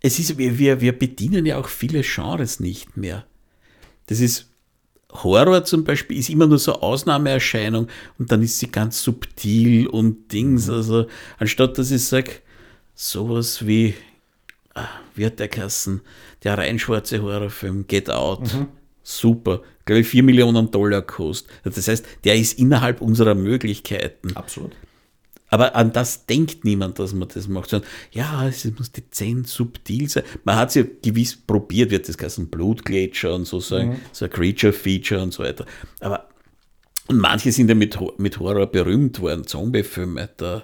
es 0.00 0.18
ist, 0.20 0.36
wir, 0.38 0.58
wir, 0.58 0.80
wir 0.80 0.96
bedienen 0.96 1.46
ja 1.46 1.58
auch 1.58 1.68
viele 1.68 2.02
Genres 2.02 2.60
nicht 2.60 2.96
mehr. 2.96 3.24
Das 4.06 4.20
ist, 4.20 4.51
Horror 5.12 5.64
zum 5.64 5.84
Beispiel 5.84 6.18
ist 6.18 6.30
immer 6.30 6.46
nur 6.46 6.58
so 6.58 6.72
Ausnahmeerscheinung 6.80 7.88
und 8.18 8.32
dann 8.32 8.42
ist 8.42 8.58
sie 8.58 8.70
ganz 8.70 9.02
subtil 9.02 9.86
und 9.86 10.32
Dings, 10.32 10.68
Mhm. 10.68 10.74
also 10.74 11.06
anstatt 11.38 11.76
dass 11.78 11.90
ich 11.90 12.04
sage, 12.04 12.30
sowas 12.94 13.66
wie, 13.66 13.94
ah, 14.74 14.88
wie 15.14 15.26
hat 15.26 15.38
der 15.38 15.48
Kassen, 15.48 16.00
der 16.44 16.56
rein 16.58 16.78
schwarze 16.78 17.22
Horrorfilm, 17.22 17.86
Get 17.86 18.10
Out, 18.10 18.40
Mhm. 18.54 18.68
super, 19.02 19.62
glaube 19.84 20.00
ich, 20.00 20.06
4 20.08 20.22
Millionen 20.22 20.70
Dollar 20.70 21.02
kostet. 21.02 21.50
Das 21.64 21.88
heißt, 21.88 22.06
der 22.24 22.36
ist 22.36 22.58
innerhalb 22.58 23.00
unserer 23.00 23.34
Möglichkeiten. 23.34 24.34
Absolut. 24.36 24.72
Aber 25.52 25.76
an 25.76 25.92
das 25.92 26.24
denkt 26.24 26.64
niemand, 26.64 26.98
dass 26.98 27.12
man 27.12 27.28
das 27.28 27.46
macht, 27.46 27.68
sondern 27.68 27.88
ja, 28.10 28.48
es 28.48 28.64
muss 28.78 28.90
dezent, 28.90 29.46
subtil 29.48 30.08
sein. 30.08 30.22
Man 30.44 30.56
hat 30.56 30.70
es 30.70 30.76
ja 30.76 30.84
gewiss 31.02 31.36
probiert, 31.36 31.90
wird 31.90 32.08
das 32.08 32.16
heißen 32.16 32.48
Blutgletscher 32.48 33.34
und 33.34 33.44
so 33.44 33.60
sagen, 33.60 34.00
so 34.12 34.24
ein 34.24 34.30
Creature-Feature 34.30 35.22
und 35.22 35.34
so 35.34 35.42
weiter. 35.42 35.66
Aber 36.00 36.26
und 37.08 37.18
manche 37.18 37.52
sind 37.52 37.68
ja 37.68 37.74
mit, 37.74 37.98
mit 38.18 38.38
Horror 38.38 38.66
berühmt 38.66 39.20
worden, 39.20 39.46
Zombie-Filme, 39.46 40.30
der, 40.40 40.62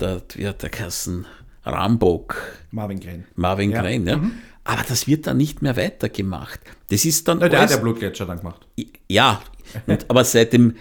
der, 0.00 0.22
hat 0.48 0.62
der 0.62 0.70
Kassen, 0.70 1.26
Rambok, 1.66 2.36
Marvin 2.70 3.00
Green. 3.00 3.24
Marvin 3.34 3.72
Ja. 3.72 3.82
Crane, 3.82 4.06
ja. 4.06 4.22
Aber 4.64 4.84
das 4.88 5.06
wird 5.06 5.26
dann 5.26 5.36
nicht 5.36 5.60
mehr 5.60 5.76
weitergemacht. 5.76 6.60
Das 6.88 7.04
ist 7.04 7.28
dann 7.28 7.38
Na, 7.40 7.50
der 7.50 7.60
hat 7.60 7.70
der 7.70 7.76
Blutgletscher 7.76 8.24
dann 8.24 8.38
gemacht. 8.38 8.66
ja, 9.08 9.42
und, 9.86 10.08
aber 10.08 10.24
seitdem, 10.24 10.76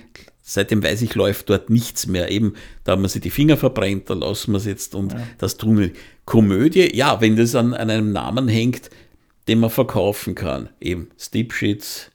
seitdem 0.48 0.82
weiß 0.82 1.02
ich, 1.02 1.14
läuft 1.14 1.50
dort 1.50 1.70
nichts 1.70 2.08
mehr. 2.08 2.32
Eben, 2.32 2.54
da 2.86 2.94
haben 2.94 3.02
wir 3.02 3.10
sich 3.10 3.22
die 3.22 3.30
Finger 3.30 3.58
verbrennt, 3.58 4.10
da 4.10 4.14
lassen 4.14 4.54
wir 4.54 4.58
es 4.58 4.66
jetzt 4.66 4.96
und 4.96 5.14
das 5.38 5.58
tun 5.58 5.78
wir. 5.78 5.92
Komödie, 6.24 6.96
ja, 6.96 7.22
wenn 7.22 7.36
das 7.36 7.54
an, 7.54 7.74
an 7.74 7.90
einem 7.90 8.12
Namen 8.12 8.48
hängt, 8.48 8.90
den 9.48 9.60
man 9.60 9.70
verkaufen 9.70 10.36
kann. 10.36 10.70
Eben 10.80 11.10
Stipschitz, 11.18 12.12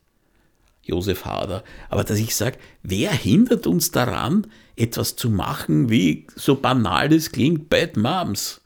Josef 0.83 1.25
Hader. 1.25 1.63
Aber 1.91 2.05
dass 2.05 2.19
ich 2.19 2.35
sage, 2.35 2.59
wer 2.83 3.11
hindert 3.11 3.67
uns 3.67 3.91
daran, 3.91 4.47
etwas 4.77 5.17
zu 5.17 5.31
machen, 5.31 5.91
wie 5.91 6.27
so 6.35 6.57
banal 6.57 7.11
das 7.11 7.33
klingt, 7.33 7.69
Bad 7.69 7.97
Moms? 7.97 8.63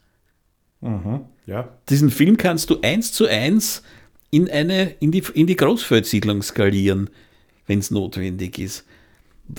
Ja. 1.45 1.77
Diesen 1.89 2.09
Film 2.09 2.37
kannst 2.37 2.69
du 2.69 2.79
eins 2.81 3.11
zu 3.11 3.27
eins 3.27 3.83
in, 4.31 4.49
eine, 4.49 4.91
in 4.99 5.11
die, 5.11 5.23
in 5.33 5.47
die 5.47 5.55
Großfeldsiedlung 5.55 6.41
skalieren, 6.41 7.09
wenn 7.67 7.79
es 7.79 7.91
notwendig 7.91 8.59
ist. 8.59 8.85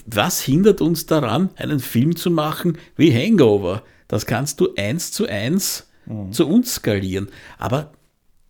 Was 0.07 0.41
hindert 0.41 0.81
uns 0.81 1.07
daran, 1.07 1.51
einen 1.57 1.81
Film 1.81 2.17
zu 2.17 2.31
machen 2.31 2.79
wie 2.97 3.13
Hangover? 3.13 3.83
Das 4.07 4.27
kannst 4.27 4.61
du 4.61 4.75
eins 4.77 5.13
zu 5.13 5.27
eins 5.27 5.89
zu 6.31 6.49
uns 6.49 6.75
skalieren. 6.77 7.29
Aber 7.59 7.93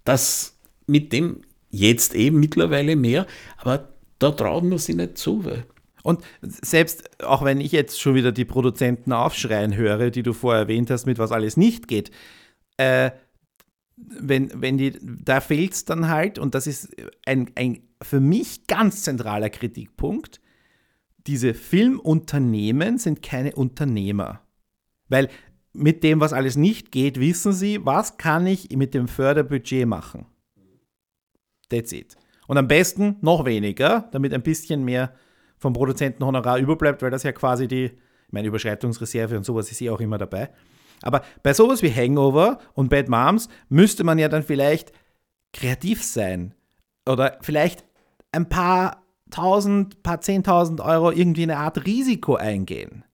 das 0.05 0.57
mit 0.87 1.13
dem 1.13 1.43
jetzt 1.71 2.15
eben 2.15 2.41
mittlerweile 2.41 2.97
mehr, 2.97 3.27
aber 3.59 3.89
da 4.19 4.31
trauen 4.31 4.71
wir 4.71 4.79
sie 4.79 4.95
nicht 4.95 5.19
zu. 5.19 5.45
Weil 5.45 5.65
Und 6.03 6.23
selbst 6.43 7.23
auch 7.23 7.45
wenn 7.45 7.61
ich 7.61 7.73
jetzt 7.73 8.01
schon 8.01 8.15
wieder 8.15 8.33
die 8.33 8.45
Produzenten 8.45 9.13
aufschreien 9.13 9.77
höre, 9.77 10.11
die 10.11 10.23
du 10.23 10.33
vorher 10.33 10.63
erwähnt 10.63 10.91
hast, 10.91 11.07
mit 11.07 11.19
was 11.19 11.33
alles 11.33 11.57
nicht 11.57 11.89
geht, 11.89 12.11
äh, 12.79 13.11
wenn, 13.97 14.51
wenn 14.55 14.79
die, 14.79 14.97
da 15.03 15.41
fehlt 15.41 15.73
es 15.73 15.85
dann 15.85 16.09
halt, 16.09 16.39
und 16.39 16.55
das 16.55 16.67
ist 16.69 16.95
ein, 17.27 17.51
ein 17.57 17.83
für 18.01 18.21
mich 18.21 18.67
ganz 18.69 19.03
zentraler 19.03 19.51
Kritikpunkt, 19.51 20.41
diese 21.29 21.55
Filmunternehmen 21.55 22.99
sind 22.99 23.23
keine 23.23 23.55
Unternehmer. 23.55 24.41
Weil 25.09 25.29
mit 25.73 26.03
dem, 26.03 26.21
was 26.21 26.33
alles 26.33 26.57
nicht 26.57 26.91
geht, 26.91 27.21
wissen 27.21 27.53
sie, 27.53 27.85
was 27.85 28.17
kann 28.17 28.47
ich 28.47 28.71
mit 28.71 28.95
dem 28.95 29.07
Förderbudget 29.07 29.87
machen. 29.87 30.27
That's 31.69 31.93
it. 31.93 32.17
Und 32.47 32.57
am 32.57 32.67
besten 32.67 33.17
noch 33.21 33.45
weniger, 33.45 34.09
damit 34.11 34.33
ein 34.33 34.43
bisschen 34.43 34.85
mehr 34.85 35.15
vom 35.59 35.75
Produzentenhonorar 35.75 36.59
überbleibt, 36.59 37.03
weil 37.03 37.11
das 37.11 37.23
ja 37.23 37.33
quasi 37.33 37.69
die, 37.69 37.93
meine, 38.31 38.49
Überschreitungsreserve 38.49 39.37
und 39.37 39.45
sowas 39.45 39.71
ist 39.71 39.83
eh 39.83 39.91
auch 39.91 40.01
immer 40.01 40.19
dabei. 40.19 40.51
Aber 41.03 41.23
bei 41.43 41.53
sowas 41.53 41.83
wie 41.83 41.95
Hangover 41.95 42.59
und 42.75 42.89
Bad 42.89 43.09
Moms 43.09 43.49
müsste 43.69 44.03
man 44.03 44.19
ja 44.19 44.29
dann 44.29 44.43
vielleicht 44.43 44.93
kreativ 45.53 46.03
sein 46.03 46.55
oder 47.07 47.39
vielleicht 47.43 47.85
ein 48.33 48.49
paar 48.49 49.08
tausend, 49.31 50.03
paar 50.03 50.21
zehntausend 50.21 50.81
Euro 50.81 51.11
irgendwie 51.11 51.43
eine 51.43 51.59
Art 51.59 51.87
Risiko 51.87 52.37
eingehen. 52.37 53.05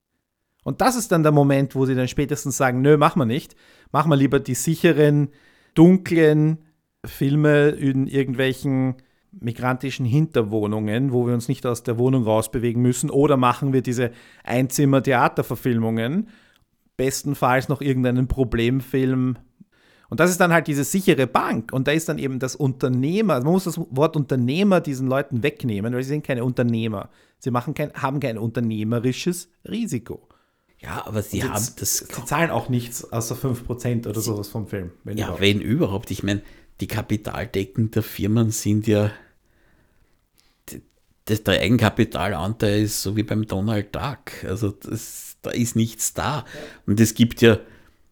Und 0.65 0.81
das 0.81 0.97
ist 0.97 1.13
dann 1.13 1.23
der 1.23 1.33
Moment, 1.33 1.75
wo 1.75 1.85
sie 1.87 1.95
dann 1.95 2.09
spätestens 2.09 2.57
sagen, 2.57 2.81
nö, 2.81 2.97
machen 2.97 3.21
wir 3.21 3.27
nicht. 3.27 3.55
Machen 3.93 4.11
wir 4.11 4.17
lieber 4.17 4.41
die 4.41 4.55
sicheren, 4.55 5.29
dunklen 5.75 6.59
Filme 7.05 7.69
in 7.69 8.07
irgendwelchen 8.07 8.97
migrantischen 9.41 10.07
Hinterwohnungen, 10.07 11.13
wo 11.13 11.27
wir 11.27 11.35
uns 11.35 11.49
nicht 11.49 11.67
aus 11.67 11.83
der 11.83 11.99
Wohnung 11.99 12.25
rausbewegen 12.25 12.81
müssen. 12.81 13.11
Oder 13.11 13.37
machen 13.37 13.73
wir 13.73 13.83
diese 13.83 14.11
Einzimmer-Theaterverfilmungen. 14.45 16.29
Bestenfalls 16.97 17.69
noch 17.69 17.81
irgendeinen 17.81 18.29
Problemfilm. 18.29 19.37
Und 20.11 20.21
das 20.21 20.31
ist 20.31 20.39
dann 20.41 20.53
halt 20.53 20.67
diese 20.67 20.85
sichere 20.85 21.27
Bank. 21.27 21.73
Und 21.73 21.89
da 21.89 21.93
ist 21.93 22.09
dann 22.09 22.19
eben 22.19 22.39
das 22.39 22.55
Unternehmer, 22.57 23.41
man 23.41 23.53
muss 23.53 23.65
das 23.65 23.79
Wort 23.79 24.17
Unternehmer 24.17 24.81
diesen 24.81 25.09
Leuten 25.09 25.43
wegnehmen, 25.43 25.95
weil 25.95 26.03
sie 26.03 26.11
sind 26.11 26.25
keine 26.27 26.45
Unternehmer. 26.45 27.09
Sie 27.39 27.51
machen 27.51 27.75
kein, 27.75 27.93
haben 27.95 28.21
kein 28.21 28.39
unternehmerisches 28.39 29.49
Risiko. 29.69 30.29
ja, 30.81 31.07
aber 31.07 31.23
sie 31.23 31.41
Sie- 31.41 31.45
haben 31.45 31.67
das 31.79 31.99
Sie 31.99 32.25
zahlen 32.27 32.51
auch 32.51 32.69
nichts 32.69 33.11
außer 33.13 33.35
5% 33.37 34.07
oder 34.07 34.21
sowas 34.21 34.49
vom 34.49 34.67
Film. 34.67 34.91
Wenn 35.05 35.17
Ja, 35.17 35.25
überhaupt. 35.27 35.41
wenn 35.43 35.61
überhaupt. 35.61 36.11
Ich 36.11 36.23
meine, 36.23 36.43
die 36.81 36.87
Kapitaldecken 36.87 37.91
der 37.91 38.03
Firmen 38.03 38.51
sind 38.51 38.87
ja. 38.87 39.11
Das, 41.27 41.43
der 41.43 41.61
Eigenkapitalanteil 41.63 42.83
ist 42.83 43.01
so 43.03 43.17
wie 43.17 43.23
beim 43.23 43.47
Donald 43.47 43.95
Duck. 43.95 44.45
Also 44.47 44.71
das, 44.71 45.39
da 45.41 45.51
ist 45.51 45.75
nichts 45.75 46.13
da. 46.13 46.45
Und 46.87 47.01
es 47.01 47.15
gibt 47.15 47.41
ja, 47.41 47.59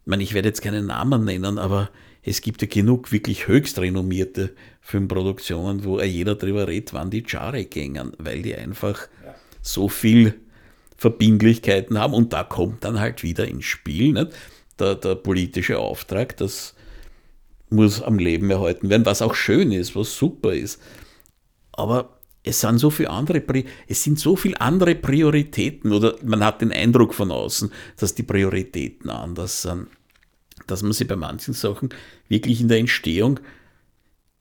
ich 0.02 0.06
meine, 0.06 0.22
ich 0.22 0.34
werde 0.34 0.48
jetzt 0.48 0.62
keinen 0.62 0.86
Namen 0.86 1.24
nennen, 1.24 1.58
aber 1.58 1.90
es 2.22 2.40
gibt 2.40 2.60
ja 2.62 2.68
genug 2.68 3.12
wirklich 3.12 3.46
höchst 3.46 3.78
renommierte 3.78 4.54
Filmproduktionen, 4.80 5.84
wo 5.84 6.00
jeder 6.00 6.34
drüber 6.34 6.66
redet, 6.66 6.92
wann 6.92 7.10
die 7.10 7.24
Jahre 7.26 7.64
gängen, 7.64 8.12
weil 8.18 8.42
die 8.42 8.54
einfach 8.54 9.08
so 9.60 9.88
viel 9.88 10.34
Verbindlichkeiten 10.96 11.98
haben. 11.98 12.14
Und 12.14 12.32
da 12.32 12.42
kommt 12.44 12.84
dann 12.84 12.98
halt 12.98 13.22
wieder 13.22 13.46
ins 13.46 13.64
Spiel 13.64 14.12
nicht? 14.12 14.32
Der, 14.78 14.96
der 14.96 15.14
politische 15.14 15.78
Auftrag, 15.78 16.36
das 16.36 16.74
muss 17.70 18.02
am 18.02 18.18
Leben 18.18 18.50
erhalten 18.50 18.88
werden, 18.90 19.06
was 19.06 19.22
auch 19.22 19.34
schön 19.34 19.70
ist, 19.70 19.94
was 19.94 20.16
super 20.16 20.52
ist. 20.52 20.80
Aber 21.72 22.18
es 22.44 22.60
sind 22.60 22.78
so 22.78 22.90
viele 22.90 23.10
andere, 23.10 23.42
es 23.86 24.02
sind 24.02 24.18
so 24.18 24.34
viele 24.36 24.60
andere 24.60 24.94
Prioritäten 24.94 25.92
oder 25.92 26.16
man 26.24 26.44
hat 26.44 26.60
den 26.60 26.72
Eindruck 26.72 27.14
von 27.14 27.30
außen, 27.30 27.70
dass 27.96 28.14
die 28.14 28.24
Prioritäten 28.24 29.10
anders 29.10 29.62
sind, 29.62 29.86
dass 30.66 30.82
man 30.82 30.92
sich 30.92 31.06
bei 31.06 31.16
manchen 31.16 31.54
Sachen 31.54 31.90
wirklich 32.28 32.60
in 32.60 32.68
der 32.68 32.78
Entstehung 32.78 33.38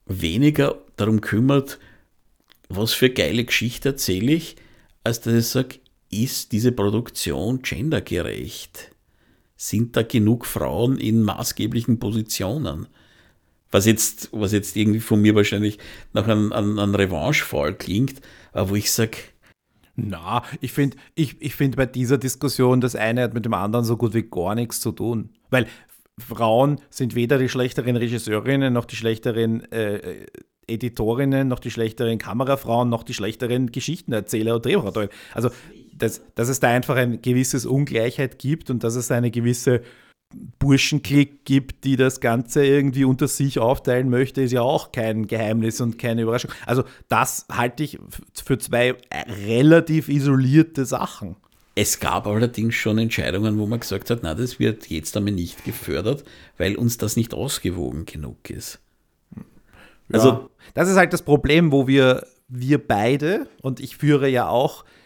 weniger 0.06 0.82
darum 0.96 1.22
kümmert, 1.22 1.80
was 2.70 2.94
für 2.94 3.10
geile 3.10 3.44
Geschichte 3.44 3.90
erzähle 3.90 4.34
ich, 4.34 4.56
als 5.04 5.22
dass 5.22 5.34
ich 5.34 5.48
sage, 5.48 5.80
ist 6.10 6.52
diese 6.52 6.72
Produktion 6.72 7.62
gendergerecht? 7.62 8.92
Sind 9.56 9.96
da 9.96 10.04
genug 10.04 10.46
Frauen 10.46 10.98
in 10.98 11.22
maßgeblichen 11.22 12.00
Positionen? 12.00 12.88
Was 13.72 13.86
jetzt, 13.86 14.30
was 14.32 14.52
jetzt 14.52 14.76
irgendwie 14.76 15.00
von 15.00 15.22
mir 15.22 15.34
wahrscheinlich 15.36 15.80
nach 16.14 16.28
einem, 16.28 16.52
einem, 16.52 16.78
einem 16.78 16.96
Revanchefall 16.96 17.74
klingt, 17.74 18.22
aber 18.52 18.72
wo 18.72 18.76
ich 18.76 18.92
sage, 18.92 19.18
Na, 19.96 20.44
ich 20.60 20.74
finde 20.74 20.98
ich, 21.16 21.42
ich 21.42 21.56
find 21.56 21.76
bei 21.76 21.86
dieser 21.86 22.18
Diskussion, 22.18 22.82
das 22.82 22.96
eine 22.96 23.22
hat 23.24 23.34
mit 23.34 23.46
dem 23.46 23.54
anderen 23.54 23.86
so 23.86 23.98
gut 23.98 24.14
wie 24.14 24.24
gar 24.24 24.56
nichts 24.56 24.82
zu 24.82 24.92
tun. 24.92 25.30
Weil 25.50 25.68
Frauen 26.20 26.80
sind 26.90 27.16
weder 27.16 27.38
die 27.38 27.50
schlechteren 27.50 27.96
Regisseurinnen, 27.96 28.74
noch 28.74 28.86
die 28.86 28.96
schlechteren 28.96 29.72
äh, 29.72 29.96
äh, 29.96 30.26
Editorinnen, 30.68 31.48
noch 31.48 31.60
die 31.60 31.72
schlechteren 31.72 32.18
Kamerafrauen, 32.18 32.90
noch 32.90 33.04
die 33.04 33.14
schlechteren 33.14 33.72
Geschichtenerzähler 33.72 34.56
und 34.56 34.66
Drehbuchautoren. 34.66 35.10
Also, 35.34 35.50
dass, 35.94 36.22
dass 36.36 36.50
es 36.50 36.60
da 36.60 36.70
einfach 36.70 36.96
ein 36.96 37.22
gewisses 37.22 37.66
Ungleichheit 37.66 38.40
gibt 38.40 38.70
und 38.70 38.84
dass 38.84 38.96
es 38.96 39.12
eine 39.12 39.32
gewisse 39.32 39.82
Burschenklick 40.60 41.46
gibt, 41.46 41.84
die 41.84 41.96
das 41.96 42.20
Ganze 42.20 42.66
irgendwie 42.66 43.04
unter 43.04 43.28
sich 43.28 43.60
aufteilen 43.60 44.10
möchte, 44.10 44.42
ist 44.42 44.52
ja 44.52 44.62
auch 44.62 44.92
kein 44.92 45.28
Geheimnis 45.28 45.82
und 45.82 45.98
keine 45.98 46.22
Überraschung. 46.24 46.52
Also 46.66 46.84
das 47.10 47.46
halte 47.52 47.84
ich 47.84 48.00
für 48.34 48.58
zwei 48.58 48.96
relativ 49.48 50.10
isolierte 50.10 50.86
Sachen. 50.86 51.36
Es 51.76 52.00
gab 52.00 52.28
allerdings 52.28 52.76
schon 52.76 52.98
Entscheidungen, 52.98 53.58
wo 53.58 53.66
man 53.66 53.80
gesagt 53.80 54.10
hat, 54.10 54.20
na, 54.24 54.36
das 54.36 54.60
wird 54.60 54.90
jetzt 54.90 55.16
einmal 55.16 55.34
nicht 55.34 55.64
gefördert, 55.64 56.24
weil 56.58 56.76
uns 56.76 56.98
das 56.98 57.16
nicht 57.16 57.34
ausgewogen 57.34 58.06
genug 58.06 58.50
ist. 58.50 58.80
Also, 60.12 60.30
ja. 60.30 60.50
das 60.74 60.90
ist 60.90 60.98
halt 60.98 61.14
das 61.14 61.22
Problem, 61.22 61.72
wo 61.72 61.88
wir, 61.88 62.28
wir 62.50 62.86
beide, 62.86 63.48
und 63.62 63.80
ich 63.80 63.96
führe 63.96 64.28
ja 64.28 64.50
auch 64.50 64.84
äh, 64.84 65.01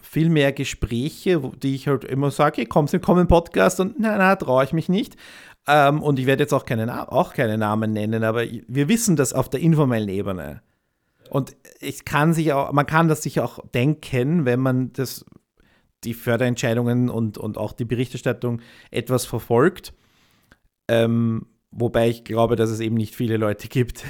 viel 0.00 0.30
mehr 0.30 0.52
Gespräche, 0.52 1.40
die 1.62 1.74
ich 1.74 1.88
halt 1.88 2.04
immer 2.04 2.30
sage, 2.30 2.66
komm, 2.66 2.86
komm 3.00 3.18
im 3.18 3.28
Podcast 3.28 3.80
und 3.80 3.98
na, 3.98 4.16
na, 4.18 4.36
traue 4.36 4.64
ich 4.64 4.72
mich 4.72 4.88
nicht. 4.88 5.16
Ähm, 5.66 6.02
und 6.02 6.18
ich 6.18 6.26
werde 6.26 6.42
jetzt 6.42 6.52
auch 6.52 6.64
keine, 6.64 7.10
auch 7.12 7.34
keine 7.34 7.58
Namen 7.58 7.92
nennen, 7.92 8.24
aber 8.24 8.44
wir 8.44 8.88
wissen 8.88 9.16
das 9.16 9.32
auf 9.32 9.48
der 9.48 9.60
informellen 9.60 10.08
Ebene. 10.08 10.62
Und 11.30 11.56
ich 11.80 12.04
kann 12.04 12.34
sich 12.34 12.52
auch, 12.52 12.72
man 12.72 12.86
kann 12.86 13.08
das 13.08 13.22
sich 13.22 13.40
auch 13.40 13.58
denken, 13.70 14.44
wenn 14.44 14.60
man 14.60 14.92
das, 14.92 15.24
die 16.04 16.14
Förderentscheidungen 16.14 17.08
und, 17.08 17.38
und 17.38 17.56
auch 17.56 17.72
die 17.72 17.84
Berichterstattung 17.84 18.60
etwas 18.90 19.24
verfolgt. 19.24 19.94
Ähm, 20.88 21.46
wobei 21.70 22.08
ich 22.10 22.24
glaube, 22.24 22.56
dass 22.56 22.70
es 22.70 22.80
eben 22.80 22.96
nicht 22.96 23.14
viele 23.14 23.36
Leute 23.36 23.68
gibt, 23.70 24.04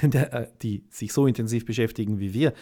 die 0.62 0.84
sich 0.90 1.12
so 1.12 1.26
intensiv 1.26 1.64
beschäftigen 1.64 2.18
wie 2.18 2.34
wir. 2.34 2.54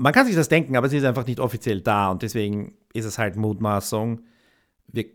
Man 0.00 0.12
kann 0.12 0.26
sich 0.26 0.34
das 0.34 0.48
denken, 0.48 0.76
aber 0.76 0.86
es 0.86 0.92
ist 0.92 1.04
einfach 1.04 1.26
nicht 1.26 1.40
offiziell 1.40 1.80
da 1.80 2.10
und 2.10 2.22
deswegen 2.22 2.76
ist 2.92 3.04
es 3.04 3.18
halt 3.18 3.36
Mutmaßung. 3.36 4.22
Wir 4.86 5.06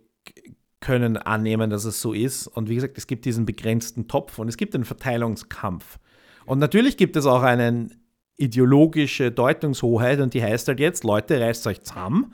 können 0.79 1.17
annehmen, 1.17 1.69
dass 1.69 1.85
es 1.85 2.01
so 2.01 2.13
ist. 2.13 2.47
Und 2.47 2.69
wie 2.69 2.75
gesagt, 2.75 2.97
es 2.97 3.07
gibt 3.07 3.25
diesen 3.25 3.45
begrenzten 3.45 4.07
Topf 4.07 4.37
und 4.39 4.47
es 4.47 4.57
gibt 4.57 4.75
einen 4.75 4.85
Verteilungskampf. 4.85 5.99
Und 6.45 6.59
natürlich 6.59 6.97
gibt 6.97 7.15
es 7.15 7.25
auch 7.25 7.41
einen 7.41 8.01
ideologische 8.37 9.31
Deutungshoheit 9.31 10.19
und 10.19 10.33
die 10.33 10.43
heißt 10.43 10.67
halt 10.67 10.79
jetzt, 10.79 11.03
Leute, 11.03 11.39
reißt 11.39 11.65
euch 11.67 11.81
zusammen. 11.81 12.33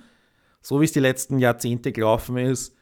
So 0.61 0.81
wie 0.81 0.85
es 0.85 0.91
die 0.91 0.99
letzten 0.99 1.39
Jahrzehnte 1.39 1.91
gelaufen 1.91 2.37
ist, 2.37 2.75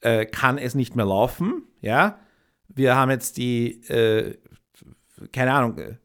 äh, 0.00 0.24
kann 0.26 0.58
es 0.58 0.74
nicht 0.74 0.96
mehr 0.96 1.06
laufen. 1.06 1.64
Ja, 1.80 2.18
wir 2.68 2.96
haben 2.96 3.10
jetzt 3.10 3.36
die, 3.36 3.82
äh, 3.88 4.38
keine 5.32 5.52
Ahnung, 5.52 5.98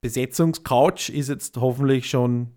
Besetzungscouch 0.00 1.10
ist 1.10 1.28
jetzt 1.28 1.56
hoffentlich 1.56 2.08
schon 2.08 2.52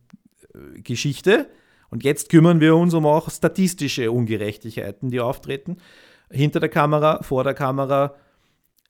äh, 0.54 0.82
Geschichte. 0.82 1.50
Und 1.90 2.04
jetzt 2.04 2.30
kümmern 2.30 2.62
wir 2.62 2.76
uns 2.76 2.94
um 2.94 3.06
auch 3.06 3.30
statistische 3.30 4.12
Ungerechtigkeiten, 4.12 5.10
die 5.10 5.20
auftreten. 5.20 5.78
Hinter 6.30 6.62
der 6.62 6.70
Kamera, 6.70 7.22
vor 7.22 7.44
der 7.44 7.54
Kamera. 7.54 8.16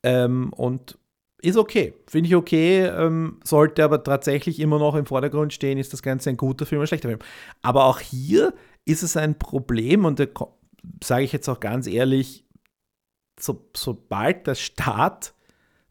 Ähm, 0.03 0.53
und 0.53 0.97
ist 1.41 1.57
okay. 1.57 1.93
Finde 2.07 2.27
ich 2.27 2.35
okay. 2.35 2.85
Ähm, 2.85 3.39
sollte 3.43 3.83
aber 3.83 4.03
tatsächlich 4.03 4.59
immer 4.59 4.77
noch 4.77 4.95
im 4.95 5.07
Vordergrund 5.07 5.53
stehen, 5.53 5.79
ist 5.79 5.93
das 5.93 6.03
Ganze 6.03 6.29
ein 6.29 6.37
guter 6.37 6.65
Film 6.65 6.79
oder 6.79 6.85
ein 6.85 6.87
schlechter 6.87 7.09
Film. 7.09 7.21
Aber 7.63 7.85
auch 7.85 7.99
hier 7.99 8.53
ist 8.85 9.01
es 9.01 9.17
ein 9.17 9.37
Problem 9.37 10.05
und 10.05 10.19
da 10.19 10.25
sage 11.03 11.23
ich 11.23 11.31
jetzt 11.31 11.49
auch 11.49 11.59
ganz 11.59 11.87
ehrlich, 11.87 12.45
so, 13.39 13.67
sobald 13.75 14.47
der 14.47 14.55
Staat 14.55 15.33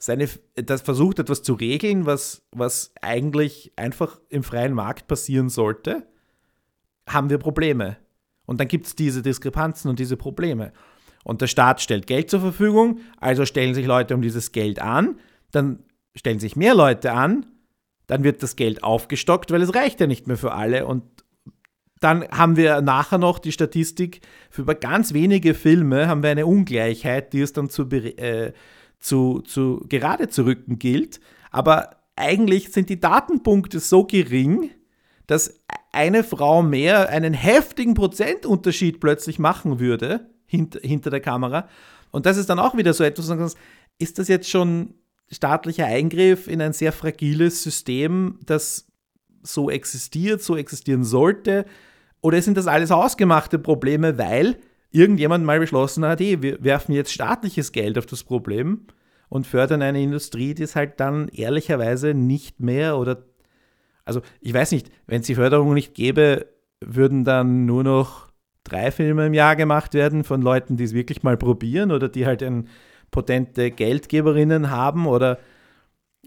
seine, 0.02 0.28
das 0.55 0.82
versucht 0.82 1.18
etwas 1.18 1.43
zu 1.43 1.55
regeln, 1.55 2.06
was, 2.06 2.43
was 2.51 2.93
eigentlich 3.01 3.72
einfach 3.77 4.18
im 4.28 4.43
freien 4.43 4.72
Markt 4.72 5.06
passieren 5.06 5.48
sollte, 5.48 6.06
haben 7.09 7.31
wir 7.31 7.39
Probleme. 7.39 7.98
Und 8.47 8.60
dann 8.60 8.68
gibt 8.68 8.86
es 8.86 8.97
diese 8.97 9.22
Diskrepanzen 9.22 9.89
und 9.90 9.98
diese 9.98 10.16
Probleme. 10.16 10.72
Und 11.22 11.43
der 11.43 11.47
Staat 11.47 11.81
stellt 11.81 12.06
Geld 12.06 12.31
zur 12.31 12.40
Verfügung, 12.40 13.01
also 13.18 13.44
stellen 13.44 13.74
sich 13.74 13.86
Leute 13.86 14.14
um 14.14 14.22
dieses 14.22 14.52
Geld 14.52 14.81
an 14.81 15.16
dann 15.51 15.81
stellen 16.14 16.39
sich 16.39 16.56
mehr 16.56 16.74
Leute 16.74 17.12
an, 17.12 17.47
dann 18.06 18.24
wird 18.24 18.43
das 18.43 18.56
Geld 18.56 18.82
aufgestockt, 18.82 19.51
weil 19.51 19.62
es 19.62 19.74
reicht 19.74 20.01
ja 20.01 20.06
nicht 20.06 20.27
mehr 20.27 20.36
für 20.36 20.52
alle. 20.52 20.86
Und 20.86 21.05
dann 22.01 22.27
haben 22.28 22.56
wir 22.56 22.81
nachher 22.81 23.18
noch 23.18 23.39
die 23.39 23.52
Statistik, 23.52 24.20
für 24.51 24.62
über 24.62 24.74
ganz 24.74 25.12
wenige 25.12 25.55
Filme 25.55 26.09
haben 26.09 26.22
wir 26.22 26.31
eine 26.31 26.47
Ungleichheit, 26.47 27.32
die 27.32 27.40
es 27.40 27.52
dann 27.52 27.68
zu, 27.68 27.89
äh, 27.90 28.52
zu, 29.01 29.40
zu 29.40 29.85
gerade 29.89 30.28
zu 30.28 30.44
rücken 30.44 30.78
gilt. 30.78 31.20
Aber 31.51 31.97
eigentlich 32.16 32.70
sind 32.70 32.89
die 32.89 33.01
Datenpunkte 33.01 33.81
so 33.81 34.05
gering, 34.05 34.70
dass 35.27 35.60
eine 35.93 36.22
Frau 36.22 36.62
mehr 36.62 37.09
einen 37.09 37.35
heftigen 37.35 37.94
Prozentunterschied 37.94 39.01
plötzlich 39.01 39.39
machen 39.39 39.81
würde 39.81 40.28
hinter, 40.47 40.81
hinter 40.81 41.10
der 41.10 41.20
Kamera. 41.20 41.68
Und 42.10 42.27
das 42.27 42.36
ist 42.36 42.51
dann 42.51 42.59
auch 42.59 42.77
wieder 42.77 42.93
so 42.93 43.05
etwas, 43.05 43.56
ist 43.98 44.18
das 44.18 44.28
jetzt 44.28 44.48
schon 44.48 44.94
staatlicher 45.31 45.86
Eingriff 45.86 46.48
in 46.48 46.60
ein 46.60 46.72
sehr 46.72 46.93
fragiles 46.93 47.62
System, 47.62 48.39
das 48.44 48.86
so 49.43 49.70
existiert, 49.70 50.43
so 50.43 50.56
existieren 50.56 51.05
sollte? 51.05 51.64
Oder 52.20 52.43
sind 52.43 52.56
das 52.56 52.66
alles 52.66 52.90
ausgemachte 52.90 53.59
Probleme, 53.59 54.18
weil 54.18 54.59
irgendjemand 54.91 55.45
mal 55.45 55.61
beschlossen 55.61 56.05
hat, 56.05 56.21
hey, 56.21 56.43
wir 56.43 56.62
werfen 56.62 56.93
jetzt 56.93 57.12
staatliches 57.12 57.73
Geld 57.73 57.99
auf 57.99 58.07
das 58.07 58.25
Problem 58.25 58.87
und 59.29 59.47
fördern 59.47 59.83
eine 59.83 60.03
Industrie, 60.03 60.55
die 60.55 60.65
es 60.65 60.77
halt 60.77 61.01
dann 61.01 61.29
ehrlicherweise 61.29 62.15
nicht 62.15 62.61
mehr 62.61 62.99
oder 62.99 63.25
also 64.05 64.23
ich 64.41 64.53
weiß 64.53 64.73
nicht, 64.73 64.91
wenn 65.07 65.21
es 65.21 65.27
die 65.27 65.37
Förderung 65.37 65.73
nicht 65.75 65.95
gäbe, 65.95 66.47
würden 66.81 67.25
dann 67.25 67.67
nur 67.67 67.85
noch 67.85 68.33
drei 68.65 68.91
Filme 68.91 69.27
im 69.27 69.35
Jahr 69.35 69.57
gemacht 69.57 69.95
werden 69.95 70.25
von 70.25 70.43
Leuten, 70.43 70.77
die 70.77 70.85
es 70.85 70.95
wirklich 70.95 71.23
mal 71.23 71.37
probieren 71.37 71.93
oder 71.93 72.09
die 72.09 72.27
halt 72.27 72.43
ein 72.43 72.69
potente 73.11 73.71
Geldgeberinnen 73.71 74.71
haben 74.71 75.07
oder 75.07 75.39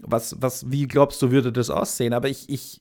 was, 0.00 0.40
was, 0.40 0.70
wie 0.70 0.86
glaubst 0.86 1.20
du, 1.22 1.30
würde 1.30 1.52
das 1.52 1.70
aussehen? 1.70 2.12
Aber 2.12 2.28
ich, 2.28 2.48
ich, 2.48 2.80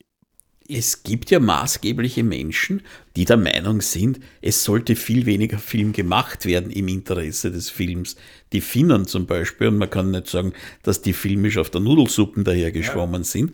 es 0.68 1.04
gibt 1.04 1.30
ja 1.30 1.40
maßgebliche 1.40 2.24
Menschen, 2.24 2.82
die 3.16 3.26
der 3.26 3.38
Meinung 3.38 3.82
sind, 3.82 4.20
es 4.42 4.64
sollte 4.64 4.96
viel 4.96 5.26
weniger 5.26 5.60
Film 5.60 5.92
gemacht 5.92 6.46
werden 6.46 6.72
im 6.72 6.88
Interesse 6.88 7.52
des 7.52 7.70
Films. 7.70 8.16
Die 8.54 8.62
Finnen 8.62 9.06
zum 9.06 9.26
Beispiel, 9.26 9.68
und 9.68 9.78
man 9.78 9.90
kann 9.90 10.12
nicht 10.12 10.28
sagen, 10.28 10.54
dass 10.84 11.02
die 11.02 11.14
filmisch 11.14 11.58
auf 11.58 11.70
der 11.70 11.82
Nudelsuppen 11.82 12.44
dahergeschwommen 12.44 13.22
ja. 13.22 13.28
sind, 13.28 13.52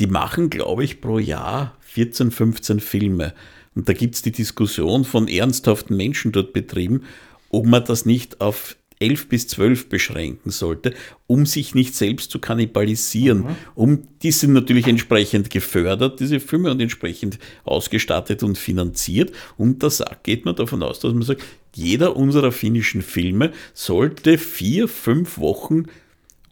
die 0.00 0.06
machen, 0.06 0.48
glaube 0.48 0.84
ich, 0.84 1.00
pro 1.00 1.18
Jahr 1.18 1.76
14, 1.80 2.30
15 2.30 2.80
Filme. 2.80 3.34
Und 3.74 3.88
da 3.88 3.92
gibt 3.92 4.14
es 4.14 4.22
die 4.22 4.32
Diskussion 4.32 5.04
von 5.04 5.28
ernsthaften 5.28 5.96
Menschen 5.96 6.32
dort 6.32 6.52
betrieben, 6.52 7.04
ob 7.50 7.66
man 7.66 7.84
das 7.84 8.06
nicht 8.06 8.40
auf 8.40 8.76
11 9.02 9.28
bis 9.28 9.48
12 9.48 9.88
beschränken 9.88 10.50
sollte, 10.50 10.94
um 11.26 11.44
sich 11.44 11.74
nicht 11.74 11.94
selbst 11.94 12.30
zu 12.30 12.38
kannibalisieren. 12.38 13.38
Mhm. 13.38 13.56
Um, 13.74 14.02
die 14.22 14.30
sind 14.30 14.52
natürlich 14.52 14.86
entsprechend 14.86 15.50
gefördert, 15.50 16.20
diese 16.20 16.38
Filme, 16.38 16.70
und 16.70 16.80
entsprechend 16.80 17.38
ausgestattet 17.64 18.42
und 18.42 18.56
finanziert. 18.56 19.32
Und 19.58 19.82
da 19.82 19.90
geht 20.22 20.44
man 20.44 20.54
davon 20.54 20.82
aus, 20.82 21.00
dass 21.00 21.12
man 21.12 21.22
sagt, 21.22 21.42
jeder 21.74 22.16
unserer 22.16 22.52
finnischen 22.52 23.02
Filme 23.02 23.50
sollte 23.74 24.38
vier, 24.38 24.86
fünf 24.88 25.38
Wochen 25.38 25.86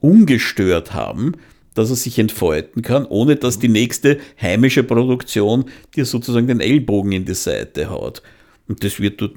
ungestört 0.00 0.92
haben, 0.92 1.34
dass 1.74 1.90
er 1.90 1.96
sich 1.96 2.18
entfalten 2.18 2.82
kann, 2.82 3.06
ohne 3.06 3.36
dass 3.36 3.58
die 3.58 3.68
nächste 3.68 4.18
heimische 4.40 4.82
Produktion 4.82 5.66
dir 5.94 6.04
sozusagen 6.04 6.48
den 6.48 6.60
Ellbogen 6.60 7.12
in 7.12 7.24
die 7.24 7.34
Seite 7.34 7.90
haut. 7.90 8.22
Und 8.66 8.82
das 8.82 8.98
wird 8.98 9.20
dort 9.20 9.36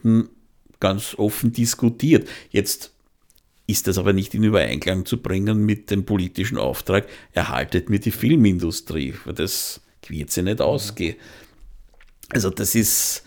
ganz 0.80 1.16
offen 1.18 1.54
diskutiert. 1.54 2.28
Jetzt 2.50 2.93
ist 3.68 3.88
das 3.88 3.98
aber 3.98 4.14
nicht 4.14 4.34
in 4.34 4.44
Übereinklang 4.44 5.06
zu 5.06 5.22
bringen 5.22 5.66
mit 5.66 5.90
dem 5.90 6.06
politischen 6.06 6.58
Auftrag, 6.58 7.08
erhaltet 7.32 7.90
mir 7.90 8.00
die 8.00 8.12
Filmindustrie, 8.12 9.14
weil 9.26 9.34
das 9.34 9.82
wird 10.08 10.32
sie 10.32 10.44
nicht 10.44 10.62
ausgehen. 10.62 11.16
Also 12.30 12.50
das 12.50 12.76
ist, 12.76 13.24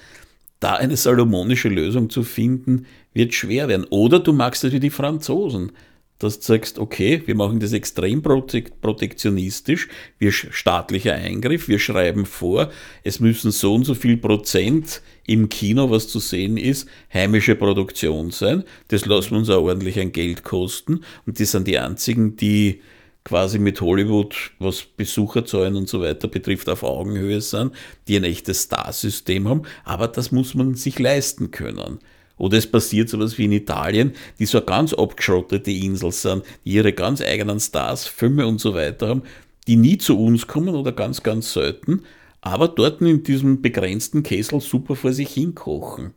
da 0.61 0.75
eine 0.75 0.97
salomonische 0.97 1.69
Lösung 1.69 2.11
zu 2.11 2.23
finden, 2.23 2.87
wird 3.15 3.35
schwer 3.35 3.69
werden. 3.69 3.87
Oder 3.91 4.21
du 4.21 4.33
magst 4.33 4.71
wie 4.71 4.81
die 4.81 4.91
Franzosen 4.91 5.73
dass 6.19 6.39
du 6.39 6.47
sagst, 6.47 6.79
okay, 6.79 7.23
wir 7.27 7.35
machen 7.35 7.61
das 7.61 7.73
extrem 7.73 8.23
protektionistisch, 8.23 9.89
wir 10.19 10.33
staatlicher 10.33 11.15
Eingriff, 11.15 11.69
wir 11.69 11.79
schreiben 11.79 12.25
vor, 12.25 12.71
es 13.05 13.21
müssen 13.21 13.51
so 13.51 13.75
und 13.75 13.85
so 13.85 13.95
viel 13.95 14.17
Prozent 14.17 15.03
im 15.27 15.49
Kino, 15.49 15.91
was 15.91 16.09
zu 16.09 16.19
sehen 16.19 16.57
ist, 16.57 16.89
heimische 17.13 17.55
Produktion 17.55 18.31
sein. 18.31 18.65
Das 18.89 19.05
lassen 19.07 19.33
wir 19.33 19.39
uns 19.39 19.51
auch 19.51 19.65
ordentlich 19.65 19.99
ein 19.99 20.13
Geld 20.13 20.45
kosten. 20.45 21.01
Und 21.27 21.39
die 21.39 21.45
sind 21.45 21.67
die 21.67 21.79
einzigen, 21.79 22.37
die 22.37 22.81
quasi 23.25 23.59
mit 23.59 23.81
Hollywood, 23.81 24.53
was 24.61 24.85
Besucherzahlen 24.85 25.75
und 25.75 25.89
so 25.89 26.01
weiter 26.01 26.29
betrifft, 26.29 26.69
auf 26.69 26.85
Augenhöhe 26.85 27.41
sind, 27.41 27.73
die 28.07 28.17
ein 28.17 28.25
echtes 28.25 28.63
Starsystem 28.63 29.49
haben. 29.49 29.63
Aber 29.85 30.07
das 30.07 30.31
muss 30.31 30.55
man 30.55 30.77
sich 30.77 30.99
leisten 31.01 31.51
können. 31.51 31.99
Oder 32.39 32.59
es 32.59 32.71
passiert 32.71 33.09
sowas 33.09 33.39
wie 33.39 33.47
in 33.47 33.53
Italien, 33.53 34.13
die 34.39 34.47
so 34.47 34.59
eine 34.59 34.67
ganz 34.67 34.93
abgeschrottete 34.93 35.71
Insel 35.71 36.13
sind, 36.13 36.45
die 36.65 36.73
ihre 36.73 36.93
ganz 36.93 37.21
eigenen 37.21 37.61
Stars, 37.61 38.07
Filme 38.07 38.47
und 38.47 38.61
so 38.61 38.75
weiter 38.75 39.09
haben, 39.09 39.23
die 39.67 39.77
nie 39.77 39.99
zu 39.99 40.19
uns 40.19 40.47
kommen 40.47 40.75
oder 40.75 40.93
ganz, 40.93 41.23
ganz 41.23 41.53
selten, 41.53 42.03
aber 42.41 42.69
dort 42.69 43.01
in 43.01 43.23
diesem 43.23 43.63
begrenzten 43.63 44.23
Kessel 44.23 44.61
super 44.61 44.95
vor 44.97 45.13
sich 45.13 45.33
hinkochen. 45.33 46.13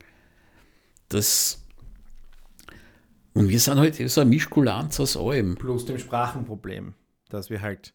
Das. 1.07 1.65
Und 3.33 3.49
wir 3.49 3.59
sind 3.59 3.79
halt 3.79 3.95
so 3.95 4.21
ein 4.21 4.29
Mischkulanz 4.29 4.99
aus 4.99 5.15
allem. 5.15 5.55
Plus 5.55 5.85
dem 5.85 5.97
Sprachenproblem, 5.97 6.93
dass 7.29 7.49
wir 7.49 7.61
halt 7.61 7.93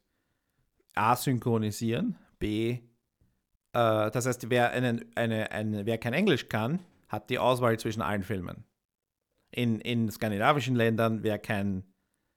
A 0.95 1.15
synchronisieren, 1.15 2.17
B, 2.39 2.71
äh, 2.71 4.11
das 4.11 4.27
heißt, 4.27 4.49
wer, 4.51 4.71
einen, 4.71 5.05
eine, 5.15 5.53
eine, 5.53 5.87
wer 5.87 5.99
kein 5.99 6.15
Englisch 6.15 6.49
kann, 6.49 6.81
hat 7.09 7.31
die 7.31 7.39
Auswahl 7.39 7.79
zwischen 7.79 8.03
allen 8.03 8.23
Filmen. 8.23 8.65
In, 9.51 9.81
in 9.81 10.11
skandinavischen 10.11 10.75
Ländern, 10.75 11.23
wer 11.23 11.39
kein 11.39 11.85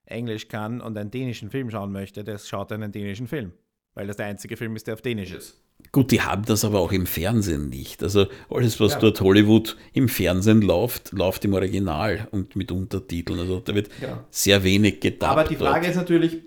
Englisch 0.05 0.47
kann 0.47 0.81
und 0.81 0.97
einen 0.97 1.11
dänischen 1.11 1.49
Film 1.49 1.69
schauen 1.69 1.91
möchte, 1.91 2.23
der 2.23 2.37
schaut 2.37 2.71
einen 2.71 2.91
dänischen 2.91 3.27
Film. 3.27 3.53
Weil 3.93 4.07
das 4.07 4.17
der 4.17 4.27
einzige 4.27 4.57
Film 4.57 4.75
ist, 4.75 4.87
der 4.87 4.93
auf 4.93 5.01
Dänisch 5.01 5.31
ist. 5.31 5.63
Gut, 5.91 6.11
die 6.11 6.21
haben 6.21 6.43
das 6.45 6.65
aber 6.65 6.79
auch 6.79 6.91
im 6.91 7.05
Fernsehen 7.05 7.69
nicht. 7.69 8.03
Also 8.03 8.27
alles, 8.49 8.79
was 8.79 8.93
ja. 8.93 8.99
dort 8.99 9.21
Hollywood 9.21 9.77
im 9.93 10.09
Fernsehen 10.09 10.61
läuft, 10.61 11.11
läuft 11.13 11.45
im 11.45 11.53
Original 11.53 12.27
und 12.31 12.55
mit 12.55 12.71
Untertiteln. 12.71 13.39
Also 13.39 13.59
da 13.59 13.73
wird 13.73 13.89
ja. 14.01 14.25
sehr 14.29 14.63
wenig 14.63 14.99
gedacht. 14.99 15.31
Aber 15.31 15.43
die 15.43 15.55
Frage 15.55 15.81
dort. 15.81 15.91
ist 15.91 15.95
natürlich, 15.95 16.43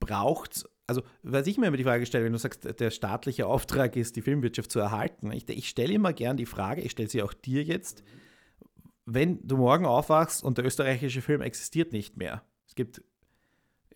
braucht 0.00 0.56
es 0.56 0.75
also, 0.86 1.02
was 1.22 1.46
ich 1.46 1.58
mir 1.58 1.66
immer 1.66 1.76
die 1.76 1.84
Frage 1.84 2.06
stelle, 2.06 2.24
wenn 2.24 2.32
du 2.32 2.38
sagst, 2.38 2.80
der 2.80 2.90
staatliche 2.90 3.46
Auftrag 3.46 3.96
ist, 3.96 4.16
die 4.16 4.22
Filmwirtschaft 4.22 4.70
zu 4.70 4.78
erhalten, 4.78 5.32
ich, 5.32 5.48
ich 5.48 5.68
stelle 5.68 5.92
immer 5.92 6.12
gern 6.12 6.36
die 6.36 6.46
Frage, 6.46 6.80
ich 6.80 6.92
stelle 6.92 7.08
sie 7.08 7.22
auch 7.22 7.32
dir 7.32 7.62
jetzt, 7.64 8.04
wenn 9.04 9.40
du 9.46 9.56
morgen 9.56 9.84
aufwachst 9.84 10.44
und 10.44 10.58
der 10.58 10.64
österreichische 10.64 11.22
Film 11.22 11.40
existiert 11.40 11.92
nicht 11.92 12.16
mehr, 12.16 12.42
es 12.66 12.74
gibt, 12.74 13.02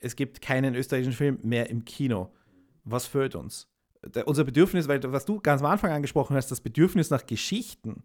es 0.00 0.16
gibt 0.16 0.40
keinen 0.40 0.74
österreichischen 0.74 1.12
Film 1.12 1.38
mehr 1.42 1.70
im 1.70 1.84
Kino, 1.84 2.32
was 2.84 3.06
fehlt 3.06 3.34
uns? 3.34 3.68
Der, 4.02 4.26
unser 4.26 4.44
Bedürfnis, 4.44 4.88
weil 4.88 5.00
was 5.12 5.26
du 5.26 5.40
ganz 5.40 5.60
am 5.62 5.70
Anfang 5.70 5.92
angesprochen 5.92 6.34
hast, 6.34 6.50
das 6.50 6.60
Bedürfnis 6.60 7.10
nach 7.10 7.26
Geschichten, 7.26 8.02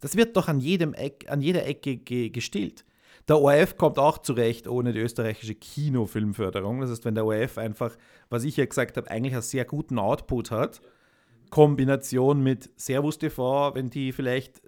das 0.00 0.16
wird 0.16 0.36
doch 0.36 0.48
an, 0.48 0.58
jedem 0.58 0.94
Eck, 0.94 1.26
an 1.28 1.42
jeder 1.42 1.66
Ecke 1.66 1.96
ge, 1.96 2.30
gestillt. 2.30 2.84
Der 3.28 3.38
ORF 3.38 3.76
kommt 3.76 3.98
auch 3.98 4.18
zurecht 4.18 4.66
ohne 4.66 4.92
die 4.92 5.00
österreichische 5.00 5.54
Kinofilmförderung. 5.54 6.80
Das 6.80 6.90
heißt, 6.90 7.04
wenn 7.04 7.14
der 7.14 7.24
ORF 7.24 7.58
einfach, 7.58 7.96
was 8.28 8.44
ich 8.44 8.56
ja 8.56 8.64
gesagt 8.64 8.96
habe, 8.96 9.10
eigentlich 9.10 9.34
einen 9.34 9.42
sehr 9.42 9.64
guten 9.64 9.98
Output 9.98 10.50
hat, 10.50 10.80
Kombination 11.50 12.42
mit 12.42 12.70
Servus 12.76 13.18
TV, 13.18 13.74
wenn 13.74 13.90
die 13.90 14.12
vielleicht 14.12 14.62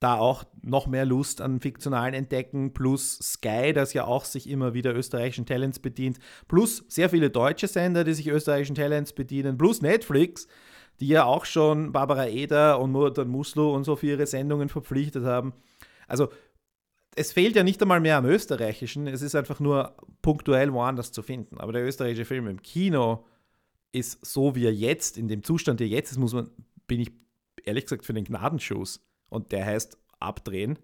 da 0.00 0.18
auch 0.18 0.44
noch 0.60 0.86
mehr 0.86 1.06
Lust 1.06 1.40
an 1.40 1.60
fiktionalen 1.60 2.12
Entdecken, 2.12 2.74
plus 2.74 3.18
Sky, 3.18 3.72
das 3.72 3.94
ja 3.94 4.04
auch 4.04 4.26
sich 4.26 4.50
immer 4.50 4.74
wieder 4.74 4.94
österreichischen 4.94 5.46
Talents 5.46 5.78
bedient, 5.78 6.18
plus 6.46 6.84
sehr 6.88 7.08
viele 7.08 7.30
deutsche 7.30 7.68
Sender, 7.68 8.04
die 8.04 8.12
sich 8.12 8.28
österreichischen 8.28 8.74
Talents 8.74 9.14
bedienen, 9.14 9.56
plus 9.56 9.80
Netflix, 9.80 10.46
die 11.00 11.08
ja 11.08 11.24
auch 11.24 11.46
schon 11.46 11.92
Barbara 11.92 12.26
Eder 12.26 12.80
und 12.80 12.92
Muratan 12.92 13.28
Muslo 13.28 13.74
und 13.74 13.84
so 13.84 13.96
für 13.96 14.08
ihre 14.08 14.26
Sendungen 14.26 14.68
verpflichtet 14.68 15.24
haben. 15.24 15.54
Also 16.06 16.28
es 17.16 17.32
fehlt 17.32 17.56
ja 17.56 17.62
nicht 17.62 17.80
einmal 17.80 18.00
mehr 18.00 18.16
am 18.16 18.26
österreichischen, 18.26 19.06
es 19.06 19.22
ist 19.22 19.34
einfach 19.34 19.60
nur 19.60 19.94
punktuell 20.22 20.72
woanders 20.72 21.12
zu 21.12 21.22
finden. 21.22 21.58
Aber 21.58 21.72
der 21.72 21.84
österreichische 21.84 22.24
Film 22.24 22.46
im 22.48 22.62
Kino 22.62 23.24
ist 23.92 24.24
so, 24.24 24.54
wie 24.54 24.66
er 24.66 24.74
jetzt, 24.74 25.16
in 25.16 25.28
dem 25.28 25.42
Zustand, 25.42 25.80
der 25.80 25.88
jetzt 25.88 26.10
ist, 26.10 26.18
muss 26.18 26.34
man, 26.34 26.50
bin 26.86 27.00
ich 27.00 27.12
ehrlich 27.64 27.84
gesagt 27.84 28.04
für 28.04 28.14
den 28.14 28.24
Gnadenschuss. 28.24 29.06
Und 29.28 29.52
der 29.52 29.64
heißt 29.64 29.98
abdrehen 30.18 30.78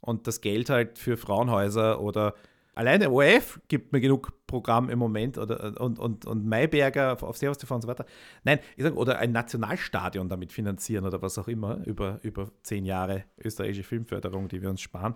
und 0.00 0.26
das 0.26 0.40
Geld 0.40 0.70
halt 0.70 0.98
für 0.98 1.16
Frauenhäuser 1.16 2.00
oder 2.00 2.34
alleine 2.74 3.10
ORF 3.10 3.60
gibt 3.68 3.92
mir 3.92 4.00
genug 4.00 4.32
Programm 4.46 4.90
im 4.90 4.98
Moment 4.98 5.38
oder, 5.38 5.80
und, 5.80 5.98
und, 5.98 6.24
und 6.24 6.46
Mayberger 6.46 7.22
auf 7.22 7.36
Servus 7.36 7.58
TV 7.58 7.74
und 7.74 7.82
so 7.82 7.88
weiter. 7.88 8.06
Nein, 8.42 8.58
ich 8.76 8.82
sage, 8.82 8.96
oder 8.96 9.18
ein 9.18 9.32
Nationalstadion 9.32 10.28
damit 10.28 10.52
finanzieren 10.52 11.04
oder 11.04 11.22
was 11.22 11.38
auch 11.38 11.48
immer 11.48 11.84
über, 11.86 12.18
über 12.22 12.50
zehn 12.62 12.84
Jahre 12.84 13.24
österreichische 13.42 13.84
Filmförderung, 13.84 14.48
die 14.48 14.62
wir 14.62 14.70
uns 14.70 14.80
sparen 14.80 15.14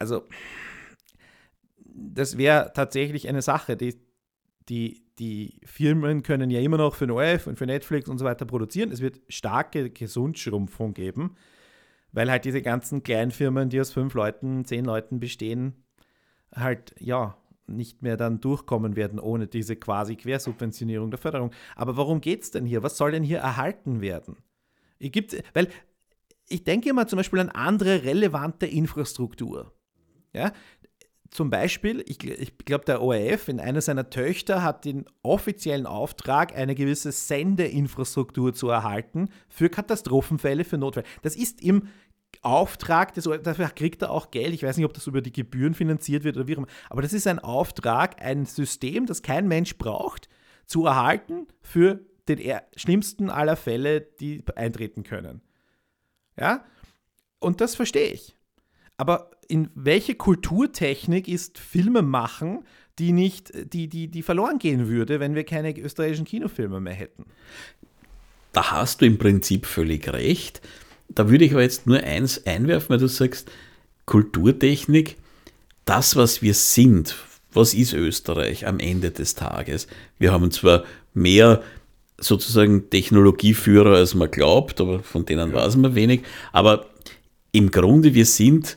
also 0.00 0.26
das 1.84 2.36
wäre 2.36 2.72
tatsächlich 2.74 3.28
eine 3.28 3.42
Sache, 3.42 3.76
die, 3.76 4.00
die, 4.68 5.04
die 5.18 5.60
Firmen 5.64 6.22
können 6.22 6.50
ja 6.50 6.60
immer 6.60 6.78
noch 6.78 6.94
für 6.94 7.06
den 7.06 7.40
und 7.46 7.58
für 7.58 7.66
Netflix 7.66 8.08
und 8.08 8.18
so 8.18 8.24
weiter 8.24 8.46
produzieren. 8.46 8.90
Es 8.90 9.00
wird 9.00 9.20
starke 9.28 9.90
Gesundschrumpfung 9.90 10.94
geben, 10.94 11.36
weil 12.12 12.30
halt 12.30 12.44
diese 12.44 12.62
ganzen 12.62 13.02
kleinen 13.02 13.30
Firmen, 13.30 13.68
die 13.68 13.80
aus 13.80 13.92
fünf 13.92 14.14
Leuten, 14.14 14.64
zehn 14.64 14.84
Leuten 14.84 15.20
bestehen, 15.20 15.84
halt 16.54 16.94
ja 16.98 17.36
nicht 17.66 18.02
mehr 18.02 18.16
dann 18.16 18.40
durchkommen 18.40 18.96
werden 18.96 19.20
ohne 19.20 19.46
diese 19.46 19.76
quasi 19.76 20.16
Quersubventionierung 20.16 21.10
der 21.10 21.18
Förderung. 21.18 21.52
Aber 21.76 21.96
worum 21.96 22.20
geht 22.20 22.42
es 22.42 22.50
denn 22.50 22.66
hier? 22.66 22.82
Was 22.82 22.96
soll 22.96 23.12
denn 23.12 23.22
hier 23.22 23.38
erhalten 23.38 24.00
werden? 24.00 24.38
Gibt, 24.98 25.40
weil 25.54 25.68
ich 26.48 26.64
denke 26.64 26.90
immer 26.90 27.06
zum 27.06 27.18
Beispiel 27.18 27.38
an 27.38 27.48
andere 27.48 28.02
relevante 28.02 28.66
Infrastruktur. 28.66 29.72
Ja? 30.32 30.52
Zum 31.30 31.48
Beispiel, 31.48 32.02
ich, 32.08 32.24
ich 32.24 32.58
glaube, 32.58 32.84
der 32.84 33.00
ORF 33.00 33.48
in 33.48 33.60
einer 33.60 33.80
seiner 33.80 34.10
Töchter 34.10 34.64
hat 34.64 34.84
den 34.84 35.04
offiziellen 35.22 35.86
Auftrag, 35.86 36.56
eine 36.56 36.74
gewisse 36.74 37.12
Sendeinfrastruktur 37.12 38.52
zu 38.52 38.68
erhalten 38.68 39.28
für 39.48 39.68
Katastrophenfälle, 39.68 40.64
für 40.64 40.76
Notfälle. 40.76 41.06
Das 41.22 41.36
ist 41.36 41.62
im 41.62 41.88
Auftrag, 42.42 43.14
des, 43.14 43.28
dafür 43.42 43.68
kriegt 43.68 44.02
er 44.02 44.10
auch 44.10 44.32
Geld. 44.32 44.54
Ich 44.54 44.64
weiß 44.64 44.76
nicht, 44.76 44.86
ob 44.86 44.94
das 44.94 45.06
über 45.06 45.20
die 45.20 45.32
Gebühren 45.32 45.74
finanziert 45.74 46.24
wird 46.24 46.36
oder 46.36 46.48
wie 46.48 46.54
auch 46.54 46.58
immer. 46.58 46.68
Aber 46.88 47.02
das 47.02 47.12
ist 47.12 47.28
ein 47.28 47.38
Auftrag, 47.38 48.20
ein 48.20 48.44
System, 48.44 49.06
das 49.06 49.22
kein 49.22 49.46
Mensch 49.46 49.78
braucht, 49.78 50.28
zu 50.66 50.86
erhalten 50.86 51.46
für 51.60 52.00
den 52.28 52.40
schlimmsten 52.76 53.30
aller 53.30 53.56
Fälle, 53.56 54.00
die 54.00 54.42
eintreten 54.56 55.04
können. 55.04 55.42
Ja? 56.38 56.64
Und 57.38 57.60
das 57.60 57.74
verstehe 57.74 58.10
ich. 58.12 58.36
Aber 58.96 59.30
in 59.50 59.68
welche 59.74 60.14
Kulturtechnik 60.14 61.28
ist 61.28 61.58
Filme 61.58 62.02
machen, 62.02 62.64
die 62.98 63.12
nicht, 63.12 63.52
die, 63.72 63.88
die, 63.88 64.08
die 64.08 64.22
verloren 64.22 64.58
gehen 64.58 64.88
würde, 64.88 65.20
wenn 65.20 65.34
wir 65.34 65.44
keine 65.44 65.76
österreichischen 65.78 66.24
Kinofilme 66.24 66.80
mehr 66.80 66.94
hätten? 66.94 67.24
Da 68.52 68.70
hast 68.70 69.00
du 69.00 69.06
im 69.06 69.18
Prinzip 69.18 69.66
völlig 69.66 70.12
recht. 70.12 70.60
Da 71.08 71.28
würde 71.28 71.44
ich 71.44 71.52
aber 71.52 71.62
jetzt 71.62 71.86
nur 71.86 71.98
eins 72.02 72.46
einwerfen, 72.46 72.90
weil 72.90 72.98
du 72.98 73.08
sagst, 73.08 73.50
Kulturtechnik, 74.06 75.16
das, 75.84 76.16
was 76.16 76.42
wir 76.42 76.54
sind, 76.54 77.16
was 77.52 77.74
ist 77.74 77.92
Österreich 77.92 78.66
am 78.66 78.78
Ende 78.78 79.10
des 79.10 79.34
Tages? 79.34 79.88
Wir 80.18 80.32
haben 80.32 80.50
zwar 80.50 80.84
mehr 81.14 81.62
sozusagen 82.18 82.90
Technologieführer, 82.90 83.96
als 83.96 84.14
man 84.14 84.30
glaubt, 84.30 84.80
aber 84.80 85.02
von 85.02 85.24
denen 85.24 85.52
weiß 85.52 85.76
man 85.76 85.94
wenig, 85.94 86.20
aber 86.52 86.86
im 87.52 87.70
Grunde, 87.70 88.14
wir 88.14 88.26
sind 88.26 88.76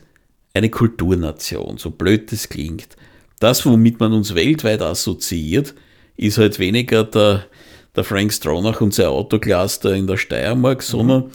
eine 0.54 0.70
Kulturnation, 0.70 1.78
so 1.78 1.90
blöd 1.90 2.32
das 2.32 2.48
klingt. 2.48 2.96
Das, 3.40 3.66
womit 3.66 4.00
man 4.00 4.12
uns 4.12 4.34
weltweit 4.34 4.80
assoziiert, 4.80 5.74
ist 6.16 6.38
halt 6.38 6.58
weniger 6.58 7.04
der, 7.04 7.46
der 7.94 8.04
Frank 8.04 8.32
Stronach 8.32 8.80
und 8.80 8.94
sein 8.94 9.06
Autocluster 9.06 9.94
in 9.94 10.06
der 10.06 10.16
Steiermark, 10.16 10.78
mhm. 10.78 10.82
sondern 10.82 11.30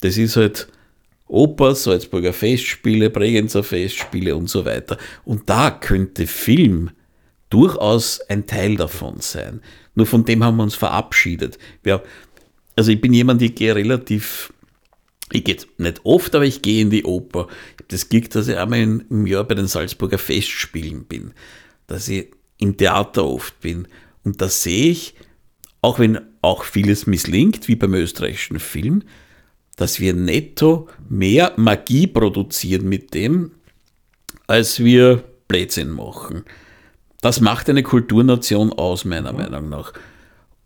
das 0.00 0.16
ist 0.16 0.36
halt 0.36 0.68
Oper, 1.26 1.74
Salzburger 1.74 2.32
Festspiele, 2.32 3.10
Bregenzer 3.10 3.62
Festspiele 3.62 4.34
und 4.36 4.48
so 4.48 4.64
weiter. 4.64 4.98
Und 5.24 5.48
da 5.48 5.70
könnte 5.70 6.26
Film 6.26 6.90
durchaus 7.50 8.20
ein 8.28 8.46
Teil 8.46 8.76
davon 8.76 9.20
sein. 9.20 9.60
Nur 9.94 10.06
von 10.06 10.24
dem 10.24 10.42
haben 10.42 10.56
wir 10.56 10.64
uns 10.64 10.74
verabschiedet. 10.74 11.58
Wir, 11.82 12.02
also 12.76 12.90
ich 12.90 13.00
bin 13.00 13.12
jemand, 13.12 13.42
ich 13.42 13.54
gehe 13.54 13.74
relativ 13.74 14.52
ich 15.34 15.44
gehe 15.44 15.56
nicht 15.78 16.00
oft, 16.04 16.34
aber 16.34 16.44
ich 16.44 16.62
gehe 16.62 16.82
in 16.82 16.90
die 16.90 17.04
Oper. 17.04 17.48
Ich 17.48 17.78
habe 17.78 17.88
das 17.88 18.08
Glück, 18.08 18.30
dass 18.30 18.48
ich 18.48 18.56
einmal 18.56 18.78
im 18.80 19.26
Jahr 19.26 19.44
bei 19.44 19.54
den 19.54 19.66
Salzburger 19.66 20.18
Festspielen 20.18 21.04
bin, 21.04 21.32
dass 21.86 22.08
ich 22.08 22.30
im 22.58 22.76
Theater 22.76 23.24
oft 23.24 23.60
bin. 23.60 23.88
Und 24.22 24.40
da 24.40 24.48
sehe 24.48 24.90
ich, 24.90 25.14
auch 25.80 25.98
wenn 25.98 26.20
auch 26.40 26.64
vieles 26.64 27.06
misslingt, 27.06 27.68
wie 27.68 27.76
beim 27.76 27.94
österreichischen 27.94 28.60
Film, 28.60 29.02
dass 29.76 29.98
wir 29.98 30.14
netto 30.14 30.88
mehr 31.08 31.52
Magie 31.56 32.06
produzieren 32.06 32.88
mit 32.88 33.12
dem, 33.12 33.52
als 34.46 34.78
wir 34.78 35.24
Blödsinn 35.48 35.90
machen. 35.90 36.44
Das 37.20 37.40
macht 37.40 37.68
eine 37.68 37.82
Kulturnation 37.82 38.72
aus, 38.72 39.04
meiner 39.04 39.32
Meinung 39.32 39.68
nach. 39.68 39.92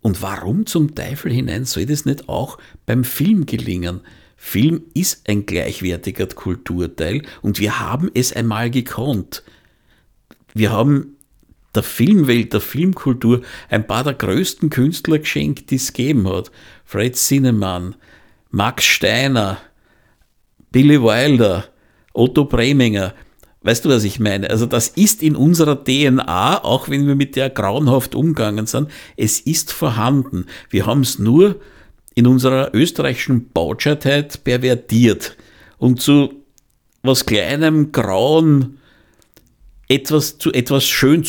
Und 0.01 0.21
warum 0.21 0.65
zum 0.65 0.95
Teufel 0.95 1.31
hinein 1.31 1.65
soll 1.65 1.85
das 1.85 2.05
nicht 2.05 2.29
auch 2.29 2.57
beim 2.85 3.03
Film 3.03 3.45
gelingen? 3.45 4.01
Film 4.41 4.83
ist 4.93 5.27
ein 5.27 5.45
gleichwertiger 5.45 6.25
Kulturteil 6.25 7.23
und 7.41 7.59
wir 7.59 7.81
haben 7.81 8.09
es 8.13 8.31
einmal 8.31 8.71
gekonnt. 8.71 9.43
Wir 10.53 10.71
haben 10.71 11.17
der 11.75 11.83
Filmwelt, 11.83 12.53
der 12.53 12.61
Filmkultur 12.61 13.41
ein 13.69 13.85
paar 13.85 14.05
der 14.05 14.13
größten 14.13 14.69
Künstler 14.69 15.19
geschenkt, 15.19 15.69
die 15.69 15.75
es 15.75 15.91
gegeben 15.91 16.27
hat. 16.27 16.51
Fred 16.85 17.17
Zinnemann, 17.17 17.95
Max 18.49 18.85
Steiner, 18.85 19.57
Billy 20.71 21.03
Wilder, 21.03 21.65
Otto 22.13 22.45
Preminger. 22.45 23.13
Weißt 23.61 23.83
du, 23.83 23.89
was 23.89 24.05
ich 24.05 24.21
meine? 24.21 24.49
Also 24.49 24.65
das 24.65 24.87
ist 24.87 25.21
in 25.21 25.35
unserer 25.35 25.83
DNA, 25.83 26.63
auch 26.63 26.87
wenn 26.87 27.05
wir 27.07 27.15
mit 27.15 27.35
der 27.35 27.49
grauenhaft 27.49 28.15
umgegangen 28.15 28.67
sind, 28.67 28.89
es 29.17 29.41
ist 29.41 29.73
vorhanden. 29.73 30.45
Wir 30.69 30.85
haben 30.85 31.01
es 31.01 31.19
nur 31.19 31.59
in 32.19 32.27
unserer 32.27 32.71
österreichischen 32.73 33.49
Bautscheitheit 33.53 34.43
pervertiert 34.43 35.37
und 35.77 36.01
zu 36.01 36.33
was 37.01 37.25
kleinem, 37.25 37.93
grauen, 37.93 38.77
etwas 39.87 40.37
zu 40.37 40.51
etwas 40.51 40.83
schön 40.83 41.23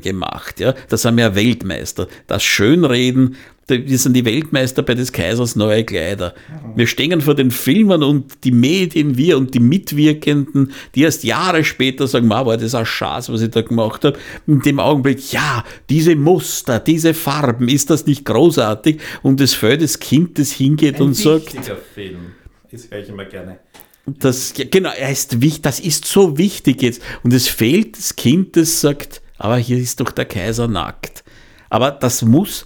gemacht. 0.00 0.58
Ja? 0.58 0.74
Das 0.88 1.04
haben 1.04 1.20
ja 1.20 1.36
Weltmeister. 1.36 2.08
Das 2.26 2.42
Schönreden, 2.42 3.36
wir 3.72 3.98
sind 3.98 4.14
die 4.14 4.24
Weltmeister 4.24 4.82
bei 4.82 4.94
des 4.94 5.12
Kaisers 5.12 5.56
neue 5.56 5.84
Kleider. 5.84 6.34
Wir 6.76 6.86
stehen 6.86 7.20
vor 7.20 7.34
den 7.34 7.50
Filmern 7.50 8.02
und 8.02 8.44
die 8.44 8.52
Medien, 8.52 9.16
wir 9.16 9.36
und 9.38 9.54
die 9.54 9.60
Mitwirkenden, 9.60 10.72
die 10.94 11.02
erst 11.02 11.24
Jahre 11.24 11.64
später 11.64 12.06
sagen, 12.06 12.26
Ma, 12.26 12.44
war 12.46 12.56
das 12.56 12.74
ein 12.74 12.86
Schatz, 12.86 13.28
was 13.28 13.42
ich 13.42 13.50
da 13.50 13.62
gemacht 13.62 14.04
habe. 14.04 14.18
In 14.46 14.60
dem 14.60 14.78
Augenblick, 14.78 15.32
ja, 15.32 15.64
diese 15.88 16.16
Muster, 16.16 16.78
diese 16.78 17.14
Farben, 17.14 17.68
ist 17.68 17.90
das 17.90 18.06
nicht 18.06 18.24
großartig? 18.24 19.00
Und 19.22 19.40
es 19.40 19.54
fällt 19.54 19.82
das 19.82 19.98
Kind, 19.98 20.38
das 20.38 20.52
hingeht 20.52 20.96
ein 20.96 21.02
und 21.02 21.14
sagt. 21.14 21.54
Film. 21.94 22.32
Das 22.70 22.90
höre 22.90 23.00
ich 23.00 23.08
immer 23.08 23.24
gerne. 23.26 23.58
Das, 24.06 24.54
genau, 24.54 24.90
er 24.90 25.12
ist 25.12 25.40
wichtig, 25.40 25.62
das 25.62 25.78
ist 25.78 26.06
so 26.06 26.36
wichtig 26.36 26.82
jetzt. 26.82 27.02
Und 27.22 27.32
es 27.32 27.48
fehlt 27.48 27.96
das 27.96 28.16
Kind, 28.16 28.56
das 28.56 28.80
sagt, 28.80 29.22
aber 29.38 29.58
hier 29.58 29.78
ist 29.78 30.00
doch 30.00 30.10
der 30.10 30.24
Kaiser 30.24 30.66
nackt. 30.66 31.22
Aber 31.70 31.90
das 31.90 32.22
muss, 32.22 32.64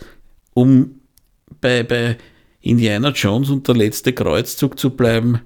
um 0.54 0.95
bei, 1.60 1.82
bei 1.82 2.18
Indiana 2.60 3.10
Jones 3.10 3.50
und 3.50 3.66
der 3.68 3.76
letzte 3.76 4.12
Kreuzzug 4.12 4.78
zu 4.78 4.90
bleiben, 4.90 5.40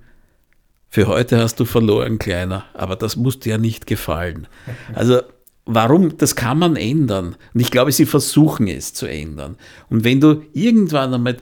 für 0.88 1.06
heute 1.06 1.38
hast 1.38 1.60
du 1.60 1.64
verloren, 1.64 2.18
Kleiner, 2.18 2.64
aber 2.74 2.96
das 2.96 3.16
muss 3.16 3.38
dir 3.38 3.50
ja 3.50 3.58
nicht 3.58 3.86
gefallen. 3.86 4.48
Also, 4.92 5.20
warum? 5.64 6.16
Das 6.16 6.34
kann 6.34 6.58
man 6.58 6.74
ändern. 6.74 7.36
Und 7.54 7.60
ich 7.60 7.70
glaube, 7.70 7.92
sie 7.92 8.06
versuchen 8.06 8.66
es 8.66 8.92
zu 8.92 9.06
ändern. 9.06 9.56
Und 9.88 10.02
wenn 10.02 10.20
du 10.20 10.42
irgendwann 10.52 11.14
einmal 11.14 11.36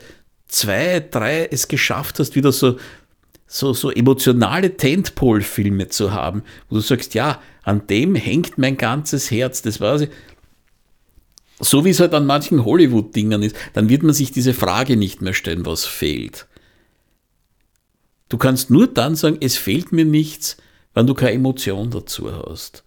zwei, 0.48 1.00
drei 1.00 1.46
es 1.46 1.68
geschafft 1.68 2.18
hast, 2.18 2.36
wieder 2.36 2.52
so 2.52 2.76
so, 3.48 3.72
so 3.72 3.90
emotionale 3.90 4.76
Tentpole-Filme 4.76 5.88
zu 5.88 6.12
haben, 6.12 6.42
wo 6.68 6.76
du 6.76 6.82
sagst, 6.82 7.14
ja, 7.14 7.40
an 7.62 7.86
dem 7.86 8.14
hängt 8.14 8.58
mein 8.58 8.76
ganzes 8.76 9.30
Herz, 9.30 9.62
das 9.62 9.80
weiß 9.80 10.02
ich. 10.02 10.10
So 11.60 11.84
wie 11.84 11.90
es 11.90 12.00
halt 12.00 12.14
an 12.14 12.26
manchen 12.26 12.64
Hollywood-Dingern 12.64 13.42
ist, 13.42 13.56
dann 13.74 13.88
wird 13.88 14.02
man 14.02 14.14
sich 14.14 14.30
diese 14.30 14.54
Frage 14.54 14.96
nicht 14.96 15.22
mehr 15.22 15.34
stellen, 15.34 15.66
was 15.66 15.84
fehlt. 15.84 16.46
Du 18.28 18.38
kannst 18.38 18.70
nur 18.70 18.86
dann 18.86 19.16
sagen, 19.16 19.38
es 19.40 19.56
fehlt 19.56 19.90
mir 19.90 20.04
nichts, 20.04 20.56
wenn 20.94 21.06
du 21.06 21.14
keine 21.14 21.32
Emotion 21.32 21.90
dazu 21.90 22.30
hast. 22.32 22.84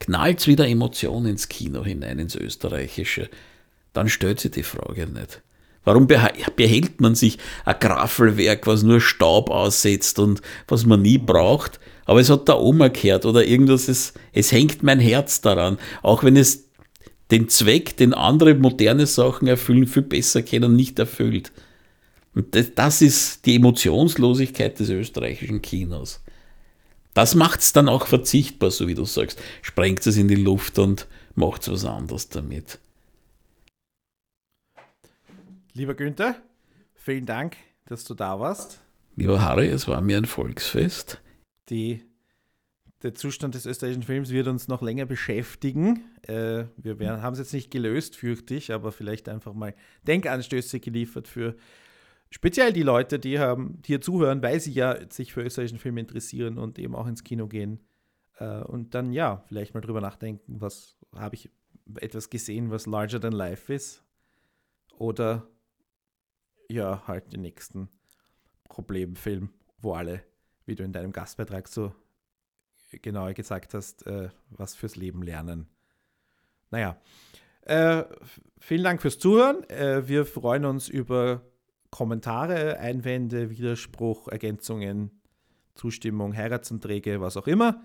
Knallt's 0.00 0.46
wieder 0.46 0.66
Emotion 0.66 1.26
ins 1.26 1.48
Kino 1.48 1.84
hinein, 1.84 2.18
ins 2.18 2.34
Österreichische, 2.34 3.28
dann 3.92 4.08
stellt 4.08 4.40
sich 4.40 4.50
die 4.50 4.62
Frage 4.62 5.06
nicht. 5.06 5.40
Warum 5.84 6.06
behält 6.06 7.00
man 7.00 7.14
sich 7.14 7.38
ein 7.64 7.76
Graffelwerk, 7.78 8.66
was 8.66 8.82
nur 8.82 9.00
Staub 9.00 9.50
aussetzt 9.50 10.18
und 10.18 10.40
was 10.66 10.86
man 10.86 11.02
nie 11.02 11.18
braucht? 11.18 11.78
Aber 12.06 12.20
es 12.20 12.30
hat 12.30 12.48
Oma 12.48 12.88
gehört 12.88 13.26
oder 13.26 13.44
irgendwas, 13.44 13.88
es, 13.88 14.14
es 14.32 14.50
hängt 14.50 14.82
mein 14.82 14.98
Herz 14.98 15.42
daran. 15.42 15.78
Auch 16.02 16.24
wenn 16.24 16.36
es 16.36 16.63
den 17.34 17.48
Zweck, 17.48 17.96
den 17.96 18.14
andere 18.14 18.54
moderne 18.54 19.06
Sachen 19.06 19.48
erfüllen, 19.48 19.88
viel 19.88 20.02
besser 20.02 20.42
kennen, 20.42 20.76
nicht 20.76 21.00
erfüllt. 21.00 21.50
Und 22.32 22.54
das, 22.54 22.74
das 22.76 23.02
ist 23.02 23.44
die 23.44 23.56
Emotionslosigkeit 23.56 24.78
des 24.78 24.88
österreichischen 24.88 25.60
Kinos. 25.60 26.22
Das 27.12 27.34
macht 27.34 27.58
es 27.58 27.72
dann 27.72 27.88
auch 27.88 28.06
verzichtbar, 28.06 28.70
so 28.70 28.86
wie 28.86 28.94
du 28.94 29.04
sagst. 29.04 29.42
Sprengt 29.62 30.06
es 30.06 30.16
in 30.16 30.28
die 30.28 30.36
Luft 30.36 30.78
und 30.78 31.08
macht 31.34 31.68
was 31.68 31.84
anderes 31.84 32.28
damit. 32.28 32.78
Lieber 35.72 35.94
Günther, 35.94 36.36
vielen 36.94 37.26
Dank, 37.26 37.56
dass 37.86 38.04
du 38.04 38.14
da 38.14 38.38
warst. 38.38 38.78
Lieber 39.16 39.42
Harry, 39.42 39.66
es 39.66 39.88
war 39.88 40.00
mir 40.00 40.18
ein 40.18 40.24
Volksfest. 40.24 41.20
Die, 41.68 42.04
der 43.04 43.12
Zustand 43.14 43.54
des 43.54 43.66
österreichischen 43.66 44.02
Films 44.02 44.30
wird 44.30 44.48
uns 44.48 44.66
noch 44.66 44.80
länger 44.80 45.04
beschäftigen. 45.04 46.02
Äh, 46.22 46.64
wir 46.78 47.22
haben 47.22 47.34
es 47.34 47.38
jetzt 47.38 47.52
nicht 47.52 47.70
gelöst, 47.70 48.16
fürchte 48.16 48.54
ich, 48.54 48.72
aber 48.72 48.92
vielleicht 48.92 49.28
einfach 49.28 49.52
mal 49.52 49.74
Denkanstöße 50.06 50.80
geliefert 50.80 51.28
für 51.28 51.54
speziell 52.30 52.72
die 52.72 52.82
Leute, 52.82 53.18
die, 53.18 53.38
haben, 53.38 53.82
die 53.82 53.88
hier 53.88 54.00
zuhören, 54.00 54.42
weil 54.42 54.58
sie 54.58 54.72
ja 54.72 54.98
sich 55.10 55.34
für 55.34 55.42
österreichischen 55.42 55.78
Film 55.78 55.98
interessieren 55.98 56.56
und 56.56 56.78
eben 56.78 56.94
auch 56.94 57.06
ins 57.06 57.24
Kino 57.24 57.46
gehen. 57.46 57.80
Äh, 58.38 58.62
und 58.62 58.94
dann 58.94 59.12
ja, 59.12 59.44
vielleicht 59.48 59.74
mal 59.74 59.82
drüber 59.82 60.00
nachdenken, 60.00 60.62
was 60.62 60.96
habe 61.14 61.34
ich 61.34 61.50
etwas 62.00 62.30
gesehen, 62.30 62.70
was 62.70 62.86
larger 62.86 63.20
than 63.20 63.34
life 63.34 63.70
ist? 63.70 64.02
Oder 64.96 65.46
ja, 66.70 67.06
halt 67.06 67.34
den 67.34 67.42
nächsten 67.42 67.90
Problemfilm, 68.70 69.50
wo 69.76 69.92
alle, 69.92 70.22
wie 70.64 70.74
du 70.74 70.82
in 70.84 70.94
deinem 70.94 71.12
Gastbeitrag 71.12 71.68
so 71.68 71.92
genau 73.02 73.32
gesagt 73.32 73.74
hast, 73.74 74.06
äh, 74.06 74.28
was 74.50 74.74
fürs 74.74 74.96
Leben 74.96 75.22
lernen. 75.22 75.68
Naja, 76.70 76.96
äh, 77.62 78.04
vielen 78.58 78.84
Dank 78.84 79.00
fürs 79.00 79.18
Zuhören. 79.18 79.68
Äh, 79.70 80.06
wir 80.08 80.26
freuen 80.26 80.64
uns 80.64 80.88
über 80.88 81.42
Kommentare, 81.90 82.78
Einwände, 82.78 83.50
Widerspruch, 83.50 84.28
Ergänzungen, 84.28 85.22
Zustimmung, 85.74 86.36
Heiratsanträge, 86.36 87.20
was 87.20 87.36
auch 87.36 87.46
immer. 87.46 87.82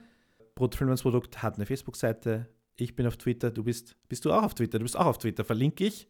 Brotfilm 0.55 0.93
Produkt 0.95 1.41
hat 1.41 1.55
eine 1.55 1.65
Facebook-Seite. 1.65 2.47
Ich 2.75 2.95
bin 2.95 3.07
auf 3.07 3.17
Twitter. 3.17 3.51
Du 3.51 3.63
bist, 3.63 3.95
bist 4.07 4.25
du 4.25 4.33
auch 4.33 4.43
auf 4.43 4.55
Twitter? 4.55 4.79
Du 4.79 4.83
bist 4.83 4.97
auch 4.97 5.05
auf 5.05 5.17
Twitter. 5.17 5.45
Verlinke 5.45 5.85
ich. 5.85 6.09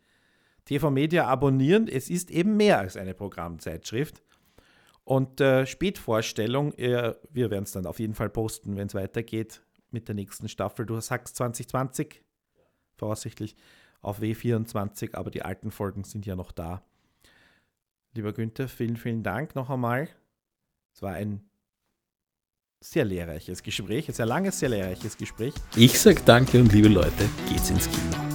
TV 0.65 0.89
Media 0.89 1.27
abonnieren. 1.27 1.88
Es 1.88 2.09
ist 2.09 2.31
eben 2.31 2.57
mehr 2.57 2.80
als 2.80 2.97
eine 2.97 3.13
Programmzeitschrift. 3.13 4.23
Und 5.10 5.41
äh, 5.41 5.65
Spätvorstellung, 5.65 6.72
äh, 6.73 7.15
wir 7.31 7.49
werden 7.49 7.64
es 7.64 7.72
dann 7.72 7.88
auf 7.88 7.99
jeden 7.99 8.14
Fall 8.14 8.30
posten, 8.30 8.77
wenn 8.77 8.86
es 8.86 8.94
weitergeht 8.94 9.64
mit 9.90 10.07
der 10.07 10.14
nächsten 10.14 10.48
Staffel. 10.48 10.86
Du 10.86 10.99
sagst 10.99 11.36
2020, 11.38 12.22
voraussichtlich 12.95 13.56
auf 14.02 14.22
W24, 14.22 15.15
aber 15.15 15.31
die 15.31 15.41
alten 15.41 15.72
Folgen 15.72 16.03
sind 16.03 16.27
ja 16.27 16.36
noch 16.36 16.52
da. 16.52 16.84
Lieber 18.14 18.34
Günther, 18.34 18.68
vielen, 18.68 18.98
vielen 18.98 19.23
Dank 19.23 19.56
noch 19.56 19.72
einmal. 19.72 20.10
Es 20.94 21.02
war 21.02 21.14
ein 21.14 21.41
sehr 22.80 23.06
lehrreiches 23.06 23.64
Gespräch, 23.64 24.10
ein 24.10 24.14
sehr 24.14 24.27
langes, 24.27 24.60
sehr 24.60 24.69
lehrreiches 24.69 25.18
Gespräch. 25.18 25.56
Ich 25.76 25.99
sage 25.99 26.22
danke 26.23 26.60
und 26.60 26.72
liebe 26.72 26.88
Leute, 26.88 27.27
geht's 27.49 27.72
ins 27.72 27.90
Kino. 27.90 28.28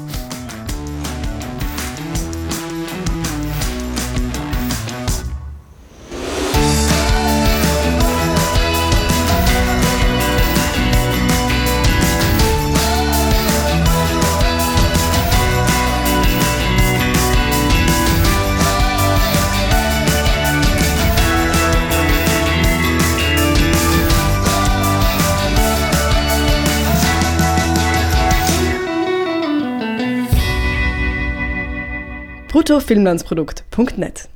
bruttofilmlandsprodukt.net 32.64 34.28